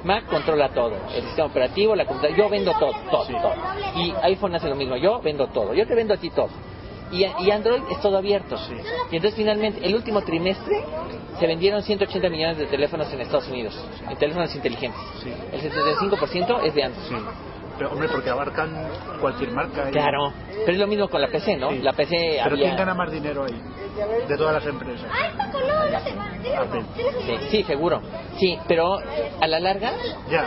Mac 0.04 0.26
controla 0.26 0.68
todo, 0.68 0.94
el 1.12 1.22
sistema 1.24 1.48
operativo, 1.48 1.96
la 1.96 2.04
computadora, 2.04 2.38
yo 2.38 2.48
vendo 2.48 2.72
todo, 2.78 2.92
todo, 3.10 3.26
todo. 3.26 3.54
Y 3.96 4.14
iPhone 4.22 4.54
hace 4.54 4.68
lo 4.68 4.76
mismo, 4.76 4.96
yo 4.96 5.20
vendo 5.20 5.48
todo, 5.48 5.74
yo 5.74 5.84
te 5.86 5.94
vendo 5.96 6.14
a 6.14 6.16
ti 6.16 6.30
todo. 6.30 6.50
Y, 7.12 7.24
y 7.24 7.50
Android 7.50 7.82
es 7.90 8.00
todo 8.00 8.18
abierto. 8.18 8.56
Y 9.10 9.16
entonces 9.16 9.34
finalmente, 9.36 9.84
el 9.86 9.94
último 9.94 10.22
trimestre, 10.22 10.82
se 11.38 11.46
vendieron 11.46 11.82
180 11.82 12.28
millones 12.30 12.58
de 12.58 12.66
teléfonos 12.66 13.12
en 13.12 13.20
Estados 13.20 13.48
Unidos, 13.48 13.74
en 14.08 14.16
teléfonos 14.16 14.54
inteligentes. 14.54 15.00
El 15.52 15.60
75% 15.60 16.60
es 16.64 16.74
de 16.74 16.82
Android. 16.82 17.22
Pero, 17.78 17.92
hombre, 17.92 18.08
porque 18.08 18.30
abarcan 18.30 18.88
cualquier 19.20 19.50
marca. 19.52 19.88
y- 19.90 19.92
Claro, 19.92 20.32
pero 20.48 20.72
es 20.72 20.78
lo 20.78 20.86
mismo 20.86 21.08
con 21.08 21.20
la 21.20 21.28
PC, 21.28 21.56
¿no? 21.58 21.70
La 21.72 21.92
PC 21.92 22.38
Pero 22.42 22.54
había... 22.54 22.64
¿quién 22.68 22.76
gana 22.76 22.94
más 22.94 23.12
dinero 23.12 23.44
ahí? 23.44 23.60
De 24.26 24.36
todas 24.36 24.54
las 24.54 24.66
empresas. 24.66 25.06
Apple. 26.58 26.82
Sí, 27.26 27.36
sí, 27.50 27.62
seguro. 27.64 28.00
Sí, 28.38 28.58
pero 28.68 28.98
a 29.40 29.46
la 29.46 29.60
larga 29.60 29.92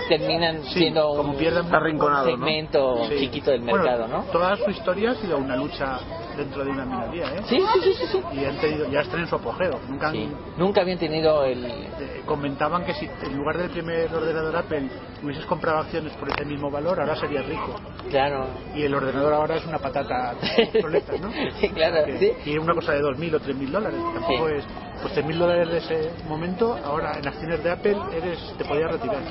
terminan 0.07 0.63
Sí, 0.65 0.79
siendo 0.79 1.07
como 1.15 1.31
un, 1.31 1.37
pierden 1.37 1.65
un 1.65 2.23
segmento 2.25 3.07
Sí. 3.09 3.19
chiquito 3.19 3.51
del 3.51 3.61
Bueno, 3.61 3.77
mercado, 3.83 4.07
¿no? 4.07 4.23
Toda 4.31 4.55
su 4.57 4.69
historia 4.71 5.11
ha 5.11 5.15
sido 5.15 5.37
una 5.37 5.55
lucha 5.55 5.99
dentro 6.39 6.63
de 6.65 6.71
una 6.71 6.85
minoría, 6.85 7.25
¿eh? 7.35 7.41
Sí, 7.47 7.61
sí, 7.73 7.79
sí, 7.83 7.93
sí, 7.99 8.07
sí. 8.11 8.37
Y 8.37 8.45
han 8.45 8.57
tenido, 8.57 8.87
ya 8.89 9.01
están 9.01 9.19
en 9.21 9.27
su 9.27 9.35
apogeo. 9.35 9.79
Nunca 9.87 10.07
han- 10.07 10.13
Sí. 10.13 10.31
Nunca 10.57 10.81
habían 10.81 10.97
tenido 10.97 11.43
el... 11.43 11.65
eh, 11.65 12.21
comentaban 12.25 12.83
que 12.85 12.93
si 12.93 13.07
en 13.23 13.35
lugar 13.37 13.57
del 13.57 13.69
primer 13.69 14.13
ordenador 14.13 14.55
Apple 14.55 14.89
hubieses 15.21 15.45
comprado 15.45 15.79
acciones 15.79 16.13
por 16.13 16.29
ese 16.29 16.45
mismo 16.45 16.71
valor, 16.71 16.99
ahora 16.99 17.15
serías 17.15 17.45
rico. 17.45 17.79
Claro. 18.09 18.47
Y 18.73 18.83
el 18.83 18.93
ordenador 18.93 19.33
ahora 19.33 19.55
es 19.57 19.65
una 19.65 19.79
patata 19.79 20.35
obsoleta, 20.75 21.13
¿no? 21.21 21.29
claro, 21.73 22.05
Que- 22.05 22.37
Y 22.45 22.57
una 22.57 22.73
cosa 22.73 22.93
de 22.93 23.01
2.000 23.01 23.35
o 23.35 23.39
3.000 23.39 23.69
dólares. 23.71 24.01
Tampoco 24.13 24.47
Sí. 24.49 24.53
es... 24.55 24.67
Pues 25.01 25.13
3.000 25.15 25.37
dólares 25.37 25.69
de 25.69 25.77
ese 25.77 26.11
momento, 26.27 26.75
ahora 26.83 27.17
en 27.19 27.27
acciones 27.27 27.63
de 27.63 27.71
Apple 27.71 27.97
eres 28.13 28.39
te 28.57 28.65
podías 28.65 28.91
retirar. 28.91 29.23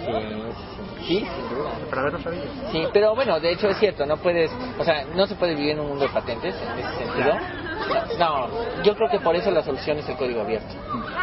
Sí, 1.06 1.18
sin 1.18 1.56
duda. 1.56 1.70
Para 1.90 2.02
haberlo 2.02 2.20
sabido. 2.20 2.44
Sí, 2.72 2.86
pero 2.92 3.14
bueno, 3.14 3.38
de 3.38 3.52
hecho 3.52 3.68
es 3.68 3.78
cierto, 3.78 4.06
no 4.06 4.16
puedes, 4.16 4.50
o 4.78 4.84
sea, 4.84 5.04
no 5.14 5.26
se 5.26 5.34
puede 5.34 5.54
vivir 5.54 5.72
en 5.72 5.80
un 5.80 5.88
mundo 5.88 6.04
de 6.04 6.10
patentes 6.10 6.54
en 6.54 6.78
ese 6.78 7.04
sentido. 7.04 7.34
No, 8.18 8.48
yo 8.82 8.94
creo 8.96 9.08
que 9.10 9.20
por 9.20 9.36
eso 9.36 9.50
la 9.50 9.62
solución 9.62 9.98
es 9.98 10.08
el 10.08 10.16
código 10.16 10.40
abierto. 10.40 10.74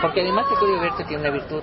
Porque 0.01 0.21
además 0.21 0.45
el 0.51 0.57
código 0.57 0.77
abierto 0.77 1.03
tiene 1.05 1.21
una 1.23 1.31
virtud. 1.31 1.61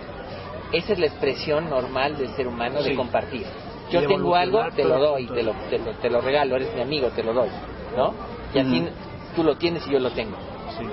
Esa 0.73 0.93
es 0.95 0.99
la 0.99 1.07
expresión 1.07 1.69
normal 1.69 2.17
del 2.17 2.31
ser 2.35 2.49
humano 2.49 2.83
de 2.83 2.91
Sí. 2.91 2.97
compartir. 2.97 3.47
Yo 3.91 4.01
de 4.01 4.07
tengo 4.09 4.35
algo, 4.35 4.65
te 4.75 4.85
lo 4.85 4.99
doy, 4.99 5.27
te 5.29 5.43
lo, 5.43 5.53
te, 5.69 5.79
lo, 5.79 5.93
te 5.93 6.09
lo 6.11 6.21
regalo, 6.21 6.57
eres 6.57 6.75
mi 6.75 6.81
amigo, 6.81 7.09
te 7.11 7.23
lo 7.23 7.35
doy, 7.35 7.51
¿no? 7.97 8.15
Y 8.55 8.59
así 8.59 8.89
tú 9.37 9.45
lo 9.45 9.57
tienes 9.57 9.87
y 9.87 9.91
yo 9.91 9.99
lo 9.99 10.11
tengo. 10.11 10.37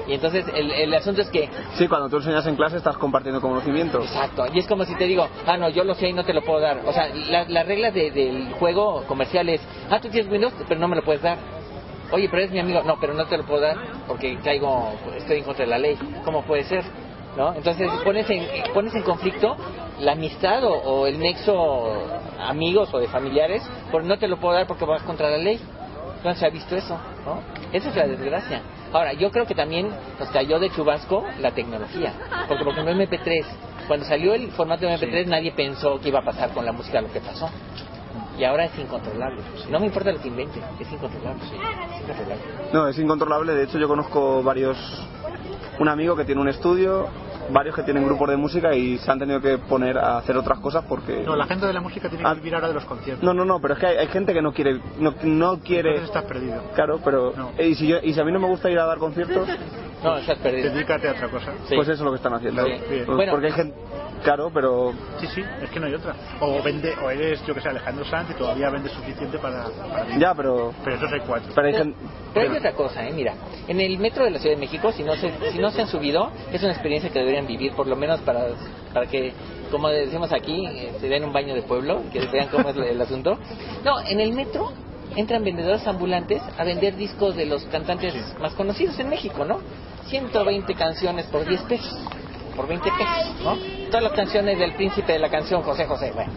Y 0.08 0.14
entonces 0.14 0.46
el, 0.56 0.72
el 0.72 0.94
asunto 0.94 1.22
es 1.22 1.30
que 1.30 1.50
Sí, 1.76 1.88
cuando 1.88 2.10
tú 2.10 2.18
enseñas 2.18 2.46
en 2.48 2.56
clase 2.56 2.78
estás 2.78 2.98
compartiendo 2.98 3.42
conocimiento. 3.42 4.02
Exacto, 4.02 4.46
y 4.54 4.60
es 4.60 4.68
como 4.68 4.86
si 4.86 4.96
te 4.96 5.06
digo, 5.06 5.28
ah, 5.46 5.58
no, 5.58 5.70
yo 5.70 5.84
lo 5.84 5.96
sé 5.96 6.10
y 6.10 6.14
no 6.14 6.24
te 6.24 6.34
lo 6.34 6.42
puedo 6.44 6.60
dar. 6.60 6.82
O 6.86 6.94
sea, 6.94 7.08
la, 7.14 7.46
la 7.48 7.64
regla 7.64 7.92
de- 7.92 8.12
del 8.12 8.52
juego 8.54 9.04
comercial 9.08 9.50
es, 9.50 9.62
ah, 9.90 10.00
tú 10.00 10.10
tienes 10.10 10.32
Windows, 10.32 10.54
pero 10.68 10.80
no 10.80 10.88
me 10.88 10.96
lo 10.96 11.04
puedes 11.04 11.22
dar. 11.22 11.38
Oye, 12.12 12.28
pero 12.30 12.42
eres 12.42 12.52
mi 12.52 12.60
amigo, 12.60 12.82
no, 12.84 12.98
pero 13.00 13.14
no 13.14 13.26
te 13.26 13.38
lo 13.38 13.44
puedo 13.46 13.62
dar 13.62 13.78
porque 14.08 14.38
caigo, 14.44 14.94
estoy 15.18 15.38
en 15.40 15.44
contra 15.44 15.66
de 15.66 15.72
la 15.72 15.78
ley. 15.78 15.98
¿Cómo 16.26 16.44
puede 16.44 16.64
ser? 16.64 16.84
¿No? 17.38 17.54
Entonces 17.54 17.88
pones 18.04 18.28
en, 18.32 18.44
pones 18.74 18.94
en 18.96 19.04
conflicto 19.04 19.56
la 20.00 20.14
amistad 20.14 20.64
o, 20.64 20.72
o 20.74 21.06
el 21.08 21.20
nexo 21.20 21.94
amigos 22.40 22.90
o 22.94 23.00
de 23.00 23.08
familiares, 23.08 23.62
porque 23.92 24.08
no 24.08 24.18
te 24.18 24.28
lo 24.28 24.38
puedo 24.38 24.56
dar 24.56 24.66
porque 24.66 24.86
vas 24.86 25.04
contra 25.04 25.30
la 25.30 25.38
ley. 25.38 25.60
No 26.24 26.34
se 26.34 26.46
ha 26.46 26.50
visto 26.50 26.76
eso, 26.76 26.98
¿no? 27.26 27.40
Esa 27.72 27.90
es 27.90 27.96
la 27.96 28.08
desgracia. 28.08 28.62
Ahora, 28.92 29.14
yo 29.14 29.32
creo 29.32 29.46
que 29.46 29.56
también 29.56 29.90
nos 30.20 30.30
cayó 30.30 30.60
de 30.60 30.70
chubasco 30.72 31.24
la 31.40 31.52
tecnología. 31.52 32.14
Porque, 32.48 32.64
por 32.64 32.74
ejemplo, 32.74 32.94
MP3, 32.94 33.46
cuando 33.88 34.06
salió 34.06 34.34
el 34.34 34.52
formato 34.52 34.86
de 34.86 34.98
MP3, 34.98 35.28
nadie 35.28 35.52
pensó 35.52 36.00
que 36.00 36.10
iba 36.10 36.20
a 36.20 36.24
pasar 36.24 36.52
con 36.52 36.66
la 36.66 36.72
música 36.72 37.02
lo 37.02 37.12
que 37.12 37.20
pasó. 37.20 37.50
Y 38.38 38.44
ahora 38.46 38.66
es 38.66 38.80
incontrolable. 38.80 39.42
No 39.70 39.80
me 39.80 39.88
importa 39.88 40.12
lo 40.12 40.22
que 40.22 40.30
invente, 40.30 40.62
es 40.80 40.92
incontrolable. 40.92 41.44
Es 41.44 42.02
incontrolable. 42.02 42.44
No, 42.74 42.88
es 42.88 42.98
incontrolable. 42.98 43.54
De 43.54 43.64
hecho, 43.64 43.78
yo 43.78 43.88
conozco 43.88 44.42
varios. 44.42 44.78
Un 45.78 45.88
amigo 45.88 46.16
que 46.16 46.26
tiene 46.26 46.42
un 46.42 46.50
estudio, 46.50 47.08
varios 47.52 47.76
que 47.76 47.84
tienen 47.84 48.06
grupos 48.06 48.30
de 48.30 48.38
música 48.38 48.74
y 48.76 48.98
se 48.98 49.12
han 49.12 49.20
tenido 49.20 49.42
que 49.42 49.58
poner 49.58 49.98
a 49.98 50.18
hacer 50.18 50.38
otras 50.38 50.60
cosas 50.60 50.84
porque. 50.88 51.24
No, 51.26 51.36
la 51.36 51.46
gente 51.46 51.66
de 51.66 51.74
la 51.74 51.82
música 51.82 52.10
tiene 52.10 52.24
que 52.24 52.30
Ah. 52.30 52.34
vivir 52.34 52.56
ahora 52.56 52.68
de 52.68 52.74
los 52.74 52.86
conciertos. 52.86 53.24
No, 53.24 53.34
no, 53.34 53.46
no, 53.46 53.60
pero 53.60 53.74
es 53.76 53.80
que 53.80 53.86
hay, 53.88 53.98
hay 53.98 54.08
gente 54.08 54.34
que 54.34 54.42
no 54.42 54.52
quiere. 54.54 54.80
No, 55.00 55.14
no 55.24 55.60
quiere. 55.60 55.90
Entonces 55.96 56.10
estás 56.16 56.24
perdido. 56.26 56.62
Claro, 56.76 57.00
pero. 57.04 57.34
¿y, 57.60 57.76
si 57.76 57.88
yo, 57.88 57.98
y 58.02 58.14
si 58.14 58.20
a 58.20 58.24
mí 58.24 58.32
no 58.32 58.40
me 58.40 58.48
gusta 58.48 58.70
ir 58.70 58.80
a 58.80 58.86
dar 58.86 58.98
conciertos, 58.98 59.48
No, 60.04 60.18
estás 60.18 60.38
perdido. 60.40 60.72
Dedícate 60.72 61.08
a 61.10 61.12
otra 61.12 61.30
cosa. 61.30 61.54
pues 61.68 61.82
eso 61.82 61.92
es 61.94 62.00
lo 62.00 62.12
que 62.12 62.18
están 62.18 62.34
haciendo. 62.34 62.66
Sí. 62.66 62.72
Pues 62.88 63.06
Bueno. 63.08 63.32
porque 63.32 63.48
hay 63.48 63.54
gente. 63.54 63.76
Claro, 64.24 64.52
pero. 64.54 64.94
Sí, 65.20 65.28
sí, 65.28 65.42
es 65.62 65.70
que 65.70 65.80
no 65.80 65.88
hay 65.88 65.94
otra. 65.94 66.14
O 66.42 66.62
vende, 66.62 66.94
o 67.02 67.10
eres, 67.10 67.46
yo 67.46 67.54
que 67.54 67.62
sé, 67.62 67.70
Alejandro 67.70 68.04
Sanz 68.06 68.30
y 68.32 68.34
todavía 68.34 68.70
vende 68.70 68.90
suficiente 68.90 69.38
para. 69.40 69.64
para. 69.66 70.18
Ya, 70.18 70.34
pero. 70.36 70.74
Pero 70.84 70.96
esos 70.98 71.12
hay 71.12 71.20
cuatro. 71.22 71.52
Pero 71.56 71.68
hay 71.68 71.74
Pero, 71.74 71.84
gente. 71.86 72.00
pero 72.34 72.52
hay 72.52 72.58
otra 72.58 72.74
cosa, 72.74 73.08
¿eh? 73.08 73.14
Mira, 73.14 73.34
en 73.68 73.80
el 73.80 73.98
metro 73.98 74.26
de 74.26 74.32
la 74.32 74.40
Ciudad 74.40 74.56
de 74.56 74.60
México, 74.60 74.92
si 74.92 75.04
no 75.04 75.16
se, 75.16 75.32
si 75.52 75.58
no 75.60 75.72
se 75.72 75.82
han 75.82 75.88
subido, 75.88 76.32
es 76.52 76.62
una 76.62 76.72
experiencia 76.74 77.10
que 77.10 77.20
deberían 77.20 77.48
vivir, 77.48 77.72
por 77.74 77.88
lo 77.88 77.96
menos 77.96 78.20
para, 78.22 78.48
para 78.94 79.06
que, 79.08 79.32
como 79.72 79.88
decimos 79.90 80.32
aquí, 80.34 80.68
se 81.00 81.08
den 81.08 81.24
un 81.24 81.32
baño 81.32 81.56
de 81.56 81.62
pueblo, 81.62 82.02
que 82.12 82.20
vean 82.28 82.50
cómo 82.50 82.70
es 82.70 82.76
el, 82.76 82.84
el 82.84 83.02
asunto. 83.02 83.38
No, 83.86 84.02
en 84.02 84.20
el 84.20 84.34
metro 84.34 84.72
entran 85.16 85.44
vendedores 85.46 85.88
ambulantes 85.88 86.42
a 86.58 86.64
vender 86.66 86.96
discos 86.98 87.36
de 87.38 87.46
los 87.46 87.64
cantantes 87.66 88.14
más 88.40 88.54
conocidos 88.54 89.00
en 89.00 89.10
México, 89.10 89.46
¿no? 89.46 89.60
120 90.10 90.74
canciones 90.76 91.26
por 91.28 91.46
10 91.48 91.62
pesos, 91.64 91.98
por 92.56 92.68
20 92.68 92.90
pesos, 92.92 93.36
¿no? 93.44 93.56
Todas 93.88 94.04
las 94.04 94.14
canciones 94.14 94.58
del 94.60 94.74
príncipe 94.74 95.14
de 95.14 95.20
la 95.20 95.30
canción, 95.30 95.62
José 95.64 95.86
José, 95.86 96.12
bueno, 96.14 96.32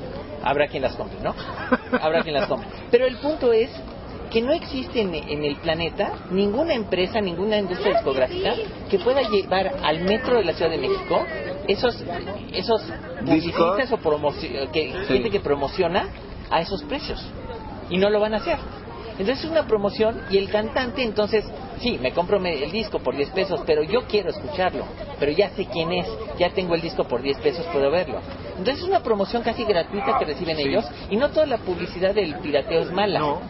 habrá 0.44 0.68
quien 0.68 0.82
las 0.82 0.94
compre, 0.94 1.18
¿no? 1.22 1.34
Habrá 2.00 2.22
quien 2.22 2.34
las 2.34 2.46
compre. 2.46 2.68
Pero 2.90 3.06
el 3.06 3.16
punto 3.18 3.52
es 3.52 3.70
que 4.30 4.40
no 4.40 4.52
existe 4.52 5.00
en, 5.02 5.14
en 5.14 5.44
el 5.44 5.56
planeta 5.56 6.12
ninguna 6.30 6.72
empresa, 6.74 7.20
ninguna 7.20 7.58
industria 7.58 7.94
discográfica 7.94 8.54
que 8.90 8.98
pueda 8.98 9.20
llevar 9.28 9.72
al 9.82 10.00
metro 10.04 10.38
de 10.38 10.44
la 10.44 10.52
Ciudad 10.54 10.70
de 10.70 10.78
México 10.78 11.22
esos 11.68 12.02
esos 12.52 12.82
publicistas 13.20 13.92
o 13.92 13.98
promoci- 13.98 14.70
que 14.70 14.90
Sí. 14.90 15.04
gente 15.14 15.30
que 15.30 15.40
promociona 15.40 16.08
a 16.50 16.60
esos 16.62 16.82
precios 16.84 17.22
y 17.90 17.98
no 17.98 18.08
lo 18.08 18.20
van 18.20 18.32
a 18.34 18.38
hacer. 18.38 18.56
Entonces 19.18 19.44
es 19.44 19.50
una 19.50 19.66
promoción 19.66 20.22
y 20.30 20.38
el 20.38 20.50
cantante 20.50 21.02
entonces, 21.02 21.44
sí, 21.80 21.98
me 22.00 22.12
compro 22.12 22.38
el 22.44 22.70
disco 22.72 22.98
por 22.98 23.16
10 23.16 23.30
pesos, 23.30 23.60
pero 23.66 23.82
yo 23.82 24.06
quiero 24.06 24.30
escucharlo, 24.30 24.84
pero 25.18 25.32
ya 25.32 25.50
sé 25.50 25.66
quién 25.66 25.92
es, 25.92 26.06
ya 26.38 26.50
tengo 26.50 26.74
el 26.74 26.80
disco 26.80 27.04
por 27.04 27.22
10 27.22 27.38
pesos, 27.38 27.66
puedo 27.72 27.90
verlo. 27.90 28.20
Entonces 28.58 28.78
es 28.84 28.88
una 28.88 29.02
promoción 29.02 29.42
casi 29.42 29.64
gratuita 29.64 30.18
que 30.18 30.24
reciben 30.24 30.56
Sí. 30.56 30.62
ellos 30.64 30.84
y 31.10 31.16
no 31.16 31.30
toda 31.30 31.46
la 31.46 31.58
publicidad 31.58 32.14
del 32.14 32.36
pirateo 32.36 32.82
es 32.82 32.92
mala. 32.92 33.18
No. 33.18 33.40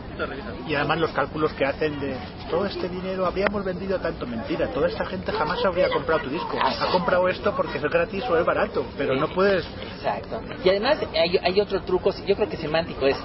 Y 0.69 0.75
además 0.75 0.99
los 0.99 1.11
cálculos 1.13 1.53
que 1.55 1.65
hacen 1.65 1.99
de 1.99 2.15
todo 2.51 2.67
este 2.67 2.89
dinero 2.89 3.27
habríamos 3.27 3.65
vendido 3.65 3.99
tanto 3.99 4.27
mentira. 4.27 4.69
Toda 4.69 4.89
esta 4.89 5.05
gente 5.07 5.33
jamás 5.33 5.65
habría 5.65 5.89
comprado 5.89 6.23
tu 6.23 6.31
disco. 6.31 6.59
Ha 6.63 6.93
comprado 6.93 7.29
esto 7.29 7.55
porque 7.57 7.79
es 7.79 7.85
gratis 7.85 8.23
o 8.29 8.37
es 8.37 8.45
barato, 8.45 8.85
pero 8.97 9.17
no 9.17 9.29
puedes. 9.29 9.65
Exacto. 9.97 10.41
Y 10.65 10.69
además 10.69 10.99
hay, 11.15 11.39
hay 11.43 11.61
otro 11.61 11.83
truco, 11.83 12.11
yo 12.27 12.37
creo 12.37 12.49
que 12.49 12.57
semántico 12.57 13.07
es, 13.07 13.17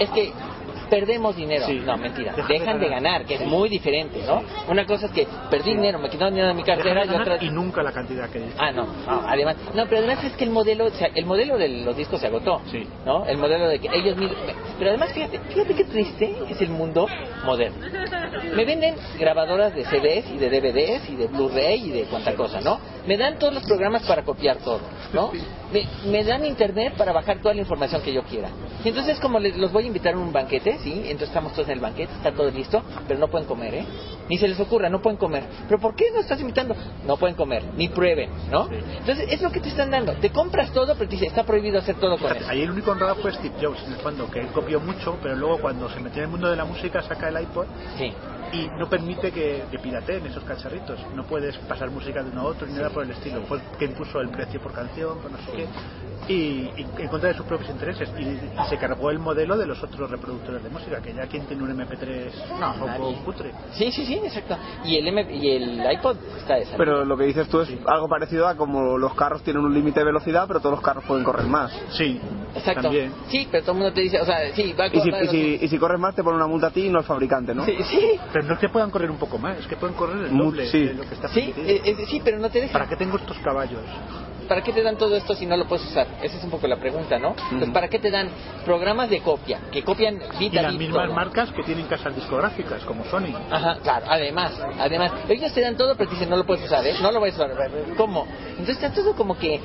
es 0.00 0.10
que 0.10 0.32
perdemos 0.92 1.34
dinero. 1.34 1.64
Sí. 1.66 1.80
No, 1.86 1.96
mentira. 1.96 2.34
Dejan 2.48 2.78
de 2.78 2.88
ganar. 2.90 3.24
que 3.24 3.36
es 3.36 3.46
muy 3.46 3.70
diferente, 3.70 4.22
¿no? 4.26 4.42
Una 4.68 4.84
cosa 4.84 5.06
es 5.06 5.12
que 5.12 5.26
perdí 5.50 5.70
dinero, 5.70 5.98
me 5.98 6.10
quitaron 6.10 6.34
dinero 6.34 6.48
de 6.48 6.54
mi 6.54 6.64
cartera 6.64 7.06
y 7.06 7.08
otra... 7.08 7.42
y 7.42 7.48
nunca 7.48 7.82
la 7.82 7.92
cantidad 7.92 8.28
que 8.28 8.42
Ah, 8.58 8.72
no, 8.72 8.84
no, 8.84 9.22
además, 9.26 9.56
no, 9.74 9.86
pero 9.86 9.98
además 9.98 10.22
es 10.22 10.32
que 10.34 10.44
el 10.44 10.50
modelo, 10.50 10.88
el 11.14 11.24
modelo 11.24 11.56
de 11.56 11.68
los 11.68 11.96
discos 11.96 12.20
se 12.20 12.26
agotó, 12.26 12.60
¿no? 13.06 13.24
El 13.24 13.38
modelo 13.38 13.68
de 13.68 13.78
que 13.78 13.88
ellos 13.90 14.18
mismos, 14.18 14.36
pero 14.78 14.90
además 14.90 15.14
fíjate, 15.14 15.38
fíjate 15.38 15.74
qué 15.74 15.84
triste 15.84 16.36
es 16.50 16.60
el 16.60 16.68
mundo 16.68 17.06
moderno. 17.46 17.86
Me 18.54 18.64
venden 18.66 18.96
grabadoras 19.18 19.74
de 19.74 19.84
CDs 19.84 20.30
y 20.30 20.36
de 20.36 20.50
DVDs 20.50 21.08
y 21.08 21.16
de 21.16 21.26
Blu-ray 21.28 21.88
y 21.88 21.90
de 21.90 22.02
cuanta 22.02 22.34
cosa, 22.34 22.60
¿no? 22.60 22.78
Me 23.06 23.16
dan 23.16 23.38
todos 23.38 23.54
los 23.54 23.62
programas 23.64 24.02
para 24.02 24.24
copiar 24.24 24.58
todo, 24.58 24.80
¿no? 25.14 25.30
Me, 25.72 25.86
me 26.10 26.22
dan 26.22 26.44
internet 26.44 26.94
para 26.98 27.12
bajar 27.12 27.40
toda 27.40 27.54
la 27.54 27.60
información 27.60 28.02
que 28.02 28.12
yo 28.12 28.22
quiera. 28.24 28.50
Y 28.84 28.88
entonces 28.88 29.18
como 29.20 29.38
les, 29.38 29.56
los 29.56 29.72
voy 29.72 29.84
a 29.84 29.86
invitar 29.86 30.14
a 30.14 30.18
un 30.18 30.32
banquete, 30.32 30.78
¿sí? 30.82 30.92
Entonces 30.92 31.28
estamos 31.28 31.52
todos 31.52 31.68
en 31.68 31.74
el 31.74 31.80
banquete, 31.80 32.12
está 32.12 32.32
todo 32.32 32.50
listo, 32.50 32.82
pero 33.06 33.18
no 33.20 33.28
pueden 33.28 33.46
comer, 33.46 33.74
¿eh? 33.74 33.86
Ni 34.28 34.38
se 34.38 34.48
les 34.48 34.58
ocurra, 34.60 34.88
no 34.88 35.00
pueden 35.00 35.18
comer. 35.18 35.44
¿Pero 35.68 35.80
por 35.80 35.94
qué 35.94 36.06
no 36.14 36.20
estás 36.20 36.40
invitando? 36.40 36.74
No 37.04 37.16
pueden 37.16 37.34
comer, 37.34 37.64
ni 37.76 37.88
prueben, 37.88 38.30
¿no? 38.50 38.68
Entonces 38.70 39.26
es 39.30 39.42
lo 39.42 39.50
que 39.50 39.60
te 39.60 39.68
están 39.68 39.90
dando. 39.90 40.12
Te 40.14 40.30
compras 40.30 40.70
todo, 40.72 40.94
pero 40.94 41.08
te 41.08 41.16
dice, 41.16 41.26
está 41.26 41.44
prohibido 41.44 41.78
hacer 41.78 41.96
todo 41.96 42.18
con 42.18 42.34
eso. 42.36 42.48
Ahí 42.48 42.62
el 42.62 42.70
único 42.70 42.90
honrado 42.90 43.16
fue 43.16 43.32
Steve 43.32 43.54
Jobs, 43.60 43.82
en 43.86 43.92
el 43.92 43.98
fondo, 43.98 44.30
que 44.30 44.40
él 44.40 44.48
copió 44.48 44.80
mucho, 44.80 45.18
pero 45.22 45.36
luego 45.36 45.60
cuando 45.60 45.88
se 45.90 46.00
metió 46.00 46.18
en 46.18 46.24
el 46.26 46.30
mundo 46.30 46.50
de 46.50 46.56
la 46.56 46.64
música 46.64 47.02
saca 47.02 47.28
el 47.28 47.42
iPod 47.42 47.66
Sí. 47.98 48.12
Y 48.52 48.68
no 48.78 48.86
permite 48.88 49.32
que, 49.32 49.66
que 49.70 49.78
pirateen 49.78 50.26
esos 50.26 50.44
cacharritos. 50.44 51.00
No 51.14 51.24
puedes 51.24 51.56
pasar 51.58 51.90
música 51.90 52.22
de 52.22 52.30
uno 52.30 52.42
a 52.42 52.44
otro 52.44 52.66
ni 52.66 52.74
nada 52.74 52.90
por 52.90 53.04
el 53.04 53.10
estilo. 53.10 53.42
Fue 53.46 53.58
que 53.78 53.86
impuso 53.86 54.20
el 54.20 54.30
precio 54.30 54.60
por 54.60 54.72
canción, 54.72 55.20
por 55.20 55.30
no 55.30 55.38
sé 55.38 55.52
qué, 55.52 55.68
y, 56.28 56.34
y 56.76 56.86
en 56.98 57.08
contra 57.08 57.30
de 57.30 57.34
sus 57.34 57.46
propios 57.46 57.70
intereses. 57.70 58.12
Y, 58.18 58.22
y 58.22 58.50
se 58.68 58.76
cargó 58.78 59.10
el 59.10 59.18
modelo 59.18 59.56
de 59.56 59.66
los 59.66 59.82
otros 59.82 60.10
reproductores 60.10 60.62
de 60.62 60.68
música, 60.70 61.00
que 61.00 61.14
ya 61.14 61.26
quien 61.26 61.46
tiene 61.46 61.62
un 61.62 61.70
MP3 61.76 62.30
No, 62.60 62.72
un 62.74 62.78
poco 62.96 63.24
cutre. 63.24 63.52
Sí, 63.72 63.90
sí, 63.90 64.04
sí, 64.06 64.20
exacto. 64.24 64.56
Y 64.84 64.96
el, 64.98 65.08
M 65.08 65.26
y 65.32 65.50
el 65.56 65.92
iPod 65.92 66.16
está 66.38 66.56
de. 66.56 66.66
Pero 66.76 67.04
lo 67.04 67.16
que 67.16 67.24
dices 67.24 67.48
tú 67.48 67.60
es 67.60 67.70
algo 67.86 68.08
parecido 68.08 68.46
a 68.48 68.54
como 68.56 68.98
los 68.98 69.14
carros 69.14 69.42
tienen 69.42 69.64
un 69.64 69.72
límite 69.74 70.00
de 70.00 70.06
velocidad, 70.06 70.44
pero 70.46 70.60
todos 70.60 70.74
los 70.76 70.84
carros 70.84 71.04
pueden 71.06 71.24
correr 71.24 71.46
más. 71.46 71.72
Sí, 71.96 72.20
Exacto. 72.54 72.90
Sí, 73.28 73.48
pero 73.50 73.62
todo 73.64 73.72
el 73.72 73.78
mundo 73.78 73.94
te 73.94 74.02
dice, 74.02 74.20
o 74.20 74.26
sea, 74.26 74.52
sí, 74.54 74.74
va 74.78 74.84
a 74.84 74.88
Y 74.88 75.00
si, 75.00 75.10
correr- 75.10 75.24
y 75.24 75.28
si- 75.28 75.64
y 75.64 75.68
si 75.68 75.78
corres 75.78 75.98
más, 75.98 76.14
te 76.14 76.22
ponen 76.22 76.36
una 76.36 76.46
multa 76.46 76.66
a 76.66 76.70
ti 76.70 76.82
y 76.86 76.90
no 76.90 76.98
al 76.98 77.04
fabricante, 77.04 77.54
¿no? 77.54 77.64
Sí, 77.64 77.76
sí. 77.82 78.00
Pero 78.30 78.41
no 78.42 78.54
es 78.54 78.58
que 78.60 78.68
puedan 78.68 78.90
correr 78.90 79.10
un 79.10 79.18
poco 79.18 79.38
más, 79.38 79.58
es 79.58 79.66
que 79.66 79.76
pueden 79.76 79.94
correr 79.94 80.26
el 80.26 80.36
doble 80.36 80.66
sí. 80.66 80.86
de 80.86 80.94
lo 80.94 81.04
que 81.04 81.14
está 81.14 81.28
Sí, 81.28 81.52
eh, 81.56 81.82
eh, 81.84 81.96
sí, 82.08 82.20
pero 82.24 82.38
no 82.38 82.50
te 82.50 82.60
dejan. 82.60 82.72
¿Para 82.72 82.88
qué 82.88 82.96
tengo 82.96 83.16
estos 83.16 83.38
caballos? 83.38 83.82
¿Para 84.48 84.60
qué 84.62 84.72
te 84.72 84.82
dan 84.82 84.96
todo 84.98 85.16
esto 85.16 85.34
si 85.34 85.46
no 85.46 85.56
lo 85.56 85.66
puedes 85.66 85.86
usar? 85.86 86.06
Esa 86.20 86.36
es 86.36 86.44
un 86.44 86.50
poco 86.50 86.66
la 86.66 86.76
pregunta, 86.76 87.18
¿no? 87.18 87.34
Pues 87.58 87.70
¿para 87.70 87.88
qué 87.88 87.98
te 87.98 88.10
dan 88.10 88.28
programas 88.64 89.08
de 89.08 89.20
copia? 89.20 89.60
Que 89.70 89.82
copian 89.82 90.20
Y 90.34 90.38
bit 90.50 90.58
a 90.58 90.62
las 90.62 90.74
mismas 90.74 91.04
todo? 91.06 91.14
marcas 91.14 91.50
que 91.52 91.62
tienen 91.62 91.86
casas 91.86 92.14
discográficas, 92.14 92.84
como 92.84 93.04
Sony. 93.04 93.32
Ajá, 93.50 93.78
claro, 93.82 94.06
además, 94.08 94.52
además, 94.78 95.12
ellos 95.28 95.52
te 95.52 95.60
dan 95.60 95.76
todo 95.76 95.94
pero 95.96 96.08
te 96.10 96.16
dicen 96.16 96.28
no 96.28 96.36
lo 96.36 96.44
puedes 96.44 96.64
usar, 96.64 96.84
¿eh? 96.86 96.96
No 97.00 97.12
lo 97.12 97.20
puedes 97.20 97.36
usar, 97.36 97.50
¿cómo? 97.96 98.26
Entonces 98.50 98.76
está 98.76 98.90
todo 98.92 99.14
como 99.14 99.38
que, 99.38 99.60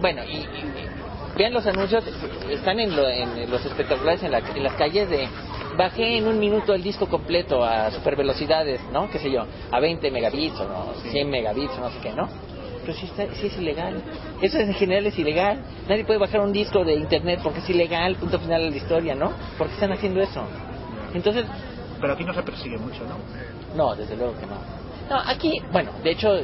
bueno, 0.00 0.22
y, 0.24 0.36
y- 0.36 0.38
y 0.38 0.88
vean 1.36 1.52
los 1.52 1.66
anuncios, 1.66 2.04
están 2.48 2.78
en, 2.80 2.94
lo- 2.94 3.08
en 3.08 3.50
los 3.50 3.64
espectaculares 3.66 4.22
en, 4.22 4.30
la- 4.30 4.38
en 4.38 4.62
las 4.62 4.74
calles 4.74 5.08
de, 5.10 5.28
bajé 5.76 6.18
en 6.18 6.26
un 6.26 6.38
minuto 6.38 6.74
el 6.74 6.82
disco 6.82 7.06
completo 7.06 7.64
a 7.64 7.90
super 7.90 8.16
velocidades, 8.16 8.80
¿no? 8.92 9.10
Qué 9.10 9.18
sé 9.18 9.30
yo, 9.30 9.44
a 9.70 9.80
20 9.80 10.10
megabits 10.10 10.58
o 10.60 10.64
no, 10.68 10.94
100 11.10 11.30
megabits 11.30 11.76
o 11.78 11.80
no 11.80 11.90
sé 11.90 11.98
qué, 12.02 12.12
¿no? 12.12 12.28
Pero 12.82 12.94
sí, 12.94 13.06
está, 13.06 13.26
sí 13.34 13.46
es 13.46 13.58
ilegal. 13.58 14.02
Eso 14.40 14.58
en 14.58 14.72
general 14.74 15.06
es 15.06 15.18
ilegal. 15.18 15.60
Nadie 15.88 16.04
puede 16.04 16.18
bajar 16.18 16.40
un 16.40 16.52
disco 16.52 16.84
de 16.84 16.94
internet 16.94 17.40
porque 17.42 17.58
es 17.58 17.68
ilegal, 17.68 18.16
punto 18.16 18.38
final 18.38 18.62
de 18.62 18.70
la 18.70 18.76
historia, 18.76 19.14
¿no? 19.14 19.32
¿Por 19.58 19.66
qué 19.68 19.74
están 19.74 19.92
haciendo 19.92 20.20
eso? 20.20 20.42
Entonces, 21.14 21.44
Pero 22.00 22.14
aquí 22.14 22.24
no 22.24 22.32
se 22.32 22.42
persigue 22.42 22.78
mucho, 22.78 23.00
¿no? 23.04 23.16
no, 23.76 23.94
desde 23.94 24.16
luego 24.16 24.34
que 24.38 24.46
no. 24.46 24.54
No, 25.10 25.20
aquí, 25.26 25.60
bueno, 25.72 25.90
de 26.02 26.12
hecho, 26.12 26.36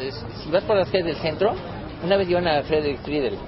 si 0.43 0.51
vas 0.51 0.65
por 0.65 0.77
las 0.77 0.89
calles 0.91 1.07
del 1.07 1.17
centro, 1.17 1.55
una 2.05 2.17
vez 2.17 2.29
llevan 2.29 2.49
a 2.49 2.63
Frederick 2.63 3.01
Friedel 3.03 3.39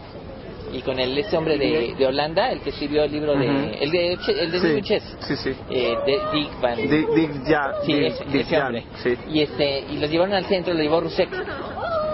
y 0.72 0.82
con 0.82 0.98
el 0.98 1.16
este 1.18 1.36
hombre 1.36 1.56
de, 1.58 1.94
de 1.96 2.06
Holanda, 2.06 2.50
el 2.52 2.60
que 2.60 2.70
escribió 2.70 3.04
el 3.04 3.12
libro 3.12 3.34
de 3.36 3.48
Ujú. 3.48 3.68
el 3.80 3.90
de 3.90 4.12
el 4.12 4.50
de 4.52 4.60
Sí, 4.60 4.82
Chess, 4.82 5.16
sí, 5.20 5.36
sí. 5.36 5.54
eh, 5.70 5.96
de 6.06 6.18
Dick 6.32 6.60
Van 6.60 6.76
Dick, 6.76 7.10
Dick 7.14 7.30
Ja- 7.46 7.74
sí, 7.84 7.92
Dick- 7.92 8.06
ese, 8.12 8.24
Dick 8.24 8.40
ese 8.42 8.56
Jan, 8.56 8.66
hombre. 8.66 8.84
Y 9.30 9.42
este 9.42 9.80
y 9.90 9.98
los 9.98 10.10
llevaron 10.10 10.34
al 10.34 10.44
centro, 10.46 10.74
lo 10.74 10.80
llevó 10.82 11.00
Rusek 11.00 11.28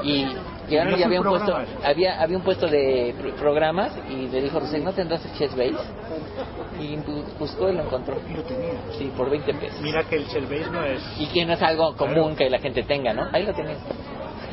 y 0.05 0.27
llegaron 0.69 0.99
¿Y 0.99 1.03
había 1.03 1.21
un 1.21 1.27
puesto 1.27 1.57
había 1.85 2.23
había 2.23 2.37
un 2.39 2.43
puesto 2.45 2.67
de 2.69 3.15
pr- 3.21 3.33
programas 3.35 3.93
y 4.11 4.29
le 4.29 4.41
dijo 4.43 4.61
Rusek, 4.61 4.83
¿no 4.83 4.93
tendrás 4.93 5.25
el 5.27 5.33
Chess 5.33 5.55
Base? 5.57 5.75
Y 6.81 6.97
bu- 6.97 7.25
buscó 7.39 7.71
y 7.71 7.75
lo 7.77 7.85
encontró. 7.85 8.17
Y 8.29 8.35
lo 8.35 8.43
tenía. 8.43 8.73
Sí, 8.99 9.11
por 9.17 9.31
20 9.31 9.55
pesos. 9.55 9.81
Mira 9.81 10.03
que 10.05 10.17
el 10.17 10.25
Shellbase 10.27 10.71
no 10.73 10.85
es... 10.85 11.01
Y 11.21 11.27
que 11.27 11.45
no 11.47 11.53
es 11.53 11.63
algo 11.63 11.95
común 11.97 12.35
que 12.35 12.51
la 12.51 12.59
gente 12.59 12.83
tenga, 12.83 13.13
¿no? 13.15 13.29
Ahí 13.33 13.45
lo 13.45 13.55
tenés. 13.55 13.79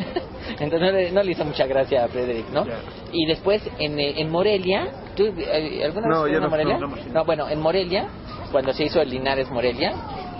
Entonces 0.60 0.82
no 0.82 0.91
le, 0.91 1.11
no 1.11 1.23
le 1.23 1.32
hizo 1.32 1.45
mucha 1.45 1.65
gracia 1.65 2.06
a 2.06 2.07
Frederick, 2.07 2.49
¿no? 2.49 2.64
Y 3.11 3.26
después 3.26 3.61
en, 3.80 3.99
eh, 3.99 4.14
en 4.22 4.30
Morelia, 4.30 4.88
¿tú 5.15 5.26
eh, 5.38 5.82
alguna 5.86 6.07
vez 6.23 6.34
no- 6.41 6.49
Morelia? 6.49 6.78
no, 7.14 7.26
bueno, 7.26 7.49
en 7.49 7.60
Morelia, 7.60 8.07
cuando 8.52 8.73
se 8.73 8.84
hizo 8.86 9.02
el 9.02 9.10
Linares 9.10 9.49
Morelia, 9.49 9.94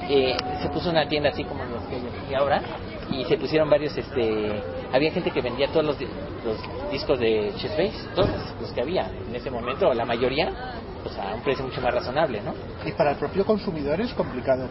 eh, 0.10 0.36
se 0.62 0.70
puso 0.70 0.90
una 0.90 1.08
tienda 1.08 1.30
así 1.30 1.44
como 1.44 1.64
los 1.64 1.84
que 1.84 1.96
aquí 1.96 2.34
ahora 2.36 2.62
y 3.12 3.24
se 3.26 3.38
pusieron 3.38 3.70
varios, 3.70 3.98
este, 3.98 4.62
había 4.92 5.12
gente 5.12 5.32
que 5.32 5.42
vendía 5.42 5.68
todos 5.68 5.86
los, 5.86 5.98
los 6.46 6.92
discos 6.92 7.20
de 7.20 7.52
Chess 7.58 7.72
Base, 7.72 7.94
todos 8.16 8.30
los 8.60 8.72
que 8.74 8.82
había 8.82 9.10
en 9.28 9.36
ese 9.36 9.50
momento, 9.52 9.94
la 9.94 10.06
mayoría, 10.06 10.52
pues 11.04 11.18
a 11.18 11.34
un 11.36 11.42
precio 11.42 11.64
mucho 11.66 11.82
más 11.82 11.94
razonable, 11.94 12.42
¿no? 12.42 12.54
Y 12.86 12.92
para 12.94 13.12
el 13.12 13.18
propio 13.18 13.46
consumidor 13.46 14.00
es 14.02 14.14
complicado. 14.14 14.70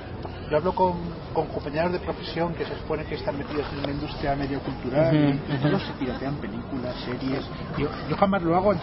Yo 0.51 0.57
hablo 0.57 0.73
con, 0.75 0.99
con 1.33 1.47
compañeros 1.49 1.93
de 1.93 2.01
profesión 2.01 2.55
que 2.55 2.65
se 2.65 2.75
supone 2.77 3.05
que 3.05 3.15
están 3.15 3.39
metidos 3.39 3.67
en 3.73 3.79
una 3.85 3.93
industria 3.93 4.35
medio 4.35 4.61
cultural 4.61 5.15
Ujú, 5.15 5.55
y, 5.55 5.59
todos 5.59 5.83
se 5.83 5.93
piratean 5.93 6.37
películas, 6.37 6.97
series. 7.05 7.45
Yo, 7.79 7.89
yo 8.09 8.17
jamás 8.17 8.43
lo 8.43 8.57
hago, 8.57 8.75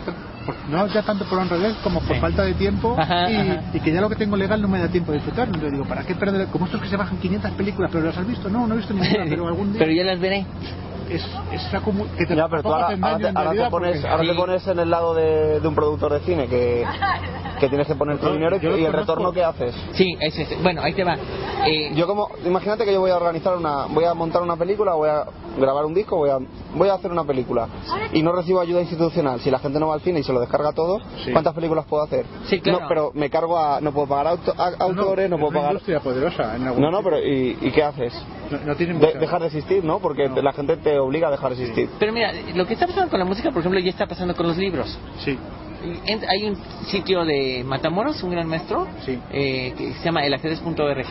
no 0.70 0.88
ya 0.88 1.04
tanto 1.04 1.26
por 1.26 1.40
honradez 1.40 1.76
como 1.84 2.00
por 2.02 2.16
Sí. 2.16 2.22
falta 2.22 2.44
de 2.44 2.54
tiempo 2.54 2.96
Ajá, 2.98 3.30
y, 3.30 3.36
ajá. 3.36 3.64
y 3.74 3.80
que 3.82 3.92
ya 3.92 4.00
lo 4.02 4.10
que 4.10 4.16
tengo 4.16 4.38
legal 4.38 4.62
no 4.62 4.68
me 4.70 4.80
da 4.80 4.88
tiempo 4.88 5.12
de 5.12 5.18
disfrutar. 5.18 5.48
Entonces 5.48 5.72
digo, 5.72 5.86
¿para 5.86 6.04
qué 6.06 6.16
perder? 6.16 6.48
Como 6.48 6.66
estos 6.66 6.82
que 6.82 6.88
se 6.88 6.96
bajan 6.98 7.18
500 7.18 7.52
películas, 7.54 7.92
pero 7.92 8.06
las 8.06 8.18
has 8.18 8.28
visto? 8.28 8.50
No, 8.50 8.66
no 8.66 8.74
he 8.74 8.78
visto 8.78 8.94
ninguna, 8.94 9.26
pero 9.30 9.48
algún 9.48 9.72
día 9.74 9.80
Pero 9.80 9.92
ya 9.92 10.04
las 10.04 10.20
veré. 10.20 10.46
Es, 11.10 11.24
es 11.52 11.74
acumu- 11.74 12.08
que 12.18 12.26
te 12.26 12.36
Ya, 12.36 12.48
pero 12.48 12.64
tú 12.64 12.74
ahora, 12.74 12.88
ahora 12.88 13.32
ahora 13.36 13.52
te 13.52 13.70
pones, 13.70 13.92
porque- 14.02 14.08
ahora 14.08 14.24
te 14.24 14.34
pones 14.34 14.68
en 14.68 14.80
el 14.80 14.90
lado 14.90 15.14
de, 15.16 15.60
de 15.60 15.68
un 15.68 15.76
productor 15.76 16.14
de 16.14 16.20
cine 16.22 16.48
que, 16.48 16.86
que 17.60 17.70
tienes 17.70 17.88
que 17.88 17.96
poner 17.96 18.18
tu 18.20 18.32
dinero 18.32 18.58
y, 18.62 18.86
el 18.86 18.94
retorno 18.94 19.32
que 19.32 19.44
haces. 19.44 19.76
Sí, 19.94 20.18
es 20.20 20.38
ese. 20.38 20.58
Bueno, 20.58 20.82
ahí 20.82 20.94
te 20.94 21.04
va. 21.04 21.18
Eh, 21.66 21.92
Yo 21.96 22.08
como, 22.08 22.30
imagínate 22.46 22.86
que 22.86 22.94
yo 22.94 23.00
voy 23.00 23.12
a 23.12 23.18
organizar 23.18 23.56
una, 23.56 23.86
voy 23.88 24.06
a 24.06 24.14
montar 24.14 24.42
una 24.42 24.56
película, 24.56 24.94
voy 24.94 25.10
a 25.10 25.26
grabar 25.58 25.86
un 25.86 25.94
disco, 25.94 26.18
voy 26.18 26.30
a, 26.30 26.38
voy 26.76 26.90
a 26.90 26.94
hacer 26.94 27.12
una 27.12 27.24
película 27.24 27.68
y 28.14 28.22
no 28.24 28.32
recibo 28.32 28.60
ayuda 28.60 28.82
institucional. 28.82 29.40
Si 29.42 29.52
la 29.52 29.60
gente 29.60 29.80
no 29.80 29.88
va 29.88 29.96
al 29.96 30.02
cine 30.02 30.20
y 30.20 30.24
se 30.24 30.34
lo 30.34 30.40
descarga 30.40 30.72
todo, 30.74 31.00
Sí. 31.24 31.32
¿cuántas 31.32 31.54
películas 31.54 31.86
puedo 31.86 32.04
hacer? 32.04 32.26
Sí, 32.48 32.60
claro. 32.62 32.82
No, 32.82 32.88
pero 32.88 33.12
me 33.14 33.30
cargo 33.30 33.58
a, 33.58 33.82
no 33.82 33.92
puedo 33.92 34.08
pagar 34.08 34.28
auto- 34.28 34.54
a- 34.58 34.84
autores, 34.84 35.30
no, 35.30 35.38
puedo 35.38 35.52
pagar. 35.54 35.72
industria 35.72 36.00
poderosa 36.00 36.56
en 36.56 36.68
algún 36.68 36.82
No, 36.82 36.92
no, 36.92 37.02
pero 37.04 37.20
¿y, 37.20 37.58
y 37.62 37.72
qué 37.72 37.84
haces? 37.84 38.14
no, 38.52 38.60
no 38.66 38.76
tiene 38.76 38.94
De- 39.00 39.14
dejar 39.20 39.42
de 39.42 39.48
existir, 39.48 39.84
¿no? 39.84 40.00
Porque 40.00 40.30
No. 40.30 40.42
la 40.42 40.54
gente 40.54 40.78
te 40.78 40.98
obliga 41.00 41.28
a 41.28 41.32
dejar 41.32 41.54
de 41.56 41.62
existir. 41.64 41.90
Pero 42.00 42.14
mira, 42.14 42.32
lo 42.56 42.66
que 42.66 42.74
está 42.74 42.88
pasando 42.88 43.10
con 43.10 43.20
la 43.20 43.26
música, 43.26 43.50
por 43.52 43.60
ejemplo, 43.60 43.80
ya 43.80 43.90
está 43.90 44.06
pasando 44.08 44.36
con 44.36 44.48
los 44.48 44.58
libros. 44.58 44.98
Sí, 45.20 45.38
En- 46.08 46.22
Hay 46.28 46.44
un 46.50 46.58
sitio 46.88 47.24
de 47.24 47.64
Matamoros, 47.64 48.22
un 48.24 48.32
gran 48.32 48.48
maestro, 48.48 48.88
Sí. 49.06 49.20
eh, 49.32 49.74
que 49.78 49.94
se 49.94 50.06
llama 50.06 50.26
elajedrez.org. 50.26 51.06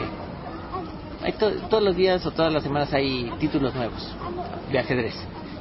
Hay 1.27 1.33
to- 1.33 1.51
todos 1.69 1.83
los 1.83 1.97
días 1.97 2.25
o 2.25 2.31
todas 2.31 2.53
las 2.53 2.63
semanas 2.63 2.93
hay 2.93 3.33
títulos 3.41 3.75
nuevos 3.75 4.17
de 4.71 4.79
ajedrez. 4.79 5.15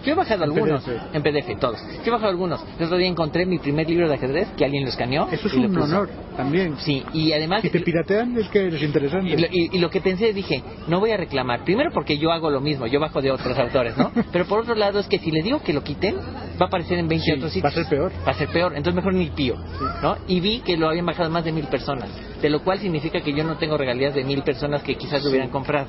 Yo 0.06 0.14
he 0.14 0.16
bajado 0.16 0.44
En 0.44 0.50
algunos 0.52 0.84
PDF. 0.84 1.16
en 1.16 1.24
PDF, 1.24 1.60
todos. 1.60 1.80
Yo 1.98 2.04
he 2.06 2.10
bajado 2.12 2.30
algunos. 2.30 2.64
El 2.80 2.86
otro 2.86 2.98
día 2.98 3.08
encontré 3.08 3.46
mi 3.46 3.58
primer 3.60 3.90
libro 3.90 4.08
de 4.08 4.16
ajedrez 4.16 4.48
que 4.58 4.64
alguien 4.66 4.84
lo 4.84 4.90
escaneó. 4.90 5.28
eso 5.32 5.48
es 5.48 5.54
y 5.54 5.58
un 5.58 5.78
honor 5.78 6.10
también. 6.38 6.76
Sí, 6.80 7.04
y 7.14 7.32
además 7.34 7.62
Si 7.62 7.70
te 7.70 7.80
piratean 7.80 8.38
es 8.38 8.48
que 8.50 8.68
eres 8.68 8.82
interesante. 8.82 9.32
Y 9.32 9.38
lo, 9.38 9.48
y- 9.52 9.70
y 9.78 9.80
lo 9.80 9.90
que 9.90 10.02
pensé, 10.02 10.34
dije, 10.34 10.62
no 10.88 11.00
voy 11.00 11.12
a 11.12 11.18
reclamar. 11.18 11.64
Primero 11.64 11.92
porque 11.94 12.18
yo 12.18 12.32
hago 12.32 12.50
lo 12.50 12.62
mismo, 12.62 12.88
yo 12.88 13.00
bajo 13.00 13.22
de 13.22 13.32
otros 13.32 13.58
autores, 13.58 13.98
¿no? 13.98 14.12
Pero 14.32 14.46
por 14.46 14.60
otro 14.60 14.76
lado 14.76 15.00
es 15.00 15.08
que 15.08 15.18
si 15.20 15.32
le 15.32 15.42
digo 15.42 15.60
que 15.60 15.74
lo 15.74 15.82
quiten, 15.84 16.16
va 16.16 16.66
a 16.66 16.66
aparecer 16.66 17.00
en 17.00 17.08
20 17.08 17.26
Sí, 17.26 17.32
otros 17.34 17.52
sitios. 17.54 17.66
va 17.66 17.70
a 17.80 17.84
ser 17.84 17.90
peor. 17.90 18.12
Va 18.28 18.32
a 18.32 18.36
ser 18.36 18.48
peor, 18.50 18.74
entonces 18.76 18.96
mejor 18.96 19.14
ni 19.14 19.30
pío, 19.30 19.56
¿no? 20.04 20.18
Y 20.28 20.40
vi 20.40 20.60
que 20.60 20.78
lo 20.78 20.88
habían 20.90 21.06
bajado 21.06 21.30
más 21.30 21.44
de 21.46 21.52
mil 21.52 21.66
personas, 21.66 22.10
de 22.42 22.50
lo 22.50 22.62
cual 22.64 22.80
significa 22.80 23.22
que 23.22 23.34
yo 23.34 23.44
no 23.44 23.58
tengo 23.58 23.78
regalías 23.78 24.14
de 24.14 24.24
mil 24.24 24.44
personas 24.44 24.84
que 24.84 24.96
quizás 24.96 25.24
lo 25.24 25.30
hubieran 25.30 25.50
comprado. 25.50 25.88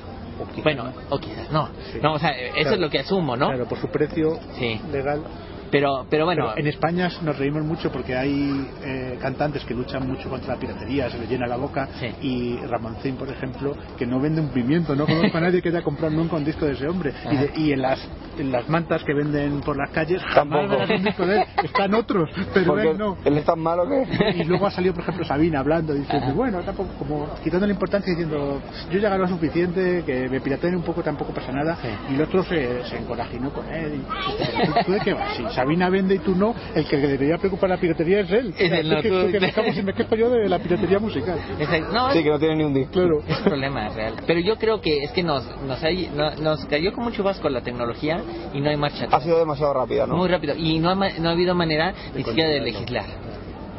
Bueno, 0.62 0.92
o 1.10 1.18
quizás 1.18 1.50
no. 1.50 1.70
Sí. 1.92 1.98
No, 2.02 2.14
o 2.14 2.18
sea, 2.18 2.30
eso 2.30 2.52
Claro. 2.54 2.74
es 2.74 2.80
lo 2.80 2.90
que 2.90 2.98
asumo, 2.98 3.36
¿no? 3.36 3.48
Claro, 3.48 3.66
por 3.66 3.78
su 3.78 3.88
precio 3.88 4.38
Sí. 4.58 4.80
legal. 4.90 5.24
Pero, 5.70 6.06
pero 6.08 6.24
bueno, 6.24 6.46
Pero 6.54 6.58
en 6.60 6.66
España 6.68 7.08
nos 7.22 7.38
reímos 7.38 7.64
mucho 7.64 7.90
porque 7.90 8.16
hay 8.16 8.66
eh, 8.84 9.18
cantantes 9.20 9.64
que 9.64 9.74
luchan 9.74 10.06
mucho 10.06 10.28
contra 10.28 10.54
la 10.54 10.60
piratería, 10.60 11.10
se 11.10 11.18
les 11.18 11.28
llena 11.28 11.46
la 11.46 11.56
boca. 11.56 11.88
Sí. 12.00 12.06
Y 12.22 12.56
Ramoncín, 12.66 13.16
por 13.16 13.28
ejemplo, 13.28 13.74
que 13.98 14.06
no 14.06 14.20
vende 14.20 14.40
un 14.40 14.48
pimiento, 14.50 14.94
no 14.94 15.06
conozco 15.06 15.38
a 15.38 15.40
nadie 15.40 15.60
que 15.62 15.68
haya 15.70 15.82
comprado 15.82 16.14
nunca 16.14 16.36
un 16.36 16.44
disco 16.44 16.64
de 16.66 16.72
ese 16.72 16.86
hombre. 16.88 17.12
Y, 17.30 17.36
de- 17.36 17.50
y 17.56 17.72
en, 17.72 17.82
las, 17.82 17.98
en 18.38 18.52
las 18.52 18.68
mantas 18.68 19.02
que 19.04 19.14
venden 19.14 19.60
por 19.60 19.76
las 19.76 19.90
calles, 19.90 20.22
jamás 20.22 20.60
Tampoco. 20.68 20.68
verás 20.80 20.90
un 20.98 21.04
disco 21.04 21.26
de 21.26 21.36
él. 21.40 21.44
Están 21.64 21.94
otros, 21.94 22.30
pero 22.54 22.66
Porque 22.66 22.90
él 22.90 22.98
no. 22.98 23.16
él 23.24 23.36
es 23.38 23.44
tan 23.44 23.58
malo 23.60 23.84
que... 23.88 24.36
Y 24.36 24.44
luego 24.44 24.66
ha 24.66 24.70
salido, 24.70 24.94
por 24.94 25.02
ejemplo, 25.02 25.24
Sabina 25.24 25.60
hablando, 25.60 25.94
diciendo, 25.94 26.34
bueno, 26.34 26.60
tampoco, 26.62 26.90
como 26.98 27.28
quitando 27.42 27.66
la 27.66 27.72
importancia, 27.72 28.10
diciendo, 28.12 28.60
yo 28.90 28.98
ya 28.98 29.08
gano 29.08 29.26
suficiente, 29.28 30.02
que 30.04 30.28
me 30.28 30.40
pirateen 30.40 30.76
un 30.76 30.82
poco, 30.82 31.02
tampoco 31.02 31.32
pasa 31.32 31.52
nada. 31.52 31.76
Y 32.10 32.14
el 32.14 32.22
otro 32.22 32.42
se, 32.44 32.84
se 32.84 32.96
encorajinó 32.98 33.50
con 33.52 33.66
él. 33.68 34.00
Y, 34.00 34.84
¿tú, 34.84 34.92
de 34.92 35.00
qué 35.00 35.12
vas? 35.14 35.36
Sabina 35.56 35.88
vende 35.90 36.14
y 36.14 36.18
tú 36.18 36.34
no, 36.34 36.54
el 36.74 36.86
que 36.86 36.96
debería 36.98 37.38
preocupar 37.38 37.70
la 37.70 37.78
piratería 37.78 38.20
es 38.20 38.30
él. 38.30 38.54
Es 38.58 38.84
no, 38.86 39.00
que, 39.02 39.08
tú- 39.08 39.30
que 39.32 39.82
me 39.82 39.92
quejo 39.94 40.14
yo 40.14 40.30
de 40.30 40.48
la 40.48 40.58
piratería 40.58 40.98
musical. 40.98 41.38
es- 41.58 41.68
no, 41.92 42.12
Sí, 42.12 42.22
que 42.22 42.30
no 42.30 42.38
tiene 42.38 42.56
ni 42.56 42.64
un 42.64 42.74
disco. 42.74 42.92
Claro. 42.92 43.22
Es 43.26 43.38
un 43.38 43.44
problema 43.44 43.88
real. 43.88 44.14
Pero 44.26 44.40
yo 44.40 44.56
creo 44.56 44.80
que 44.80 44.98
es 45.02 45.10
que 45.12 45.22
nos 45.22 45.44
nos, 45.62 45.82
hay- 45.82 46.10
no- 46.14 46.34
nos 46.36 46.64
cayó 46.66 46.92
con 46.92 47.04
mucho 47.04 47.22
vasco 47.24 47.48
la 47.48 47.62
tecnología 47.62 48.20
y 48.52 48.60
no 48.60 48.70
hay 48.70 48.76
marcha 48.76 49.08
Ha 49.10 49.20
sido 49.20 49.38
demasiado 49.38 49.72
rápida, 49.74 50.06
¿no? 50.06 50.16
Muy 50.16 50.28
rápido. 50.28 50.54
Y 50.56 50.78
no 50.78 50.90
ha, 50.90 50.94
ma- 50.94 51.10
no 51.18 51.28
ha 51.28 51.32
habido 51.32 51.54
manera 51.54 51.94
ni 52.14 52.22
siquiera 52.22 52.50
de 52.50 52.60
legislar. 52.60 53.06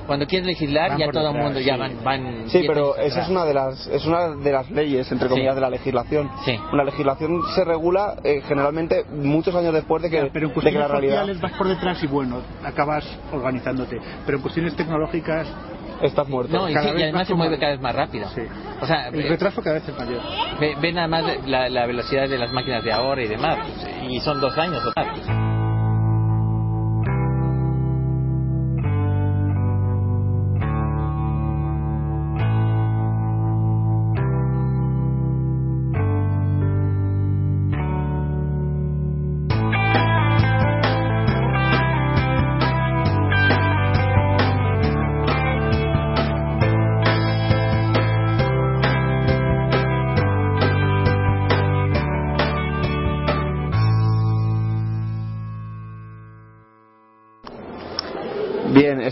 Cuando 0.08 0.26
quieres 0.26 0.48
legislar, 0.48 0.92
Van 0.92 1.00
ya 1.00 1.12
todo 1.12 1.30
el 1.32 1.38
mundo 1.38 1.60
ya 1.60 1.78
van. 1.78 2.04
van 2.04 2.50
Sí, 2.50 2.64
pero 2.66 2.96
esa 2.98 3.22
es 3.22 3.30
una 3.30 3.46
de 3.46 3.54
las 3.54 3.88
es 3.88 4.06
una 4.06 4.30
de 4.30 4.52
las 4.52 4.72
leyes 4.72 5.12
entre 5.12 5.28
comillas 5.30 5.54
Sí. 5.54 5.56
de 5.56 5.62
la 5.62 5.70
legislación. 5.70 6.30
Sí. 6.46 6.58
La 6.74 6.84
legislación 6.84 7.42
se 7.54 7.64
regula 7.66 8.16
eh, 8.24 8.42
generalmente 8.48 9.04
muchos 9.12 9.54
años 9.56 9.74
después 9.74 10.02
de 10.04 10.10
que, 10.10 10.18
Pero 10.18 10.32
de 10.32 10.40
en 10.40 10.48
que 10.48 10.54
cuestiones 10.54 10.80
la 10.82 10.88
realidad. 10.88 11.14
sociales 11.20 11.42
vas 11.42 11.52
por 11.54 11.68
detrás 11.68 12.02
y 12.04 12.08
bueno, 12.08 12.38
acabas 12.64 13.06
organizándote. 13.34 14.00
Pero 14.26 14.38
en 14.38 14.42
cuestiones 14.42 14.76
tecnológicas 14.76 15.48
estás 16.02 16.28
muerto. 16.30 16.56
No, 16.56 16.70
y, 16.70 16.74
sí, 16.74 16.78
además 16.78 17.14
más 17.14 17.28
se 17.28 17.34
mueve 17.34 17.58
cada 17.60 17.72
vez 17.74 17.82
más 17.82 17.96
rápido. 17.96 18.28
Sí. 18.30 18.42
O 18.82 18.86
sea, 18.86 19.08
El 19.10 19.20
eh, 19.22 19.30
retraso 19.30 19.62
cada 19.62 19.76
vez 19.80 19.90
es 19.90 19.98
mayor. 19.98 20.22
ve, 20.60 20.76
ve 20.82 20.94
nada 20.94 21.08
más 21.08 21.24
la, 21.48 21.70
la 21.70 21.86
velocidad 21.86 22.30
de 22.30 22.38
las 22.38 22.52
máquinas 22.54 22.84
de 22.84 22.94
ahora 22.94 23.22
y 23.24 23.28
demás. 23.28 23.58
Y 24.10 24.20
son 24.22 24.40
dos 24.40 24.58
años 24.58 24.82
o. 24.86 25.47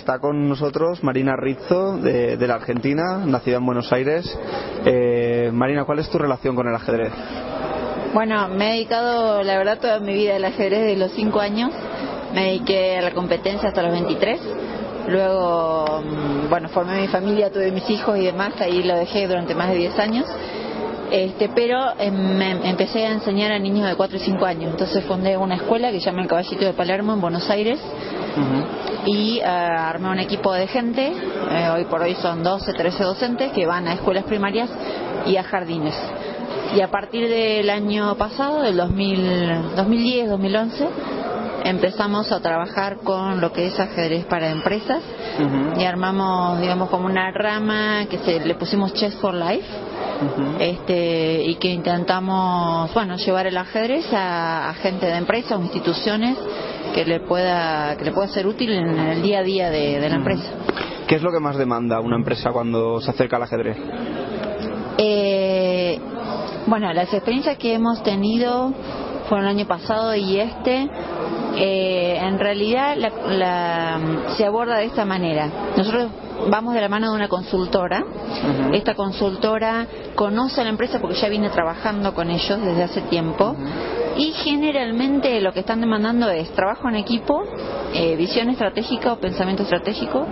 está 0.05 0.19
con 0.19 0.47
nosotros 0.47 1.03
Marina 1.03 1.35
Rizzo, 1.35 1.97
de, 1.97 2.37
la 2.47 2.53
Argentina, 2.53 3.25
nacida 3.25 3.57
en 3.57 3.65
Buenos 3.65 3.91
Aires. 3.91 4.37
Eh, 4.85 5.49
Marina, 5.51 5.83
¿cuál 5.83 5.97
es 5.97 6.07
tu 6.11 6.19
relación 6.19 6.55
con 6.55 6.67
el 6.67 6.75
ajedrez? 6.75 7.11
Bueno, 8.13 8.47
me 8.49 8.67
he 8.67 8.73
dedicado, 8.73 9.41
la 9.41 9.57
verdad, 9.57 9.79
toda 9.79 9.99
mi 9.99 10.13
vida 10.13 10.35
al 10.35 10.45
ajedrez 10.45 10.81
desde 10.81 10.97
los 10.97 11.11
5 11.13 11.39
años. 11.39 11.71
Me 12.35 12.45
dediqué 12.45 12.97
a 12.97 13.01
la 13.01 13.15
competencia 13.15 13.69
hasta 13.69 13.81
los 13.81 13.93
23. 13.93 14.39
Luego, 15.07 16.03
mm, 16.03 16.49
bueno, 16.51 16.69
formé 16.69 17.01
mi 17.01 17.07
familia, 17.07 17.51
tuve 17.51 17.71
mis 17.71 17.89
hijos 17.89 18.15
y 18.19 18.25
demás. 18.25 18.53
Ahí 18.61 18.83
lo 18.83 18.95
dejé 18.95 19.27
durante 19.27 19.55
más 19.55 19.69
de 19.69 19.75
10 19.77 19.97
años. 19.97 20.25
Este, 21.09 21.49
pero 21.49 21.79
me 21.97 22.69
empecé 22.69 23.07
a 23.07 23.11
enseñar 23.11 23.51
a 23.51 23.57
niños 23.57 23.87
de 23.87 23.95
4 23.95 24.17
y 24.17 24.19
5 24.19 24.45
años. 24.45 24.69
Entonces 24.69 25.03
fundé 25.05 25.35
una 25.35 25.55
escuela 25.55 25.91
que 25.91 25.99
se 25.99 26.05
llama 26.05 26.21
El 26.21 26.27
Caballito 26.27 26.63
de 26.63 26.73
Palermo 26.73 27.13
en 27.13 27.21
Buenos 27.21 27.49
Aires 27.49 27.79
y 29.05 29.39
eh, 29.39 29.45
armé 29.45 30.09
un 30.09 30.19
equipo 30.19 30.53
de 30.53 30.67
gente, 30.67 31.13
eh, 31.51 31.69
hoy 31.73 31.85
por 31.85 32.01
hoy 32.01 32.15
son 32.15 32.43
12, 32.43 32.73
13 32.73 33.03
docentes 33.03 33.51
que 33.51 33.65
van 33.65 33.87
a 33.87 33.93
escuelas 33.93 34.25
primarias 34.25 34.69
y 35.25 35.37
a 35.37 35.43
jardines. 35.43 35.95
Y 36.75 36.81
a 36.81 36.89
partir 36.89 37.29
del 37.29 37.69
año 37.69 38.15
pasado, 38.15 38.61
del 38.61 38.77
2000, 38.77 39.75
2010, 39.75 40.29
2011, 40.29 40.87
empezamos 41.65 42.31
a 42.31 42.39
trabajar 42.39 42.97
con 42.97 43.41
lo 43.41 43.51
que 43.51 43.67
es 43.67 43.79
ajedrez 43.79 44.25
para 44.25 44.49
empresas 44.51 45.01
y 45.77 45.83
armamos, 45.83 46.61
digamos, 46.61 46.89
como 46.89 47.07
una 47.07 47.31
rama 47.31 48.05
que 48.09 48.19
se, 48.19 48.39
le 48.39 48.55
pusimos 48.55 48.93
Chess 48.93 49.15
for 49.15 49.33
Life. 49.33 49.67
Este, 50.59 51.43
y 51.43 51.55
que 51.55 51.67
intentamos 51.67 52.93
bueno 52.93 53.17
llevar 53.17 53.47
el 53.47 53.57
ajedrez 53.57 54.05
a, 54.13 54.69
a 54.69 54.73
gente 54.75 55.07
de 55.07 55.17
empresas 55.17 55.59
o 55.59 55.61
instituciones 55.61 56.37
que 56.93 57.03
le 57.03 57.19
pueda 57.19 57.97
que 57.97 58.05
le 58.05 58.11
pueda 58.13 58.29
ser 58.29 58.47
útil 58.47 58.71
en 58.71 58.97
el 58.97 59.21
día 59.21 59.39
a 59.39 59.43
día 59.43 59.69
de, 59.69 59.99
de 59.99 60.09
la 60.09 60.15
empresa. 60.15 60.53
¿Qué 61.05 61.15
es 61.15 61.21
lo 61.21 61.31
que 61.31 61.41
más 61.41 61.57
demanda 61.57 61.99
una 61.99 62.15
empresa 62.15 62.51
cuando 62.51 63.01
se 63.01 63.11
acerca 63.11 63.35
al 63.35 63.43
ajedrez? 63.43 63.77
Eh, 64.97 65.99
bueno, 66.67 66.91
las 66.93 67.13
experiencias 67.13 67.57
que 67.57 67.73
hemos 67.73 68.01
tenido 68.01 68.73
fueron 69.27 69.47
el 69.47 69.57
año 69.57 69.67
pasado 69.67 70.15
y 70.15 70.39
este. 70.39 70.89
eh, 71.57 72.17
en 72.21 72.37
realidad 72.37 72.97
la- 72.97 73.11
la- 73.29 73.99
se 74.35 74.45
aborda 74.45 74.75
de 74.75 74.85
esta 74.87 75.05
manera. 75.05 75.49
Nosotros 75.77 76.09
vamos 76.49 76.73
de 76.73 76.81
la 76.81 76.89
mano 76.89 77.09
de 77.11 77.15
una 77.15 77.29
consultora. 77.29 78.03
Esta 78.73 78.93
consultora 78.93 79.87
conoce 80.15 80.59
a 80.59 80.63
la 80.65 80.71
empresa 80.71 80.99
porque 80.99 81.15
ya 81.15 81.29
viene 81.29 81.49
trabajando 81.49 82.13
con 82.13 82.29
ellos 82.29 82.59
desde 82.61 82.83
hace 82.83 83.01
tiempo. 83.03 83.55
Y 84.17 84.33
generalmente 84.33 85.39
lo 85.39 85.53
que 85.53 85.61
están 85.61 85.79
demandando 85.79 86.29
es 86.29 86.49
trabajo 86.51 86.89
en 86.89 86.95
equipo, 86.95 87.41
eh, 87.93 88.17
visión 88.17 88.49
estratégica 88.49 89.13
o 89.13 89.15
pensamiento 89.17 89.63
estratégico. 89.63 90.25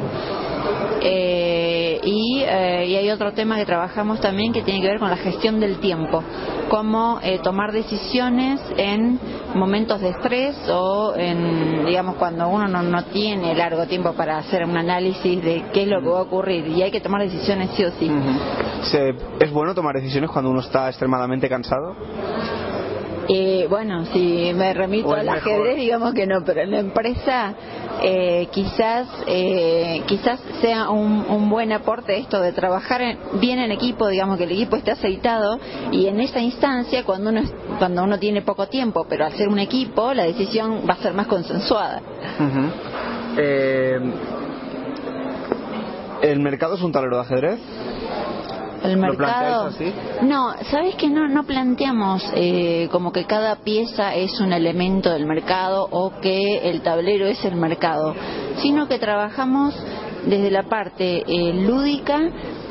Eh, 1.01 1.62
y, 2.05 2.43
eh, 2.45 2.85
y 2.87 2.95
hay 2.95 3.09
otro 3.09 3.33
tema 3.33 3.57
que 3.57 3.65
trabajamos 3.65 4.19
también 4.19 4.53
que 4.53 4.61
tiene 4.61 4.81
que 4.81 4.87
ver 4.87 4.99
con 4.99 5.09
la 5.09 5.17
gestión 5.17 5.59
del 5.59 5.79
tiempo, 5.79 6.23
cómo 6.69 7.19
eh, 7.21 7.39
tomar 7.43 7.71
decisiones 7.71 8.59
en 8.77 9.19
momentos 9.55 10.01
de 10.01 10.09
estrés 10.09 10.55
o 10.69 11.13
en, 11.15 11.85
digamos, 11.85 12.15
cuando 12.15 12.47
uno 12.47 12.67
no, 12.67 12.81
no 12.81 13.03
tiene 13.05 13.55
largo 13.55 13.85
tiempo 13.85 14.13
para 14.13 14.37
hacer 14.37 14.63
un 14.63 14.77
análisis 14.77 15.43
de 15.43 15.65
qué 15.73 15.83
es 15.83 15.87
lo 15.87 16.01
que 16.01 16.09
va 16.09 16.19
a 16.19 16.23
ocurrir 16.23 16.67
y 16.67 16.81
hay 16.81 16.91
que 16.91 17.01
tomar 17.01 17.21
decisiones 17.21 17.71
sí 17.71 17.83
o 17.83 17.91
sí. 17.91 18.11
¿Es 19.39 19.51
bueno 19.51 19.73
tomar 19.73 19.95
decisiones 19.95 20.29
cuando 20.29 20.51
uno 20.51 20.61
está 20.61 20.89
extremadamente 20.89 21.47
cansado? 21.47 21.95
Eh, 23.29 23.67
bueno, 23.69 24.05
si 24.07 24.51
me 24.53 24.73
remito 24.73 25.07
al 25.13 25.25
ajedrez, 25.29 25.77
digamos 25.77 26.13
que 26.13 26.27
no, 26.27 26.43
pero 26.45 26.61
en 26.61 26.71
la 26.71 26.79
empresa 26.79 27.53
eh, 28.01 28.47
quizás 28.51 29.07
eh, 29.27 30.01
quizás 30.07 30.39
sea 30.61 30.89
un, 30.89 31.25
un 31.29 31.49
buen 31.49 31.71
aporte 31.71 32.17
esto 32.17 32.41
de 32.41 32.51
trabajar 32.51 33.01
en- 33.01 33.17
bien 33.39 33.59
en 33.59 33.71
equipo, 33.71 34.07
digamos 34.07 34.37
que 34.37 34.43
el 34.43 34.51
equipo 34.51 34.75
esté 34.75 34.91
aceitado 34.91 35.57
y 35.91 36.07
en 36.07 36.19
esa 36.19 36.39
instancia 36.41 37.03
cuando 37.05 37.29
uno 37.29 37.41
cuando 37.79 38.03
uno 38.03 38.19
tiene 38.19 38.41
poco 38.41 38.67
tiempo, 38.67 39.05
pero 39.07 39.25
al 39.25 39.33
ser 39.33 39.47
un 39.47 39.59
equipo 39.59 40.13
la 40.13 40.23
decisión 40.23 40.81
va 40.89 40.93
a 40.93 40.97
ser 40.97 41.13
más 41.13 41.27
consensuada. 41.27 42.01
Eh, 43.37 43.99
¿El 46.21 46.39
mercado 46.39 46.75
es 46.75 46.81
un 46.81 46.91
tablero 46.91 47.17
de 47.17 47.21
ajedrez? 47.23 47.59
El 48.83 48.99
¿Lo 48.99 49.07
mercado. 49.07 49.67
así? 49.67 49.93
No, 50.23 50.53
sabes 50.69 50.95
que 50.95 51.09
no 51.09 51.27
no 51.27 51.43
planteamos 51.43 52.23
eh, 52.35 52.89
como 52.91 53.11
que 53.11 53.25
cada 53.25 53.55
pieza 53.57 54.13
es 54.15 54.39
un 54.39 54.51
elemento 54.53 55.09
del 55.11 55.25
mercado 55.25 55.87
o 55.89 56.19
que 56.21 56.69
el 56.69 56.81
tablero 56.81 57.25
es 57.25 57.43
el 57.45 57.55
mercado, 57.55 58.13
sino 58.61 58.87
que 58.87 58.99
trabajamos 58.99 59.73
desde 60.25 60.51
la 60.51 60.63
parte 60.63 61.23
eh, 61.27 61.53
lúdica 61.53 62.19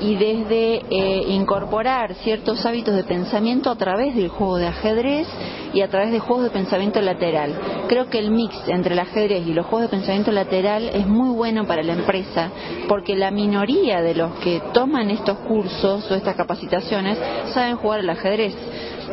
y 0.00 0.16
desde 0.16 0.82
eh, 0.90 1.24
incorporar 1.28 2.14
ciertos 2.16 2.64
hábitos 2.66 2.94
de 2.94 3.04
pensamiento 3.04 3.70
a 3.70 3.76
través 3.76 4.14
del 4.14 4.28
juego 4.28 4.58
de 4.58 4.66
ajedrez 4.66 5.28
y 5.72 5.80
a 5.80 5.88
través 5.88 6.12
de 6.12 6.18
juegos 6.18 6.44
de 6.44 6.50
pensamiento 6.50 7.00
lateral. 7.00 7.54
Creo 7.88 8.08
que 8.08 8.18
el 8.18 8.30
mix 8.30 8.54
entre 8.68 8.94
el 8.94 8.98
ajedrez 8.98 9.46
y 9.46 9.54
los 9.54 9.66
juegos 9.66 9.90
de 9.90 9.96
pensamiento 9.96 10.32
lateral 10.32 10.88
es 10.92 11.06
muy 11.06 11.34
bueno 11.34 11.66
para 11.66 11.82
la 11.82 11.92
empresa 11.92 12.50
porque 12.88 13.16
la 13.16 13.30
minoría 13.30 14.02
de 14.02 14.14
los 14.14 14.32
que 14.40 14.60
toman 14.72 15.10
estos 15.10 15.38
cursos 15.38 16.10
o 16.10 16.14
estas 16.14 16.36
capacitaciones 16.36 17.18
saben 17.52 17.76
jugar 17.76 18.00
al 18.00 18.10
ajedrez. 18.10 18.54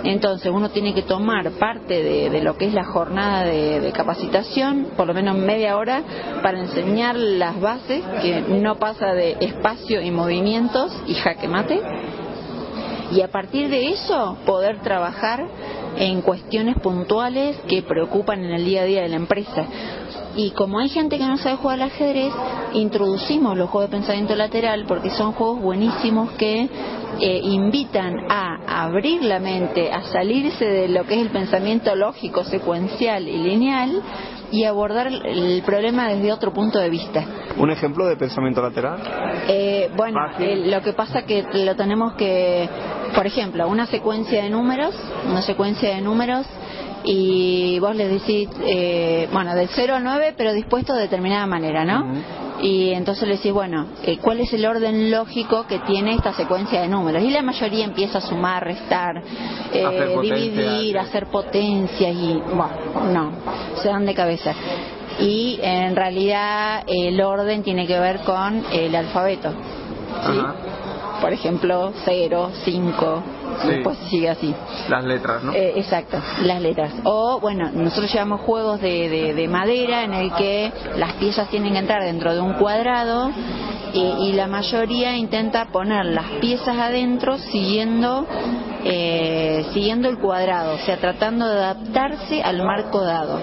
Entonces 0.03 0.51
uno 0.51 0.69
tiene 0.69 0.93
que 0.93 1.03
tomar 1.03 1.51
parte 1.51 2.01
de, 2.29 2.41
lo 2.41 2.57
que 2.57 2.65
es 2.65 2.73
la 2.73 2.85
jornada 2.85 3.43
de, 3.43 3.79
de 3.79 3.91
capacitación, 3.91 4.89
por 4.95 5.07
lo 5.07 5.13
menos 5.13 5.37
media 5.37 5.77
hora, 5.77 6.03
para 6.41 6.59
enseñar 6.59 7.15
las 7.15 7.59
bases, 7.59 8.03
que 8.21 8.41
no 8.41 8.75
pasa 8.75 9.13
de 9.13 9.37
espacio 9.39 10.01
y 10.01 10.11
movimientos 10.11 10.95
y 11.07 11.15
jaque 11.15 11.47
mate, 11.47 11.81
y 13.11 13.21
a 13.21 13.27
partir 13.29 13.69
de 13.69 13.89
eso 13.89 14.37
poder 14.45 14.81
trabajar 14.81 15.45
en 15.99 16.21
cuestiones 16.21 16.77
puntuales 16.79 17.57
que 17.67 17.83
preocupan 17.83 18.43
en 18.43 18.51
el 18.51 18.65
día 18.65 18.81
a 18.81 18.85
día 18.85 19.01
de 19.01 19.09
la 19.09 19.17
empresa. 19.17 19.67
Y 20.35 20.51
como 20.51 20.79
hay 20.79 20.89
gente 20.89 21.17
que 21.17 21.25
no 21.25 21.37
sabe 21.37 21.57
jugar 21.57 21.81
al 21.81 21.89
ajedrez, 21.89 22.31
introducimos 22.73 23.57
los 23.57 23.69
juegos 23.69 23.91
de 23.91 23.97
pensamiento 23.97 24.35
lateral 24.35 24.85
porque 24.87 25.09
son 25.09 25.33
juegos 25.33 25.61
buenísimos 25.61 26.31
que 26.31 26.69
eh, 27.19 27.41
invitan 27.43 28.15
a 28.29 28.83
abrir 28.85 29.23
la 29.23 29.39
mente, 29.39 29.91
a 29.91 30.03
salirse 30.03 30.63
de 30.63 30.87
lo 30.87 31.05
que 31.05 31.15
es 31.15 31.21
el 31.21 31.31
pensamiento 31.31 31.93
lógico, 31.95 32.45
secuencial 32.45 33.27
y 33.27 33.37
lineal 33.37 34.01
y 34.51 34.63
abordar 34.63 35.07
el- 35.07 35.61
problema 35.65 36.07
desde 36.09 36.31
otro 36.33 36.51
punto 36.53 36.79
de 36.79 36.89
vista. 36.89 37.23
¿Un 37.57 37.69
ejemplo 37.69 38.07
de 38.07 38.15
pensamiento 38.15 38.61
lateral? 38.61 38.99
Eh, 39.47 39.89
bueno, 39.95 40.19
eh, 40.39 40.63
lo 40.67 40.81
que 40.81 40.93
pasa 40.93 41.23
que 41.23 41.45
lo 41.53 41.75
tenemos 41.75 42.13
que, 42.13 42.67
por 43.13 43.25
ejemplo, 43.27 43.67
una 43.67 43.85
secuencia 43.85 44.41
de 44.43 44.49
números, 44.49 44.95
una 45.29 45.41
secuencia 45.41 45.89
de 45.95 46.01
números 46.01 46.45
y 47.03 47.79
vos 47.79 47.95
le 47.95 48.07
decís, 48.07 48.49
eh, 48.61 49.27
bueno, 49.31 49.55
del 49.55 49.69
0 49.69 49.95
al 49.95 50.03
9, 50.03 50.33
pero 50.37 50.53
dispuesto 50.53 50.93
de 50.93 51.01
determinada 51.01 51.45
manera, 51.45 51.85
¿no? 51.85 52.05
Y 52.61 52.91
entonces 52.91 53.27
le 53.27 53.37
decís, 53.37 53.53
bueno, 53.53 53.87
eh, 54.03 54.17
¿cuál 54.21 54.41
es 54.41 54.51
el 54.51 54.65
orden 54.65 55.11
lógico 55.11 55.65
que 55.65 55.79
tiene 55.79 56.15
esta 56.15 56.33
secuencia 56.33 56.81
de 56.81 56.89
números? 56.89 57.23
Y 57.23 57.29
la 57.29 57.41
mayoría 57.41 57.85
empieza 57.85 58.17
a 58.17 58.21
sumar, 58.21 58.63
restar, 58.65 59.23
eh, 59.73 59.85
Hacer 59.85 60.19
dividir, 60.19 60.99
hacer 60.99 61.27
potencias 61.27 62.13
y, 62.13 62.33
bueno, 62.33 63.11
no, 63.13 63.31
se 63.81 63.87
dan 63.87 64.05
de 64.05 64.13
cabeza. 64.13 64.53
Y 65.19 65.59
en 65.61 65.95
realidad 65.95 66.83
el 66.87 67.21
orden 67.21 67.63
tiene 67.63 67.87
que 67.87 67.97
ver 67.99 68.19
con 68.21 68.63
el 68.71 68.93
alfabeto. 68.93 69.51
¿sí? 69.51 70.39
Por 71.21 71.33
ejemplo, 71.33 71.93
0, 72.05 72.51
5, 72.63 73.23
Sí. 73.61 73.67
después 73.67 73.97
sigue 74.09 74.29
así. 74.29 74.53
Las 74.87 75.03
letras, 75.03 75.43
¿no? 75.43 75.53
Eh, 75.53 75.73
exacto, 75.77 76.17
las 76.43 76.61
letras. 76.61 76.93
O, 77.03 77.39
bueno, 77.39 77.69
nosotros 77.73 78.11
llevamos 78.11 78.41
juegos 78.41 78.81
de, 78.81 79.09
de- 79.09 79.33
de 79.33 79.47
madera 79.47 80.03
en 80.03 80.13
el 80.13 80.33
que 80.33 80.71
las 80.97 81.13
piezas 81.13 81.49
tienen 81.49 81.73
que 81.73 81.79
entrar 81.79 82.03
dentro 82.03 82.33
de 82.33 82.39
un 82.41 82.53
cuadrado 82.53 83.29
eh, 83.93 84.13
y 84.21 84.33
la 84.33 84.47
mayoría 84.47 85.15
intenta 85.17 85.65
poner 85.71 86.05
las 86.05 86.25
piezas 86.41 86.77
adentro 86.77 87.37
siguiendo 87.37 88.25
eh, 88.85 89.65
siguiendo 89.73 90.07
el 90.07 90.19
cuadrado, 90.19 90.75
o 90.75 90.77
sea, 90.77 90.95
tratando 90.97 91.45
de 91.47 91.57
adaptarse 91.57 92.41
al 92.41 92.63
marco 92.63 93.01
dado. 93.03 93.39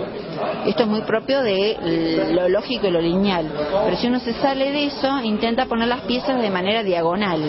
Esto 0.64 0.84
es 0.84 0.88
muy 0.88 1.02
propio 1.02 1.42
de 1.42 2.28
lo 2.32 2.48
lógico 2.48 2.86
y 2.86 2.90
lo 2.90 3.00
lineal, 3.02 3.50
pero 3.84 3.96
si 3.98 4.06
uno 4.06 4.18
se 4.20 4.32
sale 4.34 4.70
de 4.72 4.86
eso, 4.86 5.20
intenta 5.22 5.66
poner 5.66 5.88
las 5.88 6.00
piezas 6.02 6.40
de 6.40 6.50
manera 6.50 6.82
diagonal 6.82 7.42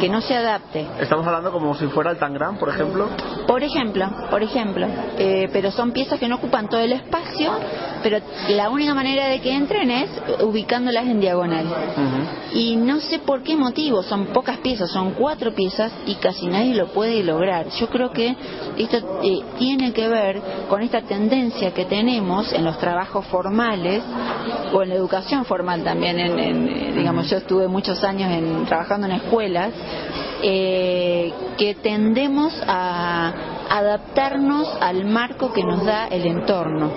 que 0.00 0.08
no 0.08 0.20
se 0.20 0.34
adapte. 0.34 0.86
Estamos 1.00 1.26
hablando 1.26 1.52
como 1.52 1.74
si 1.74 1.86
fuera 1.86 2.10
el 2.10 2.18
Tangram, 2.18 2.58
por 2.58 2.68
ejemplo. 2.68 3.08
Por 3.46 3.62
ejemplo, 3.62 4.10
por 4.30 4.42
ejemplo, 4.42 4.86
eh, 5.18 5.48
pero 5.52 5.70
son 5.70 5.92
piezas 5.92 6.18
que 6.18 6.28
no 6.28 6.36
ocupan 6.36 6.68
todo 6.68 6.80
el 6.80 6.92
espacio, 6.92 7.52
pero 8.02 8.18
la 8.48 8.70
única 8.70 8.94
manera 8.94 9.26
de 9.26 9.40
que 9.40 9.52
entren 9.52 9.90
es 9.90 10.10
ubicándolas 10.42 11.06
en 11.06 11.20
diagonal. 11.20 11.66
Y 12.52 12.76
no 12.76 13.00
sé 13.00 13.20
por 13.20 13.42
qué 13.42 13.56
motivo, 13.56 14.02
son 14.02 14.26
pocas 14.26 14.58
piezas, 14.58 14.90
son 14.90 15.12
cuatro 15.12 15.54
piezas 15.54 15.92
y 16.06 16.16
casi 16.16 16.46
nadie 16.46 16.74
lo 16.74 16.88
puede 16.88 17.22
lograr. 17.22 17.68
Yo 17.70 17.88
creo 17.88 18.10
que 18.10 18.34
esto 18.76 19.20
eh, 19.22 19.40
tiene 19.58 19.92
que 19.92 20.08
ver 20.08 20.40
con 20.68 20.82
esta 20.82 21.02
tendencia 21.02 21.72
que 21.72 21.84
tenemos 21.84 22.52
en 22.52 22.64
los 22.64 22.78
trabajos 22.78 23.26
formales 23.26 24.02
o 24.72 24.82
en 24.82 24.88
la 24.88 24.94
educación 24.96 25.44
formal 25.44 25.84
también. 25.84 26.18
En, 26.18 26.38
en, 26.38 26.96
digamos, 26.96 27.30
yo 27.30 27.38
estuve 27.38 27.68
muchos 27.68 28.02
años 28.02 28.30
en, 28.30 28.64
trabajando 28.66 29.06
en 29.06 29.12
eh, 30.42 31.32
que 31.58 31.74
tendemos 31.74 32.52
a 32.66 33.49
adaptarnos 33.70 34.68
al 34.80 35.04
marco 35.04 35.52
que 35.52 35.62
nos 35.62 35.84
da 35.84 36.08
el 36.08 36.26
entorno. 36.26 36.90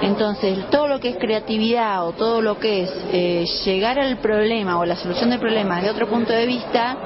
Entonces, 0.00 0.70
todo 0.70 0.88
lo 0.88 1.00
que 1.00 1.10
es 1.10 1.16
creatividad 1.18 2.06
o 2.06 2.12
todo 2.12 2.40
lo 2.40 2.58
que 2.58 2.84
es 2.84 2.90
eh, 3.12 3.44
llegar 3.66 4.00
al 4.00 4.16
problema 4.16 4.78
o 4.78 4.86
la 4.86 4.96
solución 4.96 5.28
del 5.28 5.38
problema 5.38 5.76
desde 5.76 5.90
otro 5.90 6.08
punto 6.08 6.32
de 6.32 6.46
vista, 6.46 6.96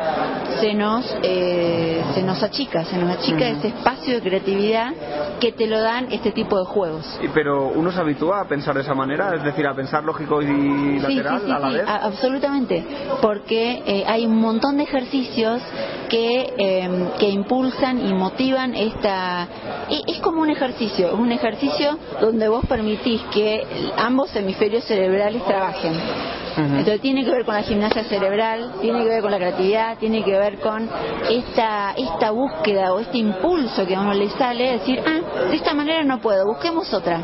se 0.61 0.73
nos, 0.75 1.17
eh, 1.23 2.05
se 2.15 2.23
nos 2.23 2.41
achica, 2.45 2.85
se 2.85 2.97
nos 2.97 3.11
achica 3.19 3.49
ese 3.49 3.69
espacio 3.69 4.15
de 4.15 4.21
creatividad 4.21 4.93
que 5.41 5.51
te 5.51 5.67
lo 5.67 5.81
dan 5.81 6.13
este 6.13 6.31
tipo 6.31 6.57
de 6.61 6.67
juegos. 6.67 7.05
Pero 7.35 7.73
uno 7.75 7.91
se 7.91 8.01
habitúa 8.01 8.43
a 8.43 8.45
pensar 8.45 8.77
de 8.77 8.83
esa 8.83 8.95
manera, 8.95 9.35
es 9.35 9.43
decir, 9.43 9.67
a 9.67 9.75
pensar 9.75 10.05
lógico 10.05 10.41
y 10.41 11.01
lateral 11.01 11.51
a 11.51 11.59
la 11.59 11.69
vez. 11.71 11.85
absolutamente, 11.87 12.85
porque 13.21 13.83
eh, 13.85 14.05
hay 14.07 14.27
un 14.27 14.37
montón 14.37 14.77
de 14.77 14.85
ejercicios 14.85 15.61
que, 16.09 17.11
que 17.19 17.31
impulsan 17.31 18.07
y 18.07 18.13
motivan 18.13 18.75
esta... 18.95 19.49
Es 20.07 20.19
como 20.19 20.43
un 20.43 20.51
ejercicio, 20.51 21.09
es 21.09 21.15
un 21.15 21.33
ejercicio 21.33 21.99
donde 22.21 22.49
vos 22.49 22.65
permitís 22.67 23.21
que 23.33 23.67
ambos 23.97 24.35
hemisferios 24.35 24.85
cerebrales 24.85 25.45
trabajen. 25.45 25.95
Entonces 26.57 27.01
tiene 27.01 27.25
que 27.25 27.31
ver 27.31 27.45
con 27.45 27.55
la 27.55 27.63
gimnasia 27.63 28.05
cerebral, 28.05 28.75
tiene 28.81 29.03
que 29.03 29.09
ver 29.09 29.23
con 29.23 29.31
la 29.31 29.39
creatividad, 29.39 29.99
tiene 29.99 30.23
que 30.23 30.33
ver 30.33 30.59
con 30.59 30.89
esta, 31.31 31.95
esta 31.97 32.31
búsqueda 32.31 32.93
o 32.93 32.99
este 32.99 33.19
impulso 33.19 33.87
que 33.87 33.95
a 33.95 34.01
uno 34.01 34.13
le 34.13 34.29
sale, 34.31 34.73
decir, 34.73 35.03
ah, 35.07 35.49
de 35.49 35.57
esta 35.57 35.73
manera 35.73 36.05
no 36.05 36.21
puedo, 36.21 36.47
busquemos 36.47 36.93
otra. 36.93 37.23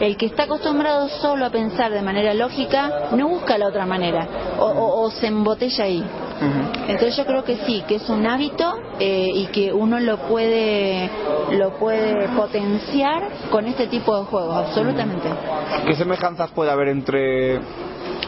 El 0.00 0.16
que 0.16 0.26
está 0.26 0.44
acostumbrado 0.44 1.08
solo 1.08 1.46
a 1.46 1.50
pensar 1.50 1.92
de 1.92 2.02
manera 2.02 2.34
lógica 2.34 3.08
no 3.12 3.28
busca 3.28 3.58
la 3.58 3.68
otra 3.68 3.86
manera 3.86 4.26
o, 4.58 5.10
se 5.10 5.26
embotella 5.26 5.84
ahí. 5.84 6.04
Entonces 6.88 7.16
yo 7.16 7.26
creo 7.26 7.44
que 7.44 7.56
sí, 7.66 7.82
que 7.88 7.96
es 7.96 8.08
un 8.08 8.26
hábito 8.26 8.78
eh, 9.00 9.30
y 9.34 9.46
que 9.46 9.72
uno 9.72 9.98
lo 9.98 10.18
puede 10.28 11.10
lo 11.52 11.70
puede 11.78 12.28
potenciar 12.28 13.28
con 13.50 13.66
este 13.66 13.86
tipo 13.88 14.16
de 14.16 14.24
juegos, 14.24 14.68
absolutamente. 14.68 15.28
¿Qué 15.86 15.94
semejanzas 15.96 16.50
puede 16.52 16.70
haber 16.70 16.88
entre 16.88 17.60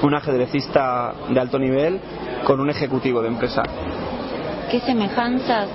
un 0.03 0.15
ajedrecista 0.15 1.13
de 1.29 1.41
alto 1.41 1.59
nivel 1.59 2.01
con 2.45 2.61
un 2.61 2.71
ejecutivo 2.71 3.23
de 3.23 3.29
empresa. 3.29 3.63
¿Qué 4.71 4.81
semejanzas? 4.81 5.69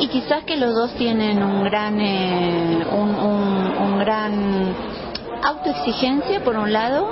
Y 0.00 0.08
quizás 0.08 0.44
que 0.44 0.56
los 0.56 0.74
dos 0.74 0.94
tienen 0.94 1.42
un 1.42 1.64
gran, 1.64 2.00
eh, 2.00 2.84
un, 2.90 3.14
un, 3.14 3.76
un 3.76 3.98
gran 3.98 4.74
autoexigencia 5.42 6.44
por 6.44 6.56
un 6.56 6.72
lado 6.72 7.08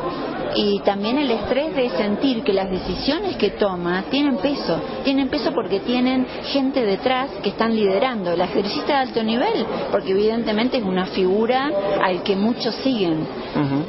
y 0.55 0.81
también 0.81 1.19
el 1.19 1.31
estrés 1.31 1.75
de 1.75 1.91
sentir 1.91 2.43
que 2.43 2.53
las 2.53 2.71
decisiones 2.71 3.37
que 3.37 3.51
toma 3.51 4.05
tienen 4.11 4.37
peso, 4.39 4.81
tienen 5.05 5.29
peso 5.29 5.53
porque 5.53 5.81
tienen 5.81 6.27
gente 6.53 6.85
detrás 6.85 7.31
que 7.43 7.51
están 7.51 7.75
liderando, 7.75 8.33
el 8.33 8.41
ejercista 8.41 8.95
de 8.95 8.99
alto 8.99 9.23
nivel, 9.23 9.67
porque 9.91 10.13
evidentemente 10.13 10.79
es 10.79 10.85
una 10.85 11.07
figura 11.07 11.71
al 12.03 12.23
que 12.23 12.37
muchos 12.37 12.75
siguen. 12.77 13.27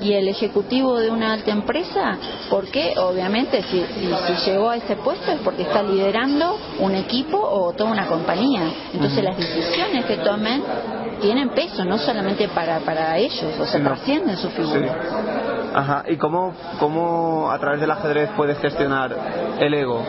Y 0.01 0.13
el 0.13 0.27
ejecutivo 0.27 0.99
de 0.99 1.11
una 1.11 1.33
alta 1.33 1.51
empresa, 1.51 2.17
porque 2.49 2.93
obviamente 2.97 3.61
si, 3.63 3.83
si, 3.83 4.49
llegó 4.49 4.69
a 4.69 4.77
ese 4.77 4.95
puesto 4.95 5.31
es 5.31 5.39
porque 5.41 5.63
está 5.63 5.83
liderando 5.83 6.57
un 6.79 6.95
equipo 6.95 7.37
o 7.37 7.73
toda 7.73 7.91
una 7.91 8.07
compañía. 8.07 8.63
Entonces 8.93 9.23
las 9.23 9.37
decisiones 9.37 10.05
que 10.05 10.17
tomen 10.17 10.63
tienen 11.21 11.49
peso, 11.49 11.85
no 11.85 11.97
solamente 11.99 12.47
para, 12.49 12.79
para 12.79 13.17
ellos, 13.17 13.53
o 13.59 13.65
sea, 13.65 13.81
trascienden 13.81 14.30
figura. 14.37 14.95
Ajá, 15.73 16.03
¿y 16.07 16.17
cómo, 16.17 16.53
cómo 16.79 17.49
a 17.51 17.57
través 17.59 17.79
del 17.79 17.91
ajedrez 17.91 18.29
puede 18.35 18.55
gestionar 18.55 19.15
el 19.59 19.73
ego 19.73 20.03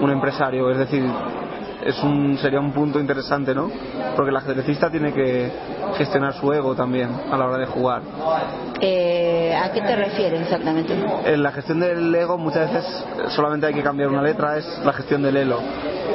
un 0.00 0.10
empresario? 0.10 0.70
Es 0.70 0.78
decir, 0.78 1.04
es 1.84 2.02
un, 2.02 2.38
sería 2.38 2.60
un 2.60 2.72
punto 2.72 3.00
interesante, 3.00 3.54
¿no? 3.54 3.70
Porque 4.16 4.30
el 4.30 4.36
ajedrecista 4.36 4.90
tiene 4.90 5.12
que 5.12 5.50
gestionar 5.96 6.34
su 6.34 6.52
ego 6.52 6.74
también 6.74 7.10
a 7.30 7.36
la 7.36 7.46
hora 7.46 7.58
de 7.58 7.66
jugar. 7.66 8.02
Eh, 8.80 9.54
¿A 9.54 9.72
qué 9.72 9.80
te 9.80 9.96
refieres 9.96 10.42
exactamente? 10.42 10.94
En 11.24 11.42
la 11.42 11.52
gestión 11.52 11.80
del 11.80 12.14
ego 12.14 12.38
muchas 12.38 12.72
veces 12.72 13.04
solamente 13.30 13.66
hay 13.66 13.74
que 13.74 13.82
cambiar 13.82 14.08
una 14.08 14.22
letra, 14.22 14.56
es 14.56 14.66
la 14.84 14.92
gestión 14.92 15.22
del 15.22 15.36
elo. 15.36 15.60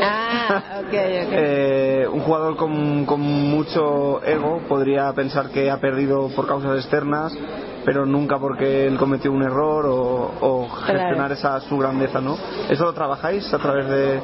Ah, 0.02 0.62
ok, 0.80 0.88
ok. 0.88 0.94
Eh, 0.94 2.08
un 2.12 2.22
jugador 2.22 2.56
con, 2.56 3.06
con 3.06 3.22
mucho 3.22 4.24
ego 4.24 4.62
podría 4.68 5.12
pensar 5.14 5.50
que 5.50 5.70
ha 5.70 5.78
perdido 5.78 6.30
por 6.30 6.48
causas 6.48 6.78
externas 6.78 7.38
pero 7.86 8.04
nunca 8.04 8.40
porque 8.40 8.88
él 8.88 8.98
cometió 8.98 9.32
un 9.32 9.44
error 9.44 9.86
o, 9.86 10.32
o 10.42 10.70
gestionar 10.70 11.32
esa 11.32 11.60
su 11.62 11.78
grandeza, 11.78 12.20
¿no? 12.20 12.36
¿Eso 12.68 12.84
lo 12.84 12.94
trabajáis 12.94 13.54
a 13.54 13.60
través 13.60 13.88
de, 13.88 14.20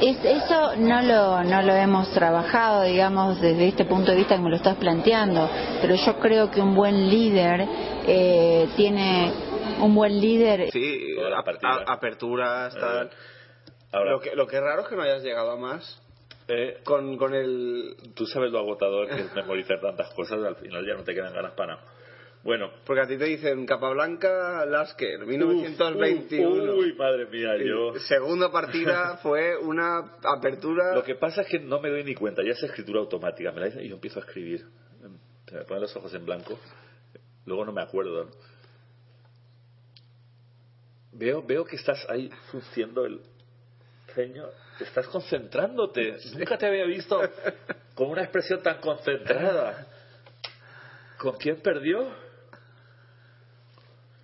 eso 0.00 0.76
no 0.76 1.02
lo, 1.02 1.42
no 1.44 1.62
lo 1.62 1.72
hemos 1.72 2.10
trabajado, 2.12 2.82
digamos, 2.82 3.40
desde 3.40 3.68
este 3.68 3.84
punto 3.84 4.10
de 4.10 4.18
vista 4.18 4.36
que 4.36 4.42
me 4.42 4.50
lo 4.50 4.56
estás 4.56 4.76
planteando, 4.76 5.48
pero 5.80 5.94
yo 5.94 6.18
creo 6.18 6.50
que 6.50 6.60
un 6.60 6.74
buen 6.74 7.08
líder 7.08 7.66
eh, 8.06 8.68
tiene 8.76 9.32
un 9.80 9.94
buen 9.94 10.20
líder. 10.20 10.70
Sí, 10.70 11.16
aperturas, 11.86 12.74
tal. 12.74 13.10
lo, 13.92 14.20
que, 14.20 14.34
lo 14.34 14.46
que 14.46 14.56
es 14.56 14.62
raro 14.62 14.82
es 14.82 14.88
que 14.88 14.96
no 14.96 15.02
hayas 15.02 15.22
llegado 15.22 15.52
a 15.52 15.56
más. 15.56 16.02
Eh, 16.48 16.78
con, 16.82 17.18
con 17.18 17.34
el. 17.34 17.94
Tú 18.14 18.24
sabes 18.26 18.50
lo 18.50 18.60
agotador 18.60 19.06
que 19.08 19.20
es 19.20 19.34
memorizar 19.34 19.80
tantas 19.80 20.12
cosas, 20.14 20.42
al 20.42 20.56
final 20.56 20.84
ya 20.86 20.94
no 20.94 21.04
te 21.04 21.14
quedan 21.14 21.34
ganas 21.34 21.52
para 21.52 21.74
nada. 21.76 21.97
Bueno. 22.48 22.70
Porque 22.86 23.02
a 23.02 23.06
ti 23.06 23.18
te 23.18 23.26
dicen 23.26 23.66
Capablanca 23.66 24.64
Lasker, 24.64 25.26
1921. 25.26 26.76
uy, 26.76 26.94
madre 26.94 27.26
mía, 27.26 27.50
yo. 27.58 27.92
Segunda 28.08 28.50
partida 28.50 29.18
fue 29.22 29.54
una 29.58 30.14
apertura. 30.24 30.94
Lo 30.94 31.04
que 31.04 31.14
pasa 31.16 31.42
es 31.42 31.48
que 31.48 31.58
no 31.58 31.78
me 31.78 31.90
doy 31.90 32.04
ni 32.04 32.14
cuenta, 32.14 32.42
ya 32.42 32.52
es 32.52 32.62
escritura 32.62 33.00
automática, 33.00 33.52
me 33.52 33.60
la 33.60 33.66
dicen 33.66 33.84
y 33.84 33.88
yo 33.90 33.96
empiezo 33.96 34.20
a 34.20 34.22
escribir. 34.22 34.64
Se 35.46 35.56
me 35.56 35.64
ponen 35.64 35.82
los 35.82 35.94
ojos 35.94 36.14
en 36.14 36.24
blanco, 36.24 36.58
luego 37.44 37.66
no 37.66 37.72
me 37.72 37.82
acuerdo. 37.82 38.30
Veo, 41.12 41.42
veo 41.42 41.66
que 41.66 41.76
estás 41.76 42.02
ahí 42.08 42.30
frunciendo 42.50 43.04
el 43.04 43.20
ceño, 44.14 44.46
estás 44.80 45.06
concentrándote. 45.08 46.16
Nunca 46.32 46.56
te 46.56 46.66
había 46.66 46.86
visto 46.86 47.20
con 47.94 48.08
una 48.08 48.22
expresión 48.22 48.62
tan 48.62 48.80
concentrada. 48.80 49.86
¿Con 51.18 51.36
quién 51.36 51.60
perdió? 51.60 52.27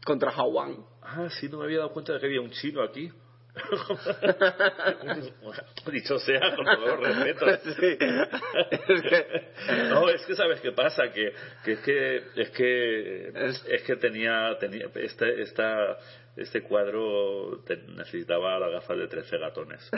Contra 0.05 0.31
Hawán. 0.31 0.76
Ah, 1.02 1.28
sí, 1.31 1.48
no 1.48 1.59
me 1.59 1.64
había 1.64 1.78
dado 1.78 1.93
cuenta 1.93 2.12
de 2.14 2.20
que 2.20 2.26
había 2.26 2.40
un 2.40 2.51
chino 2.51 2.82
aquí. 2.82 3.10
Dicho 5.93 6.18
sea, 6.18 6.40
con 6.56 6.64
todo 6.64 6.97
respeto. 6.97 7.47
no, 9.90 10.09
es 10.09 10.26
que 10.26 10.35
sabes 10.35 10.60
qué 10.60 10.72
pasa, 10.72 11.05
que, 11.12 11.32
que 11.64 11.72
es 11.72 11.78
que 11.81 12.16
es 12.35 12.51
que 12.51 13.28
es 13.68 13.82
que 13.82 13.94
tenía, 13.97 14.56
tenía 14.59 14.86
este, 14.97 15.43
esta, 15.43 15.98
este 16.36 16.62
cuadro 16.62 17.62
necesitaba 17.97 18.59
la 18.59 18.70
gafa 18.70 18.94
de 18.94 19.06
13 19.06 19.39
gatones. 19.39 19.89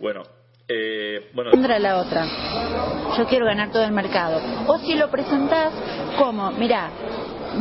Bueno, 0.00 0.24
eh, 0.68 1.30
bueno. 1.32 1.52
la 1.78 1.98
otra. 1.98 2.26
Yo 3.16 3.24
quiero 3.26 3.46
ganar 3.46 3.70
todo 3.70 3.84
el 3.84 3.92
mercado. 3.92 4.40
O 4.66 4.78
si 4.78 4.96
lo 4.96 5.08
presentás 5.10 5.72
como, 6.18 6.50
mira, 6.52 6.90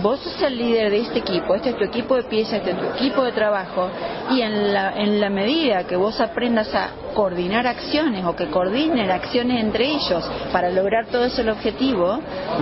vos 0.01 0.19
sos 0.19 0.41
el 0.41 0.57
líder 0.57 0.91
de 0.91 0.99
este 1.01 1.19
equipo, 1.19 1.55
este 1.55 1.69
es 1.69 1.77
tu 1.77 1.83
equipo 1.83 2.15
de 2.15 2.23
pieza, 2.23 2.57
este 2.57 2.71
es 2.71 2.77
tu 2.77 2.85
equipo 2.85 3.23
de 3.23 3.31
trabajo, 3.31 3.89
y 4.31 4.41
en 4.41 4.73
la, 4.73 4.93
en 4.93 5.19
la 5.19 5.29
medida 5.29 5.85
que 5.85 5.95
vos 5.95 6.19
aprendas 6.19 6.73
a 6.73 6.89
coordinar 7.13 7.65
acciones 7.65 8.25
o 8.25 8.35
que 8.35 8.47
coordinen 8.47 9.09
acciones 9.09 9.63
entre 9.63 9.85
ellos 9.85 10.29
para 10.51 10.69
lograr 10.69 11.07
todo 11.07 11.23
eso 11.23 11.41
el 11.41 11.49
objetivo, 11.49 12.19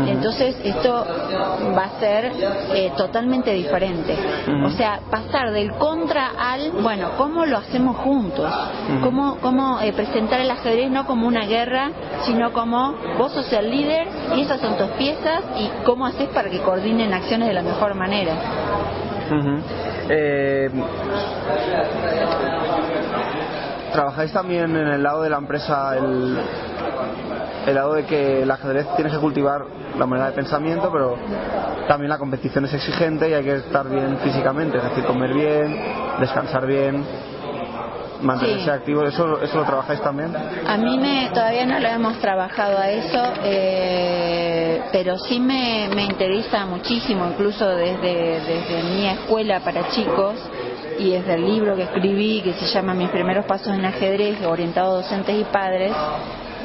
entonces 0.08 0.56
esto 0.64 1.06
va 1.76 1.86
a 1.86 2.00
ser 2.00 2.32
eh, 2.76 2.92
totalmente 2.96 3.52
diferente. 3.52 4.16
O 4.64 4.70
sea, 4.70 5.00
pasar 5.10 5.52
del 5.52 5.72
contra 5.74 6.34
al, 6.38 6.72
bueno, 6.72 7.12
¿cómo 7.18 7.46
lo 7.46 7.58
hacemos 7.58 7.98
juntos? 7.98 8.52
¿Cómo, 9.02 9.38
cómo 9.42 9.80
eh, 9.82 9.92
presentar 9.94 10.40
el 10.40 10.52
ajedrez 10.52 10.92
no 10.92 11.08
como 11.08 11.28
una 11.28 11.46
guerra, 11.46 11.90
sino 12.24 12.54
como 12.54 12.96
vos 13.18 13.32
sos 13.32 13.52
el 13.54 13.72
líder 13.72 14.08
y 14.36 14.42
esas 14.42 14.62
son 14.62 14.78
tus 14.78 14.90
piezas 14.90 15.42
y 15.58 15.68
cómo 15.84 16.06
haces 16.06 16.30
para 16.30 16.52
que 16.52 16.60
coordinen 16.60 17.12
acciones 17.12 17.23
de 17.30 17.54
la 17.54 17.62
mejor 17.62 17.96
manera? 17.96 18.36
Eh, 20.10 20.70
¿Trabajáis 23.92 24.32
también 24.32 24.76
en 24.76 24.88
el 24.88 25.04
lado 25.04 25.24
de 25.24 25.30
la 25.30 25.38
empresa, 25.38 25.98
el, 25.98 26.38
el 27.68 27.76
lado 27.76 27.94
de 27.94 28.06
que 28.06 28.44
el 28.44 28.52
ajedrez 28.52 28.88
tienes 28.96 29.14
que 29.14 29.20
cultivar 29.20 29.66
la 29.98 30.06
manera 30.06 30.28
de 30.28 30.34
pensamiento, 30.34 30.92
pero 30.92 31.16
también 31.88 32.10
la 32.10 32.18
competición 32.18 32.66
es 32.66 32.74
exigente 32.74 33.30
y 33.30 33.34
hay 33.34 33.44
que 33.44 33.56
estar 33.56 33.88
bien 33.88 34.18
físicamente, 34.20 34.78
es 34.78 34.84
decir, 34.84 35.04
comer 35.06 35.34
bien, 35.34 35.80
descansar 36.20 36.66
bien, 36.66 37.04
mantenerse 38.24 38.64
Sí. 38.66 38.70
activo? 38.70 39.04
¿Eso, 39.04 39.42
¿Eso 39.42 39.58
lo 39.58 39.66
trabajáis 39.66 40.02
también? 40.02 40.34
A 40.68 40.78
mí 40.78 40.98
me, 40.98 41.30
todavía 41.34 41.66
no 41.66 41.80
lo 41.80 41.88
hemos 41.88 42.18
trabajado 42.20 42.78
a 42.78 42.90
eso, 42.90 43.24
eh, 43.44 44.82
pero 44.92 45.18
sí 45.18 45.40
me, 45.40 45.90
me 45.96 46.04
interesa 46.04 46.66
muchísimo, 46.66 47.28
incluso 47.28 47.68
desde, 47.70 48.40
desde 48.42 48.84
mi 48.84 49.06
escuela 49.08 49.60
para 49.60 49.90
chicos 49.90 50.36
y 51.00 51.12
desde 51.12 51.34
el 51.36 51.46
libro 51.46 51.76
que 51.76 51.84
escribí 51.84 52.42
que 52.42 52.54
se 52.54 52.66
llama 52.68 52.94
Mis 52.94 53.10
primeros 53.10 53.46
pasos 53.46 53.70
en 53.70 53.84
ajedrez, 53.86 54.42
orientado 54.46 54.92
a 54.92 54.96
docentes 55.02 55.36
y 55.40 55.44
padres, 55.46 55.92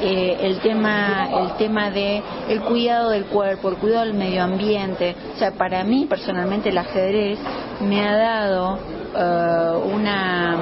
eh, 0.01 0.37
el 0.41 0.59
tema 0.59 1.27
el 1.41 1.51
tema 1.57 1.91
de 1.91 2.21
el 2.47 2.61
cuidado 2.61 3.09
del 3.09 3.25
cuerpo, 3.25 3.67
el 3.69 3.75
cuidado 3.75 4.05
del 4.05 4.13
medio 4.13 4.43
ambiente. 4.43 5.13
O 5.35 5.37
sea, 5.39 5.51
para 5.51 5.83
mí 5.83 6.05
personalmente 6.05 6.69
el 6.69 6.77
ajedrez 6.77 7.37
me 7.81 8.07
ha 8.07 8.15
dado 8.15 8.79
eh, 9.13 9.93
una 9.93 10.57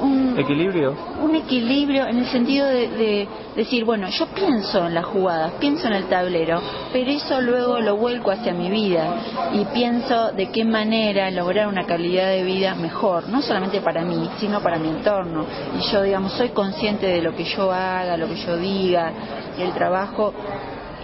un, 0.00 0.38
¿Equilibrio? 0.38 0.94
un 1.22 1.34
equilibrio 1.34 2.06
en 2.06 2.18
el 2.18 2.26
sentido 2.26 2.66
de, 2.66 2.88
de 2.88 3.28
decir, 3.56 3.84
bueno, 3.84 4.08
yo 4.08 4.26
pienso 4.26 4.86
en 4.86 4.94
las 4.94 5.04
jugadas, 5.04 5.52
pienso 5.60 5.86
en 5.86 5.94
el 5.94 6.04
tablero, 6.04 6.60
pero 6.92 7.10
eso 7.10 7.40
luego 7.40 7.80
lo 7.80 7.96
vuelco 7.96 8.30
hacia 8.30 8.52
mi 8.52 8.70
vida 8.70 9.14
y 9.52 9.64
pienso 9.66 10.32
de 10.32 10.50
qué 10.50 10.64
manera 10.64 11.30
lograr 11.30 11.68
una 11.68 11.84
calidad 11.84 12.28
de 12.28 12.44
vida 12.44 12.74
mejor, 12.74 13.28
no 13.28 13.42
solamente 13.42 13.80
para 13.80 14.02
mí, 14.04 14.28
sino 14.38 14.60
para 14.60 14.78
mi 14.78 14.88
entorno. 14.88 15.44
Y 15.78 15.92
yo, 15.92 16.02
digamos, 16.02 16.32
soy 16.32 16.50
consciente 16.50 17.06
de 17.06 17.22
lo 17.22 17.34
que 17.34 17.44
yo 17.44 17.72
haga, 17.72 18.16
lo 18.16 18.28
que 18.28 18.36
yo 18.36 18.56
diga, 18.56 19.12
el 19.58 19.72
trabajo. 19.72 20.32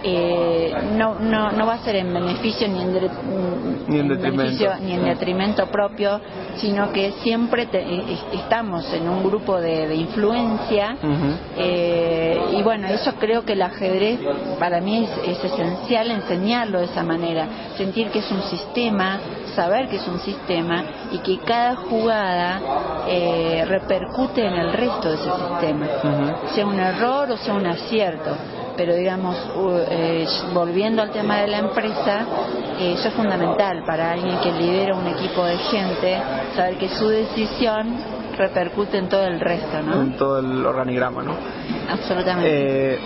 Eh, 0.03 0.73
no, 0.95 1.15
no, 1.19 1.51
no 1.51 1.65
va 1.65 1.73
a 1.75 1.79
ser 1.79 1.95
en 1.97 2.13
beneficio 2.13 2.67
ni 2.67 2.81
en, 2.81 2.93
Ni 3.87 3.99
en 3.99 4.07
detrimento. 4.07 4.75
ni 4.81 4.93
en 4.93 5.05
detrimento 5.05 5.65
propio, 5.67 6.19
sino 6.55 6.91
que 6.91 7.11
siempre 7.23 7.65
te- 7.65 7.79
eh, 7.81 8.17
estamos 8.33 8.91
en 8.93 9.07
un 9.09 9.23
grupo 9.23 9.59
de, 9.59 9.87
de 9.87 9.95
influencia 9.95 10.95
eh, 11.57 12.39
y 12.57 12.61
bueno, 12.63 12.87
eso 12.87 13.13
creo 13.19 13.43
que 13.43 13.53
el 13.53 13.61
ajedrez 13.61 14.19
para 14.59 14.79
mí 14.81 15.03
es, 15.25 15.37
es 15.37 15.43
esencial 15.51 16.11
enseñarlo 16.11 16.79
de 16.79 16.85
esa 16.85 17.03
manera, 17.03 17.47
sentir 17.77 18.09
que 18.09 18.19
es 18.19 18.31
un 18.31 18.41
sistema, 18.43 19.19
saber 19.55 19.89
que 19.89 19.97
es 19.97 20.07
un 20.07 20.19
sistema 20.19 20.83
y 21.11 21.17
que 21.19 21.39
cada 21.39 21.75
jugada 21.75 22.61
eh, 23.07 23.65
repercute 23.67 24.45
en 24.45 24.53
el 24.53 24.71
resto 24.73 25.09
de 25.09 25.15
ese 25.15 25.23
sistema, 25.31 25.87
sea 26.53 26.65
un 26.65 26.79
error 26.79 27.31
o 27.31 27.37
sea 27.37 27.53
un 27.53 27.65
acierto. 27.65 28.35
Pero 28.79 28.95
digamos, 28.95 29.35
u- 29.57 29.77
eh, 29.91 30.25
volviendo 30.53 31.01
al 31.01 31.11
tema 31.11 31.41
de 31.41 31.47
la 31.47 31.57
empresa, 31.57 32.25
eh, 32.79 32.93
eso 32.93 33.09
es 33.09 33.13
fundamental 33.13 33.83
para 33.85 34.13
alguien 34.13 34.37
que 34.39 34.53
lidera 34.53 34.95
un 34.95 35.05
equipo 35.05 35.43
de 35.43 35.57
gente, 35.57 36.17
saber 36.55 36.77
que 36.77 36.87
su 36.87 37.09
decisión 37.09 37.93
repercute 38.37 38.97
en 38.97 39.09
todo 39.09 39.25
el 39.25 39.37
resto, 39.41 39.81
¿no? 39.81 40.01
En 40.01 40.13
todo 40.15 40.39
el 40.39 40.65
organigrama, 40.65 41.23
¿no? 41.23 41.33
Absolutamente. 41.91 42.93
Eh, 42.93 42.99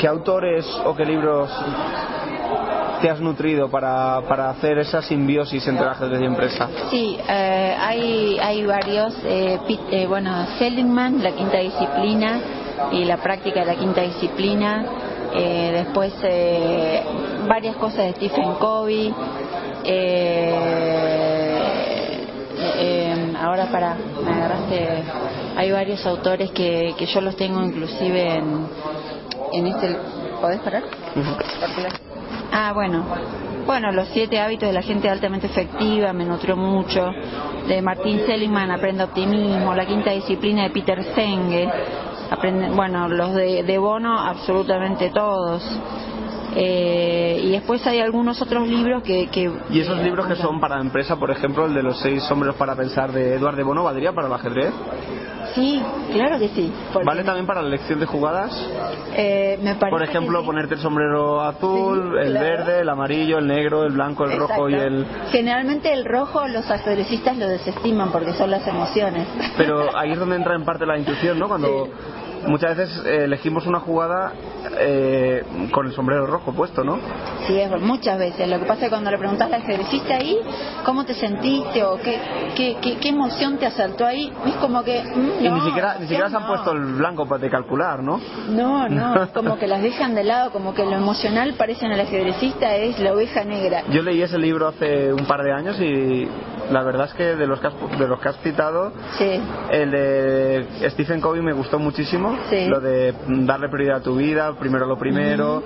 ¿Qué 0.00 0.08
autores 0.08 0.66
o 0.84 0.96
qué 0.96 1.06
libros 1.06 1.48
te 3.00 3.08
has 3.08 3.20
nutrido 3.20 3.68
para, 3.70 4.20
para 4.28 4.50
hacer 4.50 4.78
esa 4.78 5.00
simbiosis 5.02 5.64
entre 5.68 5.86
ajedrez 5.86 6.20
y 6.20 6.24
empresa? 6.24 6.68
Sí, 6.90 7.16
eh, 7.28 7.76
hay, 7.78 8.36
hay 8.40 8.66
varios. 8.66 9.14
eh, 9.24 9.60
Pit- 9.68 9.80
eh, 9.92 10.06
bueno, 10.08 10.44
Seligman, 10.58 11.22
la 11.22 11.30
quinta 11.30 11.58
disciplina 11.58 12.40
y 12.92 13.04
la 13.04 13.18
práctica 13.18 13.60
de 13.60 13.66
la 13.66 13.74
quinta 13.76 14.02
disciplina. 14.02 14.84
eh, 15.34 15.72
después, 15.84 16.12
eh, 16.22 17.02
varias 17.48 17.76
cosas 17.76 18.06
de 18.06 18.12
Stephen 18.14 18.54
Covey. 18.54 19.14
eh, 19.84 21.62
eh, 22.80 23.32
ahora 23.40 23.66
para, 23.66 23.96
me 24.24 24.32
agarraste. 24.32 24.88
Hay 25.56 25.70
varios 25.72 26.04
autores 26.06 26.50
que, 26.52 26.94
que 26.96 27.06
yo 27.06 27.20
los 27.20 27.36
tengo 27.36 27.62
inclusive 27.62 28.36
en, 28.36 28.66
en 29.52 29.66
este. 29.66 29.96
¿Podés 30.40 30.60
parar? 30.60 30.84
Ah, 32.52 32.72
bueno. 32.74 33.04
Bueno, 33.66 33.92
los 33.92 34.08
siete 34.08 34.40
hábitos 34.40 34.68
de 34.68 34.72
la 34.72 34.82
gente 34.82 35.10
altamente 35.10 35.46
efectiva 35.46 36.12
me 36.12 36.24
nutrió 36.24 36.56
mucho. 36.56 37.12
De 37.66 37.82
Martín 37.82 38.22
Seligman, 38.24 38.70
Aprende 38.70 39.04
Optimismo. 39.04 39.74
La 39.74 39.84
quinta 39.84 40.10
disciplina 40.12 40.62
de 40.62 40.70
Peter 40.70 41.02
Senge. 41.14 41.68
Bueno, 42.74 43.08
los 43.08 43.34
de, 43.34 43.62
de 43.62 43.78
Bono, 43.78 44.18
absolutamente 44.18 45.10
todos. 45.10 45.62
Eh, 46.54 47.40
y 47.44 47.50
después 47.52 47.86
hay 47.86 48.00
algunos 48.00 48.40
otros 48.42 48.66
libros 48.66 49.02
que, 49.02 49.28
que 49.28 49.50
¿Y 49.70 49.80
esos 49.80 49.98
libros 49.98 50.26
que 50.26 50.34
son 50.36 50.60
para 50.60 50.80
empresa, 50.80 51.16
por 51.16 51.30
ejemplo, 51.30 51.66
el 51.66 51.74
de 51.74 51.82
los 51.82 52.00
seis 52.00 52.22
sombreros 52.24 52.56
para 52.56 52.74
pensar 52.74 53.12
de 53.12 53.34
Eduardo 53.34 53.64
Bono, 53.64 53.84
valdría 53.84 54.12
para 54.12 54.26
el 54.26 54.32
ajedrez? 54.32 54.72
Sí, 55.58 55.82
claro 56.12 56.38
que 56.38 56.48
sí. 56.48 56.72
Porque, 56.92 57.06
¿Vale 57.06 57.24
también 57.24 57.46
para 57.46 57.62
la 57.62 57.68
elección 57.68 58.00
de 58.00 58.06
jugadas? 58.06 58.50
eh, 59.16 59.58
me 59.62 59.74
parece 59.74 59.90
Por 59.90 60.04
que 60.04 60.10
ejemplo, 60.10 60.40
sí. 60.40 60.46
ponerte 60.46 60.74
el 60.74 60.80
sombrero 60.80 61.40
azul, 61.40 62.12
Sí, 62.14 62.26
el 62.26 62.30
claro. 62.32 62.46
verde, 62.46 62.80
el 62.80 62.88
amarillo, 62.88 63.38
el 63.38 63.46
negro, 63.46 63.84
el 63.84 63.92
blanco, 63.92 64.24
el 64.24 64.38
rojo 64.38 64.68
y 64.68 64.74
Exacto. 64.74 64.94
el... 64.94 65.06
Generalmente 65.32 65.92
el 65.92 66.04
rojo 66.04 66.46
los 66.48 66.70
ajedrecistas 66.70 67.36
lo 67.36 67.48
desestiman 67.48 68.10
porque 68.12 68.32
son 68.34 68.50
las 68.50 68.66
emociones. 68.66 69.26
Pero 69.56 69.88
ahí 69.96 70.12
es 70.12 70.18
donde 70.18 70.36
entra 70.36 70.54
en 70.54 70.64
parte 70.64 70.86
la 70.86 70.96
intuición, 70.98 71.38
¿no? 71.38 71.48
Cuando 71.48 71.88
muchas 72.46 72.76
veces 72.76 73.04
eh, 73.04 73.24
elegimos 73.24 73.66
una 73.66 73.80
jugada 73.80 74.32
eh, 74.78 75.42
con 75.72 75.86
el 75.86 75.92
sombrero 75.92 76.26
rojo 76.26 76.52
puesto, 76.52 76.84
¿no? 76.84 76.98
Sí, 77.46 77.58
es, 77.58 77.70
muchas 77.80 78.18
veces. 78.18 78.48
Lo 78.48 78.58
que 78.58 78.66
pasa 78.66 78.80
es 78.80 78.84
que 78.84 78.90
cuando 78.90 79.10
le 79.10 79.18
preguntas 79.18 79.48
al 79.48 79.54
ajedrecista 79.54 80.16
ahí, 80.16 80.38
¿cómo 80.84 81.04
te 81.04 81.14
sentiste 81.14 81.82
o 81.84 81.96
qué, 81.96 82.20
qué, 82.56 82.76
qué, 82.80 82.98
qué 82.98 83.08
emoción 83.08 83.58
te 83.58 83.66
asaltó 83.66 84.06
ahí? 84.06 84.32
Es 84.46 84.54
como 84.54 84.82
que... 84.82 85.02
mm, 85.02 85.44
y 85.44 85.50
ni 85.50 85.60
siquiera, 85.60 85.96
ni 85.98 86.06
siquiera 86.06 86.30
se 86.30 86.36
han 86.36 86.42
no. 86.42 86.48
puesto 86.48 86.72
el 86.72 86.80
blanco 86.94 87.26
para 87.26 87.38
de 87.40 87.50
calcular, 87.50 88.02
¿no? 88.02 88.20
No, 88.50 88.88
no, 88.88 89.22
es 89.22 89.30
como 89.30 89.58
que 89.58 89.66
las 89.66 89.82
dejan 89.82 90.14
de 90.14 90.24
lado, 90.24 90.50
como 90.52 90.74
que 90.74 90.84
lo 90.84 90.96
emocional 90.96 91.54
parece 91.56 91.86
en 91.86 91.92
el 91.92 92.00
ajedrecista 92.00 92.74
es 92.76 92.98
la 92.98 93.12
oveja 93.12 93.44
negra. 93.44 93.84
Yo 93.90 94.02
leí 94.02 94.22
ese 94.22 94.38
libro 94.38 94.68
hace 94.68 95.12
un 95.12 95.26
par 95.26 95.42
de 95.42 95.52
años 95.52 95.80
y 95.80 96.28
la 96.70 96.82
verdad 96.82 97.06
es 97.06 97.14
que 97.14 97.36
de 97.36 97.46
los 97.46 97.60
que 97.60 97.68
has, 97.68 97.98
de 97.98 98.06
los 98.06 98.20
que 98.20 98.28
has 98.28 98.36
citado, 98.40 98.92
Sí, 99.16 99.40
el 99.70 99.90
de 99.90 100.90
Stephen 100.90 101.20
Covey 101.20 101.42
me 101.42 101.52
gustó 101.52 101.78
muchísimo. 101.78 102.27
Sí. 102.50 102.66
Lo 102.68 102.80
de 102.80 103.14
darle 103.26 103.68
prioridad 103.68 103.96
a 103.98 104.02
tu 104.02 104.16
vida, 104.16 104.52
primero 104.58 104.86
lo 104.86 104.98
primero, 104.98 105.62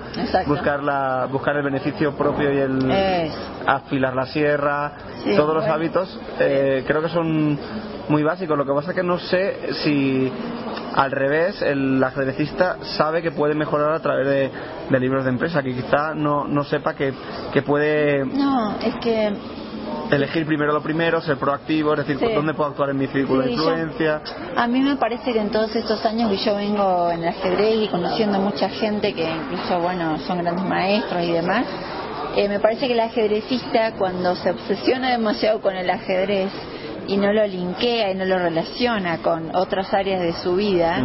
buscar, 0.47 0.83
la, 0.83 1.27
buscar 1.31 1.55
el 1.57 1.63
beneficio 1.63 2.15
propio 2.15 2.51
y 2.53 2.57
el 2.57 2.91
Es. 2.91 3.33
afilar 3.65 4.15
la 4.15 4.25
sierra, 4.27 4.91
Sí, 5.23 5.35
todos 5.35 5.55
los 5.55 5.65
hábitos, 5.65 6.19
eh, 6.39 6.83
creo 6.85 7.01
que 7.01 7.09
son 7.09 7.57
muy 8.09 8.23
básicos. 8.23 8.57
Lo 8.57 8.65
que 8.65 8.73
pasa 8.73 8.91
es 8.91 8.95
que 8.95 9.03
no 9.03 9.17
sé 9.19 9.73
si 9.83 10.31
al 10.95 11.11
revés 11.11 11.61
el 11.61 12.03
ajedrecista 12.03 12.77
sabe 12.97 13.21
que 13.21 13.31
puede 13.31 13.55
mejorar 13.55 13.91
a 13.93 13.99
través 13.99 14.27
de, 14.27 14.51
de 14.89 14.99
libros 14.99 15.23
de 15.23 15.29
empresa, 15.31 15.63
que 15.63 15.73
quizá 15.73 16.13
no, 16.13 16.45
no 16.45 16.63
sepa 16.63 16.93
que, 16.93 17.13
que 17.51 17.61
puede 17.61 18.25
no, 18.25 18.75
es 18.79 18.95
que 18.95 19.33
elegir 20.11 20.45
primero 20.45 20.73
lo 20.73 20.81
primero, 20.81 21.21
ser 21.21 21.37
proactivo, 21.37 21.93
es 21.93 21.99
decir, 22.05 22.17
Sí. 22.19 22.33
dónde 22.33 22.53
puedo 22.53 22.69
actuar 22.71 22.89
en 22.89 22.97
mi 22.97 23.07
círculo 23.07 23.41
de 23.41 23.55
yo- 23.55 23.63
influencia. 23.63 24.21
A 24.55 24.67
mí 24.67 24.79
me 24.79 24.95
parece 24.95 25.33
que 25.33 25.39
en 25.39 25.49
todos 25.51 25.75
estos 25.75 26.05
años 26.05 26.29
que 26.31 26.37
yo 26.37 26.55
vengo 26.55 27.09
en 27.11 27.23
el 27.23 27.29
ajedrez 27.29 27.75
y 27.83 27.87
conociendo 27.87 28.39
mucha 28.39 28.69
gente 28.69 29.13
que 29.13 29.29
incluso, 29.29 29.79
bueno, 29.79 30.17
son 30.19 30.39
grandes 30.39 30.65
maestros 30.65 31.23
y 31.23 31.31
demás, 31.31 31.65
eh, 32.35 32.49
me 32.49 32.59
parece 32.59 32.87
que 32.87 32.93
el 32.93 32.99
ajedrecista 32.99 33.93
cuando 33.93 34.35
se 34.35 34.49
obsesiona 34.51 35.11
demasiado 35.11 35.61
con 35.61 35.75
el 35.75 35.89
ajedrez 35.89 36.49
y 37.07 37.17
no 37.17 37.31
lo 37.31 37.45
linkea 37.45 38.11
y 38.11 38.15
no 38.15 38.25
lo 38.25 38.37
relaciona 38.39 39.17
con 39.19 39.55
otras 39.55 39.93
áreas 39.93 40.21
de 40.21 40.33
su 40.33 40.55
vida, 40.55 41.03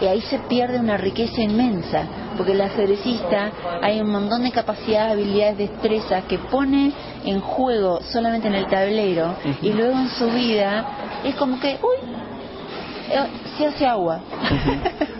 y 0.00 0.06
ahí 0.06 0.20
se 0.22 0.38
pierde 0.40 0.78
una 0.78 0.96
riqueza 0.96 1.40
inmensa, 1.40 2.02
porque 2.36 2.52
el 2.52 2.60
ajedrecista 2.60 3.52
hay 3.82 4.00
un 4.00 4.10
montón 4.10 4.42
de 4.42 4.50
capacidades, 4.50 5.12
habilidades, 5.12 5.58
destrezas 5.58 6.24
que 6.24 6.38
pone 6.38 6.92
en 7.24 7.40
juego 7.40 8.00
solamente 8.02 8.48
en 8.48 8.54
el 8.54 8.66
tablero 8.66 9.34
y 9.62 9.72
luego 9.72 9.98
en 9.98 10.08
su 10.08 10.30
vida 10.30 10.84
es 11.24 11.34
como 11.36 11.60
que, 11.60 11.78
uy, 11.82 12.23
eh, 13.10 13.26
se 13.56 13.66
hace 13.66 13.86
agua. 13.86 14.20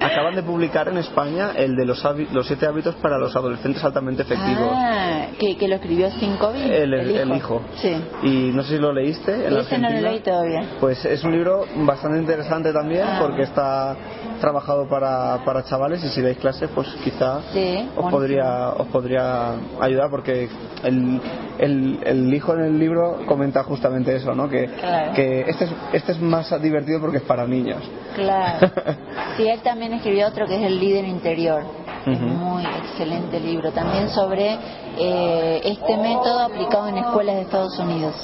Acaban 0.00 0.34
de 0.34 0.42
publicar 0.42 0.88
en 0.88 0.98
España 0.98 1.52
el 1.56 1.76
de 1.76 1.84
los, 1.86 2.02
los 2.32 2.46
siete 2.46 2.66
hábitos 2.66 2.94
para 2.96 3.18
los 3.18 3.34
adolescentes 3.36 3.82
altamente 3.84 4.22
efectivos. 4.22 4.72
Ah, 4.74 5.26
que, 5.38 5.56
que 5.56 5.68
lo 5.68 5.76
escribió 5.76 6.10
Cinco 6.18 6.50
el, 6.54 6.92
el- 6.94 7.16
el 7.16 7.34
hijo. 7.36 7.62
Sí. 7.80 7.94
Y 8.22 8.50
no 8.54 8.62
sé 8.62 8.76
si 8.76 8.78
lo 8.80 8.92
leíste. 8.92 9.46
En 9.46 9.56
Ese 9.56 9.78
no 9.78 9.90
lo 9.90 10.00
leí 10.00 10.20
todavía. 10.20 10.64
Pues 10.80 11.04
es 11.04 11.24
un 11.24 11.32
libro 11.32 11.64
bastante 11.76 12.18
interesante 12.18 12.72
también 12.72 13.04
Ah. 13.06 13.18
porque 13.20 13.42
está 13.42 13.96
trabajado 14.40 14.86
para, 14.88 15.42
para 15.44 15.64
chavales 15.64 16.02
y 16.04 16.08
si 16.08 16.20
dais 16.22 16.36
clases 16.38 16.68
pues 16.74 16.88
quizá 17.02 17.40
Sí, 17.52 17.88
os 17.96 18.10
podría 18.10 18.70
os 18.70 18.86
podría 18.88 19.52
ayudar 19.80 20.10
porque 20.10 20.48
el, 20.82 21.20
el, 21.58 22.00
el 22.04 22.34
hijo 22.34 22.54
en 22.54 22.60
el 22.64 22.78
libro 22.78 23.18
comenta 23.26 23.62
justamente 23.64 24.14
eso, 24.16 24.34
¿no? 24.34 24.48
Que, 24.48 24.66
Claro. 24.66 25.12
que 25.14 25.42
este, 25.48 25.64
es, 25.64 25.70
este 25.92 26.12
es 26.12 26.20
más 26.20 26.50
divertido 26.60 27.00
porque 27.00 27.18
es 27.18 27.22
para 27.24 27.46
niños. 27.46 27.82
Claro. 28.14 28.70
Sí, 29.36 29.48
él 29.48 29.60
también 29.62 29.92
escribió 29.94 30.28
otro 30.28 30.46
que 30.46 30.54
es 30.54 30.62
El 30.62 30.78
líder 30.78 31.04
interior. 31.06 31.62
Es 32.06 32.16
Ujú. 32.18 32.26
muy 32.28 32.64
excelente 32.64 33.40
libro. 33.40 33.72
También 33.72 34.08
sobre 34.10 34.56
eh, 34.96 35.60
este 35.64 35.96
método 35.96 36.38
aplicado 36.40 36.86
en 36.88 36.98
escuelas 36.98 37.34
de 37.36 37.42
Estados 37.42 37.76
Unidos. 37.80 38.14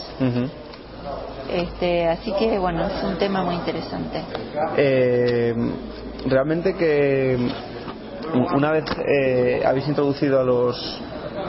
Este, 1.53 2.07
así 2.07 2.33
que 2.39 2.59
bueno, 2.59 2.87
es 2.87 3.03
un 3.03 3.17
tema 3.19 3.43
muy 3.43 3.57
interesante. 3.57 4.23
Eh, 4.77 5.55
realmente 6.27 6.75
que 6.75 7.37
una 8.55 8.71
vez 8.71 8.85
eh, 9.07 9.63
habéis 9.67 9.89
introducido 9.89 10.41
a 10.41 10.45
los 10.45 11.01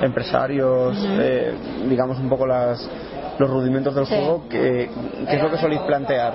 empresarios, 0.02 0.98
eh, 1.00 1.54
digamos 1.88 2.18
un 2.20 2.30
poco 2.30 2.48
las 2.48 2.90
los 3.38 3.50
rudimentos 3.50 3.96
del 3.96 4.06
Sí. 4.06 4.14
juego, 4.14 4.44
¿qué, 4.50 4.90
qué 5.28 5.36
es 5.36 5.42
lo 5.42 5.50
que 5.50 5.58
soléis 5.58 5.82
plantear? 5.82 6.34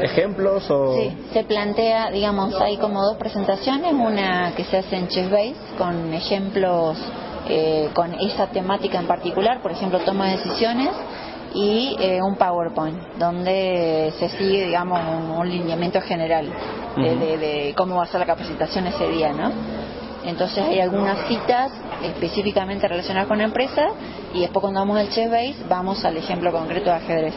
¿Ejemplos 0.00 0.70
o...? 0.70 0.94
Sí, 0.94 1.14
se 1.32 1.44
plantea, 1.44 2.10
digamos, 2.10 2.58
hay 2.60 2.78
como 2.78 3.02
dos 3.02 3.16
presentaciones, 3.18 3.92
una 3.92 4.52
que 4.56 4.64
se 4.64 4.78
hace 4.78 4.96
en 4.96 5.08
Chessbase 5.08 5.54
con 5.76 6.14
ejemplos 6.14 6.96
eh, 7.50 7.90
con 7.92 8.14
esa 8.14 8.46
temática 8.46 8.98
en 8.98 9.06
particular, 9.06 9.60
por 9.60 9.72
ejemplo, 9.72 9.98
toma 10.00 10.28
de 10.30 10.36
decisiones 10.38 10.90
y 11.54 11.96
eh, 12.00 12.20
un 12.22 12.36
PowerPoint 12.36 12.96
donde 13.18 14.12
se 14.18 14.28
sigue, 14.30 14.66
digamos, 14.66 15.00
un, 15.00 15.30
un 15.38 15.48
lineamiento 15.48 16.00
general 16.00 16.46
de, 16.96 17.16
de- 17.16 17.38
de 17.38 17.74
cómo 17.76 17.96
va 17.96 18.04
a 18.04 18.06
ser 18.06 18.20
la 18.20 18.26
capacitación 18.26 18.86
ese 18.86 19.08
día, 19.08 19.32
¿no? 19.32 19.50
Entonces 20.24 20.64
hay 20.64 20.80
algunas 20.80 21.26
citas 21.28 21.70
específicamente 22.02 22.86
relacionadas 22.86 23.28
con 23.28 23.38
la 23.38 23.44
empresa 23.44 23.86
y 24.34 24.40
después 24.40 24.60
cuando 24.60 24.80
vamos 24.80 24.98
al 24.98 25.08
Chessbase 25.08 25.54
vamos 25.68 26.04
al 26.04 26.16
ejemplo 26.16 26.52
concreto 26.52 26.90
de 26.90 26.96
ajedrez 26.96 27.34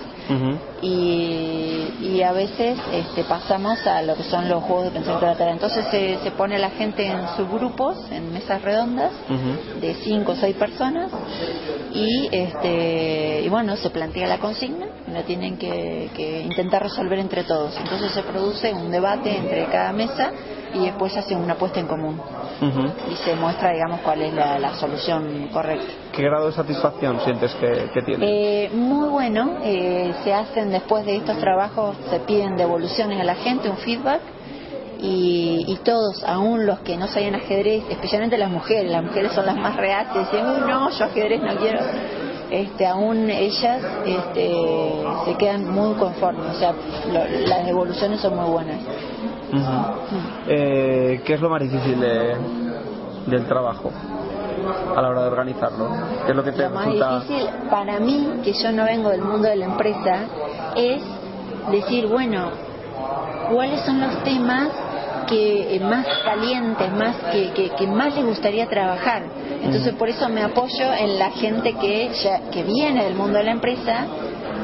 y, 0.82 1.94
y 2.02 2.22
a 2.24 2.32
veces 2.32 2.78
este, 2.92 3.24
pasamos 3.24 3.86
a 3.86 4.02
lo 4.02 4.16
que 4.16 4.24
son 4.24 4.50
los 4.50 4.64
juegos 4.64 4.86
de 4.86 4.92
pensamiento 4.92 5.26
lateral. 5.26 5.54
Entonces 5.54 5.86
se, 5.92 6.18
se 6.24 6.32
pone 6.32 6.58
la 6.60 6.70
gente 6.72 7.06
en 7.06 7.18
subgrupos, 7.38 8.12
en 8.12 8.34
mesas 8.34 8.62
redondas, 8.62 9.12
de 9.80 9.94
cinco 10.04 10.32
o 10.34 10.36
seis 10.36 10.56
personas, 10.56 11.12
y, 11.94 12.30
este, 12.32 13.42
y 13.44 13.50
bueno, 13.50 13.76
se 13.76 13.90
plantea 13.90 14.28
la 14.28 14.40
consigna 14.40 14.88
y 15.08 15.12
la 15.12 15.24
tienen 15.24 15.58
que, 15.58 16.10
que 16.16 16.42
intentar 16.42 16.84
resolver 16.84 17.20
entre 17.20 17.44
todos. 17.44 17.78
Entonces 17.78 18.12
se 18.12 18.24
produce 18.24 18.74
un 18.74 18.92
debate 18.92 19.36
entre 19.36 19.66
cada 19.66 19.92
mesa 19.92 20.32
y 20.74 20.86
después 20.86 21.14
se 21.14 21.20
hace 21.20 21.36
una 21.36 21.56
puesta 21.56 21.80
en 21.80 21.88
común 21.88 22.20
y 23.12 23.16
se 23.16 23.36
muestra, 23.36 23.72
digamos, 23.72 24.02
cuál 24.02 24.22
es 24.22 24.34
la, 24.34 24.60
la 24.60 24.76
solución 24.76 25.50
correcta. 25.52 25.92
¿Qué 26.14 26.22
grado 26.22 26.46
de 26.48 26.54
satisfacción 26.54 27.20
sientes 27.22 27.54
que, 27.56 27.90
que 27.92 28.02
tiene? 28.04 28.66
Eh, 28.66 28.70
muy 28.72 29.10
bueno, 29.10 29.58
eh, 29.64 30.14
se 30.24 30.32
hacen 30.32 30.70
después 30.70 31.06
de 31.06 31.16
estos 31.16 31.38
trabajos, 31.40 31.96
se 32.10 32.20
piden 32.20 32.56
devoluciones 32.56 33.20
a 33.20 33.24
la 33.24 33.36
gente, 33.36 33.68
un 33.68 33.78
feedback, 33.78 34.22
y, 35.02 35.66
y 35.68 35.76
todos, 35.84 36.24
aún 36.24 36.66
los 36.66 36.80
que 36.82 36.96
no 36.98 37.08
sabían 37.08 37.36
ajedrez, 37.36 37.84
especialmente 37.90 38.38
las 38.38 38.52
mujeres, 38.52 38.92
las 38.92 39.04
mujeres 39.04 39.32
son 39.34 39.46
las 39.48 39.58
más 39.58 39.76
reacias, 39.76 40.32
dicen, 40.32 40.46
no, 40.68 40.90
yo 40.92 41.06
ajedrez 41.06 41.42
no 41.42 41.56
quiero, 41.60 41.80
este, 42.52 42.86
aún 42.86 43.30
ellas 43.30 43.82
este, 44.06 44.52
se 45.26 45.36
quedan 45.38 45.70
muy 45.72 45.96
conformes, 45.96 46.56
o 46.56 46.60
sea, 46.60 46.74
lo- 47.12 47.48
las 47.48 47.66
devoluciones 47.66 48.20
son 48.22 48.36
muy 48.36 48.50
buenas. 48.52 48.80
Eh, 50.48 51.22
¿Qué 51.26 51.34
es 51.34 51.42
lo 51.42 51.50
más 51.50 51.62
difícil 51.62 52.00
de- 52.00 52.36
del 53.28 53.46
trabajo 53.48 53.92
a 54.96 55.02
la 55.02 55.10
hora 55.10 55.22
de 55.24 55.28
organizarlo? 55.28 55.88
¿Qué 56.26 56.32
es 56.32 56.36
lo 56.38 56.44
que 56.44 56.52
te 56.52 56.64
Lo 56.64 56.70
más 56.72 56.86
resulta...? 56.86 57.20
difícil 57.22 57.48
para 57.70 58.00
mí, 58.00 58.28
que 58.44 58.54
yo 58.54 58.72
no 58.72 58.84
vengo 58.86 59.10
del 59.10 59.22
mundo 59.22 59.48
de 59.48 59.56
la 59.56 59.66
empresa, 59.66 60.26
es 60.76 61.02
decir, 61.72 62.08
bueno, 62.08 62.50
¿cuáles 63.52 63.82
son 63.86 64.00
los 64.02 64.24
temas 64.24 64.70
que 65.32 65.76
eh, 65.76 65.80
más 65.80 66.06
calientes, 66.26 66.92
más 66.94 67.16
que, 67.32 67.52
que, 67.54 67.70
que 67.72 67.88
más 67.88 68.14
les 68.16 68.26
gustaría 68.26 68.68
trabajar? 68.68 69.24
Entonces, 69.64 69.94
por 69.94 70.10
eso 70.10 70.28
me 70.30 70.42
apoyo 70.44 70.94
en 71.00 71.18
la 71.18 71.32
gente 71.32 71.74
que 71.74 72.10
ya 72.24 72.50
que 72.52 72.64
viene 72.64 73.06
del 73.06 73.16
mundo 73.16 73.38
de 73.38 73.46
la 73.46 73.52
empresa 73.52 74.06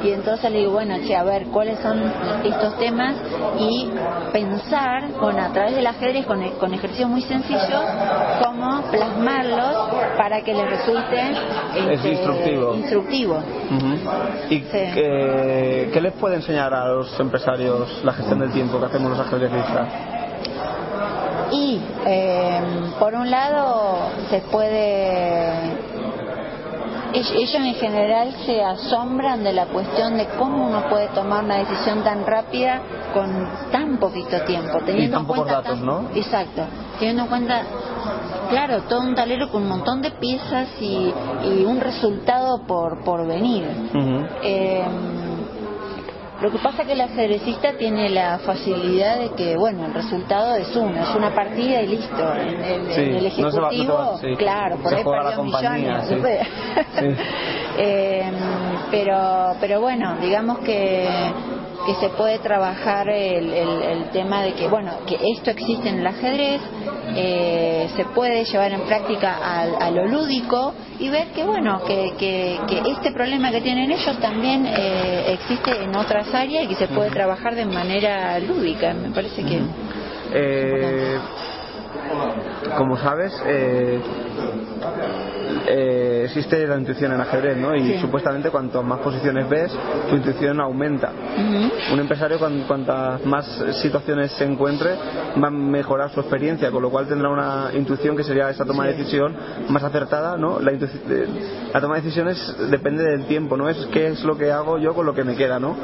y 0.03 0.11
entonces 0.11 0.51
le 0.51 0.59
digo, 0.59 0.73
bueno, 0.73 0.95
che, 1.07 1.15
a 1.15 1.23
ver, 1.23 1.45
¿cuáles 1.47 1.79
son 1.79 1.99
estos 2.43 2.77
temas? 2.77 3.15
Y 3.59 3.89
pensar 4.31 5.09
con 5.19 5.39
a 5.39 5.51
través 5.51 5.75
del 5.75 5.87
ajedrez, 5.87 6.25
con, 6.27 6.47
con 6.59 6.71
ejercicios 6.73 7.09
muy 7.09 7.21
sencillos, 7.21 7.81
cómo 8.43 8.83
plasmarlos 8.91 9.89
para 10.17 10.41
que 10.41 10.53
les 10.53 10.69
resulte 10.69 11.19
Es 11.75 11.87
este, 11.95 12.09
instructivo. 12.11 12.75
instructivo. 12.75 13.43
¿Y 14.51 14.61
qué, 14.61 15.89
qué 15.91 16.01
les 16.01 16.13
puede 16.13 16.35
enseñar 16.35 16.73
a 16.75 16.87
los 16.89 17.19
empresarios 17.19 18.01
la 18.03 18.13
gestión 18.13 18.37
del 18.39 18.51
tiempo 18.51 18.79
que 18.79 18.85
hacemos 18.85 19.09
los 19.17 19.19
ajedrecistas? 19.19 19.87
Y 21.51 21.79
eh, 22.05 22.59
por 22.99 23.13
un 23.15 23.29
lado 23.31 23.97
se 24.29 24.39
puede 24.51 25.51
ell- 27.13 27.35
ellos 27.35 27.55
en 27.55 27.73
general 27.75 28.33
se 28.45 28.61
asombran 28.63 29.43
de 29.43 29.53
la 29.53 29.65
cuestión 29.67 30.17
de 30.17 30.25
cómo 30.37 30.67
uno 30.67 30.83
puede 30.89 31.07
tomar 31.09 31.43
una 31.43 31.55
decisión 31.57 32.03
tan 32.03 32.25
rápida 32.25 32.81
con 33.13 33.47
tan 33.71 33.97
poquito 33.97 34.41
tiempo, 34.41 34.79
teniendo 34.85 35.17
tan 35.17 35.21
en 35.21 35.27
pocos 35.27 35.43
cuenta 35.45 35.61
datos, 35.61 35.77
tan- 35.79 35.85
¿no? 35.85 36.09
Exacto, 36.13 36.63
teniendo 36.99 37.23
en 37.23 37.27
cuenta, 37.29 37.61
claro, 38.49 38.81
todo 38.83 39.01
un 39.01 39.15
tablero 39.15 39.49
con 39.49 39.63
un 39.63 39.69
montón 39.69 40.01
de 40.01 40.11
piezas 40.11 40.67
y, 40.81 41.13
y 41.45 41.65
un 41.65 41.79
resultado 41.79 42.63
por 42.67 43.03
por 43.03 43.25
venir. 43.25 43.65
Eh, 44.43 44.83
lo 46.41 46.51
que 46.51 46.57
pasa 46.59 46.81
es 46.83 46.87
que 46.87 46.93
el 46.93 47.01
ajedrecista 47.01 47.73
tiene 47.73 48.09
la 48.09 48.37
facilidad 48.39 49.19
de 49.19 49.29
que, 49.31 49.55
bueno, 49.57 49.85
el 49.85 49.93
resultado 49.93 50.55
es 50.55 50.75
uno, 50.75 51.01
es 51.01 51.15
una 51.15 51.33
partida 51.33 51.81
y 51.81 51.87
listo. 51.87 52.33
En 52.35 52.63
el, 52.63 52.93
Sí, 52.93 53.01
en 53.01 53.15
el 53.15 53.23
no 53.41 53.51
se 53.51 53.59
va- 53.59 53.69
no 53.71 53.71
ejecutivo, 53.71 54.17
se 54.17 54.27
va- 54.27 54.31
sí. 54.33 54.37
claro, 54.37 54.75
por 54.77 54.89
Se 54.91 54.97
ahí 54.97 55.03
perdió 55.03 55.43
millones. 55.43 56.07
sí. 56.07 56.15
Eh, 57.79 58.31
pero, 58.89 59.55
pero 59.59 59.79
bueno, 59.81 60.17
digamos 60.19 60.59
que, 60.59 61.07
que 61.87 61.95
se 61.95 62.09
puede 62.09 62.37
trabajar 62.39 63.09
el, 63.09 63.51
el- 63.53 63.81
el 63.81 64.03
tema 64.11 64.43
de 64.43 64.53
que, 64.53 64.67
bueno, 64.67 64.91
que 65.07 65.17
esto 65.35 65.49
existe 65.51 65.89
en 65.89 65.99
el 65.99 66.07
ajedrez, 66.07 66.61
eh, 67.15 67.87
se 67.95 68.03
puede 68.13 68.43
llevar 68.43 68.73
en 68.73 68.81
práctica 68.81 69.37
al- 69.61 69.81
a, 69.81 69.89
lo 69.89 70.05
lúdico 70.05 70.73
y 70.99 71.09
ver 71.09 71.27
que, 71.29 71.43
bueno, 71.45 71.81
que, 71.87 72.11
que, 72.19 72.59
que 72.67 72.81
este 72.91 73.11
problema 73.13 73.49
que 73.51 73.61
tienen 73.61 73.89
ellos 73.91 74.19
también 74.19 74.65
eh, 74.67 75.33
existe 75.39 75.81
en 75.83 75.95
otras 75.95 76.31
áreas 76.33 76.65
y 76.65 76.67
que 76.67 76.75
se 76.75 76.87
puede 76.89 77.09
trabajar 77.09 77.55
de 77.55 77.65
manera 77.65 78.37
lúdica. 78.39 78.93
Me 78.93 79.09
parece 79.11 79.41
que. 79.43 79.61
Eh, 80.33 81.17
como 82.77 82.97
sabes, 82.97 83.33
eh, 83.47 83.99
eh, 85.69 86.23
existe 86.25 86.65
la 86.67 86.77
intuición 86.77 87.11
en 87.13 87.21
ajedrez, 87.21 87.57
¿no? 87.57 87.75
Y 87.75 87.93
Sí. 87.93 87.97
supuestamente 87.99 88.49
cuanto 88.49 88.83
más 88.83 88.99
posiciones 88.99 89.49
ves, 89.49 89.71
tu 90.09 90.15
intuición 90.15 90.59
aumenta. 90.59 91.11
Un 91.93 91.99
empresario, 91.99 92.37
cuan- 92.39 92.63
cuantas 92.67 93.25
más 93.25 93.45
situaciones 93.81 94.31
se 94.33 94.43
encuentre, 94.45 94.95
va 95.41 95.47
a 95.47 95.51
mejorar 95.51 96.11
su 96.11 96.19
experiencia, 96.19 96.71
con 96.71 96.81
lo 96.81 96.89
cual 96.89 97.07
tendrá 97.07 97.29
una 97.29 97.69
intuición 97.73 98.15
que 98.15 98.23
sería 98.23 98.49
esa 98.49 98.65
toma 98.65 98.85
de 98.85 98.93
Sí. 98.93 98.97
decisión 98.99 99.35
más 99.69 99.83
acertada, 99.83 100.37
¿no? 100.37 100.59
La, 100.59 100.71
eh, 100.71 100.79
la 101.73 101.81
toma 101.81 101.95
de 101.95 102.01
decisiones 102.01 102.55
depende 102.69 103.03
del 103.03 103.25
tiempo, 103.25 103.57
¿no? 103.57 103.69
Es 103.69 103.77
qué 103.91 104.07
es 104.07 104.23
lo 104.23 104.37
que 104.37 104.51
hago 104.51 104.77
yo 104.77 104.93
con 104.93 105.05
lo 105.05 105.13
que 105.13 105.23
me 105.23 105.35
queda, 105.35 105.59
¿no? 105.59 105.75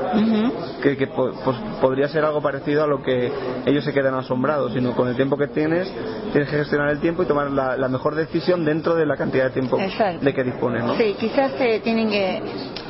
que, 0.82 0.98
que 0.98 1.08
po- 1.08 1.32
pues, 1.46 1.58
podría 1.82 2.08
ser 2.10 2.26
algo 2.26 2.42
parecido 2.42 2.84
a 2.84 2.88
lo 2.88 3.02
que 3.02 3.32
ellos 3.66 3.84
se 3.86 3.94
quedan 3.94 4.14
asombrados, 4.16 4.74
sino 4.74 4.94
con 4.96 5.08
el 5.08 5.16
tiempo 5.16 5.38
que 5.38 5.48
tienes, 5.48 5.90
tienes 6.32 6.50
que 6.50 6.58
gestionar 6.58 6.90
el 6.90 7.00
tiempo 7.00 7.24
y 7.24 7.26
tomar 7.26 7.50
la, 7.52 7.78
la 7.78 7.88
mejor 7.88 8.16
decisión 8.16 8.43
dentro 8.46 8.96
de 8.96 9.06
la 9.06 9.16
cantidad 9.18 9.46
de 9.46 9.50
tiempo 9.52 9.80
Exacto. 9.80 10.24
de 10.24 10.34
que 10.34 10.44
dispones, 10.44 10.84
¿no? 10.84 10.96
Sí, 10.98 11.16
quizás 11.20 11.52
se 11.58 11.80
tienen 11.80 12.10
que 12.10 12.42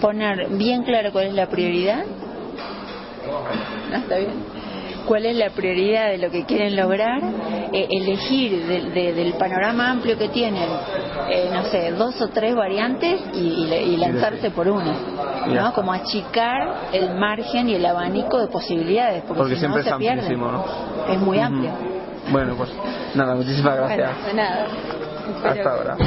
poner 0.01 0.47
bien 0.49 0.83
claro 0.83 1.11
cuál 1.11 1.25
es 1.27 1.33
la 1.33 1.47
prioridad. 1.47 2.03
Está 3.93 4.17
bien. 4.17 4.53
cuál 5.07 5.25
es 5.25 5.35
la 5.35 5.49
prioridad 5.49 6.11
de 6.11 6.17
lo 6.17 6.31
que 6.31 6.45
quieren 6.45 6.77
lograr, 6.77 7.21
eh, 7.73 7.87
elegir 7.91 8.65
de- 8.65 8.81
de- 8.91 9.13
del 9.13 9.33
panorama 9.33 9.91
amplio 9.91 10.17
que 10.17 10.29
tienen, 10.29 10.63
eh, 11.29 11.49
no 11.51 11.63
sé, 11.65 11.91
dos 11.91 12.21
o 12.21 12.29
tres 12.29 12.55
variantes 12.55 13.19
y, 13.33 13.37
y 13.39 13.65
le- 13.67 13.83
y 13.83 13.97
lanzarse 13.97 14.49
por 14.51 14.67
una. 14.69 14.95
¿no? 15.47 15.73
Como 15.73 15.91
achicar 15.91 16.75
el 16.93 17.15
margen 17.15 17.67
y 17.67 17.75
el 17.75 17.85
abanico 17.85 18.39
de 18.39 18.47
posibilidades, 18.47 19.23
porque, 19.27 19.39
Porque 19.39 19.55
si 19.55 19.59
siempre 19.59 19.79
no 19.79 19.83
se 19.83 19.89
es 19.89 19.95
pierden. 19.97 20.19
amplísimo, 20.19 20.51
¿no? 20.51 20.65
Es 21.13 21.19
muy 21.19 21.37
amplio. 21.39 21.71
Bueno, 22.31 22.55
pues 22.55 22.69
nada, 23.13 23.35
muchísimas 23.35 23.75
gracias. 23.75 24.09
Bueno, 24.23 24.27
de 24.27 24.33
nada. 24.35 24.67
Hasta 25.43 25.69
ahora. 25.71 25.97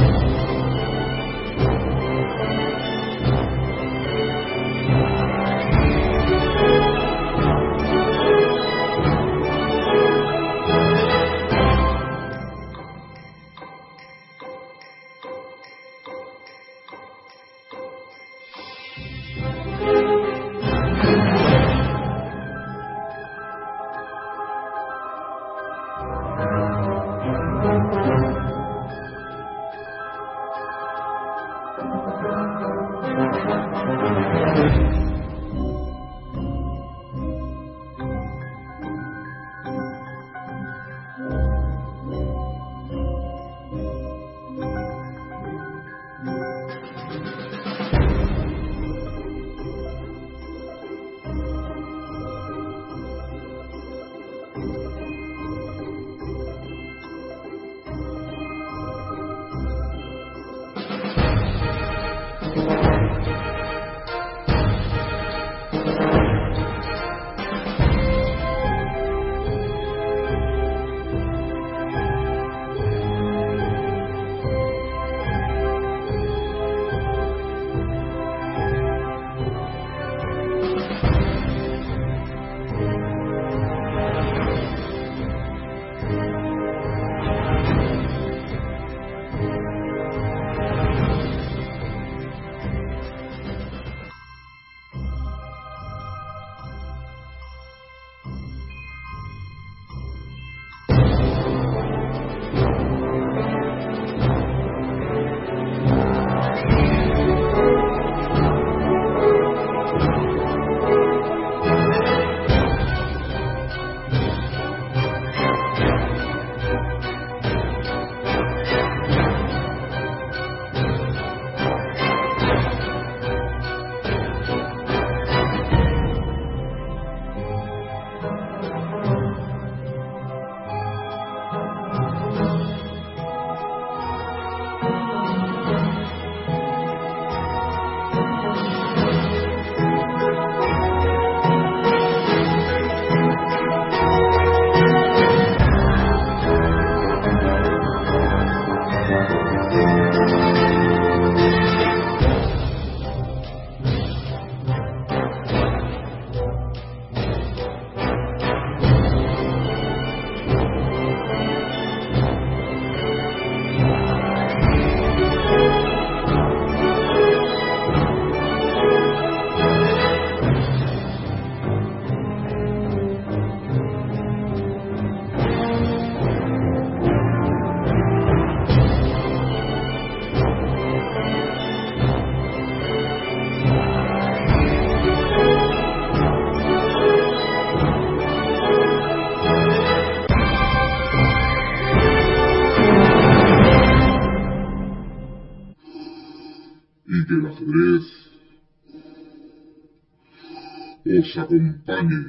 sekompani. 201.33 202.21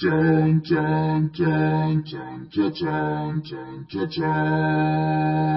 Dun, 0.00 0.60
dun, 0.68 1.30
dun, 1.32 2.02
dun, 2.02 2.48
dun, 2.50 3.42
dun, 3.42 3.86
dun, 3.90 4.08
dun. 4.10 5.54